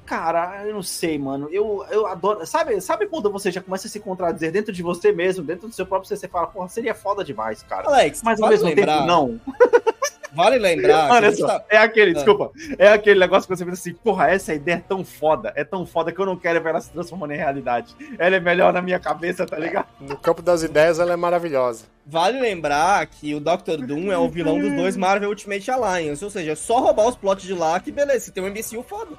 Cara, 0.05 0.63
eu 0.65 0.73
não 0.73 0.83
sei, 0.83 1.17
mano. 1.17 1.49
Eu, 1.51 1.85
eu 1.89 2.05
adoro. 2.05 2.45
Sabe, 2.45 2.79
sabe 2.79 3.07
quando 3.07 3.31
você 3.31 3.51
já 3.51 3.61
começa 3.61 3.87
a 3.87 3.89
se 3.89 3.99
contradizer 3.99 4.51
dentro 4.51 4.71
de 4.71 4.83
você 4.83 5.11
mesmo, 5.11 5.43
dentro 5.43 5.67
do 5.67 5.73
seu 5.73 5.85
próprio 5.85 6.07
ser, 6.07 6.17
você 6.17 6.27
fala, 6.27 6.47
porra, 6.47 6.69
seria 6.69 6.93
foda 6.93 7.23
demais, 7.23 7.63
cara. 7.63 7.87
Alex, 7.87 8.21
mas 8.23 8.39
ao 8.39 8.49
mesmo 8.49 8.67
lembrar, 8.67 8.97
tempo, 8.97 9.07
não. 9.07 9.39
Vale 10.35 10.59
lembrar. 10.59 11.09
Olha 11.11 11.33
só, 11.33 11.47
tá... 11.47 11.65
é 11.69 11.77
aquele, 11.77 12.11
ah. 12.11 12.13
desculpa, 12.15 12.51
é 12.77 12.89
aquele 12.89 13.19
negócio 13.19 13.47
que 13.47 13.55
você 13.55 13.63
pensa 13.63 13.79
assim, 13.79 13.93
porra, 13.93 14.29
essa 14.29 14.53
ideia 14.53 14.75
é 14.75 14.83
tão 14.85 15.03
foda, 15.03 15.53
é 15.55 15.63
tão 15.63 15.85
foda 15.85 16.11
que 16.11 16.19
eu 16.19 16.25
não 16.25 16.35
quero 16.35 16.61
ver 16.61 16.69
ela 16.69 16.81
se 16.81 16.91
transformando 16.91 17.31
em 17.31 17.37
realidade. 17.37 17.95
Ela 18.19 18.35
é 18.35 18.39
melhor 18.39 18.73
na 18.73 18.81
minha 18.81 18.99
cabeça, 18.99 19.45
tá 19.45 19.57
ligado? 19.57 19.87
No 19.99 20.17
campo 20.17 20.41
das 20.41 20.61
ideias, 20.61 20.99
ela 20.99 21.13
é 21.13 21.15
maravilhosa. 21.15 21.94
Vale 22.07 22.39
lembrar 22.39 23.03
que 23.07 23.33
o 23.33 23.39
Doctor 23.39 23.77
Doom 23.77 24.11
é 24.11 24.17
o 24.17 24.29
vilão 24.29 24.59
dos 24.59 24.71
dois 24.73 24.95
Marvel 24.95 25.29
Ultimate 25.29 25.71
Alliance, 25.71 26.23
ou 26.23 26.29
seja, 26.29 26.51
é 26.51 26.55
só 26.55 26.79
roubar 26.79 27.07
os 27.07 27.15
plots 27.15 27.43
de 27.43 27.53
lá 27.53 27.79
que 27.79 27.91
beleza, 27.91 28.25
você 28.25 28.31
tem 28.31 28.43
um 28.43 28.47
MCU 28.47 28.83
foda. 28.83 29.17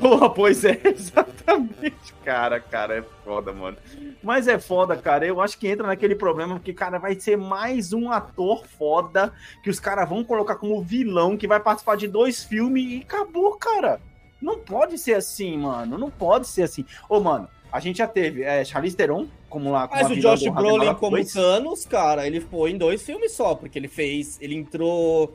Porra, 0.00 0.28
pois 0.28 0.64
é, 0.64 0.80
exatamente. 0.84 2.12
Cara, 2.24 2.58
cara, 2.58 2.98
é 2.98 3.04
foda, 3.24 3.52
mano. 3.52 3.76
Mas 4.20 4.48
é 4.48 4.58
foda, 4.58 4.96
cara. 4.96 5.24
Eu 5.24 5.40
acho 5.40 5.56
que 5.56 5.68
entra 5.68 5.86
naquele 5.86 6.16
problema 6.16 6.56
porque, 6.56 6.72
cara, 6.72 6.98
vai 6.98 7.14
ser 7.20 7.36
mais 7.36 7.92
um 7.92 8.10
ator 8.10 8.66
foda 8.66 9.32
que 9.62 9.70
os 9.70 9.78
caras 9.78 10.08
vão 10.08 10.24
colocar 10.24 10.56
como 10.56 10.82
vilão 10.82 11.36
que 11.36 11.46
vai 11.46 11.60
participar 11.60 11.96
de 11.96 12.08
dois 12.08 12.42
filmes 12.42 12.84
e 12.84 13.02
acabou, 13.02 13.56
cara. 13.56 14.00
Não 14.42 14.58
pode 14.58 14.98
ser 14.98 15.14
assim, 15.14 15.56
mano. 15.56 15.96
Não 15.96 16.10
pode 16.10 16.48
ser 16.48 16.64
assim. 16.64 16.84
Ô, 17.08 17.20
mano, 17.20 17.48
a 17.70 17.78
gente 17.78 17.98
já 17.98 18.06
teve 18.06 18.42
é, 18.42 18.64
Charlize 18.64 18.96
Theron 18.96 19.28
como 19.54 19.70
lá. 19.70 19.88
Mas 19.88 20.10
o 20.10 20.16
Josh 20.16 20.48
Brolin 20.48 20.92
como. 20.94 21.24
Thanos, 21.24 21.86
cara, 21.86 22.26
ele 22.26 22.40
foi 22.40 22.72
em 22.72 22.76
dois 22.76 23.02
filmes 23.02 23.30
só, 23.30 23.54
porque 23.54 23.78
ele 23.78 23.86
fez. 23.86 24.36
Ele 24.40 24.56
entrou, 24.56 25.32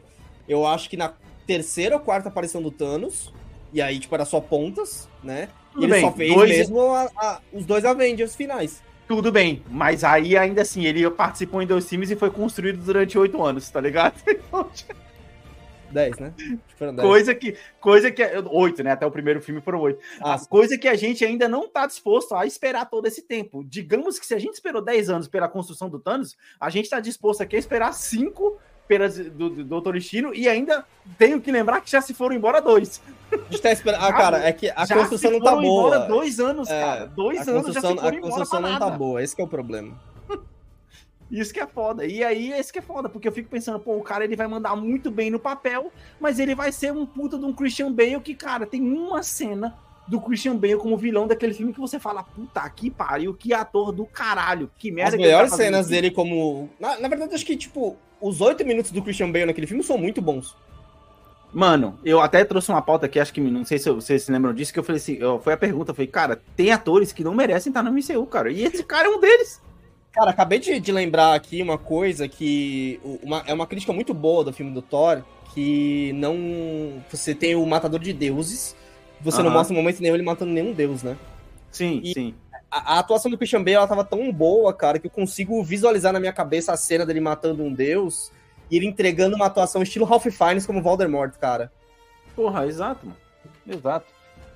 eu 0.48 0.68
acho 0.68 0.90
que 0.90 0.98
na 0.98 1.14
terceira 1.48 1.96
ou 1.96 2.02
quarta 2.02 2.28
aparição 2.28 2.62
do 2.62 2.70
Thanos. 2.70 3.34
E 3.72 3.82
aí, 3.82 4.00
tipo, 4.00 4.14
era 4.14 4.26
só 4.26 4.42
pontas, 4.42 5.08
né? 5.24 5.48
Tudo 5.72 5.84
e 5.84 5.86
ele 5.86 5.94
bem, 5.94 6.02
só 6.02 6.12
fez 6.12 6.34
dois... 6.34 6.50
mesmo 6.50 6.82
a, 6.82 7.10
a, 7.16 7.40
os 7.54 7.66
dois 7.66 7.86
Avengers 7.86 8.36
finais. 8.36 8.82
Tudo 9.08 9.32
bem, 9.32 9.64
mas 9.70 10.04
aí 10.04 10.38
ainda 10.38 10.64
assim, 10.64 10.86
ele 10.86 11.10
participou 11.10 11.62
em 11.62 11.68
dois 11.68 11.88
filmes 11.88 12.12
e 12.12 12.16
foi 12.16 12.30
construído 12.30 12.84
durante 12.84 13.18
oito 13.18 13.42
anos, 13.42 13.70
tá 13.70 13.80
ligado? 13.80 14.16
10, 15.92 16.18
né? 16.20 16.34
Foram 16.78 16.96
10. 16.96 17.08
Coisa 17.08 17.36
que. 17.36 17.58
Coisa 17.80 18.12
que. 18.12 18.24
Oito, 18.52 18.84
né? 18.84 18.92
Até 18.92 19.06
o 19.06 19.12
primeiro 19.12 19.42
filme 19.42 19.62
foram 19.62 19.80
oito. 19.82 20.00
Ah, 20.22 20.36
a 20.36 20.46
coisa 20.46 20.78
que 20.78 20.88
a 20.88 20.96
gente 20.96 21.24
ainda 21.26 21.48
não 21.48 21.68
tá 21.68 21.86
disposto 21.86 22.36
a 22.36 22.46
esperar 22.46 22.90
todo 22.90 23.06
esse 23.06 23.22
tempo. 23.22 23.64
Digamos 23.64 24.20
que 24.20 24.26
se 24.26 24.34
a 24.34 24.40
gente 24.40 24.54
esperou 24.54 24.82
10 24.82 25.10
anos 25.10 25.28
pela 25.28 25.48
construção 25.48 25.90
do 25.90 26.00
Thanos, 26.00 26.38
a 26.60 26.70
gente 26.70 26.90
tá 26.90 27.00
disposto 27.00 27.42
aqui 27.42 27.56
a 27.56 27.60
esperar 27.60 27.94
5 27.94 28.58
pelas 28.90 29.18
do, 29.18 29.50
do 29.52 29.64
Doutor 29.64 29.94
Destino 29.94 30.34
e 30.34 30.50
ainda 30.50 30.84
tenho 31.16 31.40
que 31.40 31.52
lembrar 31.52 31.80
que 31.80 31.92
já 31.92 32.02
se 32.02 32.12
foram 32.12 32.36
embora 32.36 32.60
dois. 32.60 33.00
A 33.32 33.38
gente 33.38 33.62
tá 33.62 33.72
esperando. 33.72 34.04
Ah, 34.04 34.12
cara, 34.12 34.40
é 34.40 34.52
que 34.52 34.72
a 34.76 34.84
já 34.84 34.96
construção 34.96 35.30
não 35.30 35.40
tá 35.40 35.56
boa. 35.56 36.00
dois 36.00 36.40
anos, 36.40 36.68
é, 36.68 36.82
cara. 36.82 37.06
Dois 37.06 37.48
anos 37.48 37.68
já 37.72 37.82
se 37.82 37.88
foram 37.96 38.08
A 38.08 38.20
construção 38.20 38.62
não 38.62 38.80
tá 38.80 38.90
boa, 38.90 39.24
esse 39.24 39.40
é 39.40 39.44
o 39.44 39.48
problema. 39.48 39.96
Isso 41.32 41.54
que 41.54 41.60
é 41.60 41.68
foda. 41.68 42.06
E 42.06 42.24
aí, 42.24 42.52
esse 42.52 42.74
que 42.74 42.80
é 42.80 42.82
foda, 42.82 43.08
porque 43.08 43.28
eu 43.28 43.32
fico 43.32 43.50
pensando, 43.50 43.80
pô, 43.80 43.96
o 43.96 44.02
cara 44.02 44.24
ele 44.24 44.36
vai 44.36 44.48
mandar 44.48 44.76
muito 44.76 45.12
bem 45.12 45.30
no 45.30 45.40
papel, 45.40 45.92
mas 46.20 46.40
ele 46.40 46.56
vai 46.56 46.72
ser 46.72 46.92
um 46.92 47.06
puta 47.06 47.38
de 47.38 47.46
um 47.46 47.54
Christian 47.54 47.92
Bale 47.92 48.20
que, 48.22 48.34
cara, 48.34 48.66
tem 48.66 48.82
uma 48.82 49.22
cena 49.22 49.78
do 50.08 50.20
Christian 50.20 50.56
Bale 50.56 50.78
como 50.78 50.98
vilão 50.98 51.28
daquele 51.28 51.54
filme 51.54 51.72
que 51.72 51.80
você 51.80 52.00
fala, 52.00 52.24
puta 52.24 52.68
que 52.72 52.90
pariu, 52.90 53.34
que 53.34 53.54
ator 53.54 53.92
do 53.92 54.06
caralho, 54.06 54.72
que 54.78 54.92
merda. 54.92 55.16
As 55.16 55.22
melhores 55.22 55.52
tá 55.52 55.58
cenas 55.58 55.86
aqui. 55.86 55.96
dele 55.96 56.12
como. 56.12 56.68
Na, 56.80 57.00
na 57.00 57.08
verdade, 57.08 57.36
acho 57.36 57.46
que, 57.46 57.56
tipo, 57.56 57.96
os 58.20 58.42
oito 58.42 58.66
minutos 58.66 58.92
do 58.92 59.02
Christian 59.04 59.32
Bale 59.32 59.46
naquele 59.46 59.68
filme 59.68 59.84
são 59.84 59.98
muito 59.98 60.22
bons. 60.22 60.56
Mano, 61.52 61.98
eu 62.04 62.22
até 62.22 62.44
trouxe 62.44 62.70
uma 62.70 62.82
pauta 62.82 63.08
aqui, 63.08 63.20
acho 63.20 63.34
que 63.34 63.42
não 63.42 63.66
sei 63.66 63.80
se 63.80 63.90
vocês 63.90 64.24
se 64.24 64.32
lembram 64.32 64.54
disso, 64.54 64.72
que 64.72 64.78
eu 64.78 64.84
falei 64.84 65.02
assim, 65.02 65.18
eu, 65.20 65.40
foi 65.40 65.54
a 65.54 65.58
pergunta, 65.58 65.94
falei, 65.94 66.08
cara, 66.08 66.40
tem 66.56 66.72
atores 66.72 67.12
que 67.12 67.24
não 67.24 67.34
merecem 67.34 67.72
estar 67.72 67.82
no 67.82 67.92
MCU, 67.92 68.26
cara, 68.28 68.52
e 68.52 68.64
esse 68.64 68.84
cara 68.84 69.08
é 69.08 69.10
um 69.10 69.20
deles. 69.20 69.60
Cara, 70.12 70.32
acabei 70.32 70.60
de, 70.60 70.80
de 70.80 70.92
lembrar 70.92 71.36
aqui 71.36 71.62
uma 71.62 71.78
coisa 71.78 72.28
que 72.28 73.00
uma, 73.22 73.44
é 73.46 73.54
uma 73.54 73.68
crítica 73.68 73.94
muito 73.94 74.14
boa 74.14 74.44
do 74.44 74.52
filme 74.52 74.74
do 74.74 74.82
Thor, 74.82 75.22
que 75.54 76.12
não. 76.14 77.02
Você 77.12 77.36
tem 77.36 77.56
o 77.56 77.66
Matador 77.66 78.00
de 78.00 78.12
Deuses, 78.12 78.76
você 79.22 79.44
não 79.44 79.52
mostra 79.52 79.76
no 79.76 79.82
momento 79.82 80.02
nenhum 80.02 80.16
ele 80.16 80.24
matando 80.24 80.52
nenhum 80.52 80.74
deus, 80.74 81.04
né? 81.04 81.16
Sim, 81.72 82.02
e 82.04 82.14
sim. 82.14 82.36
A, 82.72 82.96
a, 82.96 83.00
atuação 83.00 83.30
do 83.30 83.38
Christian 83.38 83.60
Bale 83.60 83.76
ela 83.76 83.88
tava 83.88 84.04
tão 84.04 84.32
boa, 84.32 84.74
cara, 84.74 84.98
que 84.98 85.06
eu 85.06 85.12
consigo 85.12 85.64
visualizar 85.64 86.12
na 86.12 86.20
minha 86.20 86.34
cabeça 86.34 86.74
a 86.74 86.78
cena 86.78 87.06
dele 87.06 87.20
matando 87.20 87.64
um 87.64 87.72
deus 87.72 88.32
e 88.70 88.78
ele 88.78 88.88
entregando 88.88 89.36
uma 89.36 89.46
atuação 89.46 89.82
estilo 89.84 90.06
Ralph 90.06 90.26
Fiennes 90.26 90.66
como 90.66 90.82
Voldemort, 90.82 91.34
cara. 91.38 91.72
Porra, 92.36 92.66
exato, 92.66 93.06
mano. 93.06 93.18
Exato. 93.68 94.08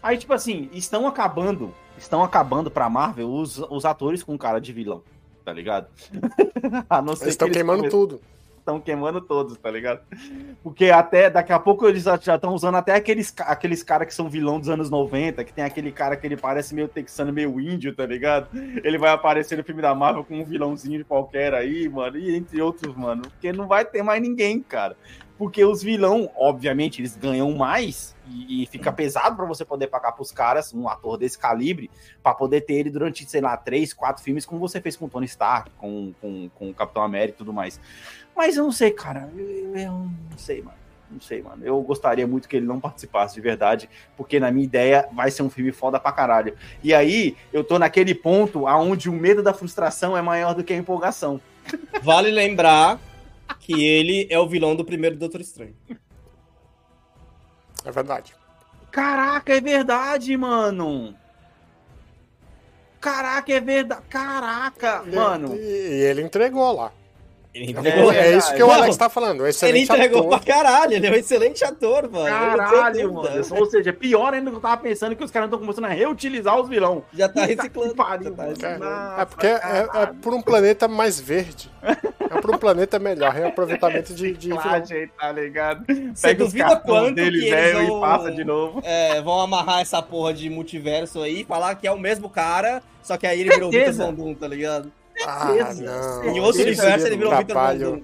Aí, 0.01 0.17
tipo 0.17 0.33
assim, 0.33 0.69
estão 0.73 1.07
acabando, 1.07 1.73
estão 1.97 2.23
acabando 2.23 2.71
pra 2.71 2.89
Marvel 2.89 3.29
os, 3.31 3.59
os 3.69 3.85
atores 3.85 4.23
com 4.23 4.37
cara 4.37 4.59
de 4.59 4.73
vilão 4.73 5.03
tá 5.43 5.53
ligado? 5.53 5.87
a 6.89 7.01
não 7.01 7.15
ser 7.15 7.25
eles 7.25 7.33
estão 7.33 7.49
queimando 7.49 7.89
tudo. 7.89 8.21
Estão 8.57 8.79
queimando 8.79 9.19
todos, 9.19 9.57
tá 9.57 9.69
ligado? 9.69 9.99
Porque 10.63 10.85
até 10.89 11.29
daqui 11.29 11.51
a 11.51 11.59
pouco 11.59 11.85
eles 11.85 12.03
já 12.03 12.15
estão 12.15 12.53
usando 12.53 12.75
até 12.75 12.95
aqueles, 12.95 13.33
aqueles 13.39 13.83
caras 13.83 14.07
que 14.07 14.13
são 14.13 14.29
vilão 14.29 14.57
dos 14.57 14.69
anos 14.69 14.89
90, 14.89 15.43
que 15.43 15.51
tem 15.51 15.65
aquele 15.65 15.91
cara 15.91 16.15
que 16.15 16.25
ele 16.25 16.37
parece 16.37 16.73
meio 16.73 16.87
texano, 16.87 17.33
meio 17.33 17.59
índio, 17.59 17.93
tá 17.93 18.05
ligado? 18.05 18.47
Ele 18.81 18.97
vai 18.97 19.11
aparecer 19.11 19.57
no 19.57 19.65
filme 19.65 19.81
da 19.81 19.93
Marvel 19.93 20.23
com 20.23 20.39
um 20.39 20.45
vilãozinho 20.45 21.03
qualquer 21.03 21.53
aí, 21.53 21.89
mano, 21.89 22.17
e 22.17 22.33
entre 22.33 22.61
outros, 22.61 22.95
mano. 22.95 23.23
Porque 23.23 23.51
não 23.51 23.67
vai 23.67 23.83
ter 23.83 24.01
mais 24.01 24.21
ninguém, 24.21 24.61
cara 24.61 24.95
porque 25.37 25.63
os 25.63 25.81
vilão, 25.81 26.29
obviamente, 26.35 27.01
eles 27.01 27.15
ganham 27.15 27.51
mais 27.51 28.15
e, 28.27 28.63
e 28.63 28.65
fica 28.67 28.91
pesado 28.91 29.35
para 29.35 29.45
você 29.45 29.65
poder 29.65 29.87
pagar 29.87 30.11
pros 30.11 30.31
caras 30.31 30.73
um 30.73 30.87
ator 30.87 31.17
desse 31.17 31.37
calibre 31.37 31.89
para 32.21 32.33
poder 32.35 32.61
ter 32.61 32.75
ele 32.75 32.89
durante, 32.89 33.25
sei 33.29 33.41
lá, 33.41 33.57
três, 33.57 33.93
quatro 33.93 34.23
filmes, 34.23 34.45
como 34.45 34.59
você 34.59 34.79
fez 34.79 34.95
com 34.95 35.09
Tony 35.09 35.25
Stark, 35.25 35.71
com, 35.77 36.13
com, 36.21 36.49
com 36.49 36.69
o 36.69 36.73
Capitão 36.73 37.03
América 37.03 37.35
e 37.35 37.37
tudo 37.39 37.53
mais. 37.53 37.79
Mas 38.35 38.57
eu 38.57 38.63
não 38.63 38.71
sei, 38.71 38.91
cara, 38.91 39.29
eu, 39.35 39.75
eu 39.75 39.91
não 39.91 40.37
sei, 40.37 40.61
mano. 40.61 40.83
Não 41.11 41.21
sei, 41.21 41.43
mano. 41.43 41.63
Eu 41.63 41.79
gostaria 41.81 42.25
muito 42.25 42.49
que 42.49 42.55
ele 42.55 42.65
não 42.65 42.79
participasse 42.79 43.35
de 43.35 43.41
verdade, 43.41 43.87
porque 44.17 44.39
na 44.39 44.49
minha 44.51 44.65
ideia 44.65 45.07
vai 45.13 45.29
ser 45.29 45.43
um 45.43 45.49
filme 45.49 45.71
foda 45.71 45.99
pra 45.99 46.11
caralho. 46.11 46.55
E 46.81 46.91
aí, 46.91 47.37
eu 47.51 47.63
tô 47.63 47.77
naquele 47.77 48.15
ponto 48.15 48.67
aonde 48.67 49.09
o 49.09 49.13
medo 49.13 49.43
da 49.43 49.53
frustração 49.53 50.17
é 50.17 50.21
maior 50.23 50.55
do 50.55 50.63
que 50.63 50.73
a 50.73 50.77
empolgação. 50.77 51.39
Vale 52.01 52.31
lembrar 52.31 52.99
que 53.59 53.85
ele 53.85 54.27
é 54.29 54.39
o 54.39 54.47
vilão 54.47 54.75
do 54.75 54.85
primeiro 54.85 55.15
Doutor 55.15 55.41
Estranho. 55.41 55.75
É 57.85 57.91
verdade. 57.91 58.35
Caraca, 58.91 59.53
é 59.53 59.61
verdade, 59.61 60.35
mano. 60.37 61.15
Caraca, 63.01 63.51
é 63.51 63.59
verdade. 63.59 64.01
Caraca, 64.09 65.03
mano. 65.03 65.55
E 65.55 65.59
ele 65.59 66.21
entregou 66.21 66.73
lá. 66.73 66.93
Entregou, 67.55 68.11
é, 68.11 68.31
é, 68.31 68.37
isso 68.37 68.53
que 68.55 68.63
o 68.63 68.71
Alex 68.71 68.97
tá 68.97 69.09
falando. 69.09 69.45
Excelente 69.45 69.75
ele 69.75 69.83
entregou 69.83 70.21
ator. 70.21 70.39
pra 70.39 70.53
caralho, 70.53 70.93
ele 70.93 71.05
é 71.05 71.11
um 71.11 71.13
excelente 71.13 71.63
ator, 71.63 72.09
mano. 72.09 72.25
Caralho, 72.25 73.13
mano. 73.13 73.45
Ou 73.51 73.65
seja, 73.67 73.91
é 73.91 73.93
pior 73.93 74.33
ainda 74.33 74.49
que 74.49 74.57
eu 74.57 74.61
tava 74.61 74.77
pensando 74.77 75.15
que 75.15 75.23
os 75.23 75.29
caras 75.29 75.47
estão 75.47 75.59
começando 75.59 75.85
a 75.85 75.89
reutilizar 75.89 76.59
os 76.59 76.67
vilão. 76.67 77.03
Já 77.13 77.29
tá 77.29 77.45
reciclando. 77.45 77.93
Pariu, 77.93 78.33
tá 78.33 78.45
reciclando. 78.45 78.85
É, 78.85 79.21
é, 79.21 79.25
porque 79.25 79.45
é, 79.45 79.89
é, 79.93 80.05
por 80.19 80.33
um 80.33 80.41
planeta 80.41 80.87
mais 80.87 81.19
verde. 81.19 81.71
É 81.83 82.41
por 82.41 82.55
um 82.55 82.57
planeta 82.57 82.97
melhor, 82.97 83.31
reaproveitamento 83.31 84.15
de, 84.15 84.33
de 84.33 84.47
vilão. 84.47 84.63
tá 85.19 85.31
ligado? 85.31 85.85
Você 85.87 86.27
Pega 86.29 86.43
duvida 86.43 86.75
quanto 86.77 87.13
dele, 87.13 87.39
que 87.39 87.53
eles 87.53 87.87
vão, 87.87 87.97
e 87.97 88.01
passa 88.01 88.31
de 88.31 88.43
novo. 88.43 88.81
É, 88.83 89.21
vão 89.21 89.39
amarrar 89.39 89.81
essa 89.81 90.01
porra 90.01 90.33
de 90.33 90.49
multiverso 90.49 91.21
aí 91.21 91.41
e 91.41 91.45
falar 91.45 91.75
que 91.75 91.85
é 91.85 91.91
o 91.91 91.99
mesmo 91.99 92.29
cara, 92.29 92.81
só 93.03 93.15
que 93.15 93.27
aí 93.27 93.41
ele 93.41 93.51
virou 93.51 93.69
o 93.69 93.71
Vitor 93.71 93.93
Von 94.15 94.33
tá 94.33 94.47
ligado? 94.47 94.91
Ah, 95.25 95.73
não. 95.75 96.23
Em 96.25 96.39
outro 96.39 96.61
universo 96.61 97.07
ele 97.07 97.17
virou 97.17 97.37
Victor 97.37 97.77
Von 97.77 98.01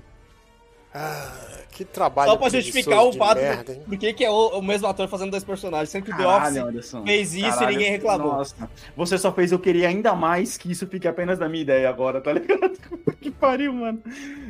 Ah, 0.94 1.50
que 1.80 1.86
trabalho. 1.86 2.32
Só 2.32 2.38
pra 2.38 2.50
justificar 2.50 3.06
o 3.06 3.14
fato 3.14 3.40
merda, 3.40 3.74
por 3.88 3.98
que 3.98 4.26
é 4.26 4.30
o, 4.30 4.60
o, 4.60 4.62
mesmo 4.62 4.86
ator 4.86 5.08
fazendo 5.08 5.32
dois 5.32 5.46
personagens. 5.46 5.90
Sempre 5.90 6.12
que 6.12 6.16
o 6.16 6.20
The 6.20 6.28
Office 6.28 6.58
Anderson. 6.58 7.04
fez 7.06 7.34
isso 7.34 7.50
Caralho, 7.52 7.70
e 7.70 7.74
ninguém 7.74 7.92
reclamou. 7.92 8.34
Nossa, 8.34 8.70
você 8.98 9.18
só 9.18 9.32
fez 9.32 9.54
eu 9.54 9.60
querer 9.60 9.86
ainda 9.86 10.14
mais 10.14 10.58
que 10.58 10.70
isso 10.70 10.86
fique 10.88 11.08
apenas 11.08 11.40
na 11.40 11.48
minha 11.48 11.62
ideia 11.62 11.90
agora, 11.90 12.20
tá 12.20 12.34
ligado? 12.34 12.78
que 13.22 13.32
pariu, 13.32 13.72
mano. 13.72 14.04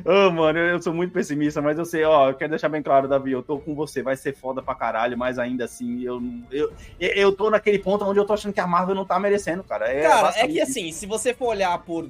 Ô, 0.04 0.28
oh, 0.28 0.32
mano, 0.32 0.58
eu 0.58 0.82
sou 0.82 0.92
muito 0.92 1.14
pessimista, 1.14 1.62
mas 1.62 1.78
eu 1.78 1.86
sei, 1.86 2.04
ó, 2.04 2.30
eu 2.30 2.34
quero 2.34 2.50
deixar 2.50 2.70
bem 2.70 2.82
claro, 2.82 3.08
Davi, 3.08 3.32
eu 3.32 3.44
tô 3.44 3.60
com 3.60 3.76
você, 3.76 4.02
vai 4.02 4.16
ser 4.16 4.36
foda 4.36 4.64
pra 4.64 4.74
caralho, 4.74 5.16
mas 5.16 5.38
ainda 5.38 5.66
assim, 5.66 6.02
eu, 6.02 6.20
eu, 6.52 6.74
eu 7.00 7.32
tô 7.32 7.52
naquele 7.52 7.78
ponto 7.78 8.06
onde 8.06 8.20
eu 8.20 8.26
tô 8.26 8.34
achando 8.34 8.54
que 8.54 8.60
a 8.60 8.66
Marvel 8.66 8.96
não 8.96 9.06
tá 9.06 9.20
merecendo, 9.20 9.64
cara. 9.64 9.88
É, 9.88 10.02
cara, 10.02 10.34
é 10.36 10.48
que 10.48 10.60
assim, 10.60 10.92
se 10.92 11.06
você 11.06 11.32
for 11.32 11.50
olhar 11.50 11.78
por 11.80 12.10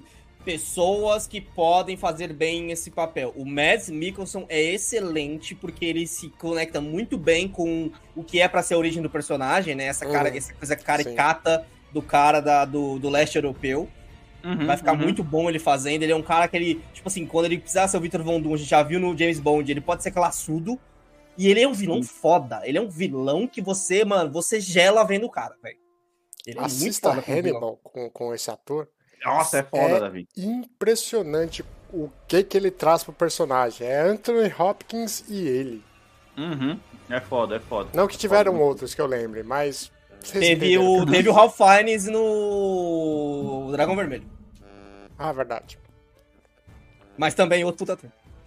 pessoas 0.50 1.28
que 1.28 1.40
podem 1.40 1.96
fazer 1.96 2.34
bem 2.34 2.72
esse 2.72 2.90
papel. 2.90 3.32
O 3.36 3.46
Mads 3.46 3.88
Mikkelsen 3.88 4.48
é 4.50 4.60
excelente 4.60 5.54
porque 5.54 5.86
ele 5.86 6.08
se 6.08 6.30
conecta 6.30 6.82
muito 6.82 7.20
bem 7.20 7.48
com 7.48 7.92
o 8.16 8.24
que 8.24 8.42
é 8.42 8.48
para 8.48 8.64
ser 8.64 8.74
a 8.74 8.78
origem 8.80 9.04
do 9.04 9.12
personagem, 9.12 9.76
né? 9.76 9.86
Essa 9.86 10.08
cara, 10.08 10.32
uhum. 10.32 10.36
essa 10.36 10.52
coisa 10.56 10.76
caricata 10.76 11.60
Sim. 11.60 11.94
do 11.94 12.02
cara 12.02 12.40
da, 12.40 12.66
do, 12.66 12.98
do 12.98 13.10
leste 13.10 13.36
europeu. 13.36 13.88
Uhum, 14.44 14.66
Vai 14.66 14.76
ficar 14.76 14.94
uhum. 14.94 14.98
muito 14.98 15.24
bom 15.24 15.48
ele 15.48 15.60
fazendo. 15.60 16.02
Ele 16.02 16.14
é 16.14 16.16
um 16.16 16.24
cara 16.24 16.48
que 16.48 16.58
ele, 16.58 16.82
tipo 16.94 17.08
assim, 17.08 17.28
quando 17.28 17.46
ele 17.46 17.60
precisar 17.60 17.88
ser 17.88 17.98
o 17.98 18.02
Victor 18.02 18.24
Von 18.24 18.42
Doom, 18.42 18.56
a 18.56 18.58
gente 18.58 18.70
já 18.70 18.82
viu 18.82 19.00
no 19.00 19.16
James 19.16 19.40
Bond, 19.40 19.72
ele 19.72 19.82
pode 19.82 20.02
ser 20.02 20.10
classudo. 20.10 20.80
E 21.38 21.48
ele 21.48 21.62
é 21.62 21.68
um 21.68 21.74
vilão 21.74 22.02
Sim. 22.02 22.10
foda. 22.10 22.62
Ele 22.64 22.80
é 22.80 22.82
um 22.82 22.90
vilão 22.90 23.48
que 23.48 23.62
você, 23.62 24.04
mano, 24.04 24.32
você 24.32 24.60
gela 24.60 25.04
vendo 25.04 25.28
o 25.28 25.30
cara, 25.30 25.56
velho. 25.62 25.78
Ele 26.48 26.58
é 26.58 26.64
Assista 26.64 27.14
muito 27.14 27.24
foda 27.24 27.40
Hannibal 27.40 27.80
com, 27.84 28.10
com 28.10 28.34
esse 28.34 28.50
ator. 28.50 28.90
Nossa, 29.24 29.60
é 29.60 29.64
foda, 29.64 29.96
é 29.96 30.00
Davi. 30.00 30.28
Impressionante 30.38 31.64
o 31.92 32.10
que 32.28 32.44
que 32.44 32.58
ele 32.58 32.72
traz 32.72 33.04
pro 33.04 33.14
personagem. 33.14 33.88
É 33.88 34.02
Anthony 34.02 34.54
Hopkins 34.58 35.24
e 35.28 35.48
ele. 35.48 35.84
Uhum. 36.38 36.80
É 37.10 37.20
foda, 37.20 37.56
é 37.56 37.60
foda. 37.60 37.90
Não 37.94 38.08
que 38.08 38.18
tiveram 38.18 38.54
foda. 38.54 38.64
outros 38.64 38.94
que 38.94 39.02
eu 39.02 39.08
lembre, 39.08 39.44
mas. 39.44 39.92
Teve 40.32 40.78
o, 40.78 41.06
teve 41.10 41.30
o 41.30 41.34
Ralph 41.34 41.58
Fiennes 41.58 42.06
no 42.06 43.70
Dragão 43.72 43.96
Vermelho. 43.96 44.26
Ah, 45.18 45.34
verdade. 45.34 45.78
Mas 47.18 47.34
também 47.34 47.66
outro 47.66 47.86
puta 47.86 48.00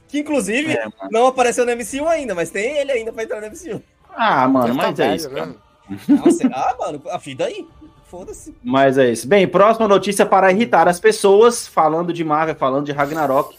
Que 0.08 0.20
inclusive 0.20 0.72
é, 0.72 0.86
não 1.10 1.26
apareceu 1.26 1.66
no 1.66 1.72
MCU 1.72 2.08
ainda, 2.08 2.34
mas 2.34 2.50
tem 2.50 2.78
ele 2.78 2.92
ainda 2.92 3.12
pra 3.12 3.24
entrar 3.24 3.40
no 3.40 3.48
MCU. 3.48 3.82
Ah, 4.08 4.48
mano, 4.48 4.74
mas 4.74 4.86
tá 4.86 5.04
é 5.04 5.06
velho, 5.08 5.16
isso. 5.16 5.30
Né? 5.30 5.54
Não, 6.08 6.30
será, 6.30 6.74
mano? 6.80 7.02
A 7.10 7.18
vida 7.18 7.44
aí. 7.44 7.66
Foda-se. 8.12 8.54
Mas 8.62 8.98
é 8.98 9.10
isso. 9.10 9.26
Bem, 9.26 9.48
próxima 9.48 9.88
notícia 9.88 10.26
para 10.26 10.52
irritar 10.52 10.86
as 10.86 11.00
pessoas, 11.00 11.66
falando 11.66 12.12
de 12.12 12.22
Marvel, 12.22 12.54
falando 12.54 12.84
de 12.84 12.92
Ragnarok. 12.92 13.56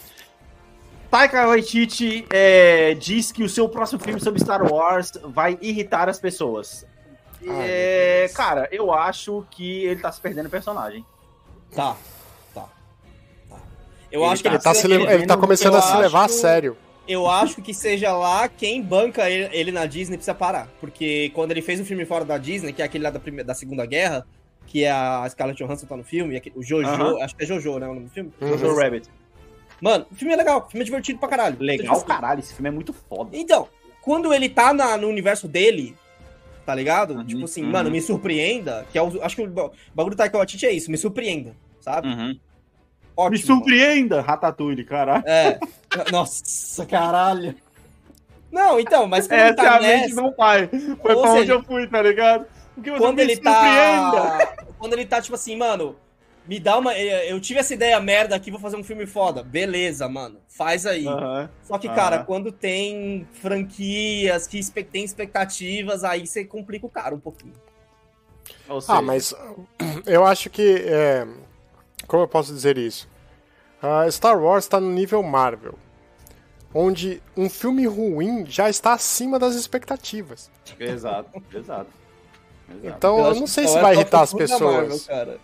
Taika 1.09 1.47
Waititi 1.47 2.23
é, 2.31 2.93
diz 2.93 3.31
que 3.31 3.41
o 3.41 3.49
seu 3.49 3.67
próximo 3.67 3.99
filme 3.99 4.19
sobre 4.19 4.39
Star 4.39 4.61
Wars 4.71 5.11
vai 5.25 5.57
irritar 5.59 6.07
as 6.07 6.19
pessoas. 6.19 6.85
Ai, 7.41 7.49
é, 7.61 8.31
cara, 8.35 8.69
eu 8.71 8.93
acho 8.93 9.43
que 9.49 9.85
ele 9.85 9.99
tá 9.99 10.11
se 10.11 10.21
perdendo 10.21 10.45
o 10.45 10.51
personagem. 10.51 11.03
Tá, 11.75 11.97
tá. 12.53 12.69
tá. 13.49 13.57
Eu 14.11 14.21
ele 14.21 14.31
acho 14.33 14.43
tá 14.43 14.49
que 14.51 14.55
ele 14.55 14.63
tá, 14.63 14.73
se, 14.75 14.85
ele 14.85 15.25
tá 15.25 15.35
começando 15.35 15.77
a 15.77 15.81
se 15.81 15.97
levar 15.97 16.25
acho, 16.25 16.35
a 16.35 16.37
sério. 16.37 16.77
Eu 17.07 17.27
acho 17.27 17.59
que 17.59 17.73
seja 17.73 18.15
lá 18.15 18.47
quem 18.47 18.83
banca 18.83 19.27
ele, 19.27 19.49
ele, 19.51 19.71
na 19.71 19.87
Disney 19.87 20.15
precisa 20.15 20.35
parar. 20.35 20.67
Porque 20.79 21.31
quando 21.33 21.49
ele 21.49 21.61
fez 21.63 21.79
um 21.79 21.85
filme 21.85 22.05
fora 22.05 22.23
da 22.23 22.37
Disney, 22.37 22.71
que 22.71 22.83
é 22.83 22.85
aquele 22.85 23.03
lá 23.03 23.09
da, 23.09 23.19
primeira, 23.19 23.47
da 23.47 23.55
Segunda 23.55 23.83
Guerra, 23.83 24.23
que 24.65 24.83
é 24.83 24.91
a 24.91 25.27
Scarlett 25.29 25.63
Johansson 25.63 25.85
tá 25.85 25.95
no 25.95 26.03
filme, 26.03 26.41
o 26.55 26.63
Jojo, 26.63 26.89
uh 26.89 26.97
-huh. 26.97 27.21
acho 27.21 27.35
que 27.35 27.43
é 27.43 27.45
Jojo, 27.45 27.79
né, 27.79 27.87
o 27.87 27.93
nome 27.93 28.07
do 28.07 28.11
filme? 28.11 28.31
Uhum. 28.41 28.57
Jojo 28.57 28.75
Rabbit. 28.75 29.09
Mano, 29.81 30.05
o 30.11 30.15
filme 30.15 30.33
é 30.33 30.37
legal, 30.37 30.65
o 30.65 30.69
filme 30.69 30.81
é 30.81 30.85
divertido 30.85 31.19
pra 31.19 31.29
caralho. 31.29 31.57
Legal, 31.59 32.01
caralho, 32.03 32.39
esse 32.39 32.53
filme 32.53 32.69
é 32.69 32.71
muito 32.71 32.93
foda. 32.93 33.35
Então, 33.35 33.67
quando 34.01 34.33
ele 34.33 34.49
tá 34.49 34.73
na, 34.73 34.97
no 34.97 35.07
universo 35.07 35.47
dele, 35.47 35.95
tá 36.65 36.73
ligado? 36.73 37.15
Uhum, 37.15 37.25
tipo 37.25 37.43
assim, 37.45 37.63
uhum. 37.63 37.71
mano, 37.71 37.91
me 37.91 38.01
surpreenda, 38.01 38.85
que 38.91 38.97
é 38.97 39.01
o, 39.01 39.23
acho 39.23 39.35
que 39.35 39.41
o 39.43 39.71
bagulho 39.93 40.15
do 40.15 40.17
Taika 40.17 40.37
Waititi 40.37 40.65
é 40.65 40.71
isso, 40.71 40.89
me 40.89 40.97
surpreenda, 40.97 41.55
sabe? 41.79 42.07
Uhum. 42.07 42.39
Ótimo, 43.15 43.31
me 43.31 43.37
surpreenda, 43.37 44.15
mano. 44.17 44.27
Ratatouille, 44.27 44.83
caralho. 44.83 45.23
É. 45.27 45.59
Nossa, 46.11 46.85
caralho. 46.85 47.55
Não, 48.51 48.79
então, 48.79 49.07
mas 49.07 49.27
quando 49.27 49.39
Essa 49.39 49.55
tá 49.55 49.63
é 49.63 49.67
a 49.67 49.79
nessa... 49.79 50.01
mente 50.01 50.13
não 50.13 50.31
pai. 50.31 50.67
Foi 51.01 51.15
Ou 51.15 51.21
pra 51.21 51.31
seja, 51.31 51.41
onde 51.41 51.51
eu 51.51 51.63
fui, 51.63 51.87
tá 51.87 52.01
ligado? 52.01 52.45
Porque 52.75 52.91
você 52.91 52.99
quando 52.99 53.19
ele 53.19 53.37
tá. 53.37 54.55
Quando 54.79 54.93
ele 54.93 55.05
tá, 55.05 55.21
tipo 55.21 55.35
assim, 55.35 55.55
mano, 55.55 55.95
me 56.45 56.59
dá 56.59 56.77
uma. 56.77 56.93
Eu 56.97 57.39
tive 57.39 57.59
essa 57.59 57.73
ideia 57.73 57.99
merda 57.99 58.35
aqui, 58.35 58.51
vou 58.51 58.59
fazer 58.59 58.75
um 58.75 58.83
filme 58.83 59.05
foda. 59.05 59.41
Beleza, 59.43 60.09
mano. 60.09 60.39
Faz 60.47 60.85
aí. 60.85 61.07
Uhum, 61.07 61.47
Só 61.63 61.77
que, 61.77 61.87
uhum. 61.87 61.95
cara, 61.95 62.23
quando 62.23 62.51
tem 62.51 63.27
franquias 63.33 64.45
que 64.45 64.61
tem 64.83 65.03
expectativas, 65.03 66.03
aí 66.03 66.27
você 66.27 66.43
complica 66.43 66.85
o 66.85 66.89
cara 66.89 67.15
um 67.15 67.19
pouquinho. 67.19 67.53
Ah, 68.87 69.01
mas 69.01 69.33
eu 70.05 70.25
acho 70.25 70.49
que. 70.49 70.83
É... 70.85 71.25
Como 72.07 72.23
eu 72.23 72.27
posso 72.27 72.53
dizer 72.53 72.77
isso? 72.77 73.07
Uh, 73.81 74.09
Star 74.11 74.37
Wars 74.41 74.65
está 74.65 74.79
no 74.79 74.89
nível 74.89 75.23
Marvel, 75.23 75.75
onde 76.73 77.21
um 77.35 77.49
filme 77.49 77.85
ruim 77.85 78.45
já 78.45 78.69
está 78.69 78.93
acima 78.93 79.39
das 79.39 79.55
expectativas. 79.55 80.51
Exato, 80.79 81.41
exato. 81.53 82.02
Exato. 82.69 82.97
Então 82.97 83.19
eu, 83.19 83.25
eu 83.25 83.35
não 83.35 83.47
sei 83.47 83.67
se 83.67 83.79
vai 83.79 83.93
irritar 83.95 84.21
as 84.21 84.33
pessoas. 84.33 85.07
Marvel, 85.07 85.43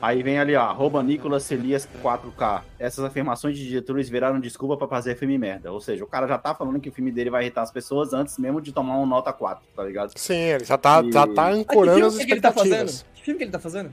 Aí 0.00 0.22
vem 0.22 0.38
ali, 0.38 0.54
ó, 0.54 0.62
arroba 0.62 1.02
Nicolas 1.02 1.42
Celias 1.42 1.88
4K. 2.02 2.62
Essas 2.78 3.04
afirmações 3.04 3.58
de 3.58 3.66
diretores 3.66 4.08
viraram 4.08 4.38
desculpa 4.38 4.76
para 4.76 4.86
fazer 4.86 5.16
filme 5.16 5.36
merda. 5.36 5.72
Ou 5.72 5.80
seja, 5.80 6.04
o 6.04 6.06
cara 6.06 6.28
já 6.28 6.38
tá 6.38 6.54
falando 6.54 6.78
que 6.78 6.88
o 6.88 6.92
filme 6.92 7.10
dele 7.10 7.30
vai 7.30 7.42
irritar 7.42 7.62
as 7.62 7.72
pessoas 7.72 8.12
antes 8.12 8.38
mesmo 8.38 8.60
de 8.60 8.72
tomar 8.72 8.96
uma 8.96 9.06
nota 9.06 9.32
4, 9.32 9.60
tá 9.74 9.82
ligado? 9.82 10.12
Sim, 10.16 10.36
ele 10.36 10.64
já 10.64 10.78
tá, 10.78 11.02
e... 11.02 11.10
já 11.10 11.26
tá 11.26 11.50
ancorando 11.50 12.06
as 12.06 12.14
expectativas. 12.14 13.04
Que 13.12 13.22
filme 13.22 13.38
que 13.38 13.44
ele 13.44 13.50
tá 13.50 13.58
fazendo? 13.58 13.92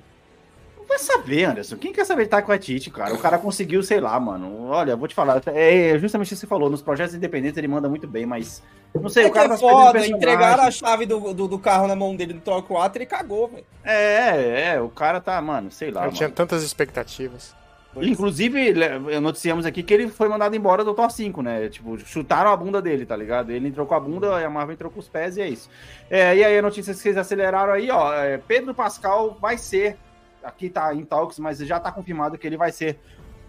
Vai 0.88 1.00
saber, 1.00 1.46
Anderson. 1.46 1.78
Quem 1.78 1.94
quer 1.94 2.06
saber 2.06 2.28
tá 2.28 2.42
com 2.42 2.52
a 2.52 2.58
Tite, 2.58 2.90
cara? 2.90 3.14
O 3.14 3.20
cara 3.20 3.38
conseguiu, 3.38 3.82
sei 3.84 4.00
lá, 4.00 4.20
mano. 4.20 4.68
Olha, 4.68 4.96
vou 4.96 5.08
te 5.08 5.16
falar. 5.16 5.42
É 5.48 5.98
justamente 6.00 6.28
o 6.28 6.30
que 6.30 6.36
você 6.36 6.48
falou. 6.48 6.70
Nos 6.70 6.82
projetos 6.82 7.16
independentes 7.16 7.58
ele 7.58 7.68
manda 7.68 7.90
muito 7.90 8.08
bem, 8.08 8.26
mas. 8.26 8.62
Não 8.94 9.10
sei, 9.10 9.26
é 9.26 9.28
o 9.28 9.32
cara 9.32 9.54
é 9.54 9.58
foda, 9.58 10.08
entregaram 10.08 10.64
a 10.64 10.72
chave 10.72 11.06
do, 11.06 11.34
do, 11.34 11.48
do, 11.50 11.60
carro 11.60 11.86
na 11.86 11.96
mão 11.96 12.16
dele 12.16 12.34
no 12.34 12.40
Troll 12.40 12.64
4 12.64 12.98
e 12.98 13.04
ele 13.04 13.06
cagou, 13.06 13.50
velho. 13.50 13.66
É, 13.84 14.74
é, 14.74 14.82
o 14.82 14.88
cara 14.88 15.20
tá, 15.20 15.42
mano, 15.42 15.70
sei 15.70 15.92
lá. 15.92 16.02
Eu 16.02 16.06
mano. 16.06 16.18
tinha 16.18 16.30
tantas 16.30 16.64
expectativas. 16.64 17.54
Inclusive, 18.02 18.74
noticiamos 19.22 19.66
aqui 19.66 19.82
que 19.82 19.94
ele 19.94 20.10
foi 20.10 20.28
mandado 20.28 20.56
embora 20.56 20.84
do 20.84 20.94
Thor 20.94 21.10
5, 21.10 21.42
né? 21.42 21.70
Tipo, 21.70 21.98
chutaram 22.00 22.52
a 22.52 22.58
bunda 22.58 22.82
dele, 22.82 23.06
tá 23.06 23.16
ligado? 23.16 23.52
Ele 23.52 23.70
entrou 23.70 23.86
com 23.86 23.96
a 23.96 24.00
bunda, 24.00 24.46
a 24.46 24.50
Marvel 24.50 24.74
entrou 24.74 24.92
com 24.92 25.00
os 25.00 25.08
pés 25.08 25.38
e 25.38 25.42
é 25.42 25.48
isso. 25.48 25.70
É, 26.10 26.36
e 26.36 26.44
aí 26.44 26.58
a 26.58 26.62
notícia 26.62 26.94
que 26.94 27.00
vocês 27.00 27.16
aceleraram 27.16 27.72
aí, 27.72 27.90
ó. 27.90 28.14
É, 28.14 28.38
Pedro 28.38 28.74
Pascal 28.74 29.38
vai 29.40 29.58
ser 29.58 29.98
aqui 30.46 30.70
tá 30.70 30.93
em 30.93 31.04
talks, 31.04 31.39
mas 31.39 31.60
já 31.60 31.80
tá 31.80 31.91
confirmado 31.91 32.38
que 32.38 32.46
ele 32.46 32.58
vai 32.58 32.72
ser 32.72 33.00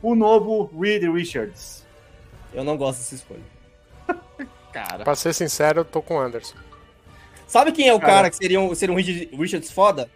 o 0.03 0.14
novo 0.14 0.70
Reed 0.80 1.05
Richards. 1.05 1.86
Eu 2.53 2.64
não 2.64 2.76
gosto 2.76 2.99
dessa 2.99 3.14
escolha. 3.14 3.42
cara. 4.72 5.05
Pra 5.05 5.14
ser 5.14 5.32
sincero, 5.32 5.80
eu 5.80 5.84
tô 5.84 6.03
com 6.03 6.16
o 6.16 6.20
Anderson. 6.20 6.57
Sabe 7.47 7.72
quem 7.72 7.88
é 7.88 7.94
o 7.94 8.01
cara, 8.01 8.12
cara 8.12 8.30
que 8.30 8.36
seria 8.36 8.61
um, 8.61 8.74
seria 8.74 8.92
um 8.92 8.97
Reed 8.97 9.32
Richards 9.32 9.70
foda? 9.70 10.11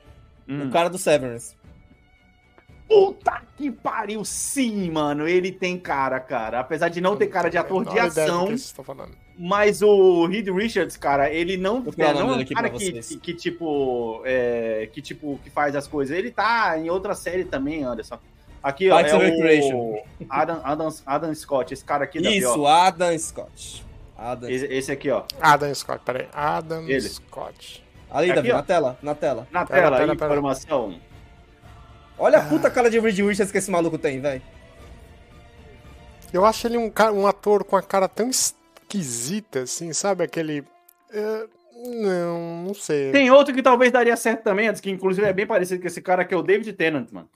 Hum. 0.49 0.69
O 0.69 0.71
cara 0.71 0.91
do 0.91 0.99
Severance. 0.99 1.55
Puta 2.89 3.43
que 3.57 3.71
pariu, 3.71 4.25
sim, 4.25 4.91
mano. 4.91 5.29
Ele 5.29 5.53
tem 5.53 5.79
cara, 5.79 6.19
cara. 6.19 6.59
Apesar 6.59 6.89
de 6.89 7.01
não 7.01 7.17
ter 7.17 7.29
cara 7.29 7.49
de 7.49 7.57
ator 7.57 7.85
de 7.85 7.99
ação. 7.99 8.49
Mas 9.43 9.81
o 9.81 10.27
Reed 10.27 10.49
Richards, 10.49 10.99
cara, 10.99 11.31
ele 11.31 11.57
não, 11.57 11.83
é, 11.97 12.13
não 12.13 12.35
é 12.35 12.37
um 12.37 12.45
cara 12.45 12.69
que, 12.69 12.93
que, 12.93 13.17
que, 13.17 13.33
tipo. 13.33 14.21
É, 14.23 14.87
que 14.93 15.01
tipo, 15.01 15.41
que 15.43 15.49
faz 15.49 15.75
as 15.75 15.87
coisas. 15.87 16.15
Ele 16.15 16.31
tá 16.31 16.79
em 16.79 16.91
outra 16.91 17.15
série 17.15 17.47
também, 17.47 17.83
Anderson. 17.83 18.19
Aqui, 18.63 18.91
ó, 18.91 19.01
é 19.01 19.17
o 19.17 20.03
Adam, 20.29 20.61
Adam, 20.63 20.89
Adam 21.07 21.35
Scott, 21.35 21.73
esse 21.73 21.83
cara 21.83 22.05
aqui 22.05 22.21
da 22.21 22.31
Isso, 22.31 22.67
Adam 22.67 23.19
Scott. 23.19 23.87
Adam. 24.19 24.51
Esse, 24.51 24.67
esse, 24.67 24.93
aqui, 24.93 25.09
ó. 25.11 25.23
Adam 25.41 25.75
Scott, 25.75 26.03
peraí. 26.05 26.29
Adam 26.35 26.83
Ele. 26.83 27.01
Scott. 27.01 27.83
Ali, 28.11 28.35
Davi, 28.35 28.53
na 28.53 28.63
tela, 28.63 28.99
na 29.01 29.15
tela. 29.15 29.49
Na 29.51 29.65
tela, 29.65 29.97
tela, 29.97 30.15
tela 30.17 30.35
informação. 30.35 31.01
Olha 32.19 32.41
a 32.41 32.45
puta 32.45 32.71
cara 32.71 32.91
de 32.91 33.01
Reed 33.01 33.21
Richards 33.21 33.51
que 33.51 33.57
esse 33.57 33.71
maluco 33.71 33.97
tem, 33.97 34.21
velho. 34.21 34.43
Eu 36.31 36.45
acho 36.45 36.67
ele 36.67 36.77
um, 36.77 36.93
um 37.15 37.27
ator 37.27 37.65
com 37.65 37.77
a 37.77 37.83
cara 37.83 38.07
tão 38.07 38.31
esquisita, 38.91 39.63
assim, 39.63 39.93
sabe? 39.93 40.25
Aquele. 40.25 40.61
Uh, 40.61 41.49
não, 42.03 42.65
não 42.67 42.75
sei. 42.75 43.13
Tem 43.13 43.31
outro 43.31 43.55
que 43.55 43.63
talvez 43.63 43.93
daria 43.93 44.17
certo 44.17 44.43
também, 44.43 44.69
antes 44.69 44.81
que 44.81 44.91
inclusive 44.91 45.27
é 45.27 45.33
bem 45.33 45.47
parecido 45.47 45.81
com 45.81 45.87
esse 45.87 46.03
cara, 46.03 46.25
que 46.25 46.35
é 46.35 46.37
o 46.37 46.43
David 46.43 46.73
Tennant, 46.73 47.09
mano. 47.13 47.29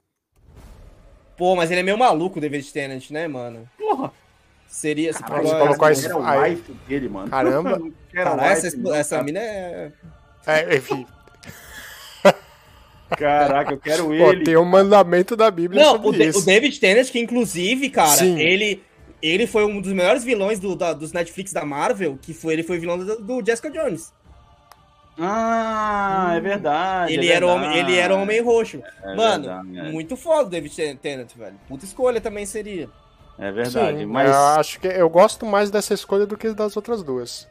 Pô, 1.37 1.57
mas 1.57 1.71
ele 1.71 1.81
é 1.81 1.83
meio 1.83 1.99
maluco, 1.99 2.39
o 2.39 2.41
David 2.41 2.71
Tennant, 2.73 3.11
né, 3.11 3.27
mano? 3.27 3.69
Porra. 3.79 4.13
Seria. 4.69 5.13
Caralho, 5.13 5.47
você 5.47 5.59
colocou. 5.59 5.89
Era 5.89 6.17
o 6.17 6.43
wife 6.43 6.73
dele, 6.89 7.09
mano. 7.09 7.31
Caramba. 7.31 7.81
Cara, 8.13 8.47
essa, 8.47 8.77
essa 8.95 9.23
mina 9.23 9.39
é. 9.39 9.93
É, 10.47 10.77
enfim. 10.77 11.07
Caraca, 13.17 13.73
eu 13.73 13.79
quero 13.79 14.07
Pô, 14.07 14.13
ele. 14.13 14.45
Tem 14.45 14.57
um 14.57 14.65
mandamento 14.65 15.37
da 15.37 15.51
Bíblia 15.51 15.83
Não, 15.83 15.97
o, 15.97 16.09
o, 16.09 16.13
David 16.13 16.81
Tennant, 16.81 17.09
que 17.09 17.21
inclusive, 17.21 17.89
cara, 17.91 18.17
Sim. 18.17 18.41
ele 18.41 18.83
ele 19.27 19.47
foi 19.47 19.65
um 19.65 19.81
dos 19.81 19.93
melhores 19.93 20.23
vilões 20.23 20.59
do, 20.61 20.77
da, 20.77 20.93
dos 20.93 21.13
Netflix 21.13 21.53
da 21.53 21.65
Marvel, 21.65 22.19
que 22.21 22.35
foi 22.35 22.53
ele 22.53 22.63
foi 22.63 22.79
vilão 22.79 22.99
do, 22.99 23.21
do 23.21 23.45
Jessica 23.45 23.71
Jones. 23.71 24.13
Ah, 25.19 26.29
hum. 26.29 26.37
é 26.37 26.41
verdade. 26.41 27.13
Ele, 27.13 27.29
é 27.29 27.33
era, 27.33 27.47
verdade. 27.47 27.67
Homem, 27.67 27.79
ele 27.79 27.97
era 27.97 28.15
Homem 28.15 28.41
Roxo. 28.43 28.83
É 29.03 29.15
Mano, 29.15 29.45
verdade, 29.45 29.79
é. 29.79 29.93
muito 29.93 30.17
foda 30.17 30.47
o 30.47 30.51
David 30.51 30.99
Tennant, 31.01 31.31
velho. 31.35 31.57
Puta 31.69 31.85
escolha 31.85 32.21
também 32.21 32.45
seria. 32.45 32.89
É 33.39 33.51
verdade, 33.51 33.99
Sim, 33.99 34.07
mas. 34.07 34.29
Eu 34.29 34.37
acho 34.59 34.81
que 34.81 34.87
eu 34.87 35.09
gosto 35.09 35.47
mais 35.47 35.71
dessa 35.71 35.95
escolha 35.95 36.27
do 36.27 36.37
que 36.37 36.53
das 36.53 36.77
outras 36.77 37.03
duas. 37.03 37.49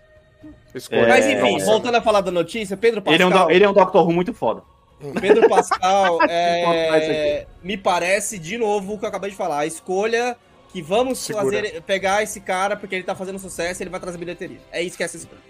É... 0.89 1.07
Mas 1.07 1.25
enfim, 1.25 1.57
voltando 1.63 1.95
a 1.95 2.01
falar 2.01 2.21
da 2.21 2.31
notícia, 2.31 2.75
Pedro 2.75 3.01
Pascal. 3.01 3.27
Ele 3.27 3.37
é 3.37 3.43
um, 3.43 3.49
ele 3.49 3.63
é 3.63 3.69
um 3.69 3.73
Doctor 3.73 4.05
Who 4.05 4.13
muito 4.13 4.33
foda. 4.33 4.61
Pedro 5.19 5.47
Pascal, 5.49 6.19
é, 6.29 7.45
me 7.61 7.77
parece, 7.77 8.39
de 8.39 8.57
novo, 8.57 8.93
o 8.93 8.99
que 8.99 9.05
eu 9.05 9.09
acabei 9.09 9.31
de 9.31 9.35
falar, 9.35 9.59
a 9.59 9.65
escolha 9.65 10.37
que 10.73 10.81
vamos 10.81 11.27
fazer, 11.27 11.83
pegar 11.83 12.23
esse 12.23 12.41
cara 12.41 12.75
porque 12.75 12.95
ele 12.95 13.03
tá 13.03 13.13
fazendo 13.13 13.37
sucesso 13.37 13.79
e 13.79 13.83
ele 13.83 13.91
vai 13.91 13.99
trazer 13.99 14.17
bilheteria. 14.17 14.59
É 14.71 14.81
isso 14.81 14.97
que 14.97 15.03
é 15.03 15.05
essa 15.05 15.17
escolha. 15.17 15.41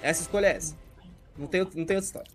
Essa 0.00 0.22
escolha 0.22 0.46
é 0.46 0.56
essa. 0.56 0.76
Não 1.36 1.48
tem, 1.48 1.60
não 1.62 1.84
tem 1.84 1.96
outra 1.96 1.98
história. 1.98 2.30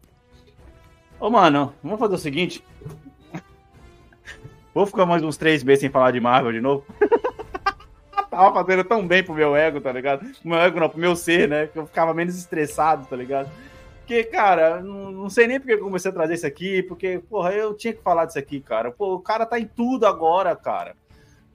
Ô, 1.18 1.30
mano, 1.30 1.74
vamos 1.82 1.98
fazer 1.98 2.16
o 2.16 2.18
seguinte. 2.18 2.62
Vou 4.76 4.86
ficar 4.86 5.06
mais 5.06 5.24
uns 5.24 5.38
três 5.38 5.64
meses 5.64 5.80
sem 5.80 5.89
falar 5.89 6.12
de 6.12 6.20
Marvel 6.20 6.52
de 6.52 6.60
novo. 6.60 6.86
Tava 8.30 8.54
fazendo 8.54 8.84
tão 8.84 9.08
bem 9.08 9.24
pro 9.24 9.34
meu 9.34 9.56
ego, 9.56 9.80
tá 9.80 9.93
ligado? 9.93 10.20
Pro 10.20 10.50
meu 10.50 10.60
ego 10.60 10.78
não, 10.82 10.89
pro 10.89 11.00
meu 11.00 11.16
ser, 11.16 11.48
né? 11.48 11.68
Que 11.68 11.80
eu 11.80 11.86
ficava 11.86 12.14
menos 12.14 12.36
estressado, 12.36 13.06
tá 13.06 13.16
ligado? 13.16 13.50
Porque, 14.00 14.26
cara, 14.26 14.82
não, 14.82 15.12
não 15.12 15.30
sei 15.30 15.48
nem 15.48 15.62
porque 15.62 15.76
eu 15.76 15.80
comecei 15.80 16.12
a 16.12 16.14
trazer 16.14 16.34
isso 16.34 16.46
aqui, 16.46 16.84
porque, 16.84 17.20
porra, 17.30 17.54
eu 17.54 17.74
tinha 17.74 17.93
que 17.93 18.02
falar 18.02 18.26
disso 18.26 18.38
aqui, 18.38 18.60
cara. 18.60 18.91
Pô, 18.91 19.16
o 19.16 19.22
cara 19.22 19.46
tá 19.46 19.58
em 19.58 19.66
tudo 19.66 20.06
agora, 20.06 20.54
cara. 20.58 20.93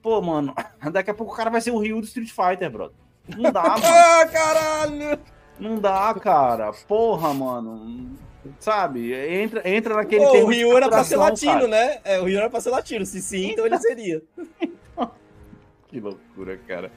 Pô, 0.01 0.21
mano, 0.21 0.53
daqui 0.91 1.11
a 1.11 1.13
pouco 1.13 1.33
o 1.33 1.35
cara 1.35 1.49
vai 1.49 1.61
ser 1.61 1.71
o 1.71 1.77
Ryu 1.77 2.01
do 2.01 2.07
Street 2.07 2.29
Fighter, 2.29 2.69
brother. 2.69 2.95
Não 3.37 3.51
dá, 3.51 3.63
mano. 3.69 3.83
ah, 3.85 4.25
caralho! 4.31 5.19
Não 5.59 5.75
dá, 5.79 6.13
cara. 6.15 6.71
Porra, 6.87 7.33
mano. 7.33 8.15
Sabe? 8.59 9.13
Entra, 9.13 9.61
entra 9.69 9.95
naquele. 9.95 10.25
Pô, 10.25 10.37
o 10.39 10.47
Ryu 10.47 10.75
era 10.75 10.89
pra 10.89 11.03
ser 11.03 11.17
latino, 11.17 11.53
cara. 11.53 11.67
né? 11.67 11.99
É, 12.03 12.19
o 12.19 12.23
Ryu 12.25 12.39
era 12.39 12.49
pra 12.49 12.59
ser 12.59 12.71
latino. 12.71 13.05
Se 13.05 13.21
sim, 13.21 13.51
então 13.51 13.65
ele 13.67 13.77
seria. 13.77 14.23
que 15.87 15.99
loucura, 15.99 16.57
cara. 16.67 16.91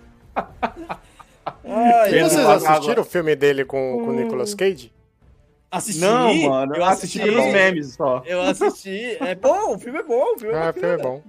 Ai, 1.63 2.23
vocês 2.23 2.37
assistiram 2.37 3.03
o 3.03 3.05
filme 3.05 3.37
dele 3.37 3.67
com, 3.67 3.99
com 4.03 4.11
o 4.11 4.13
Nicolas 4.13 4.55
Cage? 4.55 4.91
Assisti? 5.71 6.01
Não, 6.01 6.35
mano. 6.35 6.77
Eu 6.77 6.85
assisti, 6.85 7.21
assisti 7.21 7.37
pelos 7.37 7.53
memes 7.53 7.95
só. 7.95 8.23
Eu 8.25 8.41
assisti. 8.43 9.19
É 9.21 9.35
bom, 9.35 9.75
o 9.75 9.79
filme 9.79 9.99
é 9.99 10.03
bom. 10.03 10.35
O 10.35 10.39
filme 10.39 10.55
é, 10.55 10.59
ah, 10.59 10.71
o 10.71 10.73
filme 10.73 10.89
é 10.89 10.99
bom. 10.99 11.23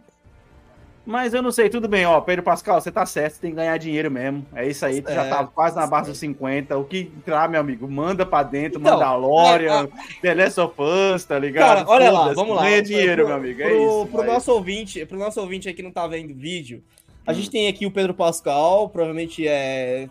Mas 1.05 1.33
eu 1.35 1.41
não 1.41 1.51
sei, 1.51 1.69
tudo 1.69 1.87
bem, 1.87 2.05
ó. 2.05 2.19
Pedro 2.19 2.41
Pascal, 2.43 2.81
você 2.81 2.91
tá 2.91 3.05
certo, 3.05 3.33
você 3.35 3.41
tem 3.41 3.51
que 3.51 3.55
ganhar 3.57 3.77
dinheiro 3.77 4.09
mesmo. 4.09 4.45
É 4.55 4.67
isso 4.67 4.83
aí, 4.85 5.01
tu 5.01 5.11
é, 5.11 5.15
já 5.15 5.29
tá 5.29 5.45
quase 5.45 5.75
na 5.75 5.85
base 5.85 6.09
dos 6.09 6.17
50. 6.17 6.75
O 6.77 6.83
que 6.83 7.11
entrar, 7.17 7.47
meu 7.47 7.59
amigo, 7.59 7.87
manda 7.87 8.25
pra 8.25 8.41
dentro, 8.41 8.79
então, 8.79 8.93
Mandalorian, 8.93 9.71
é, 9.71 9.77
a... 9.83 10.21
The 10.21 10.33
Last 10.33 10.59
of 10.59 10.75
Us, 10.81 11.23
tá 11.23 11.37
ligado? 11.37 11.85
Cara, 11.85 11.89
olha 11.89 12.11
lá, 12.11 12.33
vamos 12.33 12.55
lá. 12.55 12.63
Ganha 12.63 12.81
dinheiro, 12.81 13.23
pro, 13.23 13.27
meu 13.27 13.35
amigo. 13.35 13.61
É 13.61 13.69
pro, 13.69 13.77
isso. 13.77 14.07
Pro 14.11 14.23
nosso 14.23 14.51
ouvinte, 14.51 15.05
pro 15.05 15.17
nosso 15.17 15.39
ouvinte 15.39 15.67
aí 15.67 15.73
que 15.75 15.83
não 15.83 15.91
tá 15.91 16.07
vendo 16.07 16.31
o 16.31 16.35
vídeo, 16.35 16.83
a 17.25 17.31
hum. 17.31 17.35
gente 17.35 17.51
tem 17.51 17.67
aqui 17.67 17.85
o 17.85 17.91
Pedro 17.91 18.13
Pascal, 18.13 18.89
provavelmente 18.89 19.47
é 19.47 20.09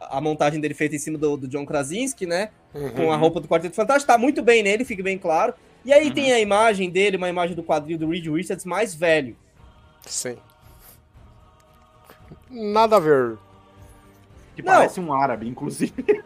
a 0.00 0.20
montagem 0.20 0.60
dele 0.60 0.74
feita 0.74 0.94
em 0.94 0.98
cima 0.98 1.18
do, 1.18 1.36
do 1.36 1.48
John 1.48 1.66
Krasinski, 1.66 2.26
né? 2.26 2.50
Uhum. 2.72 2.90
Com 2.90 3.12
a 3.12 3.16
roupa 3.16 3.40
do 3.40 3.48
Quarteto 3.48 3.74
Fantástico. 3.74 4.06
Tá 4.06 4.18
muito 4.18 4.42
bem 4.42 4.62
nele, 4.62 4.84
fica 4.84 5.02
bem 5.02 5.18
claro. 5.18 5.52
E 5.84 5.92
aí 5.92 6.08
uhum. 6.08 6.14
tem 6.14 6.32
a 6.32 6.38
imagem 6.38 6.90
dele, 6.90 7.16
uma 7.16 7.28
imagem 7.28 7.56
do 7.56 7.62
quadril 7.62 7.98
do 7.98 8.08
Reed 8.08 8.26
Richards 8.26 8.64
mais 8.64 8.94
velho. 8.94 9.36
Sim. 10.08 10.36
Nada 12.50 12.96
a 12.96 13.00
ver. 13.00 13.36
Que 14.56 14.62
Não. 14.62 14.72
parece 14.72 15.00
um 15.00 15.12
árabe, 15.12 15.46
inclusive. 15.46 15.92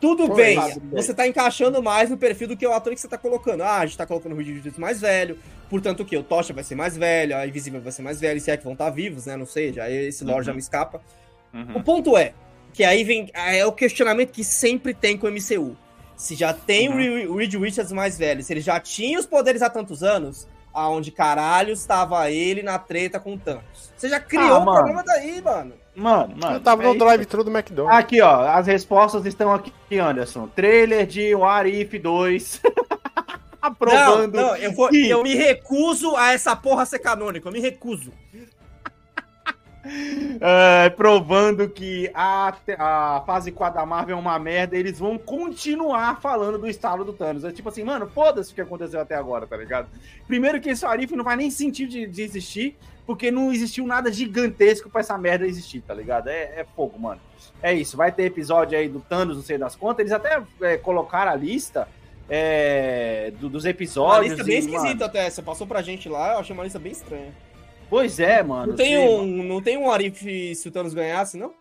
Tudo 0.00 0.28
Pô, 0.28 0.34
bem, 0.34 0.58
você 0.92 1.14
tá 1.14 1.26
encaixando 1.26 1.82
mais 1.82 2.10
no 2.10 2.18
perfil 2.18 2.48
do 2.48 2.56
que 2.56 2.66
o 2.66 2.72
ator 2.72 2.92
que 2.92 3.00
você 3.00 3.08
tá 3.08 3.16
colocando. 3.16 3.62
Ah, 3.62 3.78
a 3.78 3.86
gente 3.86 3.96
tá 3.96 4.06
colocando 4.06 4.32
o 4.32 4.36
Reed 4.36 4.48
Richards 4.48 4.78
mais 4.78 5.00
velho, 5.00 5.38
portanto 5.70 6.00
o 6.00 6.04
que? 6.04 6.14
O 6.14 6.22
Tocha 6.22 6.52
vai 6.52 6.62
ser 6.62 6.74
mais 6.74 6.94
velho, 6.94 7.34
a 7.34 7.46
Invisível 7.46 7.80
vai 7.80 7.90
ser 7.90 8.02
mais 8.02 8.20
velho, 8.20 8.38
se 8.38 8.50
é 8.50 8.56
que 8.56 8.64
vão 8.64 8.74
estar 8.74 8.84
tá 8.86 8.90
vivos, 8.90 9.24
né? 9.24 9.34
Não 9.34 9.46
sei, 9.46 9.72
já 9.72 9.88
esse 9.88 10.22
lore 10.22 10.40
uhum. 10.40 10.44
já 10.44 10.52
me 10.52 10.58
escapa. 10.58 11.00
Uhum. 11.54 11.76
O 11.76 11.82
ponto 11.82 12.18
é, 12.18 12.34
que 12.74 12.84
aí 12.84 13.02
vem 13.02 13.30
é 13.32 13.64
o 13.64 13.72
questionamento 13.72 14.30
que 14.30 14.44
sempre 14.44 14.92
tem 14.92 15.16
com 15.16 15.26
o 15.26 15.30
MCU. 15.30 15.74
Se 16.16 16.34
já 16.34 16.52
tem 16.52 16.90
uhum. 16.90 17.32
o 17.32 17.36
Reed 17.36 17.54
Richards 17.54 17.92
mais 17.92 18.18
velho, 18.18 18.42
se 18.42 18.52
ele 18.52 18.60
já 18.60 18.78
tinha 18.78 19.18
os 19.18 19.24
poderes 19.24 19.62
há 19.62 19.70
tantos 19.70 20.02
anos, 20.02 20.46
aonde 20.74 21.10
caralho 21.10 21.72
estava 21.72 22.30
ele 22.30 22.62
na 22.62 22.78
treta 22.78 23.20
com 23.20 23.34
o 23.34 23.38
Thanos? 23.38 23.92
Você 23.96 24.08
já 24.08 24.20
criou 24.20 24.56
ah, 24.56 24.58
o 24.58 24.64
problema 24.64 25.02
daí, 25.04 25.40
mano. 25.40 25.72
Mano, 25.94 26.36
mano. 26.36 26.56
Eu 26.56 26.60
tava 26.60 26.82
no 26.82 26.98
drive-thru 26.98 27.44
do 27.44 27.50
McDonald's. 27.50 27.98
Aqui, 27.98 28.20
ó, 28.20 28.48
as 28.48 28.66
respostas 28.66 29.24
estão 29.24 29.52
aqui, 29.52 29.72
Anderson. 29.98 30.48
Trailer 30.48 31.06
de 31.06 31.34
What 31.34 31.70
If 31.70 32.02
2. 32.02 32.60
Aprovando. 33.62 34.34
Não, 34.34 34.48
não 34.48 34.56
eu, 34.56 34.72
vou, 34.72 34.90
eu 34.92 35.22
me 35.22 35.34
recuso 35.34 36.14
a 36.16 36.32
essa 36.32 36.54
porra 36.54 36.84
ser 36.84 36.98
canônico. 36.98 37.48
Eu 37.48 37.52
me 37.52 37.60
recuso. 37.60 38.12
É, 40.40 40.90
provando 40.90 41.68
que 41.68 42.10
a, 42.12 42.54
a 42.78 43.22
fase 43.24 43.52
4 43.52 43.80
da 43.80 43.86
Marvel 43.86 44.16
é 44.16 44.20
uma 44.20 44.38
merda, 44.38 44.76
eles 44.76 44.98
vão 44.98 45.16
continuar 45.16 46.20
falando 46.20 46.58
do 46.58 46.68
estalo 46.68 47.04
do 47.04 47.12
Thanos. 47.12 47.44
É 47.44 47.52
tipo 47.52 47.68
assim, 47.68 47.84
mano, 47.84 48.06
foda-se 48.08 48.52
o 48.52 48.54
que 48.54 48.60
aconteceu 48.60 49.00
até 49.00 49.14
agora, 49.14 49.46
tá 49.46 49.56
ligado? 49.56 49.88
Primeiro 50.26 50.60
que 50.60 50.70
esse 50.70 50.84
Arif 50.84 51.14
não 51.14 51.24
faz 51.24 51.38
nem 51.38 51.50
sentido 51.50 51.90
de, 51.90 52.06
de, 52.06 52.22
existir, 52.22 52.76
porque 53.06 53.30
não 53.30 53.52
existiu 53.52 53.86
nada 53.86 54.12
gigantesco 54.12 54.90
pra 54.90 55.00
essa 55.00 55.16
merda 55.16 55.46
existir, 55.46 55.80
tá 55.82 55.94
ligado? 55.94 56.28
É, 56.28 56.60
é 56.60 56.66
fogo, 56.76 56.98
mano. 56.98 57.20
É 57.62 57.72
isso, 57.72 57.96
vai 57.96 58.12
ter 58.12 58.24
episódio 58.24 58.76
aí 58.78 58.88
do 58.88 59.00
Thanos, 59.00 59.36
não 59.36 59.42
sei 59.42 59.56
das 59.56 59.76
contas. 59.76 60.00
Eles 60.00 60.12
até 60.12 60.42
é, 60.62 60.76
colocaram 60.76 61.32
a 61.32 61.36
lista 61.36 61.88
é, 62.28 63.32
do, 63.38 63.48
dos 63.48 63.64
episódios. 63.64 64.32
Uma 64.32 64.36
lista 64.36 64.44
bem 64.44 64.58
esquisita 64.58 65.06
até, 65.06 65.30
você 65.30 65.42
passou 65.42 65.66
pra 65.66 65.82
gente 65.82 66.08
lá, 66.08 66.34
eu 66.34 66.38
achei 66.40 66.54
uma 66.54 66.64
lista 66.64 66.78
bem 66.78 66.92
estranha. 66.92 67.32
Pois 67.88 68.18
é, 68.18 68.42
mano. 68.42 68.68
Não 68.68 68.76
tem, 68.76 68.98
um, 68.98 69.42
não 69.44 69.62
tem 69.62 69.76
um 69.76 69.90
Arif 69.90 70.54
se 70.54 70.68
o 70.68 70.70
Thanos 70.70 70.94
ganhasse, 70.94 71.36
não? 71.36 71.52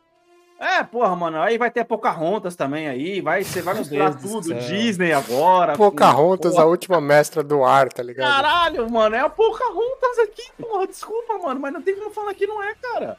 É, 0.59 0.81
porra, 0.81 1.13
mano, 1.13 1.41
aí 1.41 1.57
vai 1.57 1.69
ter 1.69 1.83
Pocahontas 1.83 2.55
também 2.55 2.87
aí, 2.87 3.19
vai, 3.19 3.43
você 3.43 3.61
vai 3.61 3.73
misturar 3.73 4.17
tudo, 4.17 4.53
Disney 4.53 5.11
agora. 5.11 5.75
Pocahontas, 5.75 6.57
a 6.57 6.65
última 6.65 7.01
mestra 7.01 7.43
do 7.43 7.65
ar, 7.65 7.91
tá 7.91 8.01
ligado? 8.01 8.31
Caralho, 8.31 8.89
mano, 8.89 9.13
é 9.13 9.19
a 9.19 9.27
Pocahontas 9.27 10.19
aqui, 10.19 10.43
porra, 10.57 10.87
desculpa, 10.87 11.37
mano, 11.37 11.59
mas 11.59 11.73
não 11.73 11.81
tem 11.81 11.95
como 11.95 12.11
falar 12.11 12.33
que 12.33 12.47
não 12.47 12.63
é, 12.63 12.73
cara. 12.75 13.17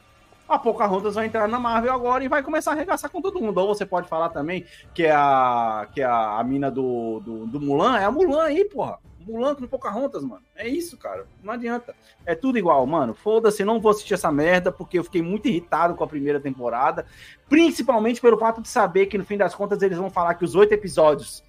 A 0.49 0.57
Pocahontas 0.57 1.15
vai 1.15 1.27
entrar 1.27 1.47
na 1.47 1.59
Marvel 1.59 1.93
agora 1.93 2.23
e 2.23 2.27
vai 2.27 2.41
começar 2.41 2.71
a 2.71 2.73
arregaçar 2.73 3.11
com 3.11 3.21
todo 3.21 3.39
mundo. 3.41 3.57
Ou 3.57 3.67
você 3.67 3.85
pode 3.85 4.07
falar 4.07 4.29
também 4.29 4.63
que 4.93 5.03
é 5.03 5.11
a, 5.11 5.87
que 5.91 6.01
é 6.01 6.05
a, 6.05 6.39
a 6.39 6.43
mina 6.43 6.69
do, 6.69 7.19
do, 7.19 7.45
do 7.47 7.59
Mulan, 7.59 7.97
é 7.97 8.05
a 8.05 8.11
Mulan 8.11 8.43
aí, 8.43 8.65
porra. 8.65 8.99
Mulan 9.25 9.55
com 9.55 9.67
Pocahontas, 9.67 10.23
mano. 10.23 10.43
É 10.55 10.67
isso, 10.67 10.97
cara. 10.97 11.25
Não 11.43 11.53
adianta. 11.53 11.95
É 12.25 12.35
tudo 12.35 12.57
igual, 12.57 12.85
mano. 12.85 13.13
Foda-se, 13.13 13.65
não 13.65 13.79
vou 13.79 13.91
assistir 13.91 14.13
essa 14.13 14.31
merda, 14.31 14.71
porque 14.71 14.99
eu 14.99 15.03
fiquei 15.03 15.21
muito 15.21 15.47
irritado 15.47 15.95
com 15.95 16.03
a 16.03 16.07
primeira 16.07 16.39
temporada. 16.39 17.05
Principalmente 17.49 18.21
pelo 18.21 18.37
fato 18.37 18.61
de 18.61 18.67
saber 18.67 19.07
que, 19.07 19.17
no 19.17 19.25
fim 19.25 19.37
das 19.37 19.55
contas, 19.55 19.81
eles 19.81 19.97
vão 19.97 20.09
falar 20.09 20.35
que 20.35 20.45
os 20.45 20.55
oito 20.55 20.73
episódios 20.73 21.43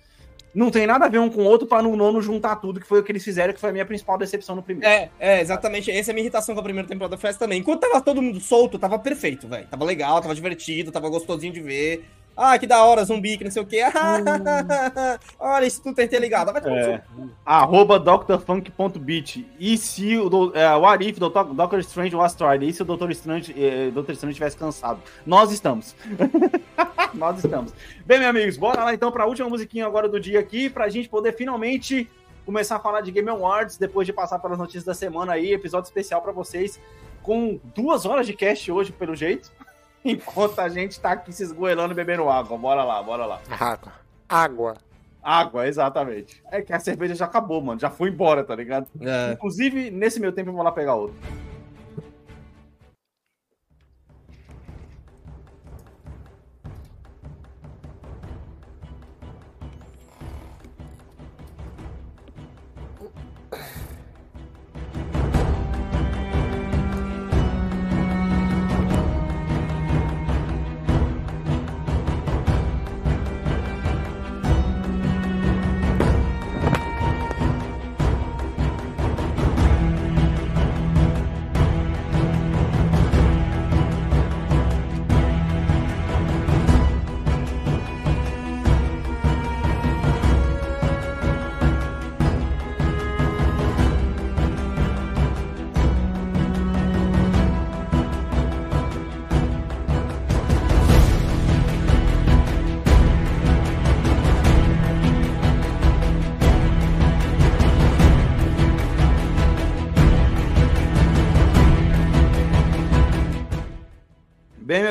não 0.56 0.70
tem 0.70 0.86
nada 0.86 1.04
a 1.04 1.08
ver 1.08 1.18
um 1.18 1.28
com 1.28 1.42
o 1.42 1.44
outro 1.44 1.66
para 1.66 1.82
no 1.82 1.94
nono 1.94 2.22
juntar 2.22 2.56
tudo, 2.56 2.80
que 2.80 2.86
foi 2.86 3.00
o 3.00 3.02
que 3.02 3.12
eles 3.12 3.22
fizeram, 3.22 3.52
que 3.52 3.60
foi 3.60 3.68
a 3.68 3.72
minha 3.74 3.84
principal 3.84 4.16
decepção 4.16 4.56
no 4.56 4.62
primeiro. 4.62 4.88
É, 4.88 5.10
é, 5.20 5.40
exatamente. 5.42 5.90
Essa 5.90 6.10
é 6.10 6.12
a 6.12 6.14
minha 6.14 6.22
irritação 6.22 6.54
com 6.54 6.60
a 6.62 6.64
primeira 6.64 6.88
temporada 6.88 7.18
foi 7.18 7.34
também. 7.34 7.60
Enquanto 7.60 7.80
tava 7.80 8.00
todo 8.00 8.22
mundo 8.22 8.40
solto, 8.40 8.78
tava 8.78 8.98
perfeito, 8.98 9.46
velho. 9.46 9.66
Tava 9.66 9.84
legal, 9.84 10.18
tava 10.22 10.34
divertido, 10.34 10.90
tava 10.90 11.10
gostosinho 11.10 11.52
de 11.52 11.60
ver. 11.60 12.06
Ah, 12.36 12.58
que 12.58 12.66
da 12.66 12.84
hora, 12.84 13.02
zumbi, 13.02 13.38
que 13.38 13.44
não 13.44 13.50
sei 13.50 13.62
o 13.62 13.66
quê. 13.66 13.80
Olha, 15.40 15.64
isso 15.64 15.82
tudo 15.82 16.02
interligado. 16.02 16.52
Vai 16.52 16.62
é. 16.66 17.02
Arroba 17.44 17.98
drfunk.beat. 17.98 19.46
E 19.58 19.78
se 19.78 20.18
o, 20.18 20.52
é, 20.54 20.76
o 20.76 20.84
Arif, 20.84 21.18
do 21.18 21.30
Doctor 21.30 21.78
Strange 21.80 22.14
was 22.14 22.34
tried, 22.34 22.68
e 22.68 22.72
se 22.72 22.82
o 22.82 22.84
Doutor 22.84 23.10
Strange, 23.12 23.54
é, 23.56 23.90
Doutor 23.90 24.12
Strange 24.12 24.34
tivesse 24.34 24.56
cansado? 24.56 25.00
Nós 25.24 25.50
estamos. 25.50 25.96
Nós 27.14 27.42
estamos. 27.42 27.72
Bem, 28.04 28.18
meus 28.18 28.30
amigos, 28.30 28.56
bora 28.58 28.84
lá 28.84 28.92
então 28.92 29.10
para 29.10 29.24
a 29.24 29.26
última 29.26 29.48
musiquinha 29.48 29.86
agora 29.86 30.06
do 30.06 30.20
dia 30.20 30.38
aqui, 30.38 30.68
pra 30.68 30.90
gente 30.90 31.08
poder 31.08 31.32
finalmente 31.32 32.06
começar 32.44 32.76
a 32.76 32.78
falar 32.78 33.00
de 33.00 33.10
Game 33.10 33.28
Awards, 33.30 33.78
depois 33.78 34.06
de 34.06 34.12
passar 34.12 34.38
pelas 34.38 34.58
notícias 34.58 34.84
da 34.84 34.94
semana 34.94 35.32
aí, 35.32 35.52
episódio 35.52 35.86
especial 35.86 36.20
para 36.20 36.32
vocês, 36.32 36.78
com 37.22 37.58
duas 37.74 38.04
horas 38.04 38.26
de 38.26 38.34
cast 38.34 38.70
hoje, 38.70 38.92
pelo 38.92 39.16
jeito. 39.16 39.50
enquanto 40.12 40.58
a 40.60 40.68
gente 40.68 41.00
tá 41.00 41.12
aqui 41.12 41.32
se 41.32 41.42
esgoelando 41.42 41.94
bebendo 41.94 42.28
água. 42.28 42.56
Bora 42.56 42.84
lá, 42.84 43.02
bora 43.02 43.26
lá. 43.26 43.40
Água. 43.50 43.92
Água. 44.28 44.74
Água, 45.22 45.66
exatamente. 45.66 46.40
É 46.52 46.62
que 46.62 46.72
a 46.72 46.78
cerveja 46.78 47.16
já 47.16 47.24
acabou, 47.24 47.60
mano. 47.60 47.80
Já 47.80 47.90
foi 47.90 48.10
embora, 48.10 48.44
tá 48.44 48.54
ligado? 48.54 48.86
É. 49.00 49.32
Inclusive, 49.32 49.90
nesse 49.90 50.20
meu 50.20 50.32
tempo 50.32 50.50
eu 50.50 50.54
vou 50.54 50.62
lá 50.62 50.70
pegar 50.70 50.94
outro. 50.94 51.16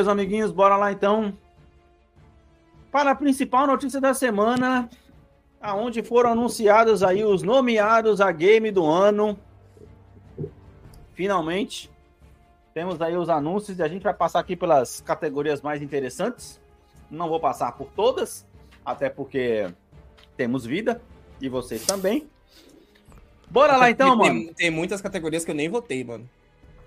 Meus 0.06 0.07
amiguinhos, 0.07 0.52
bora 0.52 0.77
lá 0.77 0.91
então 0.91 1.34
para 2.91 3.11
a 3.11 3.15
principal 3.15 3.68
notícia 3.68 3.99
da 3.99 4.14
semana, 4.14 4.90
aonde 5.60 6.02
foram 6.02 6.32
anunciados 6.32 7.03
aí 7.03 7.26
os 7.26 7.44
nomeados 7.44 8.22
a 8.22 8.32
game 8.32 8.72
do 8.72 8.86
ano. 8.86 9.38
Finalmente, 11.14 11.91
temos 12.73 13.02
aí 13.02 13.18
os 13.18 13.30
anúncios 13.30 13.80
e 13.80 13.84
a 13.84 13.88
gente 13.88 14.03
vai 14.03 14.14
passar 14.14 14.40
aqui 14.40 14.56
pelas 14.56 15.02
categorias 15.02 15.61
mais 15.61 15.82
interessantes. 15.82 16.61
Não 17.11 17.27
vou 17.27 17.40
passar 17.40 17.73
por 17.73 17.88
todas, 17.88 18.45
até 18.86 19.10
porque 19.10 19.68
temos 20.38 20.65
vida 20.65 21.02
e 21.41 21.49
vocês 21.49 21.86
também. 21.86 22.30
Bora 23.49 23.76
lá 23.76 23.90
então, 23.90 24.18
tem, 24.18 24.34
mano. 24.34 24.53
Tem 24.53 24.72
muitas 24.72 25.02
categorias 25.02 25.44
que 25.44 25.52
eu 25.52 25.56
nem 25.56 25.68
votei, 25.68 26.03
mano. 26.03 26.30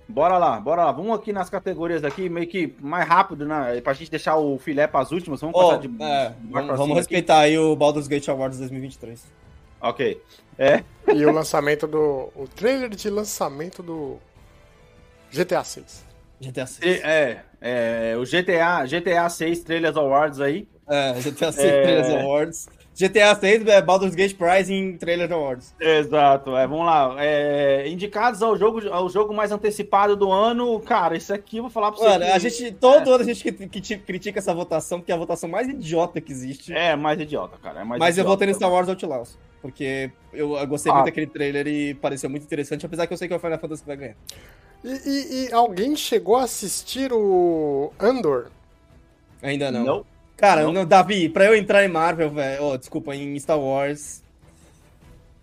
Bora 0.08 0.38
lá, 0.38 0.58
bora 0.58 0.86
lá. 0.86 0.92
Vamos 0.92 1.14
aqui 1.14 1.34
nas 1.34 1.50
categorias 1.50 2.02
aqui, 2.02 2.30
meio 2.30 2.46
que 2.46 2.74
mais 2.80 3.06
rápido, 3.06 3.44
né? 3.44 3.78
Pra 3.82 3.92
gente 3.92 4.10
deixar 4.10 4.36
o 4.36 4.58
filé 4.58 4.86
pras 4.86 5.12
últimas. 5.12 5.40
Vamos 5.40 5.54
oh, 5.54 5.66
passar 5.66 5.80
de. 5.80 6.02
É, 6.02 6.32
vamos, 6.50 6.78
vamos 6.78 6.96
respeitar 6.96 7.40
aí 7.40 7.58
o 7.58 7.76
Baldur's 7.76 8.08
Gate 8.08 8.28
Awards 8.28 8.58
2023. 8.58 9.26
Ok. 9.80 10.20
É. 10.58 10.82
E 11.14 11.26
o 11.26 11.32
lançamento 11.32 11.86
do. 11.86 12.32
O 12.34 12.48
trailer 12.48 12.88
de 12.88 13.10
lançamento 13.10 13.82
do 13.82 14.18
GTA 15.30 15.62
6. 15.62 16.04
GTA 16.40 16.66
6. 16.66 17.00
É, 17.04 17.40
é, 17.60 18.16
o 18.16 18.22
GTA, 18.22 18.86
GTA 18.86 19.28
6 19.28 19.60
Trailers 19.60 19.96
Awards 19.96 20.40
aí. 20.40 20.66
É, 20.88 21.12
GTA 21.20 21.52
6 21.52 21.58
é... 21.58 21.82
Trailers 21.82 22.08
Awards. 22.08 22.68
GTA 22.98 23.32
6 23.32 23.64
é 23.68 23.80
Baldur's 23.80 24.16
Gate 24.16 24.34
Prize 24.34 24.74
em 24.74 24.98
Trailer 24.98 25.32
Awards. 25.32 25.72
Exato, 25.80 26.56
é, 26.56 26.66
vamos 26.66 26.84
lá. 26.84 27.14
É, 27.18 27.88
indicados 27.88 28.42
ao 28.42 28.58
jogo, 28.58 28.88
ao 28.88 29.08
jogo 29.08 29.32
mais 29.32 29.52
antecipado 29.52 30.16
do 30.16 30.32
ano, 30.32 30.80
cara, 30.80 31.16
isso 31.16 31.32
aqui 31.32 31.58
eu 31.58 31.62
vou 31.62 31.70
falar 31.70 31.92
pra 31.92 32.00
você. 32.00 32.08
Mano, 32.08 32.24
que, 32.24 32.30
a 32.32 32.38
gente, 32.40 32.72
todo 32.72 33.08
é. 33.08 33.14
ano 33.14 33.22
a 33.22 33.24
gente 33.24 33.52
que, 33.52 33.68
que, 33.68 33.98
critica 33.98 34.40
essa 34.40 34.52
votação, 34.52 34.98
porque 34.98 35.12
é 35.12 35.14
a 35.14 35.18
votação 35.18 35.48
mais 35.48 35.68
idiota 35.68 36.20
que 36.20 36.32
existe. 36.32 36.72
É, 36.72 36.96
mais 36.96 37.20
idiota, 37.20 37.56
cara. 37.62 37.82
É 37.82 37.84
mais 37.84 38.00
Mas 38.00 38.16
idiota, 38.16 38.26
eu 38.26 38.32
votei 38.32 38.48
no 38.48 38.54
Star 38.54 38.72
Wars 38.72 38.88
Outlaws, 38.88 39.38
porque 39.62 40.10
eu, 40.32 40.56
eu 40.56 40.66
gostei 40.66 40.90
ah. 40.90 40.96
muito 40.96 41.06
daquele 41.06 41.28
trailer 41.28 41.68
e 41.68 41.94
pareceu 41.94 42.28
muito 42.28 42.42
interessante, 42.42 42.84
apesar 42.84 43.06
que 43.06 43.12
eu 43.12 43.16
sei 43.16 43.28
que 43.28 43.34
é 43.34 43.36
o 43.36 43.40
Final 43.40 43.60
Fantasy 43.60 43.82
que 43.82 43.86
vai 43.86 43.96
ganhar. 43.96 44.16
E, 44.82 44.88
e, 44.88 45.46
e 45.46 45.52
alguém 45.52 45.94
chegou 45.94 46.34
a 46.34 46.42
assistir 46.42 47.12
o 47.12 47.92
Andor? 47.96 48.50
Ainda 49.40 49.70
não. 49.70 49.84
Não. 49.84 50.17
Cara, 50.38 50.62
não? 50.62 50.72
Não, 50.72 50.86
Davi, 50.86 51.28
pra 51.28 51.46
eu 51.46 51.56
entrar 51.56 51.84
em 51.84 51.88
Marvel, 51.88 52.30
velho. 52.30 52.62
Oh, 52.62 52.78
desculpa, 52.78 53.14
em 53.14 53.36
Star 53.40 53.58
Wars. 53.58 54.22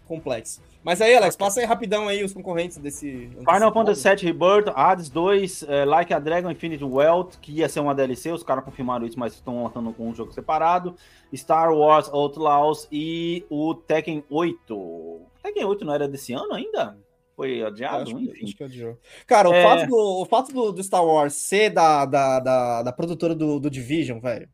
Complexo. 0.07 0.61
Mas 0.85 1.01
aí, 1.01 1.13
Alex, 1.15 1.35
passa 1.35 1.59
aí 1.59 1.65
rapidão 1.65 2.07
aí 2.07 2.23
os 2.23 2.31
concorrentes 2.31 2.77
desse. 2.77 3.29
Final 3.39 3.73
Fantasy 3.73 4.07
VII 4.07 4.25
Rebirth, 4.27 4.71
Hades 4.73 5.09
2, 5.09 5.63
uh, 5.63 5.67
Like 5.85 6.13
a 6.13 6.19
Dragon 6.19 6.49
Infinite 6.49 6.83
Wealth, 6.83 7.39
que 7.41 7.51
ia 7.51 7.67
ser 7.67 7.81
uma 7.81 7.93
DLC, 7.93 8.31
os 8.31 8.43
caras 8.43 8.63
confirmaram 8.63 9.05
isso, 9.05 9.19
mas 9.19 9.33
estão 9.33 9.63
lançando 9.63 9.91
com 9.91 10.07
um 10.07 10.15
jogo 10.15 10.31
separado. 10.31 10.95
Star 11.35 11.73
Wars 11.73 12.07
Outlaws 12.07 12.87
e 12.89 13.43
o 13.49 13.75
Tekken 13.75 14.23
8. 14.29 15.21
Tekken 15.43 15.65
8 15.65 15.83
não 15.83 15.93
era 15.93 16.07
desse 16.07 16.31
ano 16.31 16.53
ainda? 16.53 16.97
Foi 17.35 17.61
adiado? 17.63 18.03
Acho, 18.03 18.17
Enfim. 18.17 18.45
Acho 18.45 18.55
que 18.55 18.63
adiou. 18.63 18.97
Cara, 19.27 19.49
o 19.49 19.53
é... 19.53 19.61
fato, 19.61 19.89
do, 19.89 20.21
o 20.21 20.25
fato 20.25 20.53
do, 20.53 20.71
do, 20.71 20.83
Star 20.83 21.03
Wars 21.03 21.33
ser 21.33 21.71
da, 21.71 22.05
da, 22.05 22.39
da, 22.39 22.83
da 22.83 22.91
produtora 22.93 23.35
do, 23.35 23.59
do 23.59 23.69
Division, 23.69 24.19
velho. 24.19 24.47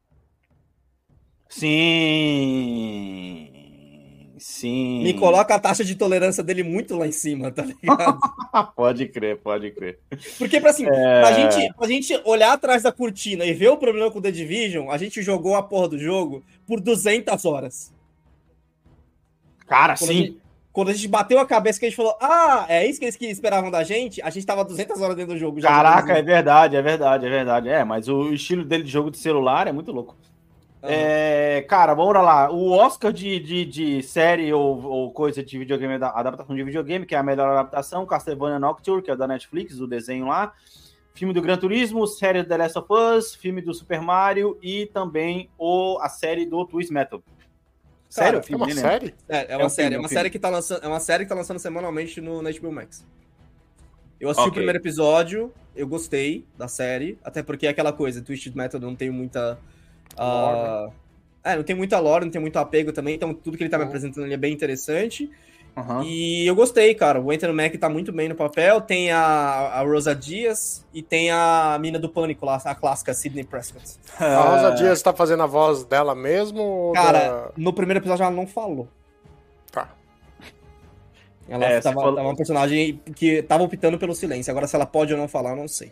Sim. 1.52 3.50
Sim. 4.40 5.04
Me 5.04 5.14
coloca 5.14 5.54
a 5.54 5.60
taxa 5.60 5.84
de 5.84 5.94
tolerância 5.96 6.42
dele 6.42 6.64
muito 6.64 6.98
lá 6.98 7.06
em 7.06 7.12
cima, 7.12 7.52
tá 7.52 7.64
ligado? 7.64 8.18
pode 8.76 9.08
crer, 9.10 9.38
pode 9.38 9.70
crer. 9.72 10.00
Porque, 10.38 10.60
pra, 10.60 10.72
assim, 10.72 10.86
é... 10.88 11.22
pra, 11.22 11.34
gente, 11.34 11.74
pra 11.76 11.88
gente 11.88 12.22
olhar 12.26 12.54
atrás 12.54 12.82
da 12.82 12.92
cortina 12.92 13.46
e 13.46 13.54
ver 13.54 13.68
o 13.70 13.78
problema 13.78 14.10
com 14.10 14.18
o 14.20 14.22
The 14.22 14.32
Division, 14.32 14.90
a 14.90 14.98
gente 14.98 15.22
jogou 15.22 15.56
a 15.56 15.62
porra 15.62 15.90
do 15.90 16.00
jogo 16.00 16.44
por 16.66 16.80
200 16.80 17.46
horas. 17.46 17.94
Cara, 19.68 19.96
quando 19.96 20.08
sim. 20.08 20.14
A 20.14 20.26
gente, 20.26 20.42
quando 20.72 20.90
a 20.90 20.94
gente 20.94 21.08
bateu 21.08 21.38
a 21.38 21.46
cabeça 21.46 21.80
que 21.80 21.86
a 21.86 21.90
gente 21.90 21.98
falou, 21.98 22.18
ah, 22.22 22.66
é 22.70 22.88
isso 22.88 22.98
que 22.98 23.06
eles 23.06 23.18
esperavam 23.22 23.70
da 23.70 23.84
gente, 23.84 24.22
a 24.22 24.30
gente 24.30 24.46
tava 24.46 24.64
200 24.64 25.02
horas 25.02 25.16
dentro 25.16 25.34
do 25.34 25.40
jogo. 25.40 25.62
Caraca, 25.62 26.14
é 26.14 26.22
verdade, 26.22 26.78
é 26.78 26.82
verdade, 26.82 27.26
é 27.26 27.30
verdade. 27.30 27.70
É, 27.70 27.84
mas 27.84 28.08
o 28.08 28.32
estilo 28.34 28.64
dele 28.64 28.84
de 28.84 28.90
jogo 28.90 29.12
de 29.12 29.18
celular 29.18 29.68
é 29.68 29.72
muito 29.72 29.92
louco. 29.92 30.16
É, 30.84 31.64
cara, 31.68 31.94
bora 31.94 32.22
lá. 32.22 32.52
O 32.52 32.72
Oscar 32.72 33.14
de, 33.14 33.40
de, 33.40 33.66
de 33.66 34.04
série 34.04 34.52
ou, 34.52 34.84
ou, 34.84 35.12
coisa 35.12 35.44
de 35.44 35.58
videogame, 35.58 35.94
adaptação 35.94 36.56
de 36.56 36.64
videogame, 36.64 37.06
que 37.06 37.14
é 37.14 37.18
a 37.18 37.24
melhor 37.24 37.50
adaptação, 37.50 38.06
Castlevania 38.06 38.58
Nocturne, 38.58 39.04
que 39.04 39.12
é 39.12 39.16
da 39.16 39.28
Netflix, 39.28 39.80
o 39.80 39.88
desenho 39.88 40.28
lá. 40.28 40.54
Filme 41.14 41.34
do 41.34 41.42
Gran 41.42 41.58
Turismo, 41.58 42.08
série 42.08 42.42
do 42.42 42.50
The 42.50 42.58
Last 42.58 42.80
of 42.80 42.88
Us, 42.92 43.36
filme 43.36 43.62
do 43.62 43.74
Super 43.74 44.02
Mario 44.02 44.58
e 44.62 44.88
também 44.88 45.50
o, 45.58 46.00
a 46.02 46.10
série 46.10 46.46
do 46.46 46.66
Twist 46.66 46.92
Metal. 46.92 47.22
Sério? 48.10 48.42
Cara, 48.42 48.54
é 48.54 48.56
uma 48.56 48.72
série? 48.72 49.16
É, 49.30 49.54
é 49.54 49.58
uma 49.58 49.66
é 49.66 49.70
série. 49.70 49.88
Filme, 49.90 49.96
é 49.96 50.00
uma 50.00 50.10
série 50.10 50.30
que 50.30 50.40
tá 50.40 50.50
lançando, 50.50 50.84
é 50.84 50.88
uma 50.88 51.00
série 51.00 51.24
que 51.26 51.30
tá 51.30 51.36
lançando 51.36 51.60
semanalmente 51.60 52.20
no, 52.20 52.42
na 52.42 52.50
HBO 52.52 52.72
Max. 52.72 53.06
Eu 54.20 54.30
assisti 54.30 54.48
okay. 54.48 54.52
o 54.52 54.54
primeiro 54.54 54.80
episódio, 54.80 55.52
eu 55.76 55.88
gostei 55.88 56.46
da 56.58 56.68
série, 56.68 57.18
até 57.24 57.42
porque 57.42 57.68
é 57.68 57.70
aquela 57.70 57.94
coisa, 57.94 58.22
Twisted 58.22 58.56
Metal 58.56 58.80
não 58.80 58.96
tem 58.96 59.10
muita 59.10 59.58
Uh, 60.14 60.92
é, 61.44 61.56
não 61.56 61.64
tem 61.64 61.76
muita 61.76 62.00
lore, 62.00 62.26
não 62.26 62.32
tem 62.32 62.42
muito 62.42 62.58
apego 62.58 62.92
também, 62.92 63.16
então 63.16 63.34
tudo 63.34 63.58
que 63.58 63.64
ele 63.64 63.70
tá 63.70 63.78
me 63.78 63.86
apresentando 63.86 64.26
ali 64.26 64.34
é 64.34 64.38
bem 64.38 64.54
interessante. 64.54 65.30
Uhum. 65.76 66.04
E 66.04 66.46
eu 66.46 66.54
gostei, 66.54 66.94
cara. 66.94 67.20
O 67.20 67.32
Anthony 67.32 67.54
Mack 67.54 67.78
tá 67.78 67.88
muito 67.88 68.12
bem 68.12 68.28
no 68.28 68.36
papel. 68.36 68.82
Tem 68.82 69.10
a, 69.12 69.22
a 69.22 69.82
Rosa 69.82 70.14
Dias 70.14 70.86
e 70.94 71.02
tem 71.02 71.32
a 71.32 71.78
mina 71.80 71.98
do 71.98 72.10
Pânico 72.10 72.46
lá, 72.46 72.62
a 72.64 72.76
clássica 72.76 73.14
Sidney 73.14 73.44
Prescott. 73.44 73.98
A 74.20 74.42
Rosa 74.42 74.72
Dias 74.72 75.02
tá 75.02 75.14
fazendo 75.14 75.44
a 75.44 75.46
voz 75.46 75.86
dela 75.86 76.14
mesmo? 76.14 76.92
Cara, 76.94 77.20
da... 77.20 77.52
no 77.56 77.72
primeiro 77.72 78.00
episódio 78.00 78.24
ela 78.24 78.36
não 78.36 78.46
falou. 78.46 78.88
Tá. 79.72 79.90
Ela 81.48 81.66
é, 81.66 81.80
tava, 81.80 81.96
falou... 81.96 82.16
tava 82.16 82.28
uma 82.28 82.36
personagem 82.36 83.00
que 83.16 83.42
tava 83.44 83.64
optando 83.64 83.98
pelo 83.98 84.14
silêncio. 84.14 84.52
Agora, 84.52 84.68
se 84.68 84.76
ela 84.76 84.86
pode 84.86 85.14
ou 85.14 85.20
não 85.20 85.28
falar, 85.28 85.52
eu 85.52 85.56
não 85.56 85.68
sei. 85.68 85.92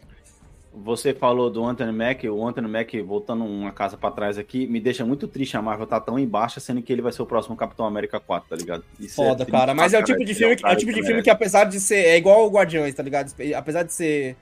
Você 0.83 1.13
falou 1.13 1.49
do 1.49 1.63
Anthony 1.65 1.91
Mack, 1.91 2.27
o 2.29 2.47
Anthony 2.47 2.67
Mack, 2.67 3.01
voltando 3.01 3.43
uma 3.43 3.71
casa 3.71 3.97
para 3.97 4.11
trás 4.11 4.37
aqui, 4.37 4.65
me 4.67 4.79
deixa 4.79 5.05
muito 5.05 5.27
triste 5.27 5.57
a 5.57 5.61
Marvel 5.61 5.85
tá 5.85 5.99
tão 5.99 6.17
embaixo, 6.17 6.59
sendo 6.59 6.81
que 6.81 6.91
ele 6.91 7.01
vai 7.01 7.11
ser 7.11 7.21
o 7.21 7.25
próximo 7.25 7.55
Capitão 7.55 7.85
América 7.85 8.19
4, 8.19 8.49
tá 8.49 8.55
ligado? 8.55 8.83
Isso 8.99 9.21
é 9.21 9.27
Foda, 9.27 9.43
é 9.43 9.45
cara, 9.45 9.73
mas 9.73 9.93
é 9.93 9.99
o 9.99 10.03
tipo 10.03 10.23
de 10.23 10.33
filme, 10.33 10.55
que, 10.55 10.65
é 10.65 10.71
o 10.71 10.75
tipo 10.75 10.93
de 10.93 11.03
filme 11.03 11.21
que 11.21 11.29
apesar 11.29 11.65
de 11.65 11.79
ser, 11.79 12.05
é 12.05 12.17
igual 12.17 12.45
o 12.45 12.49
Guardiões, 12.49 12.93
tá 12.93 13.03
ligado? 13.03 13.33
Apesar 13.55 13.83
de 13.83 13.93
ser 13.93 14.37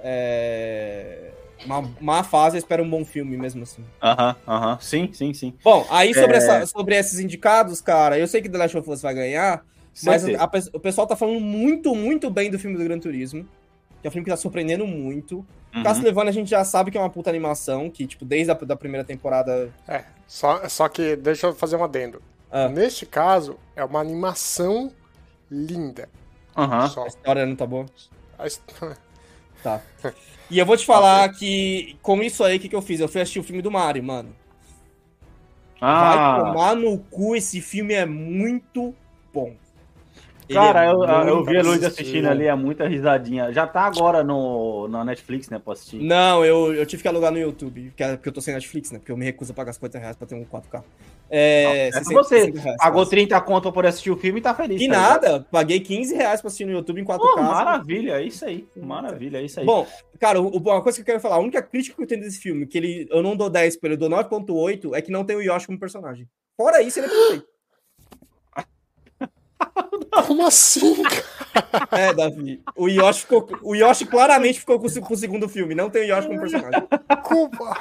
é, 0.00 1.30
uma 1.64 1.88
má 2.00 2.22
fase, 2.24 2.56
eu 2.56 2.58
espero 2.58 2.82
um 2.82 2.90
bom 2.90 3.04
filme 3.04 3.36
mesmo 3.36 3.62
assim. 3.62 3.84
Aham, 4.02 4.36
uh 4.46 4.50
aham, 4.50 4.66
-huh, 4.66 4.74
uh 4.74 4.76
-huh. 4.76 4.82
sim, 4.82 5.10
sim, 5.12 5.32
sim. 5.32 5.54
Bom, 5.62 5.86
aí 5.90 6.12
sobre, 6.14 6.34
é... 6.34 6.36
essa, 6.38 6.66
sobre 6.66 6.96
esses 6.96 7.20
indicados, 7.20 7.80
cara, 7.80 8.18
eu 8.18 8.26
sei 8.26 8.42
que 8.42 8.48
The 8.48 8.58
Last 8.58 8.76
of 8.76 8.90
Us 8.90 9.02
vai 9.02 9.14
ganhar, 9.14 9.64
mas 10.02 10.24
a, 10.26 10.44
a, 10.44 10.50
o 10.72 10.80
pessoal 10.80 11.06
tá 11.06 11.16
falando 11.16 11.40
muito, 11.40 11.94
muito 11.94 12.28
bem 12.28 12.50
do 12.50 12.58
filme 12.58 12.76
do 12.76 12.84
Gran 12.84 12.98
Turismo, 12.98 13.46
que 14.06 14.08
é 14.08 14.08
um 14.08 14.12
filme 14.12 14.24
que 14.24 14.30
tá 14.30 14.36
surpreendendo 14.36 14.86
muito. 14.86 15.44
Uhum. 15.74 15.82
Castlevania 15.82 16.30
a 16.30 16.32
gente 16.32 16.48
já 16.48 16.64
sabe 16.64 16.90
que 16.90 16.96
é 16.96 17.00
uma 17.00 17.10
puta 17.10 17.28
animação, 17.28 17.90
que, 17.90 18.06
tipo, 18.06 18.24
desde 18.24 18.50
a 18.50 18.54
da 18.54 18.76
primeira 18.76 19.04
temporada. 19.04 19.72
É, 19.86 20.04
só, 20.26 20.68
só 20.68 20.88
que 20.88 21.16
deixa 21.16 21.48
eu 21.48 21.54
fazer 21.54 21.76
um 21.76 21.84
adendo. 21.84 22.22
Ah. 22.50 22.68
Neste 22.68 23.04
caso, 23.04 23.58
é 23.74 23.84
uma 23.84 24.00
animação 24.00 24.92
linda. 25.50 26.08
Uhum. 26.56 26.88
Só. 26.88 27.04
A 27.04 27.08
história 27.08 27.44
não 27.44 27.56
tá 27.56 27.66
boa? 27.66 27.86
A 28.38 28.46
história. 28.46 28.96
Tá. 29.62 29.80
E 30.48 30.60
eu 30.60 30.66
vou 30.66 30.76
te 30.76 30.86
falar 30.86 31.28
que, 31.32 31.96
com 32.00 32.22
isso 32.22 32.44
aí, 32.44 32.56
o 32.56 32.60
que, 32.60 32.68
que 32.68 32.76
eu 32.76 32.82
fiz? 32.82 33.00
Eu 33.00 33.08
fui 33.08 33.20
assistir 33.20 33.40
o 33.40 33.42
filme 33.42 33.62
do 33.62 33.70
Mario, 33.70 34.04
mano. 34.04 34.28
Ah. 35.80 36.38
Vai 36.38 36.52
tomar 36.52 36.76
no 36.76 36.98
cu, 36.98 37.34
esse 37.34 37.60
filme 37.60 37.94
é 37.94 38.06
muito 38.06 38.94
bom. 39.34 39.56
Cara, 40.52 40.84
é 40.84 40.90
eu, 40.90 41.02
eu 41.02 41.44
vi 41.44 41.58
a 41.58 41.62
Luiz 41.62 41.82
assistindo 41.82 42.26
ali, 42.26 42.46
é 42.46 42.54
muita 42.54 42.86
risadinha. 42.86 43.52
Já 43.52 43.66
tá 43.66 43.82
agora 43.82 44.22
no, 44.22 44.86
na 44.88 45.04
Netflix, 45.04 45.50
né, 45.50 45.58
pra 45.58 45.72
assistir? 45.72 46.00
Não, 46.00 46.44
eu, 46.44 46.72
eu 46.74 46.86
tive 46.86 47.02
que 47.02 47.08
alugar 47.08 47.32
no 47.32 47.38
YouTube, 47.38 47.90
porque, 47.90 48.04
porque 48.04 48.28
eu 48.28 48.32
tô 48.32 48.40
sem 48.40 48.54
Netflix, 48.54 48.92
né? 48.92 48.98
Porque 48.98 49.10
eu 49.10 49.16
me 49.16 49.24
recuso 49.24 49.52
a 49.52 49.54
pagar 49.54 49.72
50 49.72 49.98
reais 49.98 50.16
pra 50.16 50.26
ter 50.26 50.34
um 50.34 50.44
4K. 50.44 50.82
É, 51.28 51.90
Não, 51.90 52.00
é 52.00 52.04
você 52.14 52.50
reais, 52.50 52.76
pagou 52.76 53.04
30 53.04 53.40
conto 53.40 53.72
por 53.72 53.84
assistir 53.84 54.10
o 54.10 54.16
filme 54.16 54.38
e 54.38 54.42
tá 54.42 54.54
feliz. 54.54 54.80
E 54.80 54.88
tá 54.88 54.92
nada, 54.92 55.26
ligado? 55.26 55.46
paguei 55.50 55.80
15 55.80 56.14
reais 56.14 56.40
pra 56.40 56.48
assistir 56.48 56.64
no 56.64 56.72
YouTube 56.72 57.00
em 57.00 57.04
4K. 57.04 57.18
Pô, 57.18 57.42
maravilha, 57.42 58.20
é 58.20 58.22
isso 58.22 58.44
aí. 58.44 58.68
Maravilha, 58.76 59.38
é 59.38 59.42
isso 59.42 59.58
aí. 59.58 59.66
Bom, 59.66 59.86
cara, 60.20 60.40
uma 60.40 60.82
coisa 60.82 60.96
que 60.96 61.02
eu 61.02 61.06
quero 61.06 61.20
falar, 61.20 61.36
a 61.36 61.40
única 61.40 61.60
crítica 61.60 61.96
que 61.96 62.02
eu 62.02 62.06
tenho 62.06 62.20
desse 62.20 62.38
filme, 62.38 62.66
que 62.66 62.78
ele, 62.78 63.08
eu 63.10 63.22
não 63.22 63.36
dou 63.36 63.50
10 63.50 63.76
pelo, 63.78 63.94
eu 63.94 63.98
dou 63.98 64.08
9.8, 64.08 64.94
é 64.94 65.02
que 65.02 65.10
não 65.10 65.24
tem 65.24 65.36
o 65.36 65.42
Yoshi 65.42 65.66
como 65.66 65.80
personagem. 65.80 66.28
Fora 66.56 66.80
isso, 66.82 66.98
ele 67.00 67.06
é 67.06 67.10
perfeito. 67.10 67.55
Como 70.26 70.46
assim? 70.46 71.02
É, 71.90 72.12
Davi. 72.12 72.62
O 72.74 72.88
Yoshi, 72.88 73.20
ficou, 73.20 73.48
o 73.62 73.74
Yoshi 73.74 74.06
claramente 74.06 74.60
ficou 74.60 74.78
com, 74.78 74.88
com 74.88 75.14
o 75.14 75.16
segundo 75.16 75.48
filme. 75.48 75.74
Não 75.74 75.90
tem 75.90 76.02
o 76.02 76.16
Yoshi 76.16 76.28
como 76.28 76.40
personagem. 76.40 76.88
Culpa. 77.22 77.78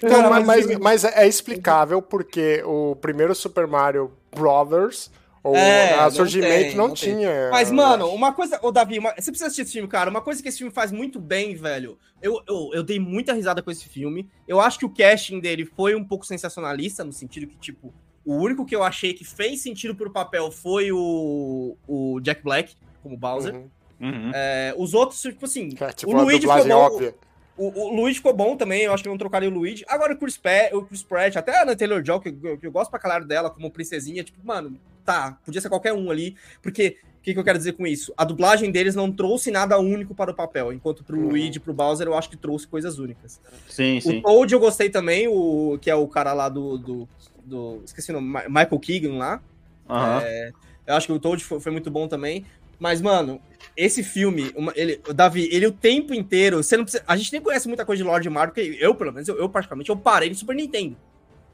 Cara, 0.00 0.28
mas, 0.28 0.46
mas, 0.46 0.78
mas, 0.78 1.04
é 1.04 1.26
explicável 1.26 2.02
porque 2.02 2.62
o 2.64 2.96
primeiro 2.96 3.34
Super 3.34 3.66
Mario 3.66 4.12
Brothers, 4.30 5.10
ou 5.42 5.56
é, 5.56 5.94
a 5.94 6.10
Surgimento, 6.10 6.76
não, 6.76 6.76
não, 6.76 6.88
não 6.88 6.94
tinha. 6.94 7.48
Mas, 7.50 7.70
mano, 7.70 8.08
uma 8.08 8.32
coisa. 8.32 8.58
Ô, 8.62 8.70
Davi, 8.70 8.98
uma, 8.98 9.14
você 9.14 9.30
precisa 9.30 9.46
assistir 9.46 9.62
esse 9.62 9.72
filme, 9.72 9.88
cara. 9.88 10.10
Uma 10.10 10.20
coisa 10.20 10.42
que 10.42 10.48
esse 10.48 10.58
filme 10.58 10.72
faz 10.72 10.92
muito 10.92 11.18
bem, 11.18 11.54
velho. 11.54 11.98
Eu, 12.20 12.42
eu, 12.46 12.70
eu 12.74 12.82
dei 12.82 12.98
muita 12.98 13.32
risada 13.32 13.62
com 13.62 13.70
esse 13.70 13.88
filme. 13.88 14.28
Eu 14.46 14.60
acho 14.60 14.78
que 14.78 14.84
o 14.84 14.90
casting 14.90 15.40
dele 15.40 15.64
foi 15.64 15.94
um 15.94 16.04
pouco 16.04 16.26
sensacionalista, 16.26 17.04
no 17.04 17.12
sentido 17.12 17.46
que, 17.46 17.56
tipo, 17.56 17.94
o 18.26 18.34
único 18.34 18.66
que 18.66 18.74
eu 18.74 18.82
achei 18.82 19.14
que 19.14 19.24
fez 19.24 19.60
sentido 19.60 19.94
pro 19.94 20.10
papel 20.10 20.50
foi 20.50 20.90
o, 20.90 21.76
o 21.86 22.20
Jack 22.20 22.42
Black, 22.42 22.74
como 23.00 23.16
Bowser. 23.16 23.54
Uhum. 23.54 23.70
Uhum. 24.00 24.30
É, 24.34 24.74
os 24.76 24.92
outros, 24.92 25.22
tipo 25.22 25.46
assim, 25.46 25.72
é, 25.80 25.92
tipo 25.92 26.12
o 26.12 26.22
Luigi 26.22 26.40
ficou 26.40 26.66
bom. 26.66 27.12
O, 27.56 27.68
o, 27.68 27.96
Luigi 27.96 28.16
ficou 28.16 28.34
bom 28.34 28.54
também, 28.54 28.82
eu 28.82 28.92
acho 28.92 29.02
que 29.02 29.08
não 29.08 29.16
trocaria 29.16 29.48
o 29.48 29.52
Luigi. 29.52 29.84
Agora 29.88 30.12
o 30.12 30.16
Chris, 30.18 30.36
Pratt, 30.36 30.74
o 30.74 30.82
Chris 30.82 31.02
Pratt, 31.02 31.36
até 31.36 31.56
a 31.56 31.62
Ana 31.62 31.74
Taylor-Joy, 31.74 32.20
que, 32.20 32.36
eu, 32.42 32.58
que 32.58 32.66
eu 32.66 32.72
gosto 32.72 32.90
pra 32.90 32.98
caralho 32.98 33.24
dela 33.24 33.48
como 33.48 33.70
princesinha, 33.70 34.22
tipo, 34.22 34.38
mano, 34.44 34.78
tá, 35.04 35.38
podia 35.42 35.60
ser 35.60 35.70
qualquer 35.70 35.94
um 35.94 36.10
ali, 36.10 36.36
porque 36.60 36.98
o 37.18 37.22
que, 37.22 37.32
que, 37.32 37.38
eu 37.40 37.44
quero 37.44 37.56
dizer 37.56 37.72
com 37.72 37.86
isso? 37.86 38.12
A 38.14 38.24
dublagem 38.24 38.70
deles 38.70 38.94
não 38.94 39.10
trouxe 39.10 39.50
nada 39.50 39.78
único 39.78 40.14
para 40.14 40.32
o 40.32 40.34
papel, 40.34 40.70
enquanto 40.70 41.02
pro 41.02 41.16
uhum. 41.18 41.28
Luigi 41.28 41.56
e 41.56 41.60
pro 41.60 41.72
Bowser 41.72 42.06
eu 42.06 42.14
acho 42.14 42.28
que 42.28 42.36
trouxe 42.36 42.66
coisas 42.66 42.98
únicas. 42.98 43.40
Sim, 43.68 44.00
sim. 44.00 44.18
O 44.18 44.22
Toad 44.22 44.52
eu 44.52 44.60
gostei 44.60 44.90
também, 44.90 45.26
o 45.26 45.78
que 45.80 45.90
é 45.90 45.94
o 45.94 46.06
cara 46.06 46.34
lá 46.34 46.50
do, 46.50 46.76
do 46.76 47.08
do. 47.46 47.82
Esqueci 47.84 48.10
o 48.10 48.14
nome, 48.14 48.42
Michael 48.48 48.78
Keegan 48.78 49.16
lá. 49.16 49.40
Uhum. 49.88 50.18
É, 50.22 50.52
eu 50.86 50.94
acho 50.94 51.06
que 51.06 51.12
o 51.12 51.18
Toad 51.18 51.42
foi, 51.44 51.60
foi, 51.60 51.72
muito 51.72 51.90
bom 51.90 52.08
também. 52.08 52.44
Mas, 52.78 53.00
mano, 53.00 53.40
esse 53.76 54.02
filme, 54.02 54.52
uma, 54.54 54.72
ele, 54.76 55.00
Davi, 55.14 55.48
ele 55.50 55.66
o 55.66 55.72
tempo 55.72 56.12
inteiro. 56.12 56.62
Você 56.62 56.76
não 56.76 56.84
precisa, 56.84 57.04
a 57.06 57.16
gente 57.16 57.32
nem 57.32 57.40
conhece 57.40 57.68
muita 57.68 57.86
coisa 57.86 58.02
de 58.02 58.08
Lord 58.08 58.28
Mario, 58.28 58.52
porque 58.52 58.76
eu, 58.78 58.94
pelo 58.94 59.12
menos, 59.12 59.28
eu, 59.28 59.38
eu 59.38 59.48
particularmente, 59.48 59.88
eu 59.88 59.96
parei 59.96 60.28
no 60.28 60.34
Super 60.34 60.54
Nintendo. 60.54 60.96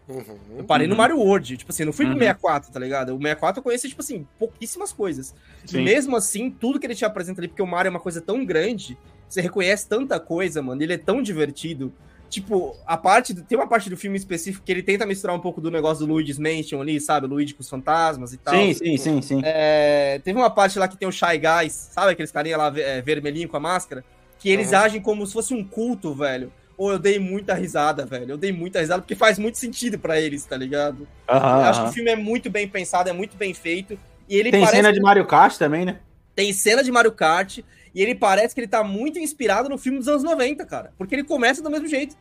Uhum, 0.09 0.59
eu 0.59 0.65
parei 0.65 0.87
uhum. 0.87 0.91
no 0.91 0.97
Mario 0.97 1.17
World, 1.17 1.57
tipo 1.57 1.71
assim, 1.71 1.85
não 1.85 1.93
fui 1.93 2.05
uhum. 2.05 2.13
pro 2.13 2.21
64, 2.21 2.73
tá 2.73 2.81
ligado? 2.81 3.15
O 3.15 3.19
64 3.19 3.61
eu 3.61 3.63
conheci, 3.63 3.89
tipo 3.89 4.03
assim, 4.03 4.27
pouquíssimas 4.37 4.93
coisas. 4.93 5.33
Sim. 5.65 5.79
E 5.79 5.83
mesmo 5.83 6.17
assim, 6.17 6.51
tudo 6.51 6.81
que 6.81 6.87
ele 6.87 6.95
te 6.95 7.05
apresenta 7.05 7.41
ali, 7.41 7.49
porque 7.49 7.63
o 7.63 7.67
Mario 7.67 7.89
é 7.89 7.91
uma 7.91 8.01
coisa 8.01 8.21
tão 8.21 8.45
grande, 8.45 8.99
você 9.29 9.41
reconhece 9.41 9.89
tanta 9.89 10.19
coisa, 10.19 10.61
mano, 10.61 10.83
ele 10.83 10.95
é 10.95 10.99
tão 10.99 11.23
divertido 11.23 11.93
tipo, 12.33 12.75
a 12.87 12.97
parte. 12.97 13.35
Tem 13.35 13.59
uma 13.59 13.67
parte 13.67 13.91
do 13.91 13.97
filme 13.97 14.17
específico 14.17 14.65
que 14.65 14.73
ele 14.73 14.83
tenta 14.83 15.05
misturar 15.05 15.37
um 15.37 15.41
pouco 15.41 15.61
do 15.61 15.71
negócio 15.71 16.07
do 16.07 16.13
Luigi's 16.13 16.39
Mansion 16.39 16.81
ali, 16.81 16.99
sabe? 16.99 17.27
Luigi 17.27 17.53
com 17.53 17.61
os 17.61 17.69
fantasmas 17.69 18.33
e 18.33 18.39
tal. 18.39 18.55
Sim, 18.55 18.73
sim, 18.73 18.97
sim, 18.97 19.23
sim. 19.23 19.41
É, 19.45 20.19
teve 20.25 20.39
uma 20.39 20.51
parte 20.51 20.79
lá 20.79 20.89
que 20.89 20.97
tem 20.97 21.07
o 21.07 21.13
Shy 21.13 21.39
Guys, 21.39 21.91
sabe? 21.93 22.13
Aqueles 22.13 22.33
carinha 22.33 22.57
lá 22.57 22.73
é, 22.75 23.03
vermelhinho 23.03 23.49
com 23.49 23.59
a 23.59 23.61
máscara. 23.61 24.03
Que 24.39 24.49
eles 24.49 24.73
uhum. 24.73 24.79
agem 24.79 25.01
como 25.01 25.27
se 25.27 25.35
fosse 25.35 25.53
um 25.53 25.63
culto, 25.63 26.15
velho. 26.15 26.51
Pô, 26.75 26.91
eu 26.91 26.99
dei 26.99 27.19
muita 27.19 27.55
risada, 27.55 28.07
velho. 28.07 28.31
Eu 28.31 28.39
dei 28.39 28.51
muita 28.51 28.81
risada 28.81 29.03
porque 29.03 29.15
faz 29.15 29.39
muito 29.39 29.59
sentido 29.59 29.99
para 29.99 30.19
eles, 30.19 30.43
tá 30.45 30.57
ligado? 30.57 31.03
Uh 31.29 31.35
-huh, 31.35 31.61
eu 31.61 31.67
acho 31.67 31.83
que 31.83 31.89
o 31.91 31.93
filme 31.93 32.11
é 32.11 32.17
muito 32.17 32.49
bem 32.49 32.67
pensado, 32.67 33.11
é 33.11 33.13
muito 33.13 33.37
bem 33.37 33.53
feito. 33.53 33.99
E 34.29 34.37
ele 34.37 34.51
Tem 34.51 34.67
cena 34.67 34.91
de 34.91 35.01
Mario 35.01 35.27
Kart 35.27 35.57
também, 35.59 35.85
né? 35.85 35.99
Tem 36.35 36.53
cena 36.53 36.83
de 36.83 36.91
Mario 36.91 37.13
Kart. 37.13 37.59
E 37.95 38.03
ele 38.03 38.15
parece 38.15 38.55
que 38.55 38.61
ele 38.61 38.69
tá 38.69 38.83
muito 38.83 39.19
inspirado 39.19 39.69
no 39.69 39.77
filme 39.77 39.99
dos 39.99 40.09
anos 40.09 40.23
90, 40.23 40.65
cara. 40.65 40.93
Porque 40.97 41.15
ele 41.15 41.25
começa 41.25 41.63
do 41.63 41.71
mesmo 41.71 41.87
jeito. 41.87 42.17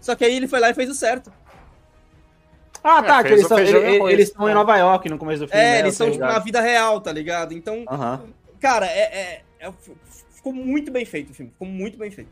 Só 0.00 0.14
que 0.14 0.24
aí 0.24 0.34
ele 0.34 0.48
foi 0.48 0.58
lá 0.60 0.70
e 0.70 0.74
fez 0.74 0.90
o 0.90 0.94
certo. 0.94 1.32
Ah, 2.82 3.02
tá, 3.02 3.20
é, 3.20 3.22
que 3.24 3.28
eles 3.28 3.42
estão 3.42 3.58
eles 4.08 4.28
estão 4.28 4.48
em 4.48 4.54
Nova 4.54 4.76
York 4.76 5.08
no 5.08 5.18
começo 5.18 5.40
do 5.40 5.48
filme. 5.48 5.62
É, 5.62 5.72
né? 5.72 5.78
eles 5.80 5.92
estão 5.92 6.10
tipo, 6.10 6.24
na 6.24 6.38
vida 6.38 6.60
real, 6.60 7.00
tá 7.00 7.12
ligado? 7.12 7.52
Então, 7.52 7.82
uh 7.82 7.86
-huh. 7.86 8.20
cara, 8.58 8.86
é, 8.86 9.00
é, 9.00 9.42
é, 9.60 9.72
ficou 10.30 10.52
muito 10.52 10.90
bem 10.90 11.04
feito 11.04 11.30
o 11.30 11.34
filme. 11.34 11.52
Ficou 11.52 11.68
muito 11.68 11.98
bem 11.98 12.10
feito. 12.10 12.30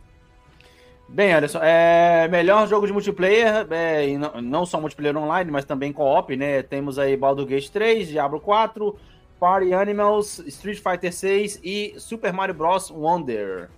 Bem, 1.11 1.33
Alisson, 1.33 1.61
é 1.63 2.29
melhor 2.29 2.67
jogo 2.69 2.87
de 2.87 2.93
multiplayer, 2.93 3.67
é, 3.71 4.07
não, 4.19 4.43
não 4.43 4.67
só 4.67 4.79
multiplayer 4.79 5.17
online, 5.17 5.51
mas 5.51 5.65
também 5.65 5.91
co-op, 5.91 6.37
né? 6.37 6.63
Temos 6.63 6.99
aí 6.99 7.17
Baldur's 7.17 7.49
Gate 7.49 7.71
3, 7.71 8.09
Diablo 8.09 8.39
4, 8.41 8.95
Party 9.39 9.73
Animals, 9.73 10.41
Street 10.47 10.79
Fighter 10.79 11.13
6 11.13 11.61
e 11.63 11.95
Super 11.99 12.33
Mario 12.33 12.55
Bros. 12.55 12.91
Wonder. 12.91 13.71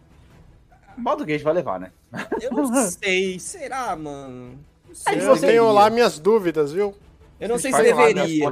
Gate 1.27 1.43
vai 1.43 1.55
levar, 1.55 1.81
né? 1.81 1.93
Eu 2.41 2.51
não 2.51 2.67
sei, 2.91 3.39
será, 3.39 3.95
mano? 3.97 4.59
Sei. 4.93 5.21
Eu 5.21 5.39
tenho 5.39 5.73
lá 5.73 5.89
minhas 5.89 6.19
dúvidas, 6.19 6.73
viu? 6.73 6.95
Eu 7.39 7.49
não 7.49 7.59
sei 7.59 7.73
se 7.73 7.83
deveria. 7.83 8.49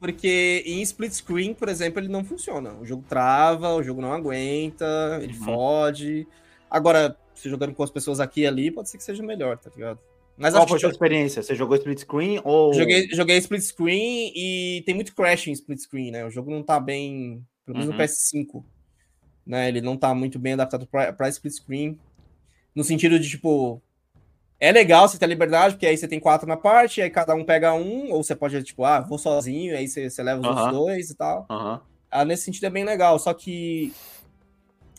Porque 0.00 0.64
em 0.66 0.82
split 0.82 1.12
screen, 1.12 1.54
por 1.54 1.68
exemplo, 1.68 2.00
ele 2.00 2.08
não 2.08 2.24
funciona. 2.24 2.72
O 2.80 2.84
jogo 2.84 3.04
trava, 3.08 3.74
o 3.74 3.82
jogo 3.82 4.00
não 4.00 4.12
aguenta, 4.12 5.20
ele 5.22 5.38
uhum. 5.38 5.44
fode. 5.44 6.26
Agora, 6.68 7.16
se 7.34 7.48
jogando 7.48 7.72
com 7.72 7.84
as 7.84 7.90
pessoas 7.90 8.18
aqui 8.18 8.42
e 8.42 8.46
ali, 8.46 8.70
pode 8.70 8.90
ser 8.90 8.98
que 8.98 9.04
seja 9.04 9.22
melhor, 9.22 9.58
tá 9.58 9.70
ligado? 9.74 10.00
Mas 10.36 10.54
Qual 10.54 10.66
foi 10.66 10.76
a 10.78 10.80
sua 10.80 10.90
experiência? 10.90 11.42
Você 11.42 11.54
jogou 11.54 11.76
split 11.76 12.00
screen 12.00 12.40
ou. 12.44 12.72
Joguei, 12.72 13.08
joguei 13.12 13.36
split 13.36 13.62
screen 13.62 14.32
e 14.34 14.82
tem 14.86 14.94
muito 14.94 15.14
crash 15.14 15.48
em 15.48 15.52
split 15.52 15.80
screen, 15.80 16.10
né? 16.10 16.24
O 16.24 16.30
jogo 16.30 16.50
não 16.50 16.62
tá 16.62 16.80
bem. 16.80 17.44
Pelo 17.64 17.78
menos 17.78 17.92
uhum. 17.92 17.98
no 17.98 18.02
PS5. 18.02 18.64
Né? 19.46 19.68
Ele 19.68 19.80
não 19.80 19.96
tá 19.96 20.14
muito 20.14 20.38
bem 20.38 20.54
adaptado 20.54 20.86
pra, 20.86 21.12
pra 21.12 21.28
split 21.28 21.54
screen. 21.54 21.98
No 22.74 22.82
sentido 22.82 23.18
de, 23.18 23.28
tipo. 23.28 23.82
É 24.58 24.70
legal 24.72 25.08
você 25.08 25.18
ter 25.18 25.26
liberdade, 25.26 25.74
porque 25.74 25.86
aí 25.86 25.96
você 25.96 26.06
tem 26.06 26.20
quatro 26.20 26.46
na 26.46 26.56
parte, 26.56 27.00
aí 27.00 27.08
cada 27.08 27.34
um 27.34 27.42
pega 27.42 27.72
um, 27.72 28.12
ou 28.12 28.22
você 28.22 28.36
pode, 28.36 28.62
tipo, 28.62 28.84
ah, 28.84 29.00
vou 29.00 29.16
sozinho, 29.16 29.74
aí 29.74 29.88
você, 29.88 30.10
você 30.10 30.22
leva 30.22 30.42
os 30.42 30.46
uhum. 30.46 30.70
dois 30.70 31.08
e 31.08 31.16
tal. 31.16 31.46
Uhum. 31.50 31.80
Ah, 32.10 32.24
nesse 32.26 32.44
sentido 32.44 32.66
é 32.66 32.70
bem 32.70 32.84
legal, 32.84 33.18
só 33.18 33.32
que 33.32 33.90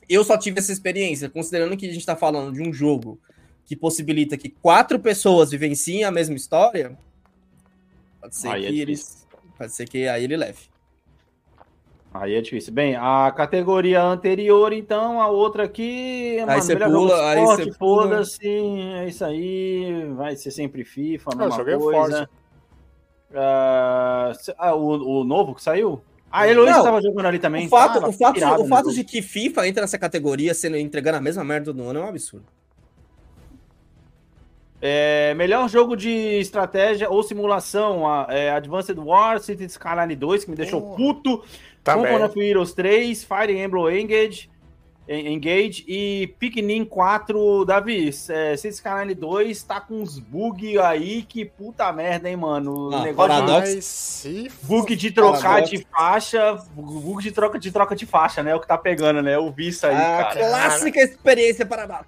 eu 0.09 0.23
só 0.23 0.35
tive 0.35 0.59
essa 0.59 0.71
experiência, 0.71 1.29
considerando 1.29 1.77
que 1.77 1.85
a 1.85 1.89
gente 1.89 1.99
está 1.99 2.15
falando 2.15 2.53
de 2.53 2.61
um 2.67 2.73
jogo 2.73 3.19
que 3.65 3.75
possibilita 3.75 4.37
que 4.37 4.49
quatro 4.49 4.99
pessoas 4.99 5.51
vivenciem 5.51 6.03
a 6.03 6.11
mesma 6.11 6.35
história, 6.35 6.97
pode 8.19 8.35
ser 8.35 8.49
aí 8.49 8.65
é 8.65 8.69
que 8.69 8.79
é 8.79 8.81
eles. 8.81 9.27
Pode 9.57 9.71
ser 9.73 9.87
que 9.87 10.07
aí 10.07 10.23
ele 10.23 10.37
leve. 10.37 10.71
Aí 12.13 12.35
é 12.35 12.41
difícil. 12.41 12.73
Bem, 12.73 12.95
a 12.95 13.31
categoria 13.31 14.03
anterior, 14.03 14.73
então, 14.73 15.21
a 15.21 15.27
outra 15.27 15.63
aqui. 15.63 16.37
Aí 16.45 16.61
você 16.61 16.75
pula, 16.75 17.29
aí 17.29 17.39
você 17.39 17.71
foda-se. 17.71 18.47
É 18.47 19.07
isso 19.07 19.23
aí. 19.23 20.11
Vai 20.15 20.35
ser 20.35 20.51
sempre 20.51 20.83
FIFA, 20.83 21.31
a 21.31 21.35
mesma 21.35 21.63
coisa. 21.63 22.29
Uh, 23.31 24.75
o, 24.75 25.21
o 25.21 25.23
novo 25.23 25.55
que 25.55 25.63
saiu? 25.63 26.01
Ah, 26.29 26.47
ele 26.47 26.61
estava 26.61 27.01
jogando 27.01 27.25
ali 27.25 27.39
também. 27.39 27.67
O 27.67 27.69
fato, 27.69 28.05
o 28.05 28.11
fato, 28.11 28.61
o 28.61 28.67
fato 28.67 28.93
de 28.93 29.03
que 29.03 29.21
FIFA 29.21 29.67
entra 29.67 29.81
nessa 29.81 29.97
categoria 29.97 30.53
sendo 30.53 30.77
entregando 30.77 31.17
a 31.17 31.21
mesma 31.21 31.43
merda 31.43 31.73
do 31.73 31.83
ano 31.83 31.99
é 31.99 32.03
um 32.03 32.07
absurdo. 32.07 32.45
É, 34.81 35.33
melhor 35.35 35.69
jogo 35.69 35.95
de 35.95 36.09
estratégia 36.39 37.09
ou 37.09 37.21
simulação: 37.21 38.03
é, 38.29 38.49
Advanced 38.51 38.97
War, 38.97 39.39
City 39.39 39.65
Skyline 39.65 40.15
2, 40.15 40.45
que 40.45 40.49
me 40.49 40.57
deixou 40.57 40.93
oh, 40.93 40.95
puto. 40.95 41.43
Company 41.83 42.23
of 42.23 42.39
Heroes 42.39 42.73
3, 42.73 43.23
Fire 43.23 43.57
Emblem 43.57 44.01
Engage, 44.01 44.49
Engage 45.07 45.83
e 45.87 46.33
Pikmin 46.39 46.85
4, 46.85 47.65
Davi, 47.65 48.09
é, 48.29 48.55
Cities 48.55 48.75
Skyline 48.75 49.13
2 49.15 49.63
tá 49.63 49.81
com 49.81 49.95
uns 49.95 50.19
bug 50.19 50.77
aí 50.79 51.23
que 51.23 51.43
puta 51.43 51.91
merda, 51.91 52.29
hein, 52.29 52.37
mano. 52.37 52.89
O 52.89 52.95
ah, 52.95 53.03
negócio 53.03 54.31
de 54.31 54.51
bug 54.63 54.95
de 54.95 55.11
trocar 55.11 55.41
Paradox. 55.41 55.69
de 55.69 55.87
faixa, 55.91 56.53
bug 56.73 57.21
de 57.21 57.31
troca 57.31 57.59
de 57.59 57.71
troca 57.71 57.95
de 57.95 58.05
faixa, 58.05 58.43
né? 58.43 58.55
O 58.55 58.59
que 58.59 58.67
tá 58.67 58.77
pegando, 58.77 59.21
né? 59.21 59.37
O 59.37 59.51
visto 59.51 59.85
aí, 59.85 59.95
ah, 59.95 60.23
cara. 60.23 60.39
Clássica 60.39 61.01
experiência 61.01 61.65
Paradox. 61.65 62.05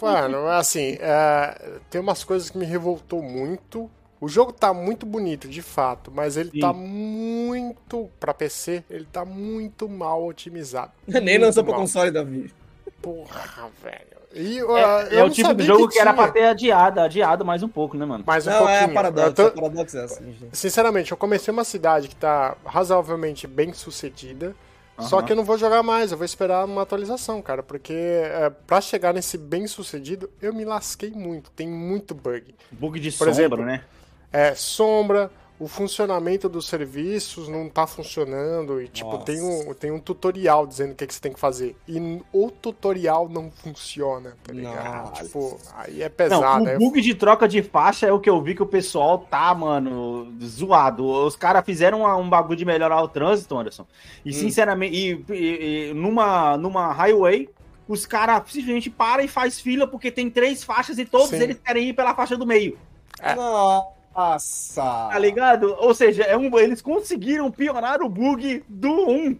Mano, 0.00 0.46
assim, 0.48 0.96
é, 1.00 1.78
tem 1.90 2.00
umas 2.00 2.24
coisas 2.24 2.50
que 2.50 2.58
me 2.58 2.64
revoltou 2.64 3.22
muito 3.22 3.90
o 4.22 4.28
jogo 4.28 4.52
tá 4.52 4.72
muito 4.72 5.04
bonito, 5.04 5.48
de 5.48 5.60
fato, 5.60 6.12
mas 6.14 6.36
ele 6.36 6.52
Sim. 6.52 6.60
tá 6.60 6.72
muito. 6.72 8.08
Pra 8.20 8.32
PC, 8.32 8.84
ele 8.88 9.04
tá 9.04 9.24
muito 9.24 9.88
mal 9.88 10.24
otimizado. 10.24 10.92
Nem 11.08 11.38
lançou 11.38 11.64
pro 11.64 11.74
console, 11.74 12.12
Davi. 12.12 12.54
Porra, 13.02 13.68
velho. 13.82 14.22
E, 14.32 14.60
é, 14.60 15.16
é 15.16 15.24
o 15.24 15.28
tipo 15.28 15.52
de 15.52 15.64
jogo 15.64 15.88
que, 15.88 15.94
que 15.94 16.00
era 16.00 16.14
pra 16.14 16.30
ter 16.30 16.44
adiado, 16.44 17.00
adiado 17.00 17.44
mais 17.44 17.64
um 17.64 17.68
pouco, 17.68 17.96
né, 17.96 18.06
mano? 18.06 18.22
Mais 18.24 18.46
um 18.46 18.50
Não, 18.50 18.58
pouquinho. 18.58 18.78
É 18.78 18.88
paradoxo, 18.88 19.32
tô... 19.32 19.42
é 19.42 19.50
paradoxo 19.50 19.98
é 19.98 20.04
assim. 20.04 20.36
Sinceramente, 20.52 21.10
eu 21.10 21.16
comecei 21.16 21.50
uma 21.52 21.64
cidade 21.64 22.06
que 22.06 22.14
tá 22.14 22.56
razoavelmente 22.64 23.48
bem 23.48 23.72
sucedida. 23.72 24.54
Uhum. 25.02 25.08
Só 25.08 25.22
que 25.22 25.32
eu 25.32 25.36
não 25.36 25.44
vou 25.44 25.58
jogar 25.58 25.82
mais, 25.82 26.12
eu 26.12 26.18
vou 26.18 26.24
esperar 26.24 26.64
uma 26.64 26.82
atualização, 26.82 27.42
cara, 27.42 27.62
porque 27.62 27.92
é, 27.92 28.50
para 28.50 28.80
chegar 28.80 29.12
nesse 29.12 29.36
bem 29.36 29.66
sucedido, 29.66 30.30
eu 30.40 30.54
me 30.54 30.64
lasquei 30.64 31.10
muito, 31.10 31.50
tem 31.50 31.68
muito 31.68 32.14
bug. 32.14 32.54
Bug 32.70 32.98
de 33.00 33.10
Por 33.10 33.18
sombra, 33.18 33.30
exemplo, 33.32 33.64
né? 33.64 33.84
é, 34.32 34.54
sombra, 34.54 35.30
o 35.62 35.68
funcionamento 35.68 36.48
dos 36.48 36.66
serviços 36.66 37.48
não 37.48 37.68
tá 37.68 37.86
funcionando 37.86 38.82
e 38.82 38.88
tipo 38.88 39.16
tem 39.18 39.40
um, 39.40 39.72
tem 39.72 39.92
um 39.92 40.00
tutorial 40.00 40.66
dizendo 40.66 40.90
o 40.90 40.94
que, 40.96 41.04
é 41.04 41.06
que 41.06 41.14
você 41.14 41.20
tem 41.20 41.32
que 41.32 41.38
fazer 41.38 41.76
e 41.86 42.20
o 42.32 42.50
tutorial 42.50 43.28
não 43.28 43.48
funciona, 43.48 44.36
tá 44.42 44.52
ligado? 44.52 45.10
Nossa. 45.10 45.22
Tipo, 45.22 45.60
aí 45.76 46.02
é 46.02 46.08
pesado. 46.08 46.64
Não, 46.64 46.74
o 46.74 46.78
bug 46.80 47.00
de 47.00 47.14
troca 47.14 47.46
de 47.46 47.62
faixa 47.62 48.08
é 48.08 48.12
o 48.12 48.18
que 48.18 48.28
eu 48.28 48.42
vi 48.42 48.56
que 48.56 48.62
o 48.62 48.66
pessoal 48.66 49.20
tá, 49.20 49.54
mano, 49.54 50.34
zoado. 50.42 51.06
Os 51.06 51.36
caras 51.36 51.64
fizeram 51.64 52.02
um 52.20 52.28
bagulho 52.28 52.58
de 52.58 52.64
melhorar 52.64 53.00
o 53.00 53.06
trânsito, 53.06 53.56
Anderson. 53.56 53.86
E 54.24 54.30
hum. 54.30 54.32
sinceramente, 54.32 54.96
e, 54.96 55.24
e, 55.32 55.90
e, 55.90 55.94
numa 55.94 56.56
numa 56.56 56.92
highway 56.92 57.48
os 57.86 58.04
caras 58.04 58.42
simplesmente 58.48 58.90
param 58.90 59.22
e 59.22 59.28
faz 59.28 59.60
fila 59.60 59.86
porque 59.86 60.10
tem 60.10 60.28
três 60.28 60.64
faixas 60.64 60.98
e 60.98 61.04
todos 61.04 61.28
Sim. 61.28 61.40
eles 61.40 61.60
querem 61.64 61.90
ir 61.90 61.92
pela 61.92 62.16
faixa 62.16 62.36
do 62.36 62.44
meio. 62.46 62.76
É. 63.20 63.36
Não. 63.36 64.01
Nossa! 64.14 65.08
Tá 65.10 65.18
ligado? 65.18 65.74
Ou 65.78 65.94
seja, 65.94 66.22
é 66.24 66.36
um, 66.36 66.58
eles 66.58 66.82
conseguiram 66.82 67.50
piorar 67.50 68.02
o 68.02 68.08
bug 68.08 68.64
do 68.68 69.08
1. 69.08 69.38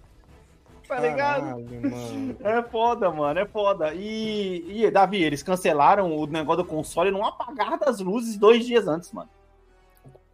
tá 0.86 1.00
ligado? 1.00 1.42
Caralho, 1.42 2.36
é 2.40 2.62
foda, 2.62 3.10
mano, 3.10 3.40
é 3.40 3.46
foda. 3.46 3.92
E, 3.94 4.84
e, 4.84 4.90
Davi, 4.90 5.22
eles 5.22 5.42
cancelaram 5.42 6.16
o 6.16 6.26
negócio 6.26 6.62
do 6.62 6.68
console 6.68 7.10
num 7.10 7.24
apagar 7.24 7.78
das 7.78 8.00
luzes 8.00 8.36
dois 8.36 8.64
dias 8.64 8.86
antes, 8.86 9.12
mano. 9.12 9.28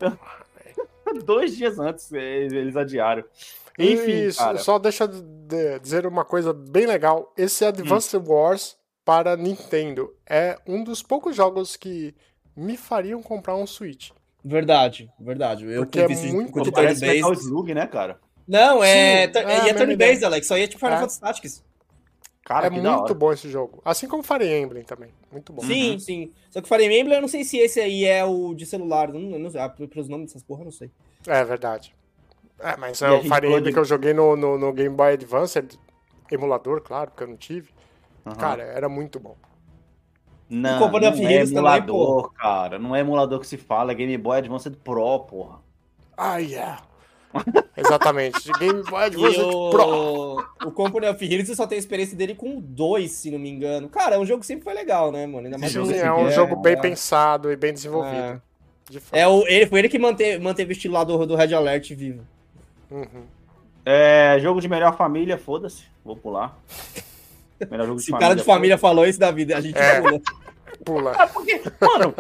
dois 1.25 1.57
dias 1.57 1.79
antes 1.79 2.13
eles 2.13 2.77
adiaram. 2.77 3.25
Enfim, 3.79 4.27
Isso, 4.27 4.59
só 4.59 4.79
deixa 4.79 5.09
de 5.09 5.79
dizer 5.81 6.07
uma 6.07 6.25
coisa 6.25 6.53
bem 6.53 6.87
legal. 6.87 7.33
Esse 7.37 7.65
Advanced 7.65 8.15
hum. 8.15 8.25
Wars 8.33 8.77
para 9.05 9.37
Nintendo 9.37 10.15
é 10.27 10.59
um 10.67 10.83
dos 10.85 11.03
poucos 11.03 11.35
jogos 11.35 11.77
que 11.77 12.15
me 12.57 12.77
fariam 12.77 13.23
comprar 13.23 13.57
um 13.57 13.67
Switch. 13.67 14.11
Verdade, 14.45 15.11
verdade. 15.19 15.65
Eu 15.65 15.87
Porque 15.87 16.01
é 16.01 16.09
muito 16.09 16.53
bom. 16.53 16.71
Parece 16.71 17.01
Metal 17.01 17.33
Slug, 17.33 17.73
né, 17.75 17.87
cara? 17.87 18.21
Não, 18.47 18.85
é. 18.85 19.27
Sim, 19.27 19.39
é, 19.39 19.43
é, 19.43 19.69
é 19.71 19.75
turn 19.75 19.97
based, 19.97 20.25
Alex. 20.25 20.47
Só 20.47 20.59
ia 20.59 20.69
tipo 20.69 20.81
Final 20.81 20.97
é. 20.97 21.01
Fantasy 21.01 21.21
Tactics. 21.21 21.65
Cara, 22.45 22.67
é 22.67 22.71
muito 22.71 23.15
bom 23.15 23.33
esse 23.33 23.49
jogo. 23.49 23.81
Assim 23.83 24.07
como 24.07 24.23
Fire 24.23 24.47
Emblem 24.47 24.85
também. 24.85 25.09
Muito 25.33 25.51
bom. 25.51 25.63
Sim, 25.63 25.93
uhum. 25.93 25.99
sim. 25.99 26.31
Só 26.51 26.61
que 26.61 26.69
Fire 26.69 26.85
Emblem, 26.85 27.17
eu 27.17 27.23
não 27.23 27.29
sei 27.29 27.43
se 27.43 27.57
esse 27.57 27.81
aí 27.81 28.05
é 28.05 28.23
o 28.23 28.55
de 28.55 28.67
celular. 28.67 29.11
Não, 29.11 29.39
não, 29.39 29.51
ah, 29.59 29.71
pelos 29.71 30.09
nomes 30.09 30.27
dessas 30.27 30.43
porra, 30.43 30.61
eu 30.61 30.67
não 30.67 30.73
sei. 30.73 30.91
É 31.27 31.43
verdade. 31.43 31.95
É, 32.61 32.77
mas 32.77 33.01
é 33.01 33.11
o 33.11 33.23
Fire 33.23 33.47
Emblem 33.47 33.73
que 33.73 33.79
eu 33.79 33.85
joguei 33.85 34.13
no, 34.13 34.37
no, 34.37 34.59
no, 34.59 34.73
Game 34.75 34.95
Boy 34.95 35.15
Advance, 35.15 35.59
emulador, 36.31 36.83
claro, 36.83 37.11
porque 37.11 37.25
eu 37.25 37.29
não 37.29 37.37
tive. 37.37 37.71
Uhum. 38.27 38.35
Cara, 38.35 38.63
era 38.63 38.91
muito 38.91 39.19
bom. 39.19 39.37
Não, 40.55 40.89
não 40.89 40.99
é 40.99 41.43
emulador, 41.43 42.23
também, 42.23 42.37
cara. 42.37 42.79
Não 42.79 42.95
é 42.95 43.01
emulador 43.01 43.41
que 43.41 43.47
se 43.47 43.57
fala, 43.57 43.91
é 43.91 43.95
Game 43.95 44.17
Boy 44.17 44.39
Advance 44.39 44.71
Pro, 44.71 45.21
porra. 45.21 45.59
Ah, 46.17 46.37
yeah. 46.39 46.81
Exatamente, 47.77 48.53
Game 48.61 48.85
Boy 48.85 49.05
Advance 49.05 49.41
o... 49.41 49.71
Pro. 49.71 50.45
O 50.65 50.71
Company 50.71 51.09
of 51.09 51.25
Heroes 51.25 51.49
você 51.49 51.57
só 51.57 51.67
tem 51.67 51.75
a 51.75 51.79
experiência 51.81 52.17
dele 52.17 52.37
com 52.37 52.61
dois, 52.61 53.11
se 53.11 53.33
não 53.33 53.39
me 53.41 53.51
engano. 53.51 53.89
Cara, 53.89 54.15
é 54.15 54.25
jogo 54.25 54.45
sempre 54.45 54.63
foi 54.63 54.75
legal, 54.75 55.11
né, 55.11 55.27
mano? 55.27 55.47
Ainda 55.47 55.59
mais 55.59 55.73
Sim, 55.73 55.93
é 55.93 56.13
um 56.13 56.31
jogo 56.31 56.55
bem 56.55 56.75
é. 56.75 56.77
pensado 56.77 57.51
e 57.51 57.57
bem 57.57 57.73
desenvolvido. 57.73 58.15
É, 58.17 58.41
de 58.89 59.03
é 59.11 59.27
o, 59.27 59.45
ele, 59.49 59.67
foi 59.67 59.81
ele 59.81 59.89
que 59.89 59.99
manteve, 59.99 60.43
manteve 60.43 60.71
o 60.71 60.73
estilo 60.73 60.95
lá 60.95 61.03
do, 61.03 61.27
do 61.27 61.35
Red 61.35 61.53
Alert 61.53 61.93
vivo. 61.95 62.23
Uhum. 62.89 63.25
É, 63.85 64.39
jogo 64.41 64.61
de 64.61 64.69
melhor 64.69 64.97
família, 64.97 65.37
foda-se. 65.37 65.83
Vou 66.05 66.17
pular. 66.17 66.57
Melhor 67.69 67.87
jogo 67.87 67.99
de 67.99 68.05
Se 68.05 68.11
família. 68.13 68.27
o 68.27 68.29
cara 68.29 68.41
de 68.41 68.45
família 68.45 68.79
falou 68.79 69.05
isso, 69.05 69.19
Davi, 69.19 69.53
a 69.53 69.61
gente 69.61 69.77
é. 69.77 70.01
pula. 70.01 70.21
Pula. 70.85 71.13
É 71.19 71.27
porque, 71.27 71.63
mano, 71.81 72.15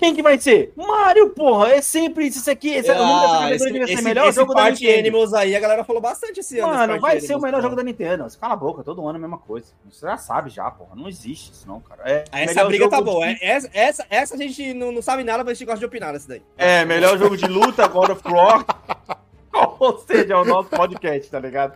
quem 0.00 0.14
que 0.14 0.22
vai 0.22 0.38
ser? 0.40 0.72
Mario, 0.74 1.28
porra, 1.30 1.72
é 1.72 1.82
sempre 1.82 2.26
isso 2.26 2.50
aqui. 2.50 2.70
Esse, 2.70 2.90
ah, 2.90 3.50
esse, 3.52 3.68
esse, 3.68 3.92
esse 3.92 4.02
melhor 4.02 4.28
esse 4.28 4.36
jogo 4.36 4.54
da 4.54 4.70
Nintendo. 4.70 4.98
Animals 4.98 5.34
aí, 5.34 5.54
a 5.54 5.60
galera 5.60 5.84
falou 5.84 6.00
bastante 6.00 6.40
esse 6.40 6.58
ano. 6.58 6.72
Mano, 6.72 6.98
vai 6.98 7.20
ser 7.20 7.34
o 7.34 7.40
melhor 7.40 7.60
jogo 7.60 7.76
da 7.76 7.82
Nintendo. 7.82 8.26
Cala 8.40 8.54
a 8.54 8.56
boca, 8.56 8.82
todo 8.82 9.06
ano 9.06 9.16
é 9.16 9.18
a 9.18 9.20
mesma 9.20 9.36
coisa. 9.36 9.66
Você 9.90 10.06
já 10.06 10.16
sabe 10.16 10.48
já, 10.48 10.70
porra. 10.70 10.96
Não 10.96 11.06
existe 11.06 11.52
isso 11.52 11.68
não, 11.68 11.80
cara. 11.80 12.00
É, 12.06 12.24
essa 12.32 12.64
briga 12.64 12.88
tá 12.88 12.98
boa. 13.02 13.26
De... 13.26 13.44
Essa, 13.44 13.68
essa, 13.74 14.06
essa 14.08 14.34
a 14.36 14.38
gente 14.38 14.72
não, 14.72 14.90
não 14.90 15.02
sabe 15.02 15.22
nada, 15.22 15.44
mas 15.44 15.50
a 15.50 15.54
gente 15.54 15.66
gosta 15.66 15.80
de 15.80 15.84
opinar 15.84 16.14
nessa 16.14 16.28
daí. 16.28 16.42
É, 16.56 16.82
melhor 16.86 17.18
jogo 17.18 17.36
de 17.36 17.46
luta, 17.46 17.86
God 17.86 18.08
of 18.08 18.22
War. 18.26 18.64
Ou 19.80 19.98
seja, 19.98 20.34
é 20.34 20.36
o 20.36 20.44
nosso 20.44 20.70
podcast, 20.70 21.30
tá 21.30 21.40
ligado? 21.40 21.74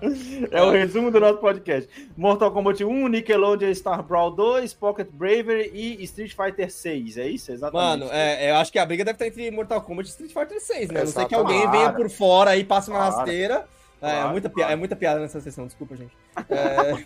É 0.51 0.63
o 0.63 0.71
resumo 0.71 1.11
do 1.11 1.19
nosso 1.19 1.39
podcast. 1.39 1.89
Mortal 2.17 2.53
Kombat 2.53 2.85
1, 2.85 3.09
Nickelodeon 3.09 3.75
Star 3.75 4.03
Brawl 4.03 4.31
2, 4.31 4.73
Pocket 4.75 5.09
Bravery 5.11 5.71
e 5.75 6.03
Street 6.05 6.35
Fighter 6.35 6.71
6. 6.71 7.19
É 7.19 7.27
isso? 7.29 7.53
Exatamente. 7.53 8.01
Mano, 8.01 8.13
é, 8.13 8.51
eu 8.51 8.57
acho 8.57 8.71
que 8.71 8.79
a 8.79 8.87
briga 8.87 9.05
deve 9.05 9.17
estar 9.17 9.27
entre 9.27 9.51
Mortal 9.51 9.81
Kombat 9.83 10.09
e 10.09 10.11
Street 10.11 10.33
Fighter 10.33 10.61
6, 10.61 10.91
né? 10.91 11.01
Não 11.01 11.07
sei 11.07 11.25
que 11.25 11.35
alguém 11.35 11.69
venha 11.71 11.93
por 11.93 12.09
fora 12.09 12.57
e 12.57 12.65
passe 12.65 12.91
uma 12.91 12.99
claro. 12.99 13.17
rasteira. 13.17 13.67
É, 14.01 14.11
claro, 14.11 14.29
é, 14.29 14.33
muita 14.33 14.51
piada, 14.51 14.73
é 14.73 14.77
muita 14.77 14.97
piada 14.97 15.21
nessa 15.21 15.41
sessão, 15.41 15.67
desculpa, 15.67 15.97
gente. 15.97 16.13
É... 16.51 17.05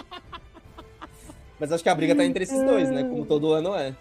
Mas 1.60 1.70
acho 1.70 1.82
que 1.82 1.90
a 1.90 1.94
briga 1.94 2.16
tá 2.16 2.24
entre 2.24 2.44
esses 2.44 2.62
dois, 2.62 2.88
né? 2.90 3.02
Como 3.04 3.26
todo 3.26 3.52
ano 3.52 3.76
é. 3.76 3.94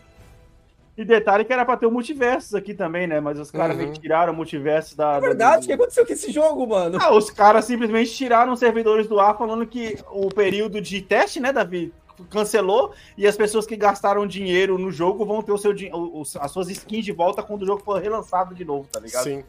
E 0.99 1.05
detalhe 1.05 1.45
que 1.45 1.53
era 1.53 1.63
pra 1.63 1.77
ter 1.77 1.85
o 1.85 1.91
multiverso 1.91 2.57
aqui 2.57 2.73
também, 2.73 3.07
né? 3.07 3.21
Mas 3.21 3.39
os 3.39 3.49
caras 3.49 3.77
uhum. 3.77 3.93
tiraram 3.93 4.33
o 4.33 4.35
multiverso 4.35 4.97
da. 4.97 5.13
É 5.13 5.21
verdade, 5.21 5.63
o 5.63 5.67
que 5.67 5.71
aconteceu 5.71 6.05
com 6.05 6.11
esse 6.11 6.29
jogo, 6.29 6.67
mano? 6.67 6.97
Ah, 7.01 7.15
os 7.15 7.31
caras 7.31 7.63
simplesmente 7.63 8.11
tiraram 8.11 8.51
os 8.51 8.59
servidores 8.59 9.07
do 9.07 9.17
ar 9.17 9.37
falando 9.37 9.65
que 9.65 9.97
o 10.11 10.27
período 10.27 10.81
de 10.81 11.01
teste, 11.01 11.39
né, 11.39 11.53
Davi? 11.53 11.93
Cancelou 12.29 12.91
e 13.17 13.25
as 13.25 13.37
pessoas 13.37 13.65
que 13.65 13.77
gastaram 13.77 14.27
dinheiro 14.27 14.77
no 14.77 14.91
jogo 14.91 15.25
vão 15.25 15.41
ter 15.41 15.53
o 15.53 15.57
seu, 15.57 15.73
o, 15.93 16.23
as 16.37 16.51
suas 16.51 16.69
skins 16.69 17.05
de 17.05 17.13
volta 17.13 17.41
quando 17.41 17.61
o 17.61 17.65
jogo 17.65 17.81
for 17.81 18.01
relançado 18.01 18.53
de 18.53 18.65
novo, 18.65 18.89
tá 18.91 18.99
ligado? 18.99 19.23
Sim 19.23 19.45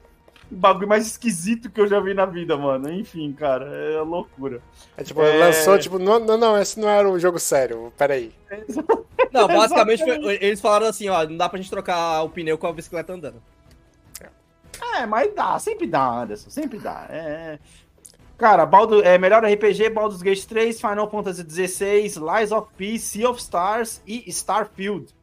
o 0.51 0.56
bagulho 0.56 0.89
mais 0.89 1.06
esquisito 1.06 1.70
que 1.70 1.81
eu 1.81 1.86
já 1.86 2.01
vi 2.01 2.12
na 2.12 2.27
vida, 2.27 2.56
mano. 2.56 2.93
Enfim, 2.93 3.32
cara, 3.32 3.66
é 3.66 4.01
loucura. 4.01 4.60
É 4.97 5.02
tipo, 5.02 5.22
é... 5.22 5.39
lançou, 5.39 5.78
tipo, 5.78 5.98
não, 5.98 6.18
não, 6.18 6.36
não, 6.36 6.59
esse 6.59 6.78
não 6.81 6.89
era 6.89 7.09
um 7.09 7.18
jogo 7.18 7.39
sério, 7.39 7.93
peraí. 7.97 8.32
Não, 9.32 9.47
basicamente 9.47 10.02
foi, 10.02 10.39
eles 10.40 10.60
falaram 10.60 10.86
assim, 10.86 11.09
ó, 11.09 11.24
não 11.24 11.36
dá 11.36 11.48
pra 11.48 11.56
gente 11.56 11.70
trocar 11.70 12.20
o 12.24 12.28
pneu 12.28 12.59
com 12.59 12.66
a 12.66 12.72
bicicleta 12.72 13.12
andando. 13.12 13.40
É, 14.97 15.06
mas 15.06 15.32
dá, 15.35 15.56
sempre 15.60 15.86
dá, 15.86 16.22
Anderson, 16.22 16.51
sempre 16.51 16.81
dá. 16.81 17.06
É... 17.09 17.59
Cara, 18.36 18.66
Baldo, 18.66 19.05
é, 19.05 19.18
melhor 19.18 19.44
RPG, 19.44 19.90
Baldur's 19.90 20.22
Gate 20.22 20.44
3, 20.47 20.81
Final 20.81 21.09
Fantasy 21.09 21.44
XVI, 21.48 22.14
Lies 22.18 22.51
of 22.51 22.68
Peace, 22.77 23.05
Sea 23.05 23.28
of 23.28 23.40
Stars 23.40 24.01
e 24.05 24.28
Starfield. 24.31 25.14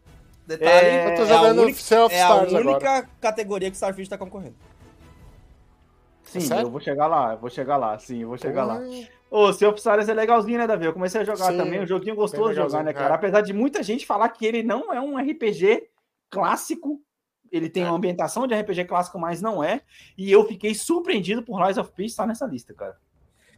Detalhe, 0.46 0.88
é, 0.88 1.12
eu 1.12 1.16
tô 1.18 1.26
jogando 1.26 1.58
é 1.58 1.62
a 1.62 1.64
única, 1.64 1.80
Sea 1.80 2.06
of 2.06 2.16
Stars 2.16 2.54
é 2.54 2.56
a 2.56 2.60
única 2.60 2.90
agora. 2.90 3.10
categoria 3.20 3.70
que 3.70 3.76
Starfield 3.76 4.10
tá 4.10 4.18
concorrendo. 4.18 4.56
Sim, 6.28 6.54
é 6.54 6.62
eu 6.62 6.70
vou 6.70 6.80
chegar 6.80 7.08
lá, 7.08 7.34
eu 7.34 7.38
vou 7.38 7.50
chegar 7.50 7.78
lá, 7.78 7.98
sim, 7.98 8.22
eu 8.22 8.28
vou 8.28 8.38
chegar 8.38 8.66
lá. 8.66 8.82
Ô, 9.30 9.52
Sea 9.52 9.70
of 9.70 9.78
Stars 9.78 10.08
é 10.08 10.14
legalzinho, 10.14 10.58
né, 10.58 10.68
Davi? 10.68 10.86
Eu 10.86 10.94
comecei 10.94 11.22
a 11.22 11.24
jogar 11.24 11.52
sim, 11.52 11.58
também, 11.58 11.82
um 11.82 11.88
joguinho 11.88 12.16
gostoso 12.16 12.50
de 12.50 12.56
jogar, 12.56 12.84
né, 12.84 12.94
cara? 12.94 13.14
É. 13.14 13.16
Apesar 13.16 13.42
de 13.42 13.54
muita 13.54 13.84
gente 13.84 14.06
falar 14.06 14.30
que 14.30 14.46
ele 14.46 14.64
não 14.64 14.94
é 14.94 15.02
um 15.02 15.18
RPG 15.18 15.90
clássico, 16.30 17.02
ele 17.52 17.70
tem 17.70 17.84
é. 17.84 17.86
uma 17.86 17.96
ambientação 17.96 18.48
de 18.48 18.56
RPG 18.56 18.86
clássico, 18.86 19.20
mas 19.20 19.42
não 19.42 19.64
é. 19.64 19.82
E 20.18 20.32
eu 20.32 20.46
fiquei 20.46 20.74
surpreendido 20.74 21.44
por 21.44 21.62
Lies 21.66 21.78
of 21.78 21.92
Peace 21.92 22.12
estar 22.12 22.26
nessa 22.26 22.46
lista, 22.46 22.74
cara. 22.74 22.98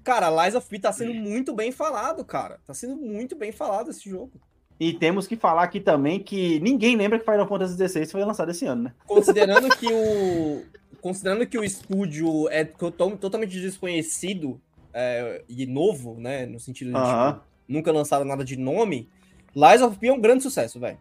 Cara, 0.04 0.44
Lies 0.44 0.56
of 0.56 0.68
Peace 0.68 0.82
tá 0.82 0.92
sendo 0.92 1.14
muito 1.14 1.54
bem 1.54 1.72
falado, 1.72 2.24
cara. 2.24 2.60
Tá 2.66 2.74
sendo 2.74 2.96
muito 2.96 3.36
bem 3.36 3.52
falado 3.52 3.92
esse 3.92 4.10
jogo. 4.10 4.32
E 4.80 4.94
temos 4.94 5.28
que 5.28 5.36
falar 5.36 5.64
aqui 5.64 5.80
também 5.80 6.24
que 6.24 6.60
ninguém 6.62 6.96
lembra 6.96 7.20
que 7.20 7.26
Final 7.26 7.48
Fantasy 7.48 7.76
XVI 7.76 8.06
foi 8.08 8.24
lançado 8.24 8.50
esse 8.50 8.66
ano, 8.66 8.84
né? 8.84 8.94
Considerando 9.06 9.70
que 9.76 9.88
o, 9.92 10.64
considerando 11.02 11.46
que 11.48 11.58
o 11.58 11.64
estúdio 11.64 12.50
é 12.50 12.64
totalmente 12.64 13.60
desconhecido 13.60 14.60
é, 14.94 15.44
e 15.48 15.66
novo, 15.66 16.16
né? 16.20 16.46
No 16.46 16.60
sentido 16.60 16.92
de 16.92 16.98
uh 16.98 17.00
-huh. 17.00 17.34
tipo, 17.34 17.46
nunca 17.68 17.92
lançaram 17.92 18.26
nada 18.26 18.44
de 18.44 18.58
nome, 18.58 19.08
Lies 19.56 19.82
of 19.82 19.98
P 19.98 20.08
é 20.08 20.14
um 20.14 20.22
grande 20.22 20.44
sucesso, 20.44 20.80
velho. 20.80 20.98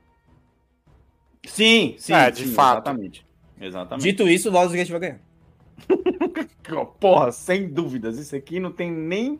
Sim, 1.46 1.94
sim, 1.98 2.12
é, 2.12 2.30
de 2.30 2.46
sim, 2.46 2.52
fato. 2.52 2.78
Exatamente. 2.78 3.26
exatamente. 3.60 4.04
Dito 4.04 4.28
isso, 4.28 4.48
o 4.48 4.52
Baldur's 4.52 4.74
Gate 4.74 4.90
vai 4.90 5.00
ganhar. 5.00 5.20
Porra, 7.00 7.32
sem 7.32 7.68
dúvidas. 7.68 8.18
Isso 8.18 8.36
aqui 8.36 8.60
não 8.60 8.70
tem 8.70 8.90
nem, 8.90 9.38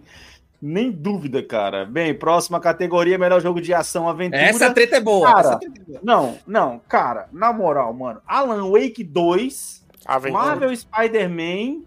nem 0.60 0.90
dúvida, 0.90 1.42
cara. 1.42 1.84
Bem, 1.84 2.14
próxima 2.14 2.60
categoria, 2.60 3.18
melhor 3.18 3.40
jogo 3.40 3.60
de 3.60 3.74
ação, 3.74 4.08
aventura. 4.08 4.40
Essa 4.40 4.72
treta 4.72 4.96
é 4.96 5.00
boa. 5.00 5.30
Cara, 5.30 5.56
treta 5.56 5.80
é 5.80 5.84
boa. 5.84 6.00
Não, 6.02 6.38
não, 6.46 6.78
cara, 6.88 7.28
na 7.32 7.52
moral, 7.52 7.92
mano. 7.92 8.22
Alan 8.26 8.70
Wake 8.70 9.04
2 9.04 9.86
Aventura. 10.04 10.44
Marvel 10.44 10.76
Spider-Man, 10.76 11.82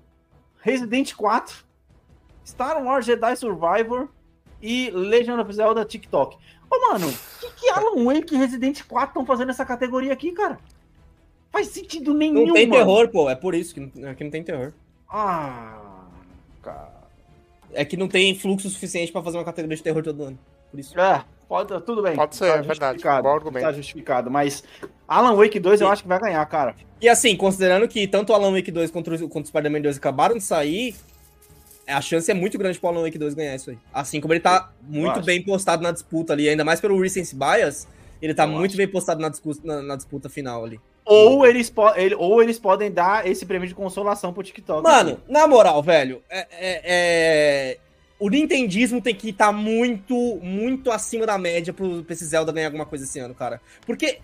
Resident 0.60 1.14
4, 1.16 1.66
Star 2.46 2.84
Wars 2.84 3.06
Jedi 3.06 3.36
Survivor 3.36 4.10
e 4.62 4.90
Legend 4.92 5.42
of 5.42 5.54
Zelda 5.54 5.86
TikTok. 5.86 6.38
Ô, 6.70 6.92
mano, 6.92 7.08
o 7.08 7.40
que, 7.40 7.52
que 7.62 7.70
Alan 7.70 8.04
Wake 8.06 8.34
e 8.34 8.38
Resident 8.38 8.84
4 8.84 9.10
estão 9.10 9.26
fazendo 9.26 9.48
nessa 9.48 9.66
categoria 9.66 10.14
aqui, 10.14 10.32
cara? 10.32 10.60
Faz 11.52 11.68
sentido 11.68 12.14
nenhum, 12.14 12.48
Não 12.48 12.54
tem 12.54 12.66
mano. 12.66 12.80
terror, 12.80 13.10
pô. 13.10 13.30
É 13.30 13.36
por 13.36 13.54
isso 13.54 13.74
que 13.74 13.92
não, 13.94 14.10
é 14.10 14.16
que 14.16 14.24
não 14.24 14.32
tem 14.32 14.42
terror. 14.44 14.72
Ah, 15.10 16.06
cara. 16.62 17.02
É 17.74 17.84
que 17.84 17.98
não 17.98 18.08
tem 18.08 18.34
fluxo 18.38 18.70
suficiente 18.70 19.12
para 19.12 19.22
fazer 19.22 19.38
uma 19.38 19.44
categoria 19.44 19.76
de 19.76 19.84
terror 19.84 20.02
todo 20.02 20.24
ano. 20.24 20.40
Por 20.70 20.80
isso. 20.80 20.98
É, 20.98 21.26
pode, 21.52 21.82
tudo 21.82 22.02
bem. 22.02 22.16
Pode 22.16 22.34
ser, 22.34 22.48
tá 22.48 22.60
é 22.60 22.62
verdade. 22.62 23.04
Bom 23.04 23.52
tá 23.52 23.74
justificado, 23.74 24.32
mas 24.32 24.64
Alan 25.06 25.36
Wake 25.36 25.60
2 25.60 25.82
eu 25.82 25.90
acho 25.90 26.04
que 26.04 26.08
vai 26.08 26.18
ganhar, 26.18 26.46
cara. 26.46 26.76
E 27.02 27.10
assim, 27.10 27.36
considerando 27.36 27.88
que 27.90 28.08
tanto 28.08 28.32
o 28.32 28.36
Alan 28.36 28.54
Wake 28.54 28.72
2 28.72 28.90
quanto 28.90 29.14
o, 29.14 29.28
quanto 29.28 29.50
Spider-Man 29.50 29.82
2 29.82 29.98
acabaram 29.98 30.38
de 30.38 30.44
sair, 30.44 30.96
a 31.86 32.00
chance 32.00 32.32
é 32.32 32.34
muito 32.34 32.58
grande 32.58 32.80
pro 32.80 32.88
Alan 32.88 33.02
Wake 33.02 33.18
2 33.18 33.34
ganhar 33.34 33.56
isso 33.56 33.72
aí. 33.72 33.78
Assim 33.94 34.22
como 34.22 34.34
ele 34.34 34.40
tá 34.40 34.72
muito 34.82 35.22
bem 35.24 35.44
postado 35.44 35.84
na 35.84 35.92
disputa 35.92 36.32
ali, 36.32 36.48
ainda 36.48 36.64
mais 36.64 36.80
pelo 36.80 36.98
Recency 37.02 37.36
Bias, 37.36 37.86
ele 38.22 38.34
tá 38.34 38.44
eu 38.44 38.50
muito 38.50 38.72
acho. 38.72 38.78
bem 38.78 38.88
postado 38.88 39.22
na 39.22 39.28
disputa, 39.28 39.60
na, 39.66 39.82
na 39.82 39.96
disputa 39.98 40.30
final 40.30 40.64
ali. 40.64 40.80
Ou 41.04 41.46
eles, 41.46 41.74
ele, 41.98 42.16
ou 42.16 42.42
eles 42.42 42.60
podem 42.60 42.90
dar 42.90 43.28
esse 43.28 43.46
prêmio 43.46 43.68
de 43.68 43.76
consolação 43.76 44.32
pro 44.32 44.44
TikTok. 44.44 44.84
Mano, 44.84 45.10
assim. 45.12 45.20
na 45.28 45.48
moral, 45.48 45.84
velho, 45.84 46.22
é, 46.30 46.48
é, 46.52 46.82
é... 46.86 47.78
o 48.22 48.30
Nintendismo 48.30 49.02
tem 49.02 49.16
que 49.16 49.32
estar 49.32 49.48
tá 49.48 49.52
muito, 49.52 50.16
muito 50.44 50.92
acima 50.92 51.26
da 51.26 51.40
média 51.40 51.74
pro, 51.74 52.04
pra 52.04 52.14
esse 52.14 52.24
Zelda 52.24 52.52
ganhar 52.52 52.68
alguma 52.68 52.86
coisa 52.86 53.04
esse 53.04 53.18
ano, 53.18 53.34
cara. 53.34 53.60
Porque 53.84 54.20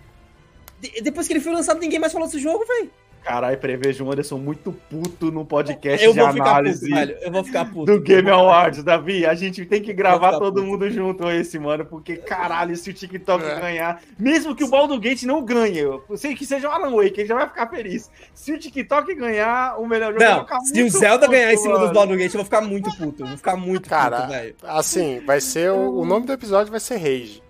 depois 1.02 1.26
que 1.26 1.32
ele 1.32 1.40
foi 1.40 1.52
lançado, 1.52 1.80
ninguém 1.80 1.98
mais 1.98 2.12
falou 2.12 2.28
desse 2.28 2.38
jogo, 2.38 2.64
velho. 2.64 2.92
Caralho, 3.28 3.58
prevejo 3.58 4.02
um 4.04 4.10
Anderson 4.10 4.38
muito 4.38 4.72
puto 4.72 5.30
no 5.30 5.44
podcast 5.44 6.02
eu 6.02 6.14
de 6.14 6.20
análise 6.20 6.88
puto. 6.88 7.12
Eu 7.20 7.30
vou 7.30 7.44
ficar 7.44 7.66
puto. 7.66 7.84
do 7.84 8.00
Game 8.00 8.30
Awards, 8.30 8.82
Davi. 8.82 9.26
A 9.26 9.34
gente 9.34 9.66
tem 9.66 9.82
que 9.82 9.92
gravar 9.92 10.38
todo 10.38 10.54
puto. 10.54 10.66
mundo 10.66 10.88
junto 10.88 11.28
esse, 11.28 11.58
mano, 11.58 11.84
porque 11.84 12.16
caralho, 12.16 12.74
se 12.74 12.88
o 12.88 12.94
TikTok 12.94 13.44
é. 13.44 13.60
ganhar, 13.60 14.00
mesmo 14.18 14.56
que 14.56 14.64
o 14.64 14.68
Baldur 14.68 14.98
Gate 14.98 15.24
não 15.24 15.44
ganhe, 15.44 15.78
eu 15.78 16.02
sei 16.16 16.34
que 16.34 16.46
seja 16.46 16.70
o 16.70 16.72
Alan 16.72 16.96
Wake, 16.96 17.20
ele 17.20 17.28
já 17.28 17.34
vai 17.34 17.46
ficar 17.46 17.68
feliz. 17.68 18.10
Se 18.32 18.50
o 18.50 18.58
TikTok 18.58 19.14
ganhar, 19.14 19.78
o 19.78 19.86
melhor 19.86 20.14
jogo 20.14 20.24
não, 20.24 20.46
vai 20.46 20.60
se 20.62 20.82
o 20.82 20.88
Zelda 20.88 21.26
puto, 21.26 21.32
ganhar 21.32 21.52
em 21.52 21.58
cima 21.58 21.74
mano. 21.74 21.84
dos 21.84 21.94
Baldur 21.94 22.16
Gate, 22.16 22.32
eu 22.32 22.38
vou 22.38 22.44
ficar 22.46 22.62
muito 22.62 22.90
puto. 22.96 23.24
Eu 23.24 23.26
vou 23.26 23.36
ficar 23.36 23.56
muito 23.56 23.90
Cara, 23.90 24.22
puto, 24.22 24.32
velho. 24.32 24.54
Assim, 24.62 25.20
vai 25.26 25.42
ser 25.42 25.70
o, 25.70 25.98
o 25.98 26.06
nome 26.06 26.24
do 26.24 26.32
episódio 26.32 26.70
vai 26.70 26.80
ser 26.80 26.96
Rage. 26.96 27.42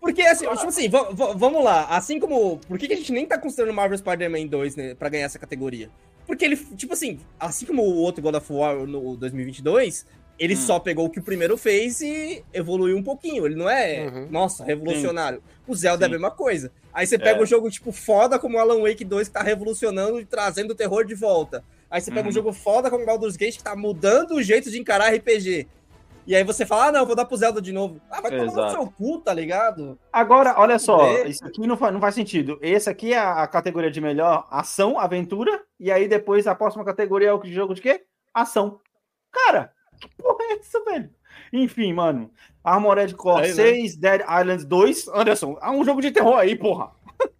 Porque, 0.00 0.22
assim, 0.22 0.46
tipo 0.46 0.68
assim, 0.68 0.88
vamos 0.88 1.64
lá. 1.64 1.86
Assim 1.86 2.18
como. 2.18 2.58
Por 2.58 2.78
que, 2.78 2.88
que 2.88 2.94
a 2.94 2.96
gente 2.96 3.12
nem 3.12 3.26
tá 3.26 3.38
considerando 3.38 3.74
Marvel 3.74 3.98
Spider-Man 3.98 4.46
2 4.46 4.76
né, 4.76 4.94
pra 4.94 5.08
ganhar 5.08 5.26
essa 5.26 5.38
categoria? 5.38 5.90
Porque 6.26 6.44
ele, 6.44 6.56
tipo 6.56 6.92
assim, 6.92 7.20
assim 7.38 7.66
como 7.66 7.82
o 7.82 7.96
outro 7.98 8.20
God 8.22 8.34
of 8.34 8.52
War 8.52 8.84
no 8.84 9.16
2022, 9.16 10.04
ele 10.38 10.54
hum. 10.54 10.56
só 10.56 10.78
pegou 10.78 11.06
o 11.06 11.10
que 11.10 11.20
o 11.20 11.22
primeiro 11.22 11.56
fez 11.56 12.00
e 12.00 12.44
evoluiu 12.52 12.96
um 12.96 13.02
pouquinho. 13.02 13.46
Ele 13.46 13.54
não 13.54 13.70
é, 13.70 14.06
uhum. 14.06 14.28
nossa, 14.30 14.64
revolucionário. 14.64 15.38
Sim. 15.38 15.54
O 15.66 15.74
Zelda 15.74 16.04
Sim. 16.04 16.04
é 16.04 16.06
a 16.06 16.18
mesma 16.18 16.30
coisa. 16.30 16.72
Aí 16.92 17.06
você 17.06 17.18
pega 17.18 17.38
é. 17.38 17.42
um 17.42 17.46
jogo, 17.46 17.70
tipo, 17.70 17.92
foda 17.92 18.38
como 18.38 18.58
Alan 18.58 18.80
Wake 18.82 19.04
2, 19.04 19.28
que 19.28 19.34
tá 19.34 19.42
revolucionando 19.42 20.20
e 20.20 20.24
trazendo 20.24 20.72
o 20.72 20.74
terror 20.74 21.04
de 21.04 21.14
volta. 21.14 21.62
Aí 21.90 22.00
você 22.00 22.10
pega 22.10 22.22
uhum. 22.22 22.28
um 22.28 22.32
jogo 22.32 22.52
foda 22.52 22.90
como 22.90 23.06
Baldur's 23.06 23.36
Gate, 23.36 23.58
que 23.58 23.62
tá 23.62 23.76
mudando 23.76 24.34
o 24.34 24.42
jeito 24.42 24.70
de 24.70 24.78
encarar 24.78 25.14
RPG. 25.14 25.68
E 26.26 26.34
aí 26.34 26.42
você 26.42 26.66
fala, 26.66 26.86
ah, 26.86 26.92
não, 26.92 27.06
vou 27.06 27.14
dar 27.14 27.24
pro 27.24 27.36
Zelda 27.36 27.62
de 27.62 27.72
novo. 27.72 28.00
Ah, 28.10 28.20
vai 28.20 28.36
tomar 28.36 28.64
no 28.64 28.70
seu 28.70 28.90
cu, 28.90 29.20
tá 29.20 29.32
ligado? 29.32 29.96
Agora, 30.12 30.54
olha 30.58 30.78
só, 30.78 31.22
isso 31.22 31.46
aqui 31.46 31.64
não 31.66 31.76
faz, 31.76 31.92
não 31.92 32.00
faz 32.00 32.16
sentido. 32.16 32.58
Esse 32.60 32.90
aqui 32.90 33.12
é 33.12 33.18
a 33.18 33.46
categoria 33.46 33.90
de 33.90 34.00
melhor 34.00 34.46
ação, 34.50 34.98
aventura, 34.98 35.62
e 35.78 35.92
aí 35.92 36.08
depois 36.08 36.48
a 36.48 36.54
próxima 36.54 36.84
categoria 36.84 37.28
é 37.28 37.32
o 37.32 37.44
jogo 37.44 37.74
de 37.74 37.80
quê? 37.80 38.04
Ação. 38.34 38.80
Cara, 39.30 39.72
que 40.00 40.08
porra 40.16 40.38
é 40.40 40.52
essa, 40.54 40.82
velho? 40.84 41.10
Enfim, 41.52 41.92
mano. 41.92 42.30
Armored 42.64 43.14
Core 43.14 43.44
aí, 43.44 43.52
6, 43.52 43.96
né? 43.96 44.18
Dead 44.18 44.20
Island 44.22 44.66
2. 44.66 45.08
Anderson, 45.08 45.56
há 45.60 45.70
um 45.70 45.84
jogo 45.84 46.02
de 46.02 46.10
terror 46.10 46.36
aí, 46.36 46.56
porra. 46.56 46.90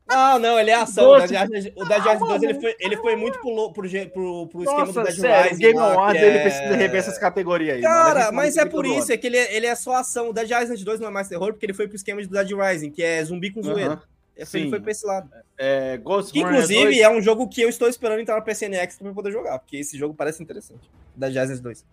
Não, 0.09 0.39
não, 0.39 0.59
ele 0.61 0.71
é 0.71 0.75
ação. 0.75 1.11
O 1.11 1.19
Dead 1.19 1.31
Rising, 1.31 1.73
o 1.75 1.85
Dead 1.85 2.03
Rising 2.03 2.27
2 2.27 2.43
ele 2.45 2.55
foi, 2.61 2.77
ele 2.79 2.97
foi 2.97 3.17
muito 3.17 3.39
pro, 3.41 3.73
pro, 3.73 3.89
pro, 4.11 4.47
pro 4.47 4.63
esquema 4.63 4.87
Nossa, 4.87 5.01
do 5.01 5.05
Dead 5.05 5.17
sério, 5.17 5.51
Rising. 5.51 5.63
Game 5.63 5.79
Awards, 5.79 6.21
que 6.21 6.27
ele 6.27 6.37
é- 6.39 6.43
precisa 6.43 6.77
rever 6.77 7.01
essas 7.01 7.19
categorias 7.19 7.77
aí. 7.77 7.83
Cara, 7.83 8.31
mas 8.31 8.57
é 8.57 8.65
por 8.65 8.87
isso, 8.87 9.13
é 9.13 9.17
que 9.17 9.27
ele 9.27 9.37
é, 9.37 9.57
ele 9.57 9.67
é 9.67 9.75
só 9.75 9.97
ação. 9.97 10.31
O 10.31 10.33
Dead 10.33 10.49
Rising 10.49 10.85
2 10.85 11.01
não 11.01 11.09
é 11.09 11.11
mais 11.11 11.29
terror, 11.29 11.53
porque 11.53 11.67
ele 11.67 11.75
foi 11.75 11.89
pro 11.89 11.97
esquema 11.97 12.23
de 12.23 12.29
Dead 12.29 12.51
Rising, 12.53 12.91
que 12.91 13.03
é 13.03 13.25
zumbi 13.25 13.51
com 13.51 13.63
zoeira. 13.63 13.95
Aham. 13.95 14.03
Ele 14.37 14.47
sim. 14.47 14.69
foi 14.69 14.79
pra 14.79 14.91
esse 14.91 15.07
lado. 15.07 15.31
É, 15.59 15.97
Ghost 15.97 16.31
Que, 16.31 16.41
Runner 16.41 16.55
inclusive, 16.57 16.83
2, 16.85 16.99
é 16.99 17.09
um 17.09 17.23
jogo 17.23 17.49
que 17.49 17.63
eu 17.63 17.71
estou 17.71 17.89
esperando 17.89 18.21
entrar 18.21 18.37
no 18.37 18.43
PCNX 18.43 18.99
pra 18.99 19.13
poder 19.13 19.33
jogar, 19.33 19.59
porque 19.59 19.79
esse 19.79 19.97
jogo 19.97 20.15
parece 20.15 20.43
interessante. 20.43 20.91
Dead 21.17 21.35
Rising 21.35 21.63
2. 21.63 21.85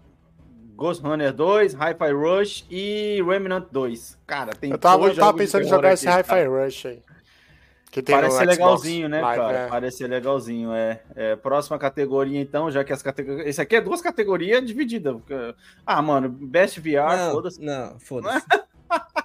Ghost 0.76 1.02
Runner 1.02 1.31
2, 1.31 1.73
Hi-Fi 1.73 2.11
Rush 2.11 2.65
e 2.69 3.23
Remnant 3.26 3.68
2. 3.72 4.18
Cara, 4.27 4.53
tem 4.53 4.72
Eu 4.72 4.77
tava, 4.77 5.03
dois 5.03 5.18
eu 5.18 5.23
tava 5.23 5.38
pensando 5.38 5.64
em 5.64 5.69
jogar 5.69 5.90
aqui, 5.90 5.94
esse. 5.94 6.07
Hi-Fi 6.07 6.45
Rush 6.45 6.85
aí. 6.88 6.99
Que 7.94 8.02
tem 8.02 8.15
Parece 8.15 8.38
ser 8.40 8.45
legalzinho, 8.45 9.07
né, 9.07 9.22
Live, 9.22 9.40
cara? 9.44 9.57
é. 9.60 9.68
Parece 9.68 9.98
ser 9.98 10.07
legalzinho, 10.07 10.74
é. 10.74 10.99
É, 11.15 11.36
Próxima 11.36 11.78
categoria, 11.78 12.41
então, 12.41 12.72
já 12.72 12.84
que 12.84 12.91
as 12.91 13.03
categorias. 13.03 13.45
Esse 13.48 13.61
aqui 13.61 13.76
é 13.76 13.82
duas 13.82 14.02
categorias 14.02 14.65
divididas. 14.65 15.14
porque- 15.14 15.53
Ah, 15.86 16.02
mano, 16.02 16.28
Best 16.28 16.80
VR, 16.80 17.15
Não, 17.15 17.32
foda-se. 17.34 17.61
não, 17.61 17.99
foda-se. 17.99 18.44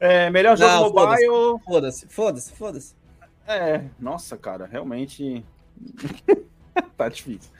É, 0.00 0.28
melhor 0.30 0.56
jogo 0.56 0.70
Não, 0.72 0.92
mobile. 0.92 1.60
Foda-se, 1.64 2.06
foda-se, 2.08 2.52
foda-se. 2.52 2.94
É, 3.46 3.84
nossa, 4.00 4.36
cara, 4.36 4.66
realmente. 4.66 5.44
tá 6.96 7.08
difícil. 7.08 7.50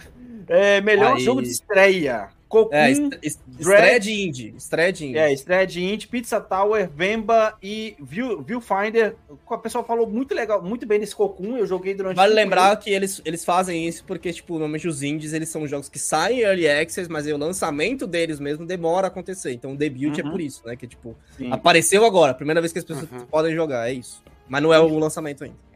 É, 0.49 0.81
melhor 0.81 1.17
Aí- 1.17 1.21
jogo 1.23 1.43
de 1.43 1.49
estreia. 1.51 2.29
Cocoon, 2.49 2.75
É, 2.75 2.89
é, 2.89 2.91
est- 2.91 3.19
est- 3.23 3.41
estreia 3.61 4.01
de 4.01 4.11
indie. 4.27 4.55
Estreia 4.57 4.93
de 4.93 5.07
indie. 5.07 5.33
estreia 5.35 5.65
de 5.65 5.85
Int, 5.85 6.07
Pizza 6.09 6.41
Tower, 6.41 6.91
Vemba 6.93 7.57
e 7.62 7.95
View, 8.01 8.43
Viewfinder. 8.43 9.15
O 9.49 9.57
pessoal 9.59 9.85
falou 9.85 10.05
muito 10.11 10.35
legal, 10.35 10.61
muito 10.61 10.85
bem 10.85 10.99
desse 10.99 11.15
Cocoon. 11.15 11.57
Eu 11.59 11.65
joguei 11.65 11.95
durante. 11.95 12.17
Vale 12.17 12.35
lembrar 12.35 12.75
que 12.77 12.91
eles, 12.91 13.23
eles 13.25 13.45
fazem 13.45 13.87
isso 13.87 14.03
porque, 14.05 14.33
tipo, 14.33 14.55
normalmente 14.55 14.89
os 14.89 15.01
indies, 15.01 15.33
eles 15.33 15.49
são 15.49 15.65
jogos 15.69 15.89
que 15.89 16.01
saem 16.01 16.41
em 16.41 16.43
Early 16.43 16.69
Access, 16.69 17.09
mas 17.09 17.25
o 17.29 17.37
lançamento 17.37 18.05
deles 18.05 18.41
mesmo 18.41 18.67
demora 18.67 19.07
a 19.07 19.11
acontecer. 19.11 19.53
Então 19.53 19.75
o 19.75 19.77
debut 19.77 20.19
é 20.19 20.25
Uhum. 20.25 20.33
por 20.33 20.41
isso, 20.41 20.61
né? 20.67 20.75
Que, 20.75 20.89
tipo. 20.89 21.15
Sim. 21.39 21.53
apareceu 21.53 22.05
agora. 22.05 22.35
Primeira 22.35 22.61
vez 22.61 22.73
que 22.73 22.81
as 22.81 22.85
pessoas 22.85 23.09
Uhum. 23.12 23.27
podem 23.27 23.55
jogar, 23.55 23.89
é 23.89 23.93
isso. 23.93 24.25
Mas 24.49 24.61
não 24.61 24.75
é 24.75 24.81
o 24.81 24.99
lançamento 24.99 25.45
ainda. 25.45 25.70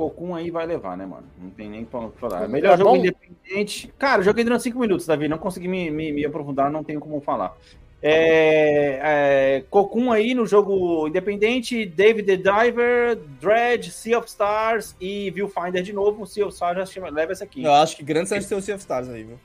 Cocoon 0.00 0.34
aí 0.34 0.50
vai 0.50 0.64
levar, 0.64 0.96
né, 0.96 1.04
mano? 1.04 1.24
Não 1.38 1.50
tem 1.50 1.68
nem 1.68 1.84
pra 1.84 2.08
falar. 2.18 2.44
É 2.44 2.48
Melhor 2.48 2.78
jogo 2.78 2.90
bom. 2.90 2.96
independente. 2.96 3.92
Cara, 3.98 4.22
joguei 4.22 4.42
durante 4.42 4.62
5 4.62 4.78
minutos, 4.78 5.04
Davi. 5.04 5.28
Não 5.28 5.36
consegui 5.36 5.68
me, 5.68 5.90
me, 5.90 6.10
me 6.10 6.24
aprofundar, 6.24 6.70
não 6.70 6.82
tenho 6.82 6.98
como 6.98 7.20
falar. 7.20 7.54
É, 8.02 8.98
é, 9.02 9.64
Cocoon 9.68 10.10
aí 10.10 10.32
no 10.32 10.46
jogo 10.46 11.06
independente, 11.06 11.84
David 11.84 12.24
the 12.24 12.36
Diver, 12.38 13.16
Dredge, 13.38 13.90
Sea 13.90 14.18
of 14.18 14.26
Stars 14.26 14.96
e 14.98 15.30
Viewfinder 15.32 15.82
de 15.82 15.92
novo. 15.92 16.26
Sea 16.26 16.46
of 16.46 16.54
Stars 16.54 16.78
já 16.78 16.86
chama, 16.86 17.10
leva 17.10 17.32
essa 17.32 17.44
aqui. 17.44 17.62
Eu 17.62 17.74
acho 17.74 17.96
que 17.96 18.02
grande 18.02 18.30
chance 18.30 18.44
de 18.44 18.48
ter 18.48 18.54
o 18.54 18.62
Sea 18.62 18.74
of 18.74 18.80
Stars 18.80 19.10
aí, 19.10 19.24
viu? 19.24 19.38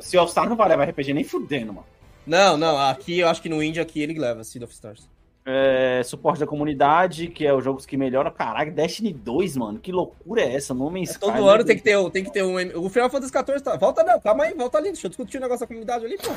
Sea 0.00 0.22
of 0.22 0.30
Stars 0.30 0.48
não 0.48 0.56
vai 0.56 0.70
levar 0.70 0.88
RPG 0.88 1.12
nem 1.12 1.24
fudendo, 1.24 1.74
mano. 1.74 1.86
Não, 2.26 2.56
não, 2.56 2.78
aqui 2.78 3.18
eu 3.18 3.28
acho 3.28 3.42
que 3.42 3.48
no 3.50 3.62
indie 3.62 3.80
aqui 3.80 4.00
ele 4.00 4.18
leva 4.18 4.42
Sea 4.42 4.64
of 4.64 4.72
Stars. 4.72 5.06
É, 5.50 6.02
suporte 6.04 6.38
da 6.40 6.46
comunidade, 6.46 7.28
que 7.28 7.46
é 7.46 7.54
os 7.54 7.64
jogos 7.64 7.86
que 7.86 7.96
melhoram. 7.96 8.30
Caralho, 8.30 8.70
Destiny 8.70 9.14
2, 9.14 9.56
mano. 9.56 9.78
Que 9.78 9.90
loucura 9.90 10.42
é 10.42 10.54
essa? 10.54 10.74
Nome 10.74 11.04
É, 11.04 11.12
todo 11.18 11.48
ano 11.48 11.64
tem 11.64 11.74
que 11.76 11.82
ter, 11.82 11.96
o- 11.96 12.10
tem 12.10 12.22
que 12.22 12.30
ter 12.30 12.42
um. 12.42 12.56
O 12.84 12.90
Final 12.90 13.08
Fantasy 13.08 13.32
XIV 13.32 13.60
tá. 13.62 13.76
Volta 13.76 14.04
não, 14.04 14.20
calma 14.20 14.44
aí, 14.44 14.52
volta 14.52 14.76
ali. 14.76 14.88
Deixa 14.88 15.06
eu 15.06 15.08
discutir 15.08 15.38
o 15.38 15.40
negócio 15.40 15.60
da 15.60 15.66
comunidade 15.66 16.04
ali, 16.04 16.18
porra. 16.18 16.36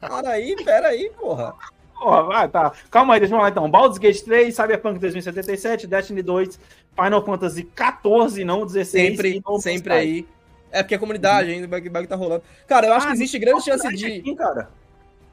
Para 0.00 0.30
aí, 0.30 0.56
pera 0.64 0.88
aí, 0.88 1.10
porra. 1.20 1.54
Porra, 2.00 2.22
vai, 2.22 2.48
tá. 2.48 2.72
Calma 2.90 3.12
aí, 3.12 3.20
deixa 3.20 3.34
eu 3.34 3.38
falar 3.38 3.50
então. 3.50 3.70
Baldur's 3.70 3.98
Gate 3.98 4.22
3, 4.22 4.54
Cyberpunk 4.54 4.98
2077, 5.00 5.86
Destiny 5.86 6.22
2, 6.22 6.58
Final 6.94 7.22
Fantasy 7.26 7.64
14, 7.64 8.42
não 8.42 8.64
16. 8.64 9.08
Sempre, 9.16 9.42
No 9.46 9.60
sempre 9.60 9.92
Sky. 9.94 10.00
aí. 10.00 10.26
É 10.70 10.82
porque 10.82 10.94
a 10.94 10.98
comunidade 10.98 11.50
ainda, 11.50 11.66
o 11.66 11.68
bug, 11.68 11.88
bug 11.90 12.06
tá 12.06 12.16
rolando. 12.16 12.42
Cara, 12.66 12.86
eu 12.86 12.92
acho 12.94 13.04
Ah, 13.06 13.10
que 13.10 13.16
existe 13.16 13.38
grande 13.38 13.62
chance 13.64 13.86
de. 13.94 14.06
aqui, 14.06 14.34
cara. 14.34 14.70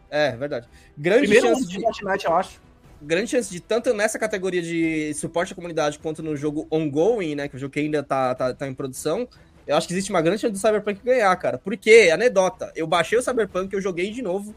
É, 0.09 0.31
verdade. 0.35 0.67
Grande 0.97 1.21
Primeiro 1.27 1.47
chance 1.47 1.67
de. 1.67 1.79
Fortnite, 1.81 2.25
eu 2.25 2.35
acho. 2.35 2.64
Grande 3.01 3.31
chance 3.31 3.51
de, 3.51 3.59
tanto 3.59 3.93
nessa 3.93 4.17
categoria 4.17 4.61
de 4.61 5.13
suporte 5.13 5.53
à 5.53 5.55
comunidade 5.55 5.99
quanto 5.99 6.23
no 6.23 6.35
jogo 6.35 6.67
ongoing, 6.71 7.35
né? 7.35 7.47
Que 7.47 7.55
o 7.55 7.59
jogo 7.59 7.73
que 7.73 7.79
ainda 7.79 8.01
tá, 8.01 8.33
tá, 8.33 8.53
tá 8.53 8.67
em 8.67 8.73
produção. 8.73 9.27
Eu 9.67 9.75
acho 9.75 9.87
que 9.87 9.93
existe 9.93 10.11
uma 10.11 10.21
grande 10.21 10.41
chance 10.41 10.53
do 10.53 10.59
Cyberpunk 10.59 11.01
ganhar, 11.03 11.35
cara. 11.35 11.57
Porque, 11.57 12.09
anedota, 12.13 12.71
eu 12.75 12.85
baixei 12.85 13.17
o 13.17 13.21
Cyberpunk, 13.21 13.73
eu 13.73 13.81
joguei 13.81 14.11
de 14.11 14.21
novo. 14.21 14.55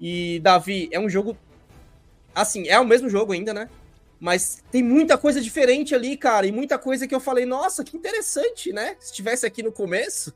E, 0.00 0.40
Davi, 0.40 0.88
é 0.92 0.98
um 0.98 1.08
jogo. 1.08 1.36
Assim, 2.34 2.68
é 2.68 2.78
o 2.78 2.84
mesmo 2.84 3.08
jogo 3.08 3.32
ainda, 3.32 3.52
né? 3.52 3.68
Mas 4.20 4.62
tem 4.70 4.82
muita 4.82 5.18
coisa 5.18 5.40
diferente 5.40 5.94
ali, 5.94 6.16
cara. 6.16 6.46
E 6.46 6.52
muita 6.52 6.78
coisa 6.78 7.06
que 7.06 7.14
eu 7.14 7.20
falei, 7.20 7.44
nossa, 7.44 7.82
que 7.82 7.96
interessante, 7.96 8.72
né? 8.72 8.96
Se 9.00 9.12
tivesse 9.12 9.46
aqui 9.46 9.62
no 9.62 9.72
começo, 9.72 10.32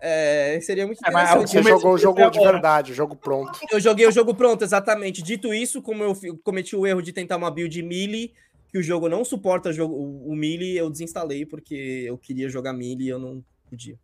é, 0.00 0.58
seria 0.60 0.86
muito 0.86 1.00
É, 1.04 1.10
mas 1.10 1.30
interessante. 1.30 1.62
Você 1.62 1.68
jogou 1.68 1.92
o 1.92 1.96
de 1.96 2.02
jogo 2.02 2.30
de 2.30 2.38
verdade, 2.38 2.92
o 2.92 2.94
jogo 2.94 3.16
pronto. 3.16 3.58
Eu 3.70 3.80
joguei 3.80 4.06
o 4.06 4.12
jogo 4.12 4.34
pronto, 4.34 4.62
exatamente. 4.62 5.22
Dito 5.22 5.52
isso, 5.52 5.82
como 5.82 6.04
eu 6.04 6.14
cometi 6.42 6.76
o 6.76 6.86
erro 6.86 7.02
de 7.02 7.12
tentar 7.12 7.36
uma 7.36 7.50
build 7.50 7.82
melee, 7.82 8.32
que 8.68 8.78
o 8.78 8.82
jogo 8.82 9.08
não 9.08 9.24
suporta 9.24 9.72
jogo, 9.72 9.94
o, 9.94 10.30
o 10.30 10.36
melee, 10.36 10.76
eu 10.76 10.90
desinstalei 10.90 11.46
porque 11.46 12.04
eu 12.06 12.18
queria 12.18 12.48
jogar 12.48 12.72
melee 12.72 13.06
e 13.06 13.08
eu 13.08 13.18
não 13.18 13.42
podia. 13.68 13.98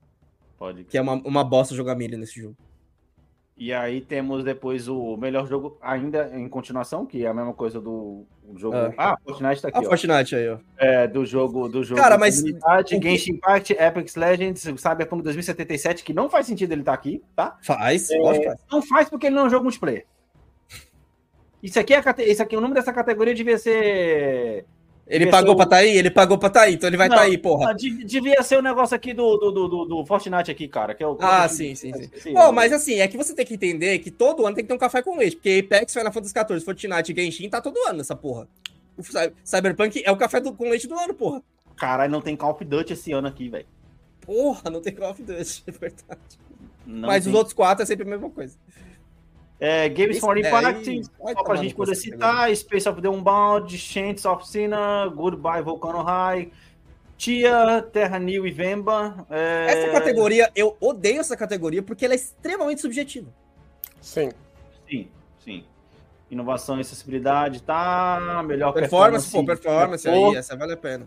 Pode. 0.59 0.85
Que 0.85 0.99
é 0.99 1.01
uma, 1.01 1.15
uma 1.15 1.45
bosta 1.45 1.75
jogar 1.75 1.95
melee 1.95 2.17
nesse 2.17 2.41
jogo. 2.41 2.57
E 3.57 3.73
aí 3.73 4.01
temos 4.01 4.43
depois 4.43 4.89
o 4.89 5.17
melhor 5.17 5.47
jogo 5.47 5.79
ainda 5.81 6.31
em 6.37 6.49
continuação, 6.49 7.07
que 7.07 7.25
é 7.25 7.29
a 7.29 7.35
mesma 7.35 7.55
coisa 7.55 7.81
do 7.81 8.27
jogo. 8.57 8.77
É. 8.77 8.95
Ah, 8.97 9.17
Fortnite 9.25 9.63
tá 9.63 9.69
aqui, 9.69 9.79
A 9.79 9.81
ó. 9.81 9.85
Fortnite 9.85 10.37
aí, 10.37 10.49
ó. 10.49 10.59
É, 10.79 11.07
do 11.09 11.25
jogo 11.25 11.69
do 11.69 11.83
jogo 11.83 12.01
Cara, 12.01 12.19
mas 12.19 12.43
que- 12.43 13.03
Genshin 13.03 13.33
Impact, 13.33 13.73
Epic 13.73 14.17
Legends, 14.17 14.61
Cyberpunk 14.63 15.23
2077, 15.23 16.05
que 16.05 16.13
não 16.13 16.29
faz 16.29 16.47
sentido 16.47 16.73
ele 16.73 16.83
estar 16.83 16.93
aqui, 16.93 17.23
tá? 17.35 17.57
Faz, 17.63 18.11
É, 18.11 18.19
lógico 18.19 18.45
faz. 18.45 18.61
Não 18.71 18.83
faz 18.83 19.09
porque 19.09 19.27
ele 19.27 19.35
não 19.37 19.43
é 19.43 19.47
um 19.47 19.51
jogo 19.51 19.65
multiplayer. 19.65 20.05
Isso 21.63 21.81
aqui 21.81 21.95
é 21.95 22.03
isso 22.31 22.43
aqui, 22.43 22.57
o 22.57 22.61
nome 22.61 22.75
dessa 22.75 22.93
categoria 22.93 23.35
devia 23.35 23.57
ser. 23.57 24.67
Ele 25.07 25.27
pagou 25.31 25.55
pra 25.55 25.67
tá 25.67 25.77
aí? 25.77 25.97
Ele 25.99 26.11
pagou 26.11 26.39
pra 26.39 26.49
tá 26.49 26.63
aí, 26.63 26.75
então 26.75 26.89
ele 26.89 26.97
vai 26.97 27.09
Não, 27.09 27.17
tá 27.17 27.23
aí, 27.23 27.37
porra. 27.37 27.71
Ah, 27.71 27.73
de- 27.75 28.05
Devia 28.05 28.43
ser 28.43 28.57
o 28.59 28.63
negócio 28.63 28.97
aqui 28.97 29.13
do, 29.13 29.37
do, 29.37 29.53
do, 29.69 29.85
do- 29.85 30.07
Fortnite 30.07 30.51
aqui, 30.51 30.67
cara. 30.67 30.95
Que 30.95 31.03
é 31.03 31.07
o 31.07 31.17
Ah, 31.21 31.47
sim, 31.47 31.75
sim, 31.75 31.93
sim. 31.93 32.33
Bom, 32.33 32.51
mas 32.53 32.73
assim, 32.73 33.01
é 33.01 33.07
que 33.09 33.17
você 33.17 33.35
tem 33.35 33.45
que 33.45 33.55
entender 33.55 33.99
que 33.99 34.11
todo 34.11 34.47
ano 34.47 34.55
tem 34.57 34.65
que 34.65 34.69
ter 34.69 34.75
um 34.75 34.79
café 34.79 35.03
com 35.03 35.19
leite, 35.19 35.37
porque 35.37 35.63
Apex, 35.65 35.93
Final 35.93 36.11
Fantasy 36.13 36.33
XIV, 36.35 36.61
Fortnite 36.65 37.13
e 37.13 37.15
Genshin 37.23 37.51
tá 37.51 37.61
todo 37.61 37.77
ano 37.87 37.99
nessa 37.99 38.17
porra. 38.17 38.49
O 38.97 39.03
Cy- 39.03 39.33
Cyberpunk 39.45 40.03
é 40.05 40.11
o 40.11 40.17
café 40.17 40.41
do- 40.41 40.55
com 40.55 40.71
leite 40.71 40.89
do 40.89 40.95
ano, 40.99 41.13
porra. 41.13 41.43
Caralho, 41.77 42.11
não 42.11 42.23
tem 42.23 42.35
Call 42.35 42.53
of 42.53 42.65
Duty 42.65 42.95
esse 42.95 43.13
ano 43.13 43.29
aqui, 43.29 43.49
velho. 43.51 43.67
Porra, 44.23 44.71
não 44.71 44.81
tem 44.81 44.95
Call 44.95 45.11
of 45.11 45.23
Duty, 45.23 45.65
é 45.69 45.71
verdade. 45.71 46.39
Não 46.87 47.09
Mas 47.09 47.25
tem. 47.25 47.33
os 47.33 47.39
outros 47.39 47.53
quatro 47.53 47.83
é 47.83 47.87
sempre 47.87 48.07
a 48.07 48.11
mesma 48.11 48.31
coisa. 48.31 48.57
É, 49.61 49.89
Games 49.89 50.19
for 50.19 50.37
Esse- 50.37 50.47
é, 50.47 50.51
Impact, 50.51 51.03
só 51.35 51.43
pra 51.45 51.57
gente 51.57 51.75
poder 51.75 51.95
citar, 51.95 52.55
Space 52.57 52.89
of 52.89 53.01
the 53.01 53.09
Unbound, 53.09 53.77
Chants 53.79 54.25
of 54.25 54.47
Sinner, 54.47 55.11
Goodbye 55.15 55.63
Volcano 55.63 56.03
High, 56.03 56.51
Tia, 57.17 57.81
Terra 57.93 58.19
New 58.19 58.47
e 58.47 58.51
Vemba. 58.51 59.25
é, 59.31 59.67
Essa 59.69 59.93
categoria, 59.93 60.51
eu 60.57 60.77
odeio 60.81 61.21
essa 61.21 61.37
categoria 61.37 61.83
porque 61.83 62.05
ela 62.05 62.15
é 62.15 62.17
extremamente 62.17 62.81
subjetiva. 62.81 63.29
Sim. 64.01 64.31
Sim, 64.91 65.09
sim. 65.43 65.65
Inovação 66.31 66.77
e 66.79 66.81
acessibilidade, 66.81 67.63
tá. 67.63 68.43
Melhor 68.45 68.73
Performance, 68.73 69.31
pô, 69.31 69.45
performance 69.45 70.07
Pô. 70.09 70.31
aí, 70.31 70.37
essa 70.37 70.57
vale 70.57 70.73
a 70.73 70.77
pena. 70.77 71.07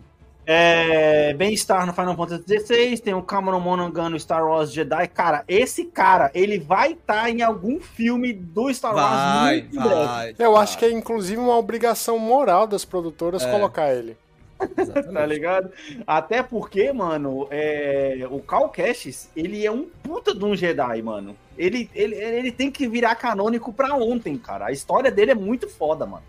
É, 0.50 1.34
Bem-estar 1.34 1.84
no 1.84 1.92
Final 1.92 2.16
Fantasy 2.16 2.42
XVI, 2.60 2.98
tem 3.00 3.12
o 3.12 3.22
Cameron 3.22 3.60
Monaghan 3.60 4.08
no 4.08 4.18
Star 4.18 4.42
Wars 4.48 4.72
Jedi. 4.72 5.06
Cara, 5.08 5.44
esse 5.46 5.84
cara, 5.84 6.30
ele 6.32 6.58
vai 6.58 6.92
estar 6.92 7.28
em 7.28 7.42
algum 7.42 7.78
filme 7.78 8.32
do 8.32 8.72
Star 8.72 8.94
Wars 8.94 9.10
Vai, 9.42 9.56
muito 9.60 9.74
breve. 9.78 9.94
vai. 10.06 10.34
Eu 10.38 10.56
acho 10.56 10.78
que 10.78 10.86
é 10.86 10.90
inclusive 10.90 11.38
uma 11.38 11.54
obrigação 11.54 12.18
moral 12.18 12.66
das 12.66 12.82
produtoras 12.82 13.42
É. 13.42 13.50
colocar 13.50 13.92
ele. 13.94 14.16
Tá 15.12 15.26
ligado? 15.26 15.70
Até 16.06 16.42
porque, 16.42 16.90
mano, 16.94 17.46
é, 17.50 18.26
o 18.30 18.40
Cal 18.40 18.70
Kestis, 18.70 19.28
ele 19.36 19.66
é 19.66 19.70
um 19.70 19.86
puta 20.02 20.34
de 20.34 20.44
um 20.44 20.56
Jedi, 20.56 21.02
mano. 21.02 21.36
Ele, 21.58 21.90
ele, 21.94 22.14
ele 22.16 22.50
tem 22.50 22.70
que 22.70 22.88
virar 22.88 23.14
canônico 23.16 23.70
pra 23.70 23.94
ontem, 23.94 24.38
cara. 24.38 24.66
A 24.66 24.72
história 24.72 25.10
dele 25.10 25.32
é 25.32 25.34
muito 25.34 25.68
foda, 25.68 26.06
mano. 26.06 26.24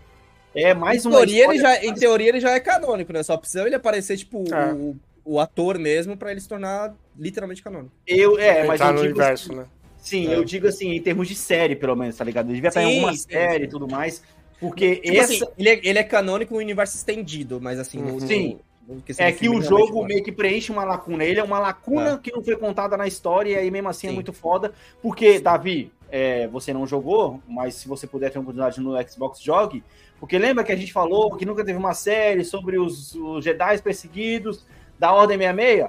É 0.54 0.74
mais 0.74 1.04
Em 1.04 1.08
uma 1.08 1.16
teoria, 1.18 1.44
ele 1.44 1.58
já, 1.58 1.84
em 1.84 1.94
teoria 1.94 2.28
ele 2.28 2.40
já 2.40 2.50
é 2.50 2.60
canônico, 2.60 3.12
né? 3.12 3.22
Só 3.22 3.36
precisa 3.36 3.64
ele 3.66 3.74
aparecer, 3.76 4.16
tipo, 4.16 4.42
É. 4.52 4.72
o, 4.72 4.96
o 5.24 5.38
ator 5.40 5.78
mesmo 5.78 6.16
pra 6.16 6.30
ele 6.32 6.40
se 6.40 6.48
tornar 6.48 6.94
literalmente 7.18 7.62
canônico. 7.62 7.92
Eu, 8.06 8.38
é, 8.38 8.64
mas 8.64 8.80
Entrar 8.80 8.88
eu 8.88 8.94
no 8.94 9.02
digo 9.02 9.14
universo, 9.18 9.50
assim, 9.52 9.60
né? 9.60 9.66
Sim, 9.98 10.28
É. 10.28 10.34
eu 10.34 10.44
digo 10.44 10.66
assim, 10.66 10.90
em 10.92 11.00
termos 11.02 11.28
de 11.28 11.34
série, 11.34 11.76
pelo 11.76 11.94
menos, 11.94 12.16
tá 12.16 12.24
ligado? 12.24 12.46
Ele 12.46 12.54
devia 12.54 12.68
estar 12.68 12.82
em 12.82 12.86
Sim, 12.88 12.94
alguma 12.96 13.12
sim, 13.12 13.18
série 13.30 13.64
e 13.64 13.66
sim. 13.66 13.70
tudo 13.70 13.86
mais. 13.88 14.22
Porque 14.58 14.96
Tipo 14.96 15.16
essa. 15.16 15.32
assim, 15.34 15.44
ele 15.58 15.68
é, 15.68 15.80
ele 15.84 15.98
é 15.98 16.02
canônico 16.04 16.52
no 16.54 16.60
universo 16.60 16.96
estendido, 16.96 17.60
mas 17.60 17.78
assim, 17.78 17.98
no, 17.98 18.12
Uhum. 18.14 18.20
Sim. 18.20 18.58
no- 18.88 18.96
no 18.96 19.02
questão 19.02 19.24
É 19.24 19.30
que 19.32 19.48
o 19.48 19.62
jogo 19.62 20.04
meio 20.04 20.22
que 20.24 20.32
preenche 20.32 20.72
uma 20.72 20.82
lacuna. 20.84 21.22
Ele 21.24 21.38
é 21.38 21.44
uma 21.44 21.58
lacuna 21.60 22.18
que 22.18 22.32
não 22.32 22.42
foi 22.42 22.56
contada 22.56 22.96
na 22.96 23.06
história 23.06 23.52
e 23.52 23.56
aí 23.56 23.70
mesmo 23.70 23.88
assim 23.88 24.08
é 24.08 24.10
Sim. 24.10 24.16
muito 24.16 24.32
foda. 24.32 24.72
Porque, 25.00 25.38
Davi, 25.38 25.92
é, 26.10 26.48
você 26.48 26.72
não 26.74 26.86
jogou, 26.86 27.40
mas 27.46 27.74
se 27.76 27.86
você 27.86 28.06
puder 28.06 28.30
ter 28.30 28.38
uma 28.38 28.42
oportunidade 28.42 28.80
no 28.80 29.00
Xbox, 29.08 29.40
jogue. 29.40 29.84
Porque 30.20 30.38
lembra 30.38 30.62
que 30.62 30.70
a 30.70 30.76
gente 30.76 30.92
falou 30.92 31.34
que 31.34 31.46
nunca 31.46 31.64
teve 31.64 31.78
uma 31.78 31.94
série 31.94 32.44
sobre 32.44 32.78
os, 32.78 33.14
os 33.14 33.42
Jedi 33.42 33.80
perseguidos 33.80 34.66
da 34.98 35.12
Ordem 35.12 35.38
66? 35.38 35.88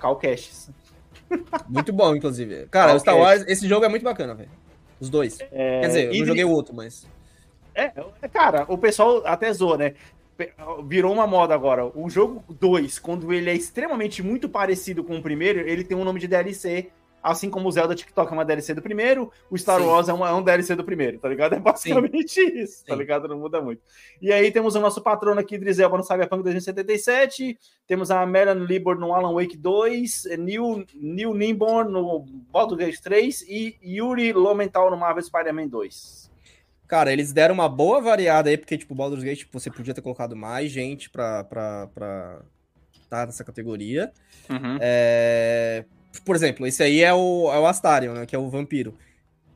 Calcaches. 0.00 0.70
Muito 1.68 1.92
bom, 1.92 2.14
inclusive. 2.14 2.66
Cara, 2.66 2.98
Star 2.98 3.16
Wars, 3.16 3.44
esse 3.46 3.66
jogo 3.68 3.84
é 3.84 3.88
muito 3.88 4.04
bacana, 4.04 4.34
velho. 4.34 4.50
Os 5.00 5.10
dois. 5.10 5.38
É... 5.52 5.80
Quer 5.80 5.86
dizer, 5.86 6.04
eu 6.12 6.18
não 6.20 6.26
joguei 6.26 6.44
o 6.44 6.50
outro, 6.50 6.74
mas. 6.74 7.06
É, 7.74 7.92
é, 8.22 8.28
cara, 8.28 8.64
o 8.68 8.78
pessoal 8.78 9.22
até 9.26 9.52
zoa, 9.52 9.76
né? 9.76 9.94
Virou 10.86 11.12
uma 11.12 11.26
moda 11.26 11.54
agora. 11.54 11.84
O 11.84 12.08
jogo 12.08 12.44
2, 12.48 12.98
quando 12.98 13.32
ele 13.32 13.50
é 13.50 13.54
extremamente 13.54 14.22
muito 14.22 14.48
parecido 14.48 15.02
com 15.02 15.16
o 15.16 15.22
primeiro, 15.22 15.60
ele 15.60 15.82
tem 15.84 15.96
um 15.96 16.04
nome 16.04 16.20
de 16.20 16.28
DLC 16.28 16.90
Assim 17.26 17.50
como 17.50 17.68
o 17.68 17.72
Zelda 17.72 17.94
TikTok 17.94 18.30
é 18.30 18.34
uma 18.34 18.44
DLC 18.44 18.72
do 18.72 18.80
primeiro, 18.80 19.32
o 19.50 19.58
Star 19.58 19.80
Sim. 19.80 19.86
Wars 19.86 20.08
é, 20.08 20.12
uma, 20.12 20.28
é, 20.28 20.32
um 20.32 20.42
DLC 20.42 20.76
do 20.76 20.84
primeiro, 20.84 21.18
tá 21.18 21.28
ligado? 21.28 21.54
É 21.54 21.58
basicamente 21.58 22.34
Sim. 22.34 22.60
isso, 22.60 22.84
tá 22.84 22.94
ligado? 22.94 23.26
Não 23.26 23.38
muda 23.38 23.60
muito. 23.60 23.82
E 24.22 24.32
aí 24.32 24.52
temos 24.52 24.76
o 24.76 24.80
nosso 24.80 25.02
patrono 25.02 25.40
aqui, 25.40 25.58
Drizelba, 25.58 25.96
no 25.96 26.04
Cyberpunk 26.04 26.44
2077, 26.44 27.58
temos 27.84 28.12
a 28.12 28.24
Melan 28.24 28.64
Libor 28.64 28.96
no 28.96 29.12
Alan 29.12 29.34
Wake 29.34 29.56
2, 29.56 30.36
Neil, 30.38 30.86
Neil 30.94 31.34
Nimborn 31.34 31.90
no 31.90 32.24
Baldur's 32.52 32.78
Gate 32.78 33.00
3 33.00 33.42
e 33.48 33.76
Yuri 33.82 34.32
Lomental 34.32 34.88
no 34.88 34.96
Marvel 34.96 35.22
Spider-Man 35.22 35.66
2. 35.66 36.30
Cara, 36.86 37.12
eles 37.12 37.32
deram 37.32 37.54
uma 37.54 37.68
boa 37.68 38.00
variada 38.00 38.48
aí, 38.48 38.56
porque, 38.56 38.78
tipo, 38.78 38.94
Baldur's 38.94 39.24
Gate, 39.24 39.38
tipo, 39.38 39.58
você 39.58 39.68
podia 39.68 39.92
ter 39.92 40.00
colocado 40.00 40.36
mais 40.36 40.70
gente 40.70 41.10
pra, 41.10 41.42
pra, 41.42 41.88
pra 41.92 42.40
tá 43.08 43.26
nessa 43.26 43.44
categoria. 43.44 44.12
Uhum. 44.48 44.78
É, 44.80 45.84
por 46.24 46.36
exemplo, 46.36 46.66
esse 46.66 46.82
aí 46.82 47.02
é 47.02 47.12
o, 47.12 47.50
é 47.52 47.58
o 47.58 47.66
Astarion, 47.66 48.14
né? 48.14 48.26
Que 48.26 48.36
é 48.36 48.38
o 48.38 48.48
vampiro. 48.48 48.94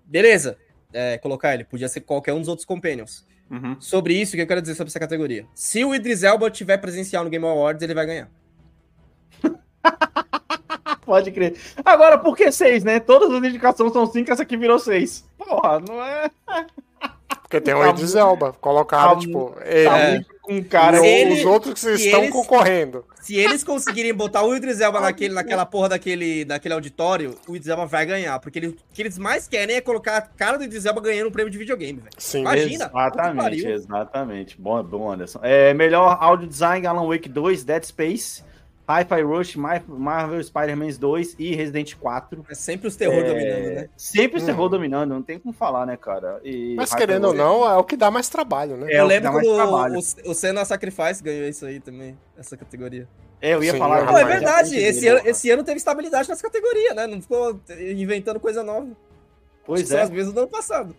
Beleza, 0.05 0.57
é, 0.93 1.19
colocar 1.19 1.55
ele. 1.55 1.65
Podia 1.65 1.89
ser 1.89 2.01
qualquer 2.01 2.33
um 2.33 2.41
dos 2.41 2.49
outros 2.49 2.65
Companions. 2.65 3.27
Uhum. 3.51 3.81
Sobre 3.81 4.15
isso, 4.15 4.33
o 4.33 4.37
que 4.37 4.43
eu 4.43 4.47
quero 4.47 4.63
dizer 4.63 4.75
sobre 4.75 4.91
essa 4.91 5.01
categoria? 5.01 5.45
Se 5.55 5.85
o 5.85 5.95
Idris 5.95 6.23
Elba 6.23 6.51
tiver 6.51 6.79
presencial 6.79 7.25
no 7.25 7.31
Game 7.31 7.45
Awards, 7.45 7.83
ele 7.83 7.95
vai 7.95 8.07
ganhar. 8.07 8.31
Pode 11.05 11.33
crer. 11.33 11.57
Agora, 11.85 12.17
por 12.17 12.37
que 12.37 12.53
seis, 12.53 12.85
né? 12.85 13.01
Todas 13.01 13.31
as 13.31 13.43
indicações 13.43 13.93
são 13.93 14.07
cinco, 14.07 14.31
essa 14.31 14.43
aqui 14.43 14.57
virou 14.57 14.79
seis. 14.79 15.29
Porra, 15.37 15.81
não 15.81 16.01
é. 16.03 16.31
Porque 17.51 17.61
tem 17.61 17.75
o 17.75 17.81
tá 17.81 17.91
Idris 17.91 18.15
Elba. 18.15 18.53
Colocaram, 18.61 19.15
tá 19.15 19.21
tipo. 19.21 19.53
Ele, 19.65 19.85
tá 19.85 20.25
com 20.41 20.63
cara. 20.63 21.05
Ele, 21.05 21.41
os 21.41 21.45
outros 21.45 21.83
que 21.83 21.91
estão 21.95 22.21
eles, 22.21 22.33
concorrendo. 22.33 23.05
Se 23.21 23.35
eles 23.35 23.65
conseguirem 23.65 24.15
botar 24.15 24.45
o 24.45 24.55
Idris 24.55 24.81
Elba 24.81 25.01
naquele, 25.01 25.35
naquela 25.35 25.67
porra 25.67 25.89
daquele, 25.89 26.45
daquele 26.45 26.75
auditório, 26.75 27.37
o 27.49 27.57
Idris 27.57 27.69
Elba 27.69 27.87
vai 27.87 28.07
ganhar. 28.07 28.39
Porque 28.39 28.61
ele, 28.61 28.69
o 28.69 28.77
que 28.95 29.03
eles 29.03 29.19
mais 29.19 29.49
querem 29.49 29.75
é 29.75 29.81
colocar 29.81 30.17
a 30.19 30.21
cara 30.21 30.59
do 30.59 30.63
Idris 30.63 30.87
Elba 30.87 31.01
ganhando 31.01 31.27
um 31.27 31.33
prêmio 31.33 31.51
de 31.51 31.59
videogame, 31.59 31.99
velho. 31.99 32.15
Sim, 32.17 32.43
Imagina. 32.43 32.85
Exatamente, 32.85 33.67
exatamente. 33.67 34.57
Bom, 34.57 34.81
bom, 34.85 35.11
Anderson. 35.11 35.41
É, 35.43 35.75
melhor 35.75 36.19
áudio 36.21 36.47
design, 36.47 36.87
Alan 36.87 37.09
Wake 37.09 37.29
2, 37.29 37.65
Dead 37.65 37.83
Space. 37.83 38.45
Hi-Fi 38.99 39.23
Rush, 39.23 39.57
Marvel 39.57 40.43
Spider-Man 40.43 40.91
2 40.99 41.37
e 41.39 41.55
Resident 41.55 41.95
4. 41.97 42.47
É 42.49 42.55
sempre 42.55 42.89
os 42.89 42.97
terror 42.97 43.19
é... 43.19 43.25
dominando, 43.25 43.75
né? 43.75 43.89
Sempre 43.97 44.39
os 44.39 44.45
terror 44.45 44.67
hum. 44.67 44.71
dominando, 44.71 45.11
não 45.11 45.23
tem 45.23 45.39
como 45.39 45.55
falar, 45.55 45.87
né, 45.87 45.97
cara? 45.97 46.41
E 46.45 46.75
Mas 46.75 46.95
querendo 46.95 47.29
ou 47.29 47.35
não, 47.35 47.69
é 47.69 47.77
o 47.77 47.85
que 47.85 47.97
dá 47.97 48.11
mais 48.11 48.29
trabalho, 48.29 48.77
né? 48.77 48.93
É, 48.93 49.01
eu 49.01 49.07
lembro 49.07 49.33
quando 49.33 49.47
o, 49.47 50.31
o 50.31 50.35
Senna 50.35 50.65
Sacrifice 50.65 51.23
ganhou 51.23 51.49
isso 51.49 51.65
aí 51.67 51.81
também, 51.81 52.19
essa 52.37 52.57
categoria. 52.57 53.09
É, 53.41 53.55
eu 53.55 53.65
ia 53.65 53.73
Sim, 53.73 53.79
falar. 53.79 54.05
Não, 54.05 54.19
é 54.19 54.25
verdade, 54.25 54.77
esse 54.77 55.09
ano, 55.09 55.21
esse 55.25 55.51
ano 55.51 55.65
teve 55.65 55.79
estabilidade 55.79 56.29
nessa 56.29 56.43
categoria, 56.43 56.93
né? 56.95 57.07
Não 57.07 57.23
ficou 57.23 57.59
inventando 57.79 58.39
coisa 58.39 58.63
nova. 58.63 58.89
Pois 59.65 59.83
é. 59.83 59.85
São 59.87 60.01
as 60.01 60.11
mesmas 60.11 60.35
do 60.35 60.41
ano 60.41 60.49
passado. 60.49 60.95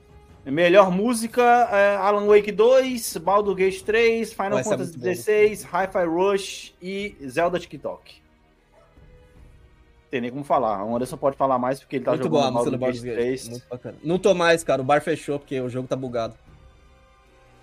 Melhor 0.46 0.90
música: 0.92 1.42
é, 1.72 1.96
Alan 1.98 2.26
Wake 2.26 2.52
2, 2.52 3.18
Baldur's 3.18 3.58
Gate 3.58 3.82
3, 3.84 4.34
Final 4.34 4.52
Vai 4.52 4.64
Fantasy 4.64 4.94
XVI, 4.94 5.66
Hi-Fi 5.66 6.06
Rush 6.06 6.74
e 6.82 7.16
Zelda 7.28 7.60
TikTok. 7.60 8.22
Tem 10.10 10.20
nem 10.20 10.32
como 10.32 10.44
falar. 10.44 10.84
O 10.84 10.96
Anderson 10.96 11.16
pode 11.16 11.38
falar 11.38 11.58
mais 11.58 11.80
porque 11.80 11.98
ele 11.98 12.06
tá 12.06 12.12
Muito 12.12 12.24
jogando 12.24 12.52
boa, 12.52 12.78
Baldur's 12.78 13.02
Gate 13.02 13.16
3. 13.16 13.50
Muito 13.50 13.68
bacana. 13.70 13.98
Não 14.04 14.18
tô 14.18 14.34
mais, 14.34 14.64
cara. 14.64 14.82
O 14.82 14.86
bar 14.86 15.02
fechou 15.02 15.40
porque 15.40 15.60
o 15.62 15.70
jogo 15.70 15.88
tá 15.88 15.96
bugado. 15.96 16.36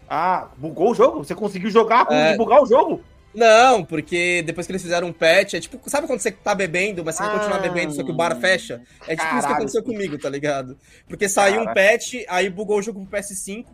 Ah, 0.08 0.48
bugou 0.56 0.92
o 0.92 0.94
jogo? 0.94 1.18
Você 1.18 1.34
conseguiu 1.34 1.70
jogar 1.70 2.06
é... 2.10 2.36
bugar 2.36 2.62
o 2.62 2.66
jogo? 2.66 3.02
Não, 3.34 3.84
porque 3.84 4.42
depois 4.42 4.66
que 4.66 4.72
eles 4.72 4.82
fizeram 4.82 5.08
um 5.08 5.12
patch, 5.12 5.54
é 5.54 5.60
tipo, 5.60 5.78
sabe 5.88 6.06
quando 6.06 6.20
você 6.20 6.32
tá 6.32 6.54
bebendo, 6.54 7.04
mas 7.04 7.14
você 7.14 7.22
ah, 7.22 7.26
vai 7.26 7.38
continuar 7.38 7.60
bebendo, 7.60 7.92
só 7.92 8.02
que 8.02 8.10
o 8.10 8.14
bar 8.14 8.34
fecha? 8.40 8.82
É 9.06 9.14
tipo 9.14 9.22
caralho. 9.22 9.38
isso 9.38 9.46
que 9.46 9.52
aconteceu 9.52 9.82
comigo, 9.82 10.18
tá 10.18 10.28
ligado? 10.28 10.78
Porque 11.06 11.28
saiu 11.28 11.62
um 11.62 11.66
patch, 11.66 12.24
aí 12.28 12.48
bugou 12.48 12.78
o 12.78 12.82
jogo 12.82 13.04
pro 13.04 13.18
PS5, 13.18 13.66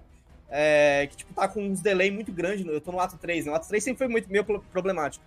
é, 0.51 1.07
que 1.09 1.17
tipo, 1.17 1.33
tá 1.35 1.49
com 1.49 1.63
uns 1.63 1.81
delay 1.81 2.11
muito 2.11 2.33
grande. 2.33 2.67
Eu 2.67 2.81
tô 2.81 2.93
no 2.93 3.01
ato 3.01 3.17
3, 3.17 3.47
né? 3.47 3.53
O 3.53 3.55
ato 3.55 3.69
3 3.69 3.83
sempre 3.83 3.99
foi 3.99 4.09
muito 4.09 4.31
meio 4.31 4.45
problemático. 4.45 5.25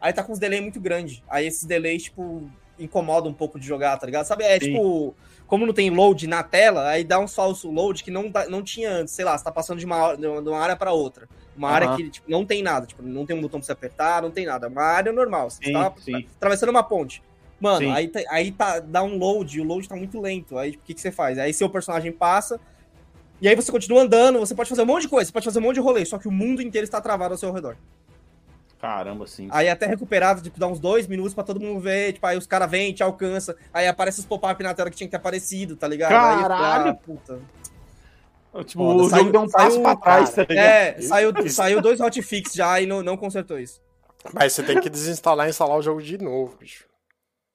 Aí 0.00 0.12
tá 0.12 0.22
com 0.22 0.32
uns 0.32 0.38
delay 0.38 0.60
muito 0.60 0.80
grande. 0.80 1.22
Aí 1.28 1.46
esses 1.46 1.64
delays, 1.64 2.04
tipo, 2.04 2.48
incomodam 2.78 3.30
um 3.30 3.34
pouco 3.34 3.58
de 3.58 3.66
jogar, 3.66 3.96
tá 3.96 4.06
ligado? 4.06 4.26
Sabe, 4.26 4.44
é 4.44 4.58
Sim. 4.58 4.72
tipo 4.72 5.14
como 5.48 5.66
não 5.66 5.72
tem 5.72 5.88
load 5.88 6.26
na 6.26 6.42
tela, 6.42 6.90
aí 6.90 7.02
dá 7.02 7.18
um 7.18 7.26
falso 7.26 7.70
load 7.70 8.04
que 8.04 8.10
não, 8.10 8.30
não 8.48 8.62
tinha 8.62 8.92
antes. 8.92 9.14
Sei 9.14 9.24
lá, 9.24 9.36
você 9.36 9.42
tá 9.42 9.50
passando 9.50 9.78
de 9.78 9.86
uma, 9.86 10.14
de 10.14 10.26
uma 10.26 10.58
área 10.58 10.76
para 10.76 10.92
outra. 10.92 11.26
Uma 11.56 11.68
uhum. 11.68 11.74
área 11.74 11.96
que 11.96 12.10
tipo, 12.10 12.30
não 12.30 12.44
tem 12.44 12.62
nada, 12.62 12.86
tipo, 12.86 13.02
não 13.02 13.24
tem 13.24 13.34
um 13.34 13.40
botão 13.40 13.58
pra 13.58 13.66
você 13.66 13.72
apertar, 13.72 14.22
não 14.22 14.30
tem 14.30 14.44
nada. 14.44 14.68
Uma 14.68 14.82
área 14.82 15.10
normal. 15.10 15.48
Você 15.48 15.64
sim, 15.64 15.72
tá 15.72 15.92
sim. 15.98 16.26
atravessando 16.36 16.68
uma 16.68 16.84
ponte. 16.84 17.22
Mano, 17.58 17.90
aí, 17.92 18.06
tá, 18.06 18.20
aí 18.30 18.52
tá, 18.52 18.78
dá 18.78 19.02
um 19.02 19.18
load, 19.18 19.60
o 19.60 19.64
load 19.64 19.88
tá 19.88 19.96
muito 19.96 20.20
lento. 20.20 20.58
Aí 20.58 20.72
o 20.72 20.78
que, 20.84 20.92
que 20.92 21.00
você 21.00 21.10
faz? 21.10 21.38
Aí 21.38 21.52
seu 21.52 21.68
personagem 21.70 22.12
passa, 22.12 22.60
e 23.40 23.48
aí 23.48 23.56
você 23.56 23.72
continua 23.72 24.02
andando, 24.02 24.38
você 24.38 24.54
pode 24.54 24.68
fazer 24.68 24.82
um 24.82 24.86
monte 24.86 25.02
de 25.02 25.08
coisa, 25.08 25.26
você 25.26 25.32
pode 25.32 25.44
fazer 25.44 25.58
um 25.60 25.62
monte 25.62 25.74
de 25.74 25.80
rolê, 25.80 26.04
só 26.04 26.18
que 26.18 26.28
o 26.28 26.32
mundo 26.32 26.60
inteiro 26.60 26.84
está 26.84 27.00
travado 27.00 27.34
ao 27.34 27.38
seu 27.38 27.52
redor. 27.52 27.76
Caramba, 28.80 29.26
sim. 29.26 29.48
Aí 29.50 29.68
até 29.68 29.86
recuperado, 29.86 30.40
tipo, 30.40 30.58
dá 30.58 30.66
uns 30.68 30.78
dois 30.78 31.06
minutos 31.06 31.34
pra 31.34 31.42
todo 31.42 31.60
mundo 31.60 31.80
ver, 31.80 32.12
tipo, 32.12 32.24
aí 32.26 32.38
os 32.38 32.46
caras 32.46 32.70
vêm, 32.70 32.92
te 32.92 33.02
alcança, 33.02 33.56
aí 33.74 33.88
aparece 33.88 34.20
os 34.20 34.26
pop-up 34.26 34.62
na 34.62 34.72
tela 34.72 34.88
que 34.88 34.96
tinha 34.96 35.08
que 35.08 35.10
ter 35.10 35.16
aparecido, 35.16 35.76
tá 35.76 35.88
ligado? 35.88 36.10
Caralho! 36.10 36.84
Aí, 36.84 36.90
ah, 36.90 36.94
puta. 36.94 37.40
Tipo, 38.64 38.84
Foda, 38.84 39.02
o 39.02 39.08
saiu, 39.10 39.18
jogo 39.20 39.32
deu 39.32 39.40
um 39.42 39.48
passo 39.48 39.70
saiu, 39.72 39.82
pra 39.82 39.96
trás, 39.96 40.30
tá 40.30 40.46
ligado? 40.48 40.64
É, 40.64 41.00
saiu, 41.00 41.50
saiu 41.50 41.82
dois 41.82 42.00
hotfix 42.00 42.54
já 42.54 42.80
e 42.80 42.86
não, 42.86 43.02
não 43.02 43.16
consertou 43.16 43.58
isso. 43.58 43.80
Mas 44.32 44.52
você 44.52 44.62
tem 44.62 44.80
que 44.80 44.88
desinstalar 44.88 45.46
e 45.46 45.50
instalar 45.50 45.76
o 45.76 45.82
jogo 45.82 46.02
de 46.02 46.18
novo, 46.18 46.56
bicho. 46.56 46.86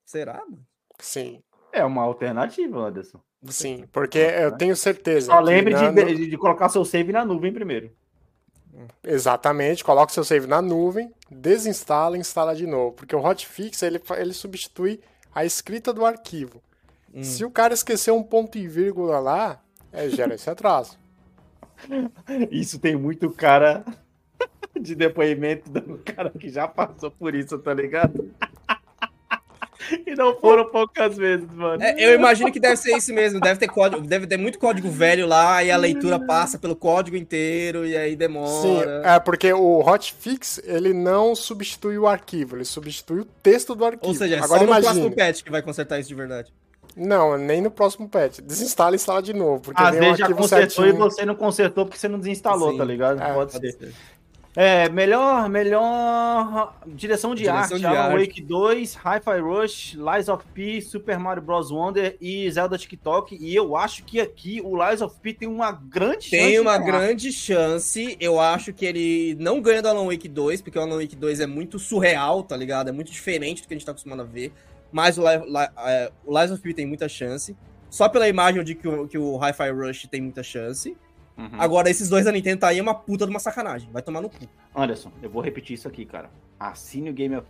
Será, 0.06 0.42
mano? 0.50 0.66
Sim. 1.00 1.42
É 1.72 1.84
uma 1.84 2.04
alternativa, 2.04 2.80
Anderson. 2.80 3.20
Sim, 3.46 3.86
porque 3.92 4.20
eu 4.20 4.52
tenho 4.56 4.76
certeza. 4.76 5.28
Só 5.28 5.40
lembre 5.40 5.74
de, 5.74 6.16
de, 6.16 6.28
de 6.30 6.38
colocar 6.38 6.70
seu 6.70 6.86
save 6.86 7.12
na 7.12 7.26
nuvem 7.26 7.52
primeiro. 7.52 7.92
Exatamente, 9.04 9.84
coloca 9.84 10.14
seu 10.14 10.24
save 10.24 10.48
na 10.48 10.62
nuvem, 10.62 11.14
desinstala 11.30 12.18
e 12.18 12.20
instala 12.20 12.56
de 12.56 12.66
novo. 12.66 12.94
Porque 12.94 13.16
o 13.16 13.24
hotfix 13.24 13.82
ele, 13.84 14.02
ele 14.18 14.34
substitui 14.34 15.00
a 15.34 15.46
escrita 15.46 15.94
do 15.94 16.06
arquivo. 16.06 16.62
Hum. 17.14 17.24
Se 17.24 17.46
o 17.46 17.52
cara 17.52 17.74
esqueceu 17.74 18.16
um 18.16 18.24
ponto 18.24 18.58
e 18.58 18.68
vírgula 18.68 19.20
lá, 19.20 19.62
é, 19.92 20.10
gera 20.10 20.34
esse 20.34 20.50
atraso. 20.50 20.98
Isso 22.50 22.80
tem 22.80 22.96
muito 22.96 23.30
cara 23.30 23.86
de 24.80 24.96
depoimento 24.96 25.70
do 25.70 26.00
cara 26.00 26.30
que 26.32 26.50
já 26.50 26.68
passou 26.68 27.12
por 27.12 27.36
isso, 27.36 27.58
tá 27.60 27.74
ligado? 27.74 28.32
E 30.06 30.16
não 30.16 30.36
foram 30.36 30.66
poucas 30.70 31.16
vezes, 31.18 31.48
mano. 31.52 31.82
É, 31.82 31.96
eu 31.98 32.14
imagino 32.16 32.52
que 32.52 32.60
deve 32.60 32.78
ser 32.78 32.96
isso 32.96 33.14
mesmo. 33.14 33.40
Deve 33.40 33.60
ter 33.60 33.68
código, 33.68 34.02
deve 34.06 34.28
ter 34.28 34.38
muito 34.38 34.60
código 34.60 34.90
velho 34.90 35.26
lá 35.28 35.64
e 35.64 35.72
a 35.72 35.78
leitura 35.78 36.20
passa 36.20 36.58
pelo 36.60 36.76
código 36.76 37.18
inteiro 37.18 37.86
e 37.86 37.96
aí 37.96 38.16
demora. 38.16 38.48
Sim, 38.62 38.82
é 39.04 39.20
porque 39.20 39.52
o 39.54 39.80
hotfix 39.80 40.62
ele 40.66 40.94
não 40.94 41.36
substitui 41.36 41.98
o 41.98 42.08
arquivo, 42.08 42.56
ele 42.58 42.66
substitui 42.66 43.22
o 43.22 43.26
texto 43.26 43.74
do 43.76 43.86
arquivo. 43.86 44.08
Ou 44.08 44.14
seja, 44.14 44.36
é 44.36 44.40
Agora, 44.40 44.60
só 44.60 44.66
no 44.66 44.72
imagine. 44.72 44.94
próximo 44.94 45.16
patch 45.16 45.44
que 45.44 45.52
vai 45.52 45.62
consertar 45.62 46.00
isso 46.00 46.10
de 46.10 46.16
verdade. 46.16 46.54
Não, 46.96 47.38
nem 47.40 47.60
no 47.60 47.72
próximo 47.72 48.08
patch. 48.08 48.40
Desinstala 48.42 48.94
e 48.94 48.98
instala 48.98 49.22
de 49.22 49.34
novo. 49.34 49.62
Porque 49.62 49.82
Às 49.82 49.96
vezes 49.96 50.14
um 50.14 50.16
já 50.16 50.28
consertou 50.34 50.70
certinho. 50.86 50.90
e 50.90 50.92
você 51.00 51.26
não 51.26 51.36
consertou 51.36 51.86
porque 51.86 51.98
você 52.00 52.08
não 52.08 52.20
desinstalou, 52.20 52.72
Sim. 52.74 52.78
tá 52.78 52.86
ligado? 52.86 53.20
É, 53.22 53.34
pode, 53.34 53.52
pode 53.54 53.72
ser. 53.72 53.78
ser. 53.80 53.94
É, 54.56 54.88
melhor, 54.88 55.50
melhor 55.50 56.76
direção 56.86 57.34
de 57.34 57.42
direção 57.42 57.62
arte, 57.62 57.80
de 57.80 57.86
Alan 57.86 58.14
arte. 58.14 58.28
Wake 58.28 58.42
2, 58.42 58.96
Hi-Fi 58.96 59.40
Rush, 59.40 59.96
Lies 59.96 60.30
of 60.30 60.46
P, 60.54 60.80
Super 60.80 61.18
Mario 61.18 61.42
Bros. 61.42 61.72
Wonder 61.72 62.16
e 62.22 62.50
Zelda 62.52 62.78
TikTok. 62.78 63.36
E 63.40 63.56
eu 63.56 63.76
acho 63.76 64.04
que 64.04 64.22
aqui 64.22 64.62
o 64.64 64.78
Lies 64.78 65.02
of 65.02 65.20
P 65.20 65.34
tem 65.34 65.48
uma 65.48 65.72
grande 65.72 66.30
tem 66.30 66.40
chance. 66.40 66.52
Tem 66.52 66.60
uma 66.60 66.78
grande 66.78 67.32
chance. 67.32 68.16
Eu 68.20 68.40
acho 68.40 68.72
que 68.74 68.86
ele 68.86 69.36
não 69.40 69.60
ganha 69.60 69.82
do 69.82 69.88
Alan 69.88 70.06
Wake 70.06 70.28
2, 70.30 70.62
porque 70.62 70.78
o 70.78 70.82
Alan 70.82 71.00
Wake 71.00 71.16
2 71.16 71.40
é 71.40 71.48
muito 71.48 71.80
surreal, 71.80 72.44
tá 72.44 72.56
ligado? 72.56 72.90
É 72.90 72.92
muito 72.92 73.12
diferente 73.12 73.64
do 73.64 73.68
que 73.68 73.74
a 73.74 73.78
gente 73.78 73.86
tá 73.86 73.92
acostumado 73.92 74.22
a 74.22 74.26
ver. 74.26 74.54
Mas 74.92 75.18
o, 75.18 75.28
é, 75.28 76.12
o 76.24 76.40
Lies 76.40 76.52
of 76.52 76.62
P 76.62 76.74
tem 76.76 76.86
muita 76.86 77.10
chance. 77.10 77.58
Só 77.90 78.08
pela 78.08 78.30
imagem 78.30 78.60
eu 78.60 78.64
digo 78.64 78.82
que 78.82 78.88
o, 78.88 79.08
que 79.08 79.18
o 79.18 79.38
Hi-Fi 79.38 79.72
Rush 79.72 80.08
tem 80.12 80.22
muita 80.22 80.44
chance. 80.44 80.96
Uhum. 81.38 81.50
Agora, 81.60 81.90
esses 81.90 82.10
dois 82.10 82.26
da 82.26 82.32
Nintendo 82.32 82.60
tá 82.60 82.68
aí 82.68 82.80
é 82.80 82.82
uma 82.82 82.94
puta 82.94 83.26
de 83.26 83.32
uma 83.32 83.40
sacanagem. 83.40 83.90
Vai 83.92 84.02
tomar 84.02 84.22
no 84.22 84.30
cu. 84.30 84.48
Anderson, 84.76 85.12
eu 85.22 85.30
vou 85.30 85.42
repetir 85.42 85.74
isso 85.74 85.88
aqui, 85.88 86.06
cara. 86.06 86.30
Assine 86.60 87.10
o 87.10 87.14
Game 87.14 87.36
of, 87.36 87.46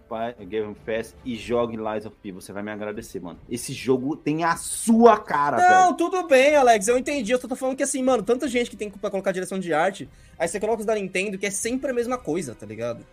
Game 0.48 0.68
of 0.68 0.80
Pass 0.86 1.16
e 1.24 1.36
jogue 1.36 1.78
Lies 1.78 2.06
of 2.06 2.16
P. 2.22 2.32
Você 2.32 2.52
vai 2.52 2.64
me 2.64 2.72
agradecer, 2.72 3.20
mano. 3.20 3.38
Esse 3.50 3.72
jogo 3.74 4.16
tem 4.16 4.44
a 4.44 4.56
sua 4.56 5.20
cara, 5.20 5.58
Não, 5.58 5.86
velho. 5.86 5.98
tudo 5.98 6.28
bem, 6.28 6.56
Alex. 6.56 6.88
Eu 6.88 6.98
entendi. 6.98 7.32
Eu 7.32 7.40
tô 7.40 7.56
falando 7.56 7.76
que 7.76 7.84
assim, 7.84 8.02
mano, 8.02 8.24
tanta 8.24 8.48
gente 8.48 8.70
que 8.70 8.76
tem 8.76 8.90
pra 8.90 9.12
colocar 9.12 9.32
direção 9.32 9.60
de 9.60 9.74
arte. 9.74 10.10
Aí 10.40 10.48
você 10.48 10.60
coloca 10.60 10.80
os 10.80 10.86
da 10.86 10.96
Nintendo, 10.96 11.38
que 11.38 11.46
é 11.46 11.52
sempre 11.52 11.92
a 11.92 11.94
mesma 11.94 12.18
coisa, 12.18 12.56
tá 12.56 12.66
ligado? 12.66 13.06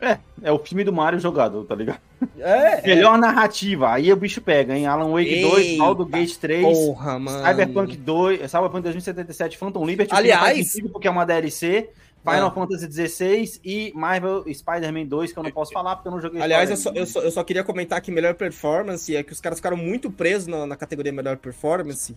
É, 0.00 0.18
é 0.42 0.52
o 0.52 0.58
filme 0.58 0.84
do 0.84 0.92
Mario 0.92 1.18
jogado, 1.18 1.64
tá 1.64 1.74
ligado? 1.74 2.00
É. 2.38 2.82
Melhor 2.86 3.16
é. 3.16 3.20
narrativa, 3.20 3.92
aí 3.92 4.12
o 4.12 4.16
bicho 4.16 4.40
pega, 4.40 4.76
hein? 4.76 4.86
Alan 4.86 5.10
Wake 5.10 5.34
Eita, 5.34 5.48
2, 5.48 5.78
Baldur's 5.78 6.10
Gate 6.10 6.36
3, 6.36 6.62
porra, 6.62 7.18
mano. 7.18 7.46
Cyberpunk 7.46 7.96
2, 7.96 8.50
Cyberpunk 8.50 8.82
2077, 8.82 9.58
Phantom 9.58 9.86
Liberty, 9.86 10.14
aliás, 10.14 10.72
porque 10.92 11.08
é 11.08 11.10
uma 11.10 11.24
DLC, 11.24 11.90
Final 12.26 12.48
é. 12.48 12.50
Fantasy 12.50 12.88
16 12.88 13.60
e 13.64 13.92
Marvel 13.94 14.44
Spider-Man 14.52 15.06
2, 15.06 15.32
que 15.32 15.38
eu 15.38 15.44
não 15.44 15.50
posso 15.52 15.72
falar 15.72 15.94
porque 15.94 16.08
eu 16.08 16.12
não 16.12 16.20
joguei. 16.20 16.42
Aliás, 16.42 16.68
eu 16.68 16.76
só, 16.76 16.90
eu, 16.90 17.06
só, 17.06 17.20
eu 17.20 17.30
só, 17.30 17.44
queria 17.44 17.62
comentar 17.62 18.00
que 18.00 18.10
melhor 18.10 18.34
performance 18.34 19.14
é 19.14 19.22
que 19.22 19.32
os 19.32 19.40
caras 19.40 19.60
ficaram 19.60 19.76
muito 19.76 20.10
presos 20.10 20.48
na, 20.48 20.66
na 20.66 20.76
categoria 20.76 21.12
melhor 21.12 21.36
performance 21.36 22.16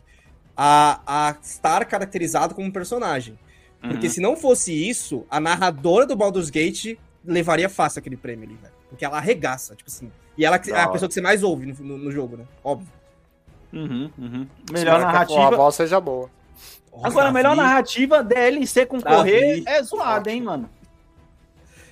a, 0.57 0.99
a 1.05 1.35
estar 1.41 1.85
caracterizado 1.85 2.55
como 2.55 2.71
personagem. 2.73 3.37
Porque 3.79 4.07
uhum. 4.07 4.13
se 4.13 4.19
não 4.19 4.35
fosse 4.35 4.73
isso, 4.73 5.25
a 5.29 5.39
narradora 5.39 6.07
do 6.07 6.15
Baldur's 6.15 6.49
Gate 6.49 6.97
levaria 7.25 7.69
fácil 7.69 7.99
aquele 7.99 8.17
prêmio 8.17 8.45
ali, 8.45 8.55
velho. 8.55 8.73
Porque 8.89 9.05
ela 9.05 9.17
arregaça, 9.17 9.75
tipo 9.75 9.89
assim. 9.89 10.11
E 10.37 10.45
ela 10.45 10.55
é 10.55 10.79
a 10.79 10.87
pessoa 10.87 11.07
que 11.07 11.13
você 11.13 11.21
mais 11.21 11.43
ouve 11.43 11.65
no, 11.65 11.73
no, 11.83 11.97
no 11.97 12.11
jogo, 12.11 12.37
né? 12.37 12.45
Óbvio. 12.63 12.87
Uhum, 13.71 14.09
uhum. 14.17 14.47
Melhor 14.71 14.99
narrativa. 14.99 15.47
a 15.47 15.51
voz 15.51 15.75
seja 15.75 15.99
boa. 15.99 16.29
Agora, 17.03 17.31
melhor 17.31 17.55
narrativa, 17.55 18.23
DLC 18.23 18.85
concorrer 18.85 19.63
é 19.65 19.81
zoado, 19.83 20.29
hein, 20.29 20.41
mano? 20.41 20.69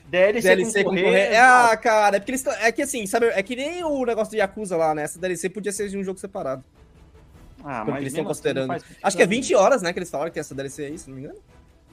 DLC, 0.10 0.48
DLC 0.48 0.84
concorrer. 0.84 1.04
concorrer. 1.04 1.34
É, 1.34 1.40
ah, 1.40 1.78
cara, 1.78 2.18
é 2.18 2.20
porque 2.20 2.32
eles 2.32 2.45
É 2.45 2.72
que 2.72 2.82
assim, 2.82 3.06
sabe? 3.06 3.28
É 3.28 3.44
que 3.44 3.56
nem 3.56 3.84
o 3.84 4.06
negócio 4.06 4.32
do 4.32 4.38
Yakuza 4.38 4.76
lá, 4.76 4.95
né? 4.95 5.04
Essa 5.04 5.20
DLC 5.20 5.49
podia 5.49 5.72
ser 5.72 5.90
de 5.90 5.98
um 5.98 6.04
jogo 6.04 6.20
separado. 6.20 6.64
Ah, 7.64 7.84
mas 7.86 7.98
eles 7.98 8.08
estão 8.08 8.22
assim, 8.22 8.28
considerando. 8.28 8.72
Assim 8.72 8.86
Acho 9.04 9.18
que 9.18 9.24
é 9.24 9.28
20 9.28 9.56
horas, 9.56 9.82
né? 9.82 9.91
Que 9.91 9.99
eles 9.99 10.10
falaram 10.10 10.32
que 10.32 10.40
essa 10.40 10.56
DLC 10.56 10.86
é 10.86 10.90
isso, 10.90 11.06
se 11.06 11.10
não 11.10 11.18
me 11.18 11.24
engano. 11.24 11.40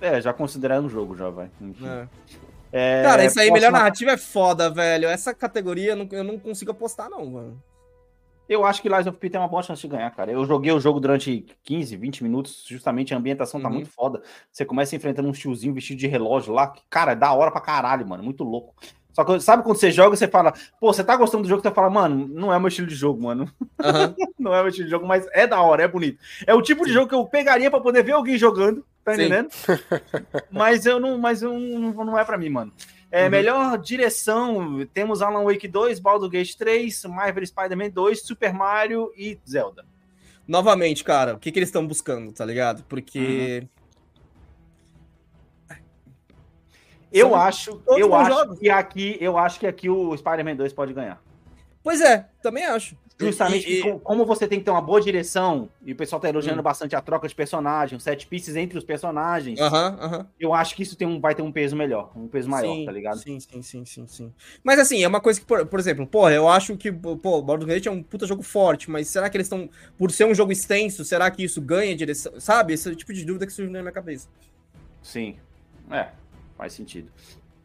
É, 0.01 0.20
já 0.20 0.32
considerando 0.32 0.86
um 0.86 0.90
jogo, 0.90 1.16
já 1.16 1.28
vai. 1.31 1.51
É. 1.82 2.06
É, 2.76 3.05
Cara, 3.05 3.24
isso 3.24 3.38
aí, 3.38 3.52
melhor 3.52 3.70
narrativa 3.70 4.10
é 4.10 4.16
foda, 4.16 4.68
velho. 4.68 5.06
Essa 5.06 5.32
categoria 5.32 5.92
eu 5.92 5.96
não, 5.96 6.09
eu 6.10 6.24
não 6.24 6.36
consigo 6.40 6.72
apostar, 6.72 7.09
não, 7.09 7.24
mano. 7.24 7.62
Eu 8.48 8.64
acho 8.64 8.82
que 8.82 8.88
Lies 8.88 9.06
of 9.06 9.16
P 9.16 9.30
tem 9.30 9.40
uma 9.40 9.46
boa 9.46 9.62
chance 9.62 9.80
de 9.80 9.86
ganhar, 9.86 10.10
cara. 10.10 10.32
Eu 10.32 10.44
joguei 10.44 10.72
o 10.72 10.80
jogo 10.80 10.98
durante 10.98 11.46
15, 11.62 11.96
20 11.96 12.24
minutos, 12.24 12.64
justamente 12.68 13.14
a 13.14 13.16
ambientação 13.16 13.60
tá 13.60 13.68
uhum. 13.68 13.74
muito 13.74 13.90
foda. 13.90 14.20
Você 14.51 14.64
começa 14.64 14.96
enfrentando 14.96 15.28
um 15.28 15.32
tiozinho 15.32 15.72
vestido 15.72 16.01
de 16.01 16.09
relógio 16.09 16.52
lá, 16.52 16.66
que, 16.66 16.82
cara, 16.90 17.12
é 17.12 17.16
da 17.16 17.32
hora 17.32 17.52
pra 17.52 17.60
caralho, 17.60 18.09
mano, 18.09 18.24
muito 18.24 18.42
louco. 18.42 18.74
Só 19.12 19.24
que 19.24 19.38
sabe 19.38 19.62
quando 19.62 19.76
você 19.76 19.92
joga, 19.92 20.16
você 20.16 20.26
fala, 20.26 20.52
pô, 20.80 20.92
você 20.92 21.05
tá 21.05 21.14
gostando 21.14 21.44
do 21.44 21.48
jogo, 21.48 21.62
você 21.62 21.70
fala, 21.70 21.88
mano, 21.88 22.26
não 22.26 22.52
é 22.52 22.56
o 22.56 22.60
meu 22.60 22.66
estilo 22.66 22.88
de 22.88 22.96
jogo, 22.96 23.22
mano. 23.22 23.44
Uhum. 23.62 24.14
não 24.36 24.52
é 24.52 24.59
o 24.59 24.62
meu 24.62 24.68
estilo 24.70 24.86
de 24.86 24.90
jogo, 24.90 25.06
mas 25.06 25.24
é 25.32 25.46
da 25.46 25.62
hora, 25.62 25.84
é 25.84 25.88
bonito. 25.88 26.18
É 26.44 26.52
o 26.52 26.60
tipo 26.60 26.84
de 26.84 26.92
jogo 26.92 27.09
que 27.09 27.14
eu 27.14 27.24
pegaria 27.24 27.70
para 27.70 27.80
poder 27.80 28.02
ver 28.02 28.12
alguém 28.12 28.36
jogando, 28.36 28.84
tá 29.05 29.14
entendendo? 29.14 29.51
mas 30.51 30.86
eu 30.86 30.98
não, 30.98 31.18
mas 31.18 31.43
eu 31.43 31.59
não, 31.59 31.93
não 32.05 32.18
é 32.18 32.24
para 32.24 32.39
mim, 32.39 32.48
mano. 32.48 32.72
É, 33.10 33.24
uhum. 33.24 33.31
Melhor 33.31 33.78
direção, 33.78 34.86
temos 34.93 35.22
Alan 35.22 35.44
Wake 35.44 35.68
2, 35.68 36.01
Baldur's 36.01 36.32
Gate 36.32 36.55
3, 36.56 37.05
Marvel 37.05 37.47
Spider-Man 37.47 37.90
2, 37.90 38.22
Super 38.22 38.52
Mario 38.52 39.12
e 39.16 39.39
Zelda. 39.48 39.85
Novamente, 40.48 41.05
cara, 41.05 41.35
o 41.35 41.39
que, 41.39 41.52
que 41.52 41.59
eles 41.59 41.68
estão 41.68 41.86
buscando, 41.86 42.32
tá 42.32 42.44
ligado? 42.44 42.82
Porque... 42.89 43.62
Uhum. 43.62 43.68
Eu 47.12 47.36
acho, 47.36 47.81
eu 47.86 48.12
acho 48.12 48.56
que 48.56 48.68
aqui, 48.68 49.16
eu 49.20 49.39
acho 49.39 49.60
que 49.60 49.68
aqui 49.68 49.89
o 49.89 50.16
Spider-Man 50.16 50.56
2 50.56 50.72
pode 50.72 50.93
ganhar. 50.93 51.22
Pois 51.81 52.01
é, 52.01 52.28
também 52.43 52.64
acho. 52.64 52.97
Justamente 53.26 53.70
e, 53.70 53.80
e... 53.80 53.98
como 54.01 54.24
você 54.24 54.46
tem 54.46 54.59
que 54.59 54.64
ter 54.64 54.70
uma 54.70 54.80
boa 54.80 55.01
direção, 55.01 55.68
e 55.84 55.92
o 55.92 55.96
pessoal 55.96 56.20
tá 56.20 56.28
elogiando 56.28 56.60
hum. 56.60 56.62
bastante 56.62 56.94
a 56.94 57.01
troca 57.01 57.28
de 57.28 57.34
personagens, 57.34 58.02
set 58.02 58.26
pieces 58.26 58.56
entre 58.56 58.78
os 58.78 58.84
personagens. 58.84 59.60
Uh. 59.60 59.64
-huh, 59.64 59.94
uh 59.94 60.12
-huh. 60.12 60.26
Eu 60.38 60.55
acho 60.55 60.74
que 60.74 60.82
isso 60.82 60.96
tem 60.96 61.06
um, 61.06 61.20
vai 61.20 61.34
ter 61.34 61.42
um 61.42 61.52
peso 61.52 61.76
melhor, 61.76 62.10
um 62.16 62.28
peso 62.28 62.48
maior, 62.48 62.74
sim, 62.74 62.84
tá 62.84 62.92
ligado? 62.92 63.18
Sim, 63.18 63.40
sim, 63.40 63.62
sim, 63.62 63.84
sim, 63.84 64.06
sim. 64.06 64.32
Mas 64.62 64.78
assim, 64.78 65.02
é 65.02 65.09
uma 65.09 65.20
coisa 65.20 65.40
que, 65.40 65.46
por, 65.46 65.66
por 65.66 65.78
exemplo, 65.78 66.06
porra, 66.06 66.32
eu 66.32 66.48
acho 66.48 66.76
que, 66.76 66.92
pô, 66.92 67.42
Baldur's 67.42 67.66
Gate 67.66 67.86
é 67.86 67.90
um 67.90 68.02
puta 68.02 68.26
jogo 68.26 68.42
forte, 68.42 68.90
mas 68.90 69.09
será 69.09 69.28
que 69.28 69.36
eles 69.36 69.46
estão, 69.46 69.68
por 69.96 70.10
ser 70.10 70.24
um 70.24 70.34
jogo 70.34 70.52
extenso, 70.52 71.05
será 71.05 71.30
que 71.30 71.44
isso 71.44 71.60
ganha 71.60 71.94
direção? 71.96 72.38
Sabe? 72.38 72.74
Esse 72.74 72.88
é 72.88 72.92
o 72.92 72.96
tipo 72.96 73.12
de 73.12 73.24
dúvida 73.24 73.46
que 73.46 73.52
surge 73.52 73.70
na 73.70 73.80
minha 73.80 73.92
cabeça. 73.92 74.28
Sim, 75.02 75.36
é, 75.90 76.09
faz 76.56 76.72
sentido. 76.72 77.10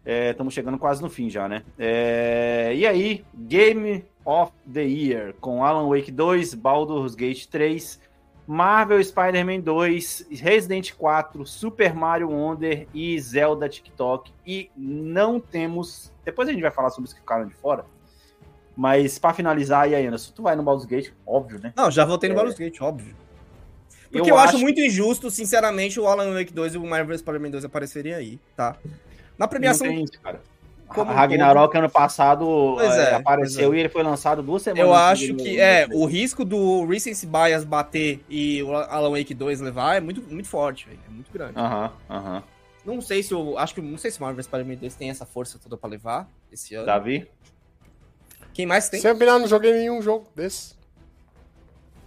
Estamos 0.06 0.54
é, 0.54 0.56
chegando 0.56 0.78
quase 0.78 1.02
no 1.02 1.10
fim 1.10 1.30
já, 1.30 1.48
né? 1.48 1.64
É, 1.78 2.74
e 2.76 2.86
aí, 2.86 3.24
Game 3.34 4.04
of 4.30 4.52
the 4.72 4.84
Year, 4.84 5.34
com 5.42 5.64
Alan 5.64 5.90
Wake 5.90 6.12
2, 6.12 6.54
Baldur's 6.54 7.16
Gate 7.16 7.48
3, 7.48 8.00
Marvel 8.46 9.04
Spider-Man 9.04 9.62
2, 9.62 10.28
Resident 10.42 10.94
4, 10.94 11.46
Super 11.46 11.96
Mario 11.96 12.30
Wonder 12.30 12.88
e 12.94 13.20
Zelda 13.20 13.68
TikTok. 13.68 14.32
E 14.46 14.70
não 14.78 15.40
temos. 15.40 16.14
Depois 16.24 16.48
a 16.48 16.52
gente 16.52 16.62
vai 16.62 16.72
falar 16.72 16.92
sobre 16.92 17.08
os 17.08 17.14
que 17.14 17.20
ficaram 17.20 17.48
de 17.48 17.56
fora. 17.56 17.86
Mas 18.76 19.18
para 19.18 19.34
finalizar, 19.34 19.90
e 19.90 19.96
aí, 19.96 20.06
Anderson, 20.06 20.32
tu 20.34 20.44
vai 20.44 20.56
no 20.56 20.64
Baldur's 20.64 20.88
Gate, 20.88 21.12
óbvio, 21.26 21.60
né? 21.62 21.74
Não, 21.76 21.90
já 21.90 22.06
voltei 22.06 22.30
no 22.30 22.34
é... 22.34 22.38
Baldur's 22.38 22.58
Gate, 22.58 22.80
óbvio. 22.82 23.16
Porque 24.12 24.30
eu, 24.30 24.36
eu 24.36 24.38
acho, 24.40 24.56
acho 24.56 24.60
muito 24.60 24.80
injusto, 24.80 25.30
sinceramente, 25.30 26.00
o 26.00 26.08
Alan 26.08 26.34
Wake 26.34 26.54
2 26.54 26.76
e 26.76 26.78
o 26.78 26.86
Marvel 26.86 27.18
Spider-Man 27.18 27.52
2 27.52 27.66
aparecerem 27.66 28.14
aí, 28.14 28.40
tá? 28.56 28.78
Na 29.38 29.48
premiação. 29.48 29.88
Não 29.88 29.94
tem 29.94 30.04
isso, 30.04 30.20
cara. 30.22 30.42
Como 30.90 31.12
Ragnarok 31.12 31.78
ano 31.78 31.90
passado 31.90 32.78
é, 32.82 32.86
é, 32.86 33.16
apareceu 33.16 33.74
é. 33.74 33.78
e 33.78 33.80
ele 33.80 33.90
foi 33.90 34.04
lançado 34.04 34.42
duas 34.42 34.62
semanas. 34.62 34.86
Eu 34.86 34.94
acho 34.94 35.36
que 35.36 35.60
é 35.60 35.88
o 35.92 36.06
risco 36.06 36.44
do 36.44 36.86
Recency 36.86 37.28
Bias 37.28 37.64
bater 37.64 38.24
e 38.28 38.62
o 38.64 38.76
Alan 38.76 39.12
Wake 39.12 39.34
2 39.34 39.62
levar 39.62 39.96
é 39.96 40.00
muito, 40.00 40.22
muito 40.22 40.48
forte, 40.48 40.88
véio. 40.88 41.00
é 41.08 41.12
muito 41.12 41.32
grande. 41.32 41.54
Aham, 41.56 41.86
uh 41.88 42.14
aham. 42.14 42.36
-huh, 42.36 42.38
uh 42.38 42.38
-huh. 42.40 42.44
Não 42.86 43.02
sei 43.02 43.22
se 43.22 43.34
eu 43.34 43.58
acho 43.58 43.76
que 43.76 43.82
não 43.82 43.98
sei 43.98 44.10
se 44.10 44.20
o 44.20 44.24
Marvel 44.24 44.44
Spider-Man 44.44 44.76
2 44.76 44.96
tem 44.96 45.10
essa 45.10 45.26
força 45.26 45.60
toda 45.60 45.78
para 45.78 45.90
levar 45.90 46.30
esse 46.52 46.74
ano. 46.76 46.86
Davi? 46.86 47.30
Quem 48.54 48.66
mais 48.66 48.90
tem? 48.90 49.00
Sempre 49.00 49.28
não 49.28 49.48
joguei 49.48 49.74
nenhum 49.74 50.02
jogo 50.02 50.28
desse. 50.36 50.79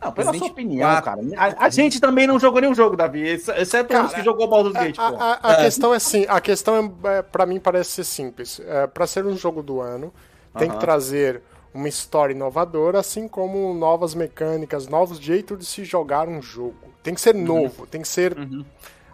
Não, 0.02 0.12
pela 0.12 0.34
sua 0.34 0.48
opinião, 0.48 1.00
cara. 1.00 1.20
A, 1.36 1.66
a, 1.66 1.68
gente 1.70 2.00
também 2.00 2.26
não 2.26 2.38
jogou 2.38 2.60
nenhum 2.60 2.74
jogo, 2.74 2.96
Davi, 2.96 3.22
exceto 3.28 3.88
cara, 3.88 4.06
os 4.06 4.12
que 4.12 4.22
jogou 4.22 4.48
Baldur's 4.48 4.74
Gate. 4.74 4.98
A, 4.98 5.08
a, 5.08 5.50
a 5.50 5.52
é. 5.52 5.64
questão 5.64 5.94
é 5.94 5.96
assim, 5.96 6.26
a 6.28 6.40
questão 6.40 6.92
é, 7.04 7.18
é 7.18 7.22
para 7.22 7.46
mim 7.46 7.60
parece 7.60 7.90
ser 7.90 8.04
simples. 8.04 8.60
É, 8.66 8.86
para 8.86 9.06
ser 9.06 9.24
um 9.24 9.36
jogo 9.36 9.62
do 9.62 9.80
ano, 9.80 10.12
tem 10.58 10.68
uh 10.68 10.72
-huh. 10.72 10.74
que 10.74 10.80
trazer 10.80 11.40
uma 11.72 11.88
história 11.88 12.34
inovadora, 12.34 12.98
assim 12.98 13.26
como 13.26 13.72
novas 13.74 14.14
mecânicas, 14.14 14.88
novos 14.88 15.18
jeitos 15.18 15.58
de 15.58 15.64
se 15.64 15.84
jogar 15.84 16.28
um 16.28 16.42
jogo. 16.42 16.92
Tem 17.02 17.14
que 17.14 17.20
ser 17.20 17.34
uhum. 17.34 17.44
novo, 17.44 17.86
tem 17.86 18.02
que 18.02 18.08
ser 18.08 18.36
uhum. 18.36 18.64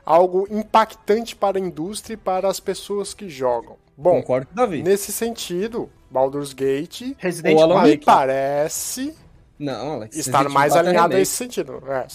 algo 0.04 0.46
impactante 0.50 1.36
para 1.36 1.58
a 1.58 1.60
indústria 1.60 2.14
e 2.14 2.16
para 2.16 2.48
as 2.48 2.60
pessoas 2.60 3.14
que 3.14 3.28
jogam. 3.28 3.76
Bom, 3.96 4.20
Concordo, 4.20 4.48
Davi. 4.52 4.82
nesse 4.82 5.12
sentido, 5.12 5.90
Baldur's 6.10 6.52
Gate 6.52 7.14
Resident 7.18 7.58
me 7.82 7.98
parece 7.98 9.14
não, 9.58 9.94
Alex. 9.94 10.16
Estar 10.16 10.48
mais 10.48 10.76
alinhado 10.76 11.16
nesse 11.16 11.32
sentido. 11.32 11.82
É, 11.88 12.06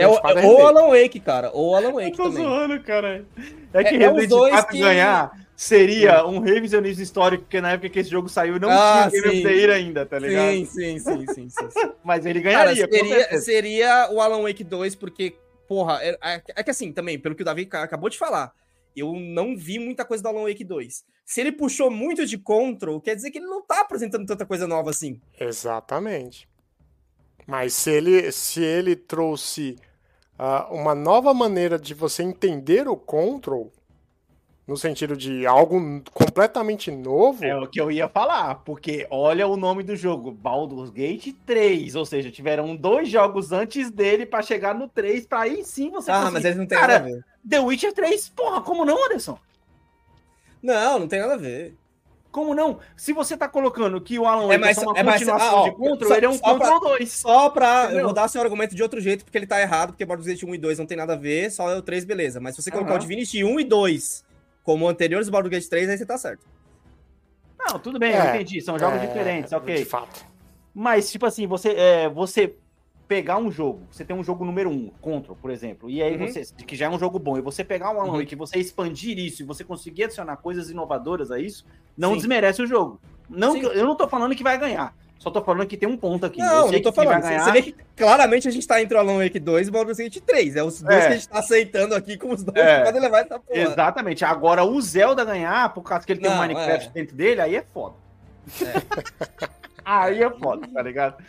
é, 0.00 0.06
o, 0.06 0.14
é 0.18 0.46
ou 0.46 0.66
Alan 0.66 0.88
Wake, 0.88 1.18
cara. 1.18 1.50
Ou 1.52 1.74
Alan 1.74 1.92
Wake 1.92 2.10
eu 2.10 2.16
tô 2.16 2.22
também. 2.24 2.44
zoando, 2.44 2.80
cara. 2.82 3.24
É 3.72 3.84
que 3.84 3.96
é, 3.96 3.98
Resident 3.98 4.32
é 4.32 4.50
4 4.50 4.70
que... 4.70 4.80
ganhar 4.80 5.42
seria 5.56 6.26
um 6.26 6.40
revisionismo 6.40 7.02
histórico, 7.02 7.44
porque 7.44 7.60
na 7.60 7.72
época 7.72 7.88
que 7.88 7.98
esse 7.98 8.10
jogo 8.10 8.28
saiu 8.28 8.58
não 8.58 8.68
ah, 8.70 9.08
tinha 9.08 9.22
Game 9.22 9.46
of 9.46 9.70
ainda, 9.70 10.04
tá 10.04 10.18
ligado? 10.18 10.50
Sim, 10.50 10.64
sim, 10.66 10.98
sim, 10.98 11.26
sim, 11.26 11.48
sim, 11.48 11.70
sim. 11.70 11.92
Mas 12.02 12.26
ele 12.26 12.40
ganharia, 12.40 12.88
cara, 12.88 13.00
seria, 13.00 13.40
seria 13.40 14.08
o 14.10 14.20
Alan 14.20 14.42
Wake 14.42 14.64
2, 14.64 14.96
porque, 14.96 15.36
porra, 15.68 16.00
é, 16.02 16.18
é, 16.20 16.42
é, 16.56 16.62
que 16.62 16.70
assim, 16.70 16.92
também, 16.92 17.18
pelo 17.18 17.34
que 17.36 17.42
o 17.42 17.44
Davi 17.44 17.68
acabou 17.72 18.10
de 18.10 18.18
falar, 18.18 18.52
eu 18.96 19.14
não 19.14 19.56
vi 19.56 19.78
muita 19.78 20.04
coisa 20.04 20.22
do 20.22 20.28
Alan 20.28 20.48
Wake 20.48 20.64
2. 20.64 21.04
Se 21.24 21.40
ele 21.40 21.52
puxou 21.52 21.90
muito 21.90 22.26
de 22.26 22.36
Control, 22.38 23.00
quer 23.00 23.14
dizer 23.14 23.30
que 23.30 23.38
ele 23.38 23.46
não 23.46 23.64
tá 23.64 23.82
apresentando 23.82 24.26
tanta 24.26 24.44
coisa 24.44 24.66
nova 24.66 24.90
assim. 24.90 25.20
Exatamente. 25.38 26.48
Mas 27.46 27.74
se 27.74 27.90
ele, 27.90 28.30
se 28.32 28.62
ele 28.62 28.94
trouxe 28.96 29.76
uh, 30.38 30.72
uma 30.72 30.94
nova 30.94 31.34
maneira 31.34 31.78
de 31.78 31.94
você 31.94 32.22
entender 32.22 32.88
o 32.88 32.96
control, 32.96 33.72
no 34.66 34.76
sentido 34.76 35.16
de 35.16 35.44
algo 35.44 36.02
completamente 36.14 36.90
novo. 36.90 37.44
É 37.44 37.54
o 37.56 37.66
que 37.66 37.80
eu 37.80 37.90
ia 37.90 38.08
falar, 38.08 38.56
porque 38.64 39.06
olha 39.10 39.46
o 39.46 39.56
nome 39.56 39.82
do 39.82 39.96
jogo, 39.96 40.30
Baldur's 40.30 40.90
Gate 40.90 41.34
3, 41.44 41.96
ou 41.96 42.06
seja, 42.06 42.30
tiveram 42.30 42.76
dois 42.76 43.08
jogos 43.08 43.50
antes 43.52 43.90
dele 43.90 44.24
para 44.24 44.40
chegar 44.42 44.74
no 44.74 44.88
3, 44.88 45.26
para 45.26 45.40
aí 45.40 45.64
sim 45.64 45.90
você 45.90 46.10
Ah, 46.10 46.14
conseguir. 46.20 46.32
mas 46.34 46.44
eles 46.44 46.56
não 46.58 46.66
tem 46.66 46.78
Cara, 46.78 46.92
nada 47.00 47.04
a 47.04 47.08
ver. 47.08 47.24
The 47.48 47.58
Witcher 47.60 47.92
3, 47.92 48.28
porra, 48.30 48.60
como 48.62 48.84
não, 48.84 49.04
Anderson? 49.04 49.36
Não, 50.62 51.00
não 51.00 51.08
tem 51.08 51.20
nada 51.20 51.34
a 51.34 51.38
ver. 51.38 51.74
Como 52.32 52.54
não? 52.54 52.78
Se 52.96 53.12
você 53.12 53.36
tá 53.36 53.46
colocando 53.46 54.00
que 54.00 54.18
o 54.18 54.26
Alan 54.26 54.46
Wake 54.46 54.54
é, 54.54 54.58
mais, 54.58 54.78
é 54.78 54.80
uma 54.80 54.98
é 54.98 55.04
continuação 55.04 55.48
ah, 55.48 55.60
ó, 55.60 55.64
de 55.64 55.76
Control, 55.76 56.08
só, 56.08 56.16
ele 56.16 56.26
é 56.26 56.28
um 56.30 56.38
Control 56.38 56.80
2. 56.80 57.12
Só 57.12 57.50
pra... 57.50 57.84
Entendeu? 57.84 57.98
Eu 57.98 58.04
vou 58.06 58.14
dar 58.14 58.26
seu 58.26 58.40
argumento 58.40 58.74
de 58.74 58.82
outro 58.82 59.02
jeito, 59.02 59.22
porque 59.22 59.36
ele 59.36 59.46
tá 59.46 59.60
errado, 59.60 59.90
porque 59.90 60.04
Baldur's 60.06 60.26
Gate 60.26 60.42
1 60.42 60.54
e 60.54 60.58
2 60.58 60.78
não 60.78 60.86
tem 60.86 60.96
nada 60.96 61.12
a 61.12 61.16
ver, 61.16 61.52
só 61.52 61.70
é 61.70 61.76
o 61.76 61.82
3, 61.82 62.06
beleza. 62.06 62.40
Mas 62.40 62.56
se 62.56 62.62
você 62.62 62.70
colocar 62.70 62.92
uhum. 62.92 62.96
o 62.96 63.00
Divinity 63.00 63.44
1 63.44 63.60
e 63.60 63.64
2 63.64 64.24
como 64.64 64.88
anteriores 64.88 65.26
do 65.26 65.30
Baldur's 65.30 65.50
Gate 65.50 65.68
3, 65.68 65.90
aí 65.90 65.98
você 65.98 66.06
tá 66.06 66.16
certo. 66.16 66.46
Não, 67.58 67.78
tudo 67.78 67.98
bem, 67.98 68.14
é, 68.14 68.18
eu 68.18 68.34
entendi. 68.34 68.62
São 68.62 68.78
jogos 68.78 69.02
é, 69.02 69.06
diferentes, 69.06 69.52
ok. 69.52 69.76
De 69.76 69.84
fato. 69.84 70.24
Mas, 70.74 71.10
tipo 71.12 71.26
assim, 71.26 71.46
você, 71.46 71.68
é, 71.72 72.08
você 72.08 72.56
pegar 73.12 73.36
um 73.36 73.50
jogo, 73.50 73.82
você 73.90 74.06
tem 74.06 74.16
um 74.16 74.24
jogo 74.24 74.42
número 74.42 74.70
um, 74.70 74.88
Control, 75.02 75.36
por 75.36 75.50
exemplo, 75.50 75.90
e 75.90 76.02
aí 76.02 76.16
uhum. 76.16 76.26
você, 76.26 76.46
que 76.66 76.74
já 76.74 76.86
é 76.86 76.88
um 76.88 76.98
jogo 76.98 77.18
bom, 77.18 77.36
e 77.36 77.42
você 77.42 77.62
pegar 77.62 77.90
um 77.90 78.00
Alan 78.00 78.12
uhum. 78.12 78.18
Wake, 78.20 78.34
você 78.34 78.58
expandir 78.58 79.18
isso 79.18 79.42
e 79.42 79.44
você 79.44 79.62
conseguir 79.62 80.04
adicionar 80.04 80.38
coisas 80.38 80.70
inovadoras 80.70 81.30
a 81.30 81.38
isso, 81.38 81.66
não 81.94 82.12
Sim. 82.12 82.16
desmerece 82.16 82.62
o 82.62 82.66
jogo. 82.66 82.98
Não, 83.28 83.54
eu 83.54 83.84
não 83.84 83.94
tô 83.94 84.08
falando 84.08 84.34
que 84.34 84.42
vai 84.42 84.56
ganhar. 84.56 84.96
Só 85.18 85.30
tô 85.30 85.42
falando 85.42 85.66
que 85.66 85.76
tem 85.76 85.86
um 85.86 85.96
ponto 85.96 86.24
aqui. 86.24 86.38
Não, 86.38 86.66
eu 86.66 86.72
não 86.72 86.82
tô 86.82 86.90
falando. 86.90 87.20
Ganhar... 87.20 87.44
Você 87.44 87.52
vê 87.52 87.62
que 87.62 87.76
claramente 87.94 88.48
a 88.48 88.50
gente 88.50 88.66
tá 88.66 88.80
entre 88.80 88.96
o 88.96 89.00
Alan 89.00 89.18
Wake 89.18 89.38
2 89.38 89.66
e 89.66 89.70
o 89.70 89.72
Baldur's 89.72 89.98
Gate 89.98 90.20
3. 90.20 90.56
É 90.56 90.64
os 90.64 90.80
dois 90.80 90.96
é. 90.96 91.00
que 91.00 91.06
a 91.06 91.16
gente 91.16 91.28
tá 91.28 91.38
aceitando 91.38 91.94
aqui 91.94 92.16
como 92.16 92.32
os 92.32 92.42
dois 92.42 92.56
é. 92.56 92.78
que 92.78 92.84
podem 92.86 93.00
levar 93.00 93.20
essa 93.20 93.38
porra. 93.38 93.60
Exatamente. 93.60 94.24
Agora, 94.24 94.64
o 94.64 94.80
Zelda 94.80 95.22
ganhar, 95.24 95.72
por 95.74 95.82
causa 95.82 96.06
que 96.06 96.12
ele 96.12 96.22
não, 96.22 96.30
tem 96.30 96.38
um 96.38 96.40
Minecraft 96.40 96.88
é. 96.88 96.90
dentro 96.90 97.14
dele, 97.14 97.40
aí 97.42 97.56
é 97.56 97.64
foda. 97.72 97.94
É. 98.62 99.61
aí 99.84 100.22
é 100.22 100.30
foda, 100.30 100.66
tá 100.66 100.82
ligado? 100.82 101.22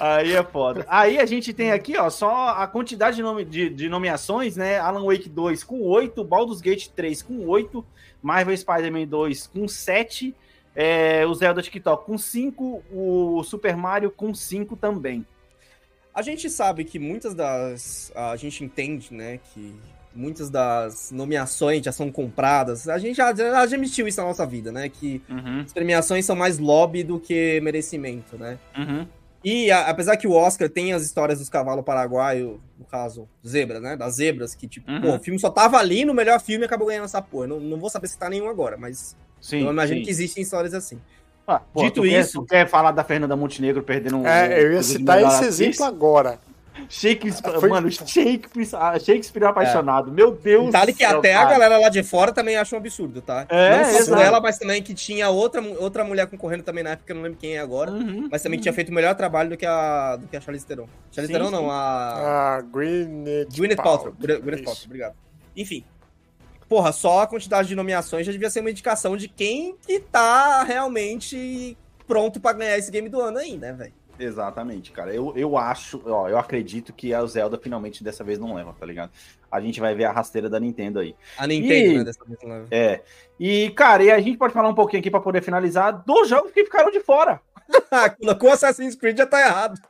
Aí 0.00 0.32
é 0.32 0.42
foda. 0.42 0.84
Aí 0.88 1.18
a 1.18 1.26
gente 1.26 1.52
tem 1.52 1.70
aqui, 1.70 1.96
ó, 1.96 2.08
só 2.08 2.48
a 2.48 2.66
quantidade 2.66 3.16
de, 3.16 3.22
nome, 3.22 3.44
de, 3.44 3.68
de 3.68 3.88
nomeações, 3.88 4.56
né? 4.56 4.78
Alan 4.78 5.04
Wake 5.04 5.28
2 5.28 5.62
com 5.62 5.82
8, 5.82 6.24
Baldur's 6.24 6.60
Gate 6.60 6.88
3 6.88 7.22
com 7.22 7.46
8, 7.46 7.84
Marvel 8.22 8.56
Spider-Man 8.56 9.06
2 9.06 9.46
com 9.48 9.68
7, 9.68 10.34
é, 10.74 11.26
o 11.26 11.34
Zelda 11.34 11.62
TikTok 11.62 12.06
com 12.06 12.16
5, 12.16 12.82
o 12.90 13.42
Super 13.44 13.76
Mario 13.76 14.10
com 14.10 14.34
5 14.34 14.76
também. 14.76 15.26
A 16.14 16.22
gente 16.22 16.48
sabe 16.48 16.84
que 16.84 16.98
muitas 16.98 17.34
das. 17.34 18.12
A 18.14 18.36
gente 18.36 18.64
entende, 18.64 19.12
né, 19.12 19.40
que 19.52 19.74
muitas 20.14 20.48
das 20.50 21.10
nomeações 21.10 21.84
já 21.84 21.92
são 21.92 22.10
compradas. 22.10 22.88
A 22.88 22.98
gente 22.98 23.16
já, 23.16 23.34
já 23.34 23.60
admitiu 23.60 24.06
isso 24.06 24.20
na 24.20 24.28
nossa 24.28 24.46
vida, 24.46 24.70
né? 24.70 24.88
Que 24.88 25.22
uhum. 25.28 25.60
as 25.60 25.72
premiações 25.72 26.24
são 26.24 26.36
mais 26.36 26.58
lobby 26.58 27.02
do 27.02 27.18
que 27.18 27.60
merecimento, 27.60 28.38
né? 28.38 28.58
Uhum. 28.76 29.06
E 29.44 29.70
a, 29.70 29.88
apesar 29.88 30.16
que 30.16 30.26
o 30.26 30.32
Oscar 30.32 30.70
tem 30.70 30.94
as 30.94 31.02
histórias 31.02 31.38
dos 31.38 31.50
cavalos 31.50 31.84
paraguaios, 31.84 32.58
no 32.78 32.84
caso, 32.84 33.28
zebra, 33.46 33.78
né? 33.78 33.96
Das 33.96 34.14
zebras, 34.14 34.54
que 34.54 34.66
tipo, 34.66 34.90
uhum. 34.90 35.00
pô, 35.00 35.14
o 35.16 35.18
filme 35.18 35.38
só 35.38 35.50
tava 35.50 35.76
ali 35.76 36.04
no 36.04 36.14
melhor 36.14 36.40
filme 36.40 36.64
e 36.64 36.66
acabou 36.66 36.88
ganhando 36.88 37.04
essa 37.04 37.20
porra. 37.20 37.48
Não, 37.48 37.60
não 37.60 37.78
vou 37.78 37.90
saber 37.90 38.08
se 38.08 38.18
tá 38.18 38.30
nenhum 38.30 38.48
agora, 38.48 38.76
mas 38.76 39.16
sim, 39.40 39.62
eu 39.64 39.70
imagino 39.70 39.98
sim. 39.98 40.04
que 40.04 40.10
existem 40.10 40.42
histórias 40.42 40.72
assim. 40.72 40.98
Ah, 41.46 41.60
pô, 41.60 41.82
Dito 41.82 42.00
tu 42.00 42.06
isso. 42.06 42.40
Quer, 42.40 42.46
tu 42.46 42.46
quer 42.46 42.68
falar 42.70 42.92
da 42.92 43.04
Fernanda 43.04 43.36
Montenegro 43.36 43.82
perdendo 43.82 44.18
um. 44.18 44.26
É, 44.26 44.62
eu 44.62 44.72
ia 44.72 44.82
citar 44.82 45.22
esse 45.22 45.44
exemplo 45.44 45.84
agora. 45.84 46.38
Shakespeare, 46.88 47.60
Foi... 47.60 47.68
mano, 47.68 47.90
Shakespeare, 47.90 48.68
ah, 48.74 48.98
Shakespeare 48.98 49.44
apaixonado. 49.44 50.10
É. 50.10 50.12
Meu 50.12 50.32
Deus 50.32 50.66
Detalhe 50.66 50.92
que 50.92 51.06
céu, 51.06 51.18
até 51.18 51.32
cara. 51.32 51.46
a 51.46 51.50
galera 51.50 51.78
lá 51.78 51.88
de 51.88 52.02
fora 52.02 52.32
também 52.32 52.56
acha 52.56 52.74
um 52.74 52.78
absurdo, 52.78 53.22
tá? 53.22 53.46
É, 53.48 53.92
não 53.92 54.02
só 54.02 54.18
ela, 54.18 54.40
mas 54.40 54.58
também 54.58 54.82
que 54.82 54.92
tinha 54.94 55.30
outra, 55.30 55.62
outra 55.78 56.04
mulher 56.04 56.26
concorrendo 56.26 56.62
também 56.62 56.82
na 56.82 56.90
época, 56.90 57.12
eu 57.12 57.16
não 57.16 57.22
lembro 57.22 57.38
quem 57.38 57.56
é 57.56 57.60
agora, 57.60 57.90
uhum, 57.90 58.28
mas 58.30 58.42
também 58.42 58.56
uhum. 58.56 58.60
que 58.60 58.62
tinha 58.62 58.72
feito 58.72 58.90
o 58.90 58.94
melhor 58.94 59.14
trabalho 59.14 59.50
do 59.50 59.56
que 59.56 59.66
a, 59.66 60.16
do 60.16 60.26
que 60.26 60.36
a 60.36 60.40
Charlize 60.40 60.66
Theron. 60.66 60.88
Charlize 61.12 61.32
Theron 61.32 61.50
não, 61.50 61.70
a... 61.70 62.56
A 62.56 62.60
Gwyneth, 62.62 63.48
Gwyneth 63.56 63.76
Paltrow. 63.76 64.14
Gwyneth 64.18 64.64
Paltrow, 64.64 64.84
obrigado. 64.86 65.14
Enfim. 65.56 65.84
Porra, 66.68 66.92
só 66.92 67.20
a 67.20 67.26
quantidade 67.26 67.68
de 67.68 67.76
nomeações 67.76 68.26
já 68.26 68.32
devia 68.32 68.50
ser 68.50 68.60
uma 68.60 68.70
indicação 68.70 69.16
de 69.16 69.28
quem 69.28 69.76
que 69.86 70.00
tá 70.00 70.64
realmente 70.64 71.76
pronto 72.06 72.40
para 72.40 72.56
ganhar 72.56 72.78
esse 72.78 72.90
game 72.90 73.08
do 73.08 73.20
ano 73.20 73.38
aí, 73.38 73.56
né, 73.56 73.72
velho? 73.72 73.92
Exatamente, 74.18 74.92
cara. 74.92 75.14
Eu, 75.14 75.32
eu 75.36 75.56
acho, 75.56 76.02
ó, 76.06 76.28
eu 76.28 76.38
acredito 76.38 76.92
que 76.92 77.12
a 77.12 77.24
Zelda 77.26 77.58
finalmente 77.58 78.04
dessa 78.04 78.22
vez 78.22 78.38
não 78.38 78.54
leva, 78.54 78.74
tá 78.78 78.86
ligado? 78.86 79.10
A 79.50 79.60
gente 79.60 79.80
vai 79.80 79.94
ver 79.94 80.04
a 80.04 80.12
rasteira 80.12 80.48
da 80.48 80.60
Nintendo 80.60 80.98
aí. 80.98 81.14
A 81.38 81.46
Nintendo, 81.46 81.92
e, 81.92 81.98
né, 81.98 82.04
dessa 82.04 82.24
vez 82.24 82.38
não 82.42 82.50
leva. 82.50 82.68
É. 82.70 83.02
E, 83.38 83.70
cara, 83.70 84.02
e 84.02 84.10
a 84.10 84.20
gente 84.20 84.38
pode 84.38 84.52
falar 84.52 84.68
um 84.68 84.74
pouquinho 84.74 85.00
aqui 85.00 85.10
para 85.10 85.20
poder 85.20 85.42
finalizar 85.42 86.04
dos 86.04 86.28
jogos 86.28 86.52
que 86.52 86.64
ficaram 86.64 86.90
de 86.90 87.00
fora. 87.00 87.40
Com 88.40 88.50
Assassin's 88.50 88.94
Creed 88.94 89.16
já 89.18 89.26
tá 89.26 89.40
errado. 89.40 89.80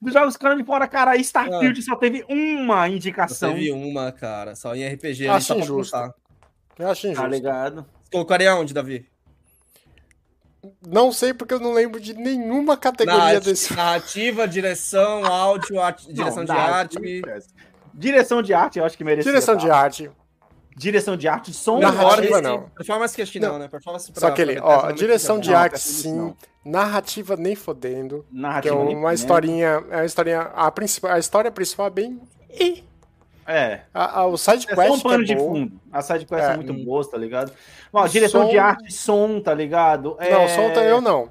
Dos 0.00 0.12
jogos 0.12 0.34
que 0.34 0.38
ficaram 0.38 0.56
de 0.56 0.64
fora, 0.64 0.88
cara, 0.88 1.16
Starfield 1.16 1.80
ah. 1.80 1.82
só 1.82 1.96
teve 1.96 2.24
uma 2.28 2.88
indicação. 2.88 3.50
Só 3.50 3.54
teve 3.54 3.70
uma, 3.70 4.10
cara. 4.12 4.54
Só 4.54 4.74
em 4.74 4.86
RPG. 4.86 5.28
Acho 5.28 5.54
injusto. 5.54 5.96
Eu 6.78 6.90
acho 6.90 7.06
injusto. 7.06 7.22
Tá 7.22 7.28
ligado? 7.28 7.86
Colocaria 8.10 8.54
onde, 8.54 8.72
Davi? 8.72 9.06
Não 10.86 11.12
sei 11.12 11.32
porque 11.32 11.54
eu 11.54 11.60
não 11.60 11.72
lembro 11.72 12.00
de 12.00 12.14
nenhuma 12.14 12.76
categoria 12.76 13.18
Narrativa, 13.18 13.50
desse. 13.50 13.74
Narrativa, 13.74 14.48
direção, 14.48 15.24
áudio, 15.24 15.80
art... 15.80 16.02
direção 16.06 16.44
não, 16.44 16.44
de 16.44 16.52
arte. 16.52 17.22
Direção 17.94 18.42
de 18.42 18.54
arte, 18.54 18.78
eu 18.78 18.84
acho 18.84 18.96
que 18.96 19.04
merecia. 19.04 19.30
Direção 19.30 19.56
de 19.56 19.70
arte. 19.70 20.10
Direção 20.76 21.16
de 21.16 21.26
arte, 21.26 21.54
som 21.54 21.78
narrativa 21.78 22.42
não. 22.42 22.68
Performance 22.68 23.16
que 23.16 23.22
acho 23.22 23.32
que 23.32 23.40
não, 23.40 23.58
né? 23.58 23.66
Performance 23.66 24.12
pra, 24.12 24.20
Só 24.20 24.26
aquele, 24.26 24.58
ó, 24.60 24.90
direção 24.92 25.40
de 25.40 25.54
arte 25.54 25.78
sim, 25.78 26.34
narrativa 26.62 27.34
nem 27.34 27.54
fodendo. 27.54 28.26
Narrativa 28.30 28.76
que 28.76 28.92
é 28.92 28.96
uma 28.96 29.14
historinha, 29.14 29.82
é 29.90 29.96
uma 29.96 30.04
historinha, 30.04 30.40
a 30.54 30.70
principal, 30.70 31.12
a 31.12 31.18
história 31.18 31.50
principal 31.50 31.86
é 31.86 31.90
bem 31.90 32.20
é. 33.46 33.82
A, 33.94 34.20
a, 34.20 34.26
o 34.26 34.36
sidequest 34.36 34.78
é 34.78 34.88
só 34.88 34.94
um 34.94 35.00
pano 35.00 35.22
é 35.22 35.26
de 35.26 35.34
bom. 35.36 35.54
fundo. 35.54 35.80
A 35.92 36.02
sidequest 36.02 36.44
é, 36.44 36.52
é 36.52 36.56
muito 36.56 36.72
boa, 36.72 37.08
tá 37.08 37.16
ligado? 37.16 37.52
Ó, 37.92 38.06
direção 38.06 38.44
som... 38.44 38.50
de 38.50 38.58
arte, 38.58 38.92
som, 38.92 39.40
tá 39.40 39.54
ligado? 39.54 40.16
É... 40.18 40.30
Não, 40.30 40.48
som 40.48 40.80
eu 40.80 41.00
não. 41.00 41.30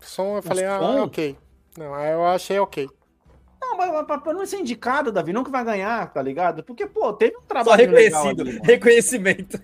Som 0.00 0.36
eu 0.36 0.42
falei, 0.42 0.64
ah, 0.64 0.78
som? 0.78 0.98
ah, 0.98 1.04
ok. 1.04 1.36
Não, 1.76 2.04
eu 2.04 2.24
achei 2.26 2.58
ok. 2.58 2.88
Não, 3.60 3.76
mas 3.76 4.06
pra, 4.06 4.32
não 4.32 4.46
ser 4.46 4.58
indicado, 4.58 5.10
Davi, 5.10 5.32
não 5.32 5.42
que 5.42 5.50
vai 5.50 5.64
ganhar, 5.64 6.12
tá 6.12 6.22
ligado? 6.22 6.62
Porque, 6.62 6.86
pô, 6.86 7.12
teve 7.12 7.36
um 7.36 7.42
trabalho. 7.42 7.70
Só 7.70 7.76
reconhecido, 7.76 8.42
ali, 8.42 8.60
reconhecimento. 8.62 9.60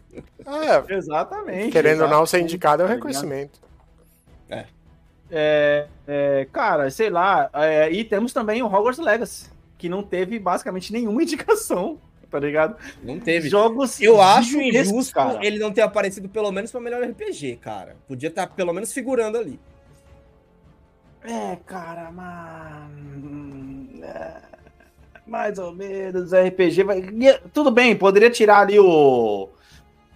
É, 0.47 0.95
exatamente. 0.95 1.71
Querendo 1.71 2.03
ou 2.03 2.09
não 2.09 2.27
ser 2.27 2.41
indicado 2.41 2.83
é 2.83 2.87
um 2.87 2.89
tá 2.89 2.95
reconhecimento. 2.95 3.61
É. 4.49 4.65
é. 5.31 5.87
É, 6.09 6.49
cara, 6.53 6.91
sei 6.91 7.11
lá. 7.11 7.49
É, 7.53 7.91
e 7.91 8.03
temos 8.03 8.33
também 8.33 8.63
o 8.63 8.67
Hogwarts 8.67 8.99
Legacy 8.99 9.51
que 9.81 9.89
não 9.89 10.03
teve 10.03 10.39
basicamente 10.39 10.93
nenhuma 10.93 11.23
indicação, 11.25 11.99
tá 12.31 12.39
ligado? 12.39 12.77
Não 13.03 13.19
teve. 13.19 13.49
Jogos. 13.49 14.01
Eu 14.01 14.21
acho 14.21 14.61
injusto 14.61 15.15
cara. 15.15 15.45
ele 15.45 15.59
não 15.59 15.73
ter 15.73 15.81
aparecido 15.81 16.29
pelo 16.29 16.53
menos 16.53 16.71
pra 16.71 16.81
melhor 16.81 17.03
RPG, 17.03 17.57
cara. 17.57 17.97
Podia 18.07 18.29
estar 18.29 18.47
tá 18.47 18.55
pelo 18.55 18.73
menos 18.73 18.93
figurando 18.93 19.39
ali. 19.39 19.59
É, 21.23 21.57
cara, 21.67 22.11
mas. 22.13 22.91
É, 24.03 24.37
mais 25.27 25.59
ou 25.59 25.73
menos, 25.73 26.33
RPG 26.33 26.83
vai. 26.83 27.03
Tudo 27.53 27.71
bem, 27.71 27.97
poderia 27.97 28.31
tirar 28.31 28.61
ali 28.61 28.79
o. 28.79 29.49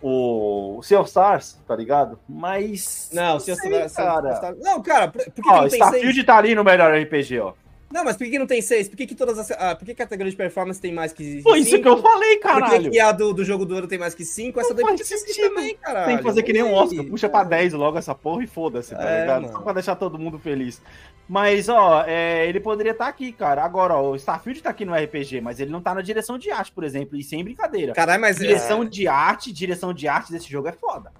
O 0.06 0.82
Sea 0.82 1.00
of 1.00 1.08
Stars, 1.08 1.58
tá 1.66 1.74
ligado? 1.74 2.18
Mas. 2.28 3.08
Não, 3.10 3.36
o 3.36 3.40
Sea 3.40 3.54
of 3.54 3.66
Stars. 3.86 4.58
Não, 4.60 4.82
cara, 4.82 5.08
por 5.08 5.22
que, 5.24 5.40
ó, 5.46 5.62
que 5.62 5.76
Starfield 5.76 6.24
tá 6.24 6.36
ali 6.36 6.54
no 6.54 6.62
melhor 6.62 6.92
RPG, 6.92 7.38
ó. 7.40 7.54
Não, 7.94 8.02
mas 8.02 8.16
por 8.16 8.28
que, 8.28 8.40
não 8.40 8.46
tem 8.46 8.60
seis? 8.60 8.88
Por 8.88 8.96
que, 8.96 9.06
que 9.06 9.14
todas 9.14 9.38
as. 9.38 9.52
Ah, 9.52 9.76
por 9.76 9.84
que 9.84 9.92
a 9.92 9.94
categoria 9.94 10.28
de 10.28 10.36
performance 10.36 10.80
tem 10.80 10.92
mais 10.92 11.12
que. 11.12 11.40
Foi 11.42 11.60
isso 11.60 11.80
que 11.80 11.86
eu 11.86 12.02
falei, 12.02 12.38
caralho. 12.38 12.72
Por 12.72 12.82
que, 12.82 12.90
que 12.90 12.98
a 12.98 13.12
do, 13.12 13.32
do 13.32 13.44
jogo 13.44 13.64
do 13.64 13.76
ano 13.76 13.86
tem 13.86 14.00
mais 14.00 14.16
que 14.16 14.24
cinco? 14.24 14.58
Essa 14.58 14.74
daí 14.74 14.98
ser 14.98 15.48
também, 15.48 15.76
caralho. 15.76 16.06
Tem 16.08 16.16
que 16.16 16.24
fazer 16.24 16.42
que 16.42 16.52
nem 16.52 16.64
um 16.64 16.74
Oscar. 16.74 17.04
Puxa 17.04 17.28
pra 17.28 17.44
10 17.44 17.74
logo 17.74 17.96
essa 17.96 18.12
porra 18.12 18.42
e 18.42 18.48
foda-se, 18.48 18.96
tá 18.96 19.08
é, 19.08 19.20
ligado? 19.20 19.42
Mano. 19.42 19.54
Só 19.54 19.62
pra 19.62 19.74
deixar 19.74 19.94
todo 19.94 20.18
mundo 20.18 20.40
feliz. 20.40 20.82
Mas, 21.28 21.68
ó, 21.68 22.02
é, 22.04 22.48
ele 22.48 22.58
poderia 22.58 22.90
estar 22.90 23.04
tá 23.04 23.10
aqui, 23.10 23.30
cara. 23.30 23.62
Agora, 23.62 23.94
ó, 23.94 24.10
o 24.10 24.16
Starfield 24.16 24.60
tá 24.60 24.70
aqui 24.70 24.84
no 24.84 24.92
RPG, 24.92 25.40
mas 25.40 25.60
ele 25.60 25.70
não 25.70 25.80
tá 25.80 25.94
na 25.94 26.02
direção 26.02 26.36
de 26.36 26.50
arte, 26.50 26.72
por 26.72 26.82
exemplo, 26.82 27.16
e 27.16 27.22
sem 27.22 27.44
brincadeira. 27.44 27.92
Caralho, 27.92 28.20
mas. 28.20 28.38
Direção 28.38 28.82
é... 28.82 28.86
de 28.86 29.06
arte, 29.06 29.52
direção 29.52 29.94
de 29.94 30.08
arte 30.08 30.32
desse 30.32 30.50
jogo 30.50 30.66
é 30.66 30.72
foda. 30.72 31.12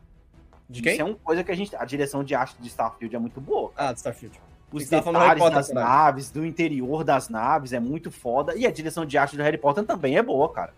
De 0.69 0.83
quem? 0.83 0.95
Isso 0.95 1.03
é 1.03 1.05
uma 1.05 1.15
coisa 1.15 1.45
que 1.45 1.53
a 1.53 1.55
gente. 1.55 1.77
A 1.77 1.85
direção 1.85 2.25
de 2.25 2.35
arte 2.35 2.57
de 2.59 2.67
Starfield 2.67 3.15
é 3.15 3.19
muito 3.21 3.41
boa. 3.41 3.71
Ah, 3.77 3.93
de 3.93 4.01
Starfield 4.01 4.41
os 4.75 4.89
detalhes 4.89 5.51
das 5.51 5.71
naves, 5.71 6.31
do 6.31 6.45
interior 6.45 7.05
das 7.05 7.29
naves, 7.29 7.73
é 7.73 7.79
muito 7.79 8.11
foda. 8.11 8.57
E 8.57 8.67
a 8.67 8.73
direção 8.73 9.07
de 9.07 9.17
arte 9.17 9.37
do 9.37 9.43
Harry 9.43 9.57
Potter 9.57 9.85
também 9.85 10.17
é 10.17 10.23
boa, 10.23 10.53
cara. 10.53 10.75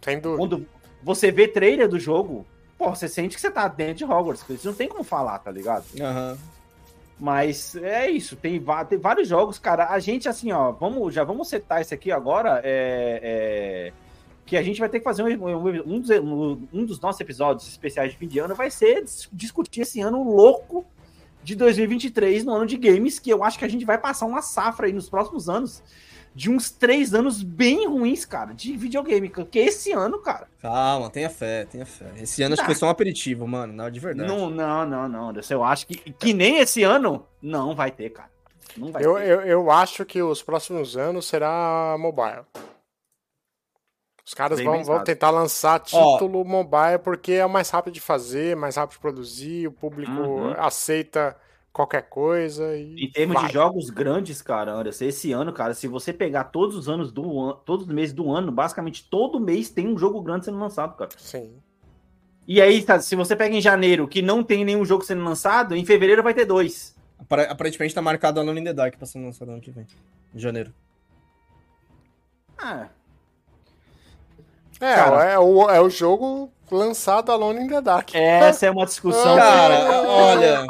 Sem 0.00 0.20
dúvida. 0.20 0.38
Quando 0.38 0.66
você 1.02 1.32
vê 1.32 1.48
trailer 1.48 1.88
do 1.88 1.98
jogo, 1.98 2.46
pô, 2.78 2.90
você 2.90 3.08
sente 3.08 3.34
que 3.34 3.40
você 3.40 3.50
tá 3.50 3.66
dentro 3.66 3.96
de 3.96 4.04
Hogwarts. 4.04 4.44
Você 4.48 4.68
não 4.68 4.74
tem 4.74 4.88
como 4.88 5.02
falar, 5.02 5.40
tá 5.40 5.50
ligado? 5.50 5.84
Uhum. 5.98 6.38
Mas 7.18 7.74
é 7.76 8.08
isso, 8.08 8.36
tem, 8.36 8.62
tem, 8.88 8.98
vários 8.98 9.28
jogos, 9.28 9.58
cara. 9.58 9.90
A 9.90 9.98
gente, 9.98 10.28
assim, 10.28 10.52
ó, 10.52 10.70
vamos, 10.70 11.12
já 11.12 11.24
vamos 11.24 11.48
setar 11.48 11.80
isso 11.80 11.94
aqui 11.94 12.12
agora. 12.12 12.60
É, 12.64 13.20
é, 13.22 13.92
que 14.46 14.56
a 14.56 14.62
gente 14.62 14.78
vai 14.78 14.88
ter 14.88 14.98
que 14.98 15.04
fazer 15.04 15.22
um, 15.22 15.86
um, 15.86 16.00
dos, 16.00 16.10
um, 16.10 16.84
dos, 16.84 17.00
nossos 17.00 17.20
episódios 17.20 17.68
especiais 17.68 18.12
de 18.12 18.18
fim 18.18 18.26
de 18.26 18.38
ano 18.38 18.54
vai 18.54 18.70
ser 18.70 19.04
discutir 19.32 19.82
esse 19.82 20.00
ano 20.00 20.22
louco 20.22 20.84
de 21.42 21.54
2023 21.54 22.44
no 22.44 22.54
ano 22.54 22.66
de 22.66 22.76
games, 22.76 23.18
que 23.18 23.30
eu 23.30 23.42
acho 23.42 23.58
que 23.58 23.64
a 23.64 23.68
gente 23.68 23.84
vai 23.84 23.98
passar 23.98 24.26
uma 24.26 24.42
safra 24.42 24.86
aí 24.86 24.92
nos 24.92 25.08
próximos 25.08 25.48
anos 25.48 25.82
de 26.34 26.50
uns 26.50 26.70
três 26.70 27.14
anos 27.14 27.42
bem 27.42 27.86
ruins, 27.86 28.24
cara, 28.24 28.54
de 28.54 28.76
videogame. 28.76 29.28
Que 29.28 29.58
esse 29.58 29.92
ano, 29.92 30.18
cara. 30.18 30.48
Calma, 30.60 31.10
tenha 31.10 31.28
fé, 31.28 31.64
tenha 31.66 31.84
fé. 31.84 32.10
Esse 32.16 32.42
ano 32.42 32.54
acho 32.54 32.62
que 32.62 32.66
foi 32.66 32.74
só 32.74 32.86
um 32.86 32.90
aperitivo, 32.90 33.46
mano. 33.46 33.72
Não, 33.72 33.90
de 33.90 34.00
verdade. 34.00 34.28
Não, 34.28 34.48
não, 34.48 34.86
não, 34.86 35.08
não. 35.08 35.32
Eu 35.50 35.64
acho 35.64 35.86
que, 35.86 35.96
que 36.12 36.32
nem 36.32 36.58
esse 36.58 36.82
ano 36.82 37.26
não 37.40 37.74
vai 37.74 37.90
ter, 37.90 38.10
cara. 38.10 38.30
Não 38.76 38.90
vai 38.90 39.04
eu, 39.04 39.14
ter. 39.16 39.28
Eu, 39.28 39.40
eu 39.42 39.70
acho 39.70 40.04
que 40.04 40.22
os 40.22 40.42
próximos 40.42 40.96
anos 40.96 41.26
será 41.26 41.96
mobile. 41.98 42.44
Os 44.24 44.34
caras 44.34 44.60
vão, 44.60 44.84
vão 44.84 45.02
tentar 45.02 45.30
lançar 45.30 45.80
título 45.80 46.40
Ó, 46.40 46.44
mobile 46.44 46.98
porque 47.02 47.32
é 47.32 47.46
mais 47.46 47.70
rápido 47.70 47.94
de 47.94 48.00
fazer, 48.00 48.56
mais 48.56 48.76
rápido 48.76 48.96
de 48.96 49.00
produzir, 49.00 49.66
o 49.66 49.72
público 49.72 50.12
uhum. 50.12 50.54
aceita 50.56 51.36
qualquer 51.72 52.02
coisa. 52.02 52.76
E 52.76 53.06
em 53.06 53.10
termos 53.10 53.34
vai. 53.34 53.46
de 53.46 53.52
jogos 53.52 53.90
grandes, 53.90 54.40
cara, 54.40 54.72
Anderson, 54.72 55.06
esse 55.06 55.32
ano, 55.32 55.52
cara, 55.52 55.74
se 55.74 55.88
você 55.88 56.12
pegar 56.12 56.44
todos 56.44 56.76
os 56.76 56.88
anos 56.88 57.10
do 57.10 57.40
ano, 57.40 57.54
todos 57.64 57.86
os 57.86 57.92
meses 57.92 58.14
do 58.14 58.30
ano, 58.30 58.52
basicamente 58.52 59.08
todo 59.10 59.40
mês 59.40 59.70
tem 59.70 59.88
um 59.88 59.98
jogo 59.98 60.22
grande 60.22 60.44
sendo 60.44 60.58
lançado, 60.58 60.96
cara. 60.96 61.10
Sim. 61.16 61.52
E 62.46 62.60
aí, 62.60 62.84
se 63.00 63.16
você 63.16 63.34
pega 63.34 63.54
em 63.54 63.60
janeiro 63.60 64.06
que 64.06 64.20
não 64.20 64.42
tem 64.42 64.64
nenhum 64.64 64.84
jogo 64.84 65.04
sendo 65.04 65.24
lançado, 65.24 65.74
em 65.74 65.84
fevereiro 65.84 66.22
vai 66.22 66.34
ter 66.34 66.44
dois. 66.44 66.94
Aparentemente 67.48 67.94
tá 67.94 68.02
marcado 68.02 68.40
Alone 68.40 68.60
in 68.60 68.64
the 68.64 68.72
Dark 68.72 68.96
pra 68.96 69.06
ser 69.06 69.20
lançado 69.20 69.50
ano 69.50 69.60
que 69.60 69.70
vem. 69.70 69.86
Em 70.34 70.38
janeiro. 70.38 70.72
Ah. 72.58 72.88
É, 74.82 74.94
cara, 74.96 75.24
é, 75.24 75.38
o, 75.38 75.70
é 75.70 75.80
o 75.80 75.88
jogo 75.88 76.52
lançado 76.68 77.30
Alone 77.30 77.62
in 77.62 77.68
the 77.68 77.80
Dark. 77.80 78.12
Essa 78.14 78.66
é 78.66 78.70
uma 78.70 78.84
discussão. 78.84 79.36
Cara, 79.36 80.02
olha. 80.02 80.66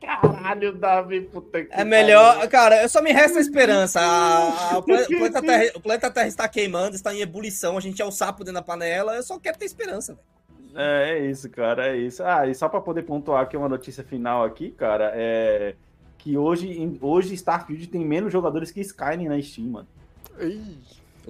Caralho, 0.00 0.72
Davi, 0.72 1.20
puta 1.20 1.64
que 1.64 1.72
É 1.72 1.84
melhor. 1.84 2.48
Cara, 2.48 2.82
eu 2.82 2.88
só 2.88 3.00
me 3.00 3.12
resta 3.12 3.38
a 3.38 3.40
esperança. 3.40 4.00
A, 4.00 4.74
a, 4.74 4.78
o, 4.78 4.82
planeta 4.82 5.40
Terra, 5.40 5.72
o, 5.76 5.80
planeta 5.80 6.10
Terra, 6.10 6.26
está 6.26 6.48
queimando, 6.48 6.96
está 6.96 7.14
em 7.14 7.20
ebulição. 7.20 7.78
A 7.78 7.80
gente 7.80 8.02
é 8.02 8.04
o 8.04 8.10
sapo 8.10 8.40
dentro 8.40 8.54
da 8.54 8.62
panela. 8.62 9.14
Eu 9.14 9.22
só 9.22 9.38
quero 9.38 9.56
ter 9.56 9.66
esperança, 9.66 10.14
velho. 10.14 10.26
É, 10.74 11.10
é 11.10 11.26
isso, 11.26 11.48
cara, 11.48 11.88
é 11.88 11.96
isso. 11.96 12.24
Ah, 12.24 12.44
e 12.48 12.54
só 12.56 12.68
para 12.68 12.80
poder 12.80 13.02
pontuar 13.02 13.42
aqui 13.42 13.56
uma 13.56 13.68
notícia 13.68 14.02
final 14.02 14.44
aqui, 14.44 14.72
cara, 14.72 15.12
é 15.14 15.76
que 16.18 16.36
hoje, 16.36 16.98
hoje 17.00 17.34
Starfield 17.34 17.86
tem 17.86 18.04
menos 18.04 18.32
jogadores 18.32 18.70
que 18.70 18.80
Skyrim 18.80 19.28
na 19.28 19.40
Steam, 19.40 19.68
mano. 19.68 19.88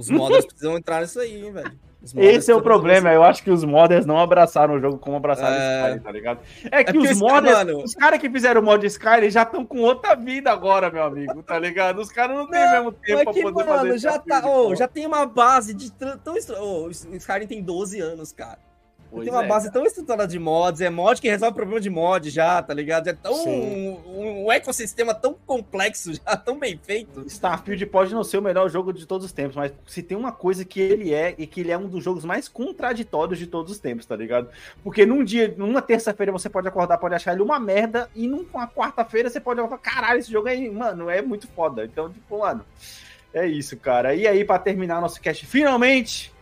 Os 0.01 0.11
modders 0.11 0.47
precisam 0.47 0.77
entrar 0.77 1.03
nisso 1.03 1.21
aí, 1.21 1.45
hein, 1.45 1.53
velho. 1.53 1.79
Esse 2.17 2.51
é 2.51 2.55
o 2.55 2.63
problema, 2.63 3.13
eu 3.13 3.23
acho 3.23 3.43
que 3.43 3.51
os 3.51 3.63
modders 3.63 4.07
não 4.07 4.19
abraçaram 4.19 4.75
o 4.75 4.81
jogo 4.81 4.97
como 4.97 5.19
abraçaram 5.19 5.55
é... 5.55 5.81
Skyrim, 5.83 6.03
tá 6.03 6.11
ligado? 6.11 6.41
É 6.71 6.83
que 6.83 6.97
é 6.97 7.01
os 7.01 7.19
modders, 7.19 7.59
mano... 7.59 7.85
os 7.85 7.95
caras 7.95 8.19
que 8.19 8.31
fizeram 8.31 8.63
o 8.63 8.65
mod 8.65 8.87
Skyrim 8.87 9.29
já 9.29 9.43
estão 9.43 9.67
com 9.67 9.81
outra 9.81 10.15
vida 10.15 10.51
agora, 10.51 10.91
meu 10.91 11.03
amigo, 11.03 11.43
tá 11.43 11.59
ligado? 11.59 12.01
Os 12.01 12.09
caras 12.09 12.35
não 12.35 12.49
têm 12.49 12.59
o 12.59 12.71
mesmo 12.71 12.93
tempo 12.93 13.25
pra 13.25 13.33
poder 13.33 13.53
mano, 13.53 13.67
fazer 13.67 13.99
já 13.99 14.19
tá, 14.19 14.43
oh, 14.49 14.75
já 14.75 14.89
tem 14.89 15.05
uma 15.05 15.27
base 15.27 15.75
de 15.75 15.93
tão 15.93 16.35
oh, 16.59 16.87
o 16.87 16.91
Skyrim 16.91 17.47
tem 17.47 17.63
12 17.63 18.01
anos, 18.01 18.33
cara. 18.33 18.70
Pois 19.11 19.25
tem 19.25 19.33
uma 19.33 19.45
é, 19.45 19.49
base 19.49 19.67
cara. 19.67 19.73
tão 19.73 19.87
estruturada 19.87 20.27
de 20.27 20.39
mods, 20.39 20.81
é 20.81 20.89
mod 20.89 21.21
que 21.21 21.29
resolve 21.29 21.53
o 21.53 21.55
problema 21.55 21.81
de 21.81 21.91
mod 21.91 22.31
já, 22.31 22.63
tá 22.63 22.73
ligado? 22.73 23.09
É 23.09 23.13
tão 23.13 23.35
um, 23.49 24.45
um, 24.45 24.53
ecossistema 24.53 25.13
tão 25.13 25.35
complexo 25.47 26.13
já, 26.15 26.37
tão 26.37 26.59
bem 26.59 26.79
feito. 26.81 27.25
Starfield 27.27 27.85
pode 27.87 28.15
não 28.15 28.23
ser 28.23 28.39
o 28.39 28.43
melhor 28.43 28.69
jogo 28.71 28.93
de 28.93 29.07
todos 29.07 29.27
os 29.27 29.33
tempos, 29.33 29.57
mas 29.57 29.73
se 29.87 30.03
tem 30.03 30.17
uma 30.17 30.31
coisa 30.31 30.65
que 30.65 30.81
ele 30.81 31.13
é, 31.13 31.35
e 31.37 31.47
que 31.47 31.61
ele 31.61 31.73
é 31.73 31.79
um 31.79 31.89
dos 31.89 32.05
jogos 32.05 32.25
mais 32.25 32.49
contraditórios 32.49 33.39
de 33.39 33.47
todos 33.47 33.73
os 33.73 33.79
tempos, 33.79 34.07
tá 34.07 34.15
ligado? 34.15 34.49
Porque 34.83 35.05
num 35.05 35.25
dia, 35.25 35.53
numa 35.57 35.83
terça-feira 35.83 36.31
você 36.31 36.49
pode 36.49 36.69
acordar, 36.69 36.99
pode 36.99 37.15
achar 37.15 37.33
ele 37.33 37.43
uma 37.43 37.59
merda, 37.59 38.09
e 38.15 38.29
numa 38.29 38.69
quarta-feira 38.69 39.29
você 39.29 39.41
pode 39.41 39.61
falar, 39.61 39.79
caralho, 39.79 40.21
esse 40.21 40.31
jogo 40.31 40.49
aí, 40.49 40.71
mano, 40.71 41.11
é 41.11 41.21
muito 41.21 41.49
foda. 41.49 41.85
Então, 41.85 42.11
tipo, 42.11 42.39
mano, 42.39 42.65
é 43.35 43.47
isso, 43.47 43.77
cara. 43.77 44.15
E 44.15 44.27
aí, 44.27 44.45
para 44.45 44.59
terminar 44.59 45.01
nosso 45.01 45.21
cast, 45.21 45.45
finalmente 45.47 46.33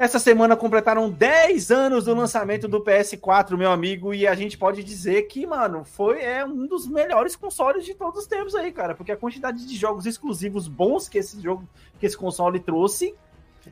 essa 0.00 0.18
semana 0.18 0.56
completaram 0.56 1.10
10 1.10 1.70
anos 1.70 2.04
do 2.06 2.14
lançamento 2.14 2.66
do 2.66 2.80
PS4, 2.80 3.54
meu 3.54 3.70
amigo, 3.70 4.14
e 4.14 4.26
a 4.26 4.34
gente 4.34 4.56
pode 4.56 4.82
dizer 4.82 5.24
que, 5.24 5.46
mano, 5.46 5.84
foi 5.84 6.22
é 6.22 6.42
um 6.42 6.66
dos 6.66 6.88
melhores 6.88 7.36
consoles 7.36 7.84
de 7.84 7.94
todos 7.94 8.20
os 8.20 8.26
tempos 8.26 8.54
aí, 8.54 8.72
cara, 8.72 8.94
porque 8.94 9.12
a 9.12 9.16
quantidade 9.16 9.66
de 9.66 9.76
jogos 9.76 10.06
exclusivos 10.06 10.66
bons 10.68 11.06
que 11.06 11.18
esse 11.18 11.38
jogo, 11.42 11.68
que 11.98 12.06
esse 12.06 12.16
console 12.16 12.58
trouxe 12.58 13.14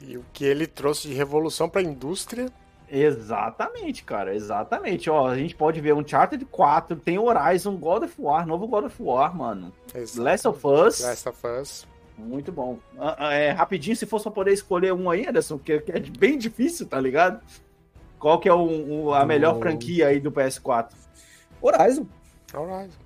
e 0.02 0.18
o 0.18 0.24
que 0.30 0.44
ele 0.44 0.66
trouxe 0.66 1.09
de 1.09 1.14
revolução 1.14 1.66
para 1.66 1.80
a 1.80 1.84
indústria. 1.84 2.52
Exatamente, 2.90 4.05
cara, 4.05 4.34
exatamente. 4.34 5.09
Ó, 5.09 5.28
a 5.28 5.34
gente 5.34 5.55
pode 5.55 5.80
ver 5.80 5.94
um 5.94 6.00
Uncharted 6.00 6.44
4, 6.44 6.94
tem 6.96 7.18
Horizon, 7.18 7.74
God 7.76 8.02
of 8.02 8.14
War, 8.18 8.46
novo 8.46 8.68
God 8.68 8.84
of 8.84 9.02
War, 9.02 9.34
mano. 9.34 9.72
Exatamente. 9.94 10.18
Last 10.18 10.48
of 10.48 10.66
Us. 10.66 11.00
Last 11.00 11.26
of 11.26 11.46
Us. 11.46 11.97
Muito 12.18 12.50
bom. 12.50 12.78
Ah, 12.98 13.28
ah, 13.28 13.32
é, 13.32 13.50
rapidinho, 13.50 13.96
se 13.96 14.04
fosse 14.04 14.24
pra 14.24 14.32
poder 14.32 14.52
escolher 14.52 14.92
um 14.92 15.08
aí, 15.08 15.26
Anderson, 15.26 15.56
que, 15.58 15.72
é 15.72 16.00
bem 16.18 16.36
difícil, 16.36 16.86
tá 16.86 17.00
ligado? 17.00 17.40
Qual 18.18 18.40
que 18.40 18.48
é 18.48 18.52
o, 18.52 19.04
o 19.04 19.14
a 19.14 19.24
melhor 19.24 19.54
oh. 19.56 19.60
franquia 19.60 20.08
aí 20.08 20.18
do 20.18 20.32
PS4? 20.32 20.90
Horizon. 21.62 22.06
Horizon. 22.52 22.98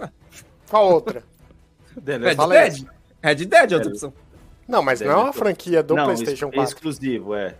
Ah. 0.00 0.10
Qual 0.68 0.92
outra? 0.92 1.22
Red 1.94 2.18
Dead. 2.18 2.86
Red 3.22 3.34
Dead 3.36 3.72
é 3.72 3.76
outra 3.76 3.90
opção. 3.90 4.12
Não, 4.66 4.82
mas 4.82 4.98
Dead 4.98 5.08
não 5.08 5.20
é 5.20 5.22
uma 5.24 5.32
franquia 5.32 5.82
do 5.84 5.94
não, 5.94 6.04
PlayStation 6.04 6.50
4. 6.50 6.62
Exclusivo, 6.64 7.34
é. 7.34 7.54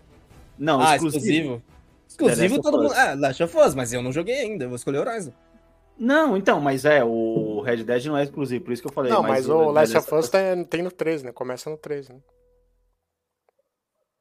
Não, 0.58 0.80
ah, 0.80 0.96
exclusivo. 0.96 1.62
Exclusivo, 2.08 2.42
exclusivo 2.44 2.62
todo 2.62 2.82
mundo. 2.82 2.94
É, 2.94 3.14
Last 3.14 3.42
of 3.42 3.56
Us, 3.56 3.74
mas 3.74 3.92
eu 3.92 4.02
não 4.02 4.12
joguei 4.12 4.40
ainda, 4.40 4.64
eu 4.64 4.68
vou 4.68 4.76
escolher 4.76 4.98
Horizon. 4.98 5.32
Não, 5.98 6.36
então, 6.36 6.60
mas 6.60 6.84
é, 6.84 7.04
o 7.04 7.60
Red 7.60 7.84
Dead 7.84 8.06
não 8.06 8.16
é 8.16 8.24
exclusivo, 8.24 8.64
por 8.64 8.72
isso 8.72 8.82
que 8.82 8.88
eu 8.88 8.92
falei. 8.92 9.12
Não, 9.12 9.22
mas, 9.22 9.46
mas 9.46 9.48
o, 9.48 9.56
o 9.56 9.70
Last 9.70 9.96
of 9.96 10.14
Us 10.14 10.28
tem, 10.28 10.64
tem 10.64 10.82
no 10.82 10.90
3, 10.90 11.22
né? 11.22 11.32
Começa 11.32 11.70
no 11.70 11.76
3, 11.76 12.08
né? 12.08 12.20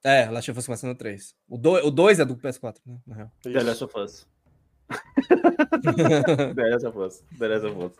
É, 0.04 0.28
Last 0.30 0.50
of 0.50 0.60
Us 0.60 0.66
começa 0.66 0.86
no 0.86 0.94
3. 0.94 1.34
O 1.48 1.56
2 1.56 1.84
o 1.84 1.90
dois 1.90 2.20
é 2.20 2.24
do 2.24 2.36
PS4, 2.36 2.76
né? 2.86 2.98
Na 3.06 3.16
real. 3.16 3.32
The 3.42 3.62
Last 3.62 3.84
of 3.84 3.98
Us. 3.98 4.26
The 6.54 6.70
Last 6.70 6.86
of 6.86 6.98
Us. 6.98 7.24
The 7.38 7.48
Last 7.48 7.66
of 7.66 7.84
Us. 7.86 7.92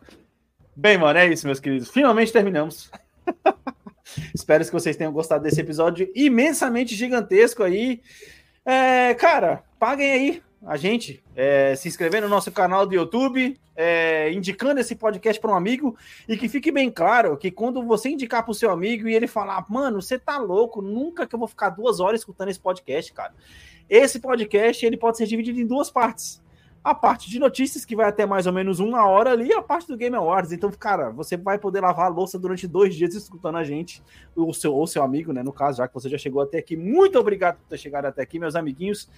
Bem, 0.77 0.99
mano, 0.99 1.19
é 1.19 1.27
isso, 1.27 1.47
meus 1.47 1.61
queridos. 1.61 1.89
Finalmente 1.89 2.33
terminamos. 2.33 2.91
Espero 4.35 4.65
que 4.65 4.73
vocês 4.73 4.97
tenham 4.97 5.13
gostado 5.13 5.45
desse 5.45 5.61
episódio 5.61 6.11
imensamente 6.15 6.95
gigantesco 6.95 7.63
aí. 7.63 8.03
É, 8.65 9.15
cara, 9.15 9.63
paguem 9.79 10.13
aí 10.13 10.43
a 10.67 10.77
gente, 10.77 11.23
é, 11.37 11.75
se 11.77 11.89
inscrever 11.89 12.23
no 12.23 12.29
nosso 12.29 12.51
canal 12.51 12.87
do 12.87 12.95
YouTube, 12.95 13.59
é, 13.77 14.33
indicando 14.33 14.81
esse 14.81 14.95
podcast 14.95 15.41
para 15.41 15.51
um 15.51 15.55
amigo 15.55 15.97
e 16.29 16.37
que 16.37 16.49
fique 16.49 16.71
bem 16.73 16.91
claro 16.91 17.37
que 17.37 17.51
quando 17.51 17.83
você 17.83 18.09
indicar 18.09 18.43
para 18.43 18.53
o 18.53 18.55
seu 18.55 18.71
amigo 18.71 19.07
e 19.07 19.15
ele 19.15 19.27
falar, 19.27 19.67
mano, 19.69 20.01
você 20.01 20.19
tá 20.19 20.39
louco, 20.39 20.81
nunca 20.81 21.27
que 21.27 21.35
eu 21.35 21.39
vou 21.39 21.49
ficar 21.49 21.71
duas 21.71 22.01
horas 22.01 22.21
escutando 22.21 22.49
esse 22.49 22.61
podcast, 22.61 23.13
cara. 23.13 23.35
Esse 23.91 24.19
podcast 24.21 24.87
ele 24.87 24.97
pode 24.97 25.19
ser 25.19 25.27
dividido 25.27 25.61
em 25.61 25.67
duas 25.67 25.91
partes. 25.91 26.43
A 26.83 26.95
parte 26.95 27.31
de 27.31 27.39
notícias, 27.39 27.83
que 27.83 27.97
vai 27.97 28.07
até 28.07 28.27
mais 28.27 28.47
ou 28.47 28.53
menos 28.53 28.79
uma 28.79 29.07
hora 29.07 29.31
ali, 29.31 29.49
e 29.49 29.55
a 29.55 29.63
parte 29.63 29.89
do 29.89 29.97
Game 29.97 30.15
Awards. 30.15 30.53
Então, 30.53 30.71
cara, 30.71 31.11
você 31.11 31.35
vai 31.35 31.59
poder 31.59 31.81
lavar 31.81 32.07
a 32.07 32.09
louça 32.09 32.39
durante 32.39 32.69
dois 32.69 32.95
dias 32.95 33.15
escutando 33.15 33.57
a 33.57 33.65
gente, 33.65 34.03
ou 34.37 34.53
seu, 34.53 34.75
ou 34.75 34.87
seu 34.87 35.03
amigo, 35.03 35.33
né? 35.33 35.43
No 35.43 35.51
caso, 35.51 35.79
já 35.79 35.89
que 35.89 35.95
você 35.95 36.11
já 36.11 36.19
chegou 36.19 36.43
até 36.43 36.59
aqui. 36.59 36.77
Muito 36.77 37.19
obrigado 37.19 37.57
por 37.57 37.69
ter 37.69 37.79
chegado 37.79 38.05
até 38.05 38.21
aqui, 38.21 38.39
meus 38.39 38.55
amiguinhos 38.55 39.09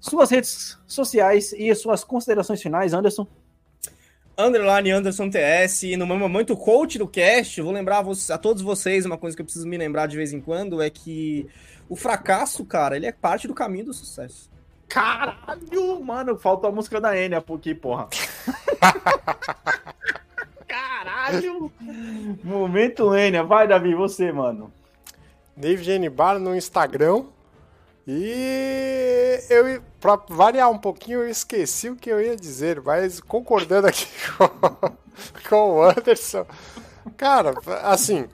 suas 0.00 0.30
redes 0.30 0.78
sociais 0.86 1.52
e 1.52 1.74
suas 1.74 2.04
considerações 2.04 2.62
finais, 2.62 2.94
Anderson. 2.94 3.26
Underline 4.36 4.92
Anderson 4.92 5.28
TS, 5.28 5.82
no 5.98 6.06
meu 6.06 6.16
momento 6.16 6.56
coach 6.56 6.96
do 6.96 7.08
cast, 7.08 7.60
vou 7.60 7.72
lembrar 7.72 8.04
a, 8.04 8.34
a 8.34 8.38
todos 8.38 8.62
vocês 8.62 9.04
uma 9.04 9.18
coisa 9.18 9.36
que 9.36 9.42
eu 9.42 9.44
preciso 9.44 9.66
me 9.66 9.76
lembrar 9.76 10.06
de 10.06 10.16
vez 10.16 10.32
em 10.32 10.40
quando 10.40 10.80
é 10.80 10.88
que 10.88 11.48
o 11.88 11.96
fracasso, 11.96 12.64
cara, 12.64 12.96
ele 12.96 13.06
é 13.06 13.12
parte 13.12 13.48
do 13.48 13.54
caminho 13.54 13.86
do 13.86 13.92
sucesso. 13.92 14.48
Caralho, 14.88 16.00
mano, 16.02 16.38
falta 16.38 16.68
a 16.68 16.72
música 16.72 17.00
da 17.00 17.18
Enya 17.18 17.38
aqui, 17.38 17.74
porra. 17.74 18.08
Caralho! 20.68 21.72
Momento 22.44 23.14
Enya, 23.14 23.42
vai, 23.42 23.66
Davi, 23.66 23.94
você, 23.94 24.30
mano. 24.30 24.70
David 25.56 26.10
Bar 26.10 26.38
no 26.38 26.54
Instagram, 26.54 27.24
e 28.10 29.38
eu, 29.50 29.82
pra 30.00 30.16
variar 30.16 30.70
um 30.70 30.78
pouquinho, 30.78 31.20
eu 31.20 31.28
esqueci 31.28 31.90
o 31.90 31.96
que 31.96 32.10
eu 32.10 32.18
ia 32.18 32.34
dizer, 32.34 32.80
mas 32.80 33.20
concordando 33.20 33.86
aqui 33.86 34.06
com, 34.38 35.48
com 35.48 35.72
o 35.72 35.82
Anderson, 35.82 36.46
cara, 37.18 37.52
assim, 37.82 38.26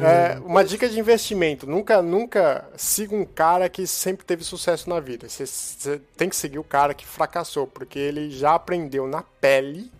é, 0.00 0.38
uma 0.40 0.64
dica 0.64 0.88
de 0.88 0.98
investimento: 0.98 1.66
nunca, 1.66 2.00
nunca 2.00 2.66
siga 2.74 3.14
um 3.14 3.26
cara 3.26 3.68
que 3.68 3.86
sempre 3.86 4.24
teve 4.24 4.42
sucesso 4.42 4.88
na 4.88 4.98
vida. 4.98 5.28
Você, 5.28 5.44
você 5.44 6.00
tem 6.16 6.30
que 6.30 6.36
seguir 6.36 6.58
o 6.58 6.64
cara 6.64 6.94
que 6.94 7.06
fracassou, 7.06 7.66
porque 7.66 7.98
ele 7.98 8.30
já 8.30 8.54
aprendeu 8.54 9.06
na 9.06 9.22
pele 9.22 9.92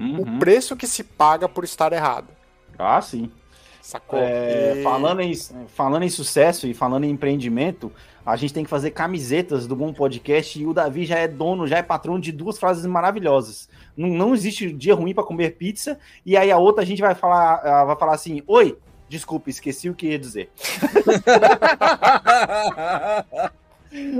uhum. 0.00 0.22
o 0.22 0.38
preço 0.38 0.74
que 0.74 0.86
se 0.86 1.04
paga 1.04 1.46
por 1.46 1.64
estar 1.64 1.92
errado. 1.92 2.28
Ah, 2.78 3.02
sim. 3.02 3.30
Sacou? 3.86 4.18
É, 4.18 4.78
e... 4.78 4.82
falando, 4.82 5.20
em, 5.20 5.32
falando 5.68 6.02
em 6.02 6.08
sucesso 6.08 6.66
e 6.66 6.74
falando 6.74 7.04
em 7.04 7.10
empreendimento, 7.10 7.92
A 8.24 8.34
gente 8.34 8.52
tem 8.52 8.64
que 8.64 8.70
fazer 8.70 8.90
camisetas 8.90 9.68
do 9.68 9.76
Bom 9.76 9.92
Podcast 9.92 10.60
e 10.60 10.66
o 10.66 10.74
Davi 10.74 11.06
já 11.06 11.16
é 11.16 11.28
dono, 11.28 11.68
já 11.68 11.78
é 11.78 11.82
patrão 11.84 12.18
de 12.18 12.32
duas 12.32 12.58
frases 12.58 12.84
maravilhosas. 12.84 13.68
Não, 13.96 14.08
não 14.08 14.34
existe 14.34 14.72
dia 14.72 14.96
ruim 14.96 15.14
para 15.14 15.22
comer 15.22 15.52
pizza. 15.52 15.96
E 16.24 16.36
aí 16.36 16.50
a 16.50 16.58
outra 16.58 16.82
a 16.82 16.84
gente 16.84 17.00
vai 17.00 17.14
falar, 17.14 17.84
vai 17.84 17.96
falar 17.96 18.14
assim: 18.14 18.42
Oi, 18.48 18.76
desculpa, 19.08 19.48
esqueci 19.48 19.88
o 19.88 19.94
que 19.94 20.08
ia 20.08 20.18
dizer. 20.18 20.50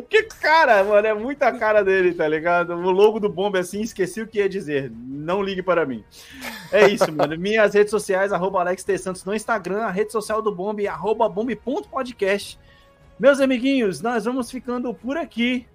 que 0.08 0.22
cara, 0.24 0.82
mano, 0.84 1.06
é 1.06 1.14
muita 1.14 1.52
cara 1.52 1.82
dele, 1.82 2.14
tá 2.14 2.26
ligado? 2.26 2.74
O 2.74 2.90
logo 2.90 3.20
do 3.20 3.28
Bomba 3.28 3.58
assim, 3.58 3.80
esqueci 3.80 4.20
o 4.20 4.26
que 4.26 4.38
ia 4.38 4.48
dizer. 4.48 4.90
Não 4.94 5.42
ligue 5.42 5.62
para 5.62 5.84
mim. 5.84 6.04
É 6.72 6.88
isso, 6.88 7.10
mano. 7.12 7.36
Minhas 7.38 7.74
redes 7.74 7.90
sociais, 7.90 8.32
arroba 8.32 8.60
Alex 8.60 8.84
T. 8.84 8.96
Santos 8.98 9.24
no 9.24 9.34
Instagram, 9.34 9.82
a 9.82 9.90
rede 9.90 10.12
social 10.12 10.40
do 10.40 10.54
Bomb, 10.54 10.86
arroba 10.86 11.28
bomb.podcast. 11.28 12.58
Meus 13.18 13.40
amiguinhos, 13.40 14.00
nós 14.00 14.24
vamos 14.24 14.50
ficando 14.50 14.92
por 14.92 15.16
aqui. 15.16 15.66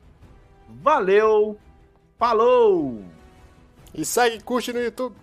Valeu, 0.69 1.57
falou! 2.18 3.03
E 3.94 4.06
segue, 4.06 4.41
curte 4.41 4.72
no 4.72 4.80
YouTube. 4.80 5.15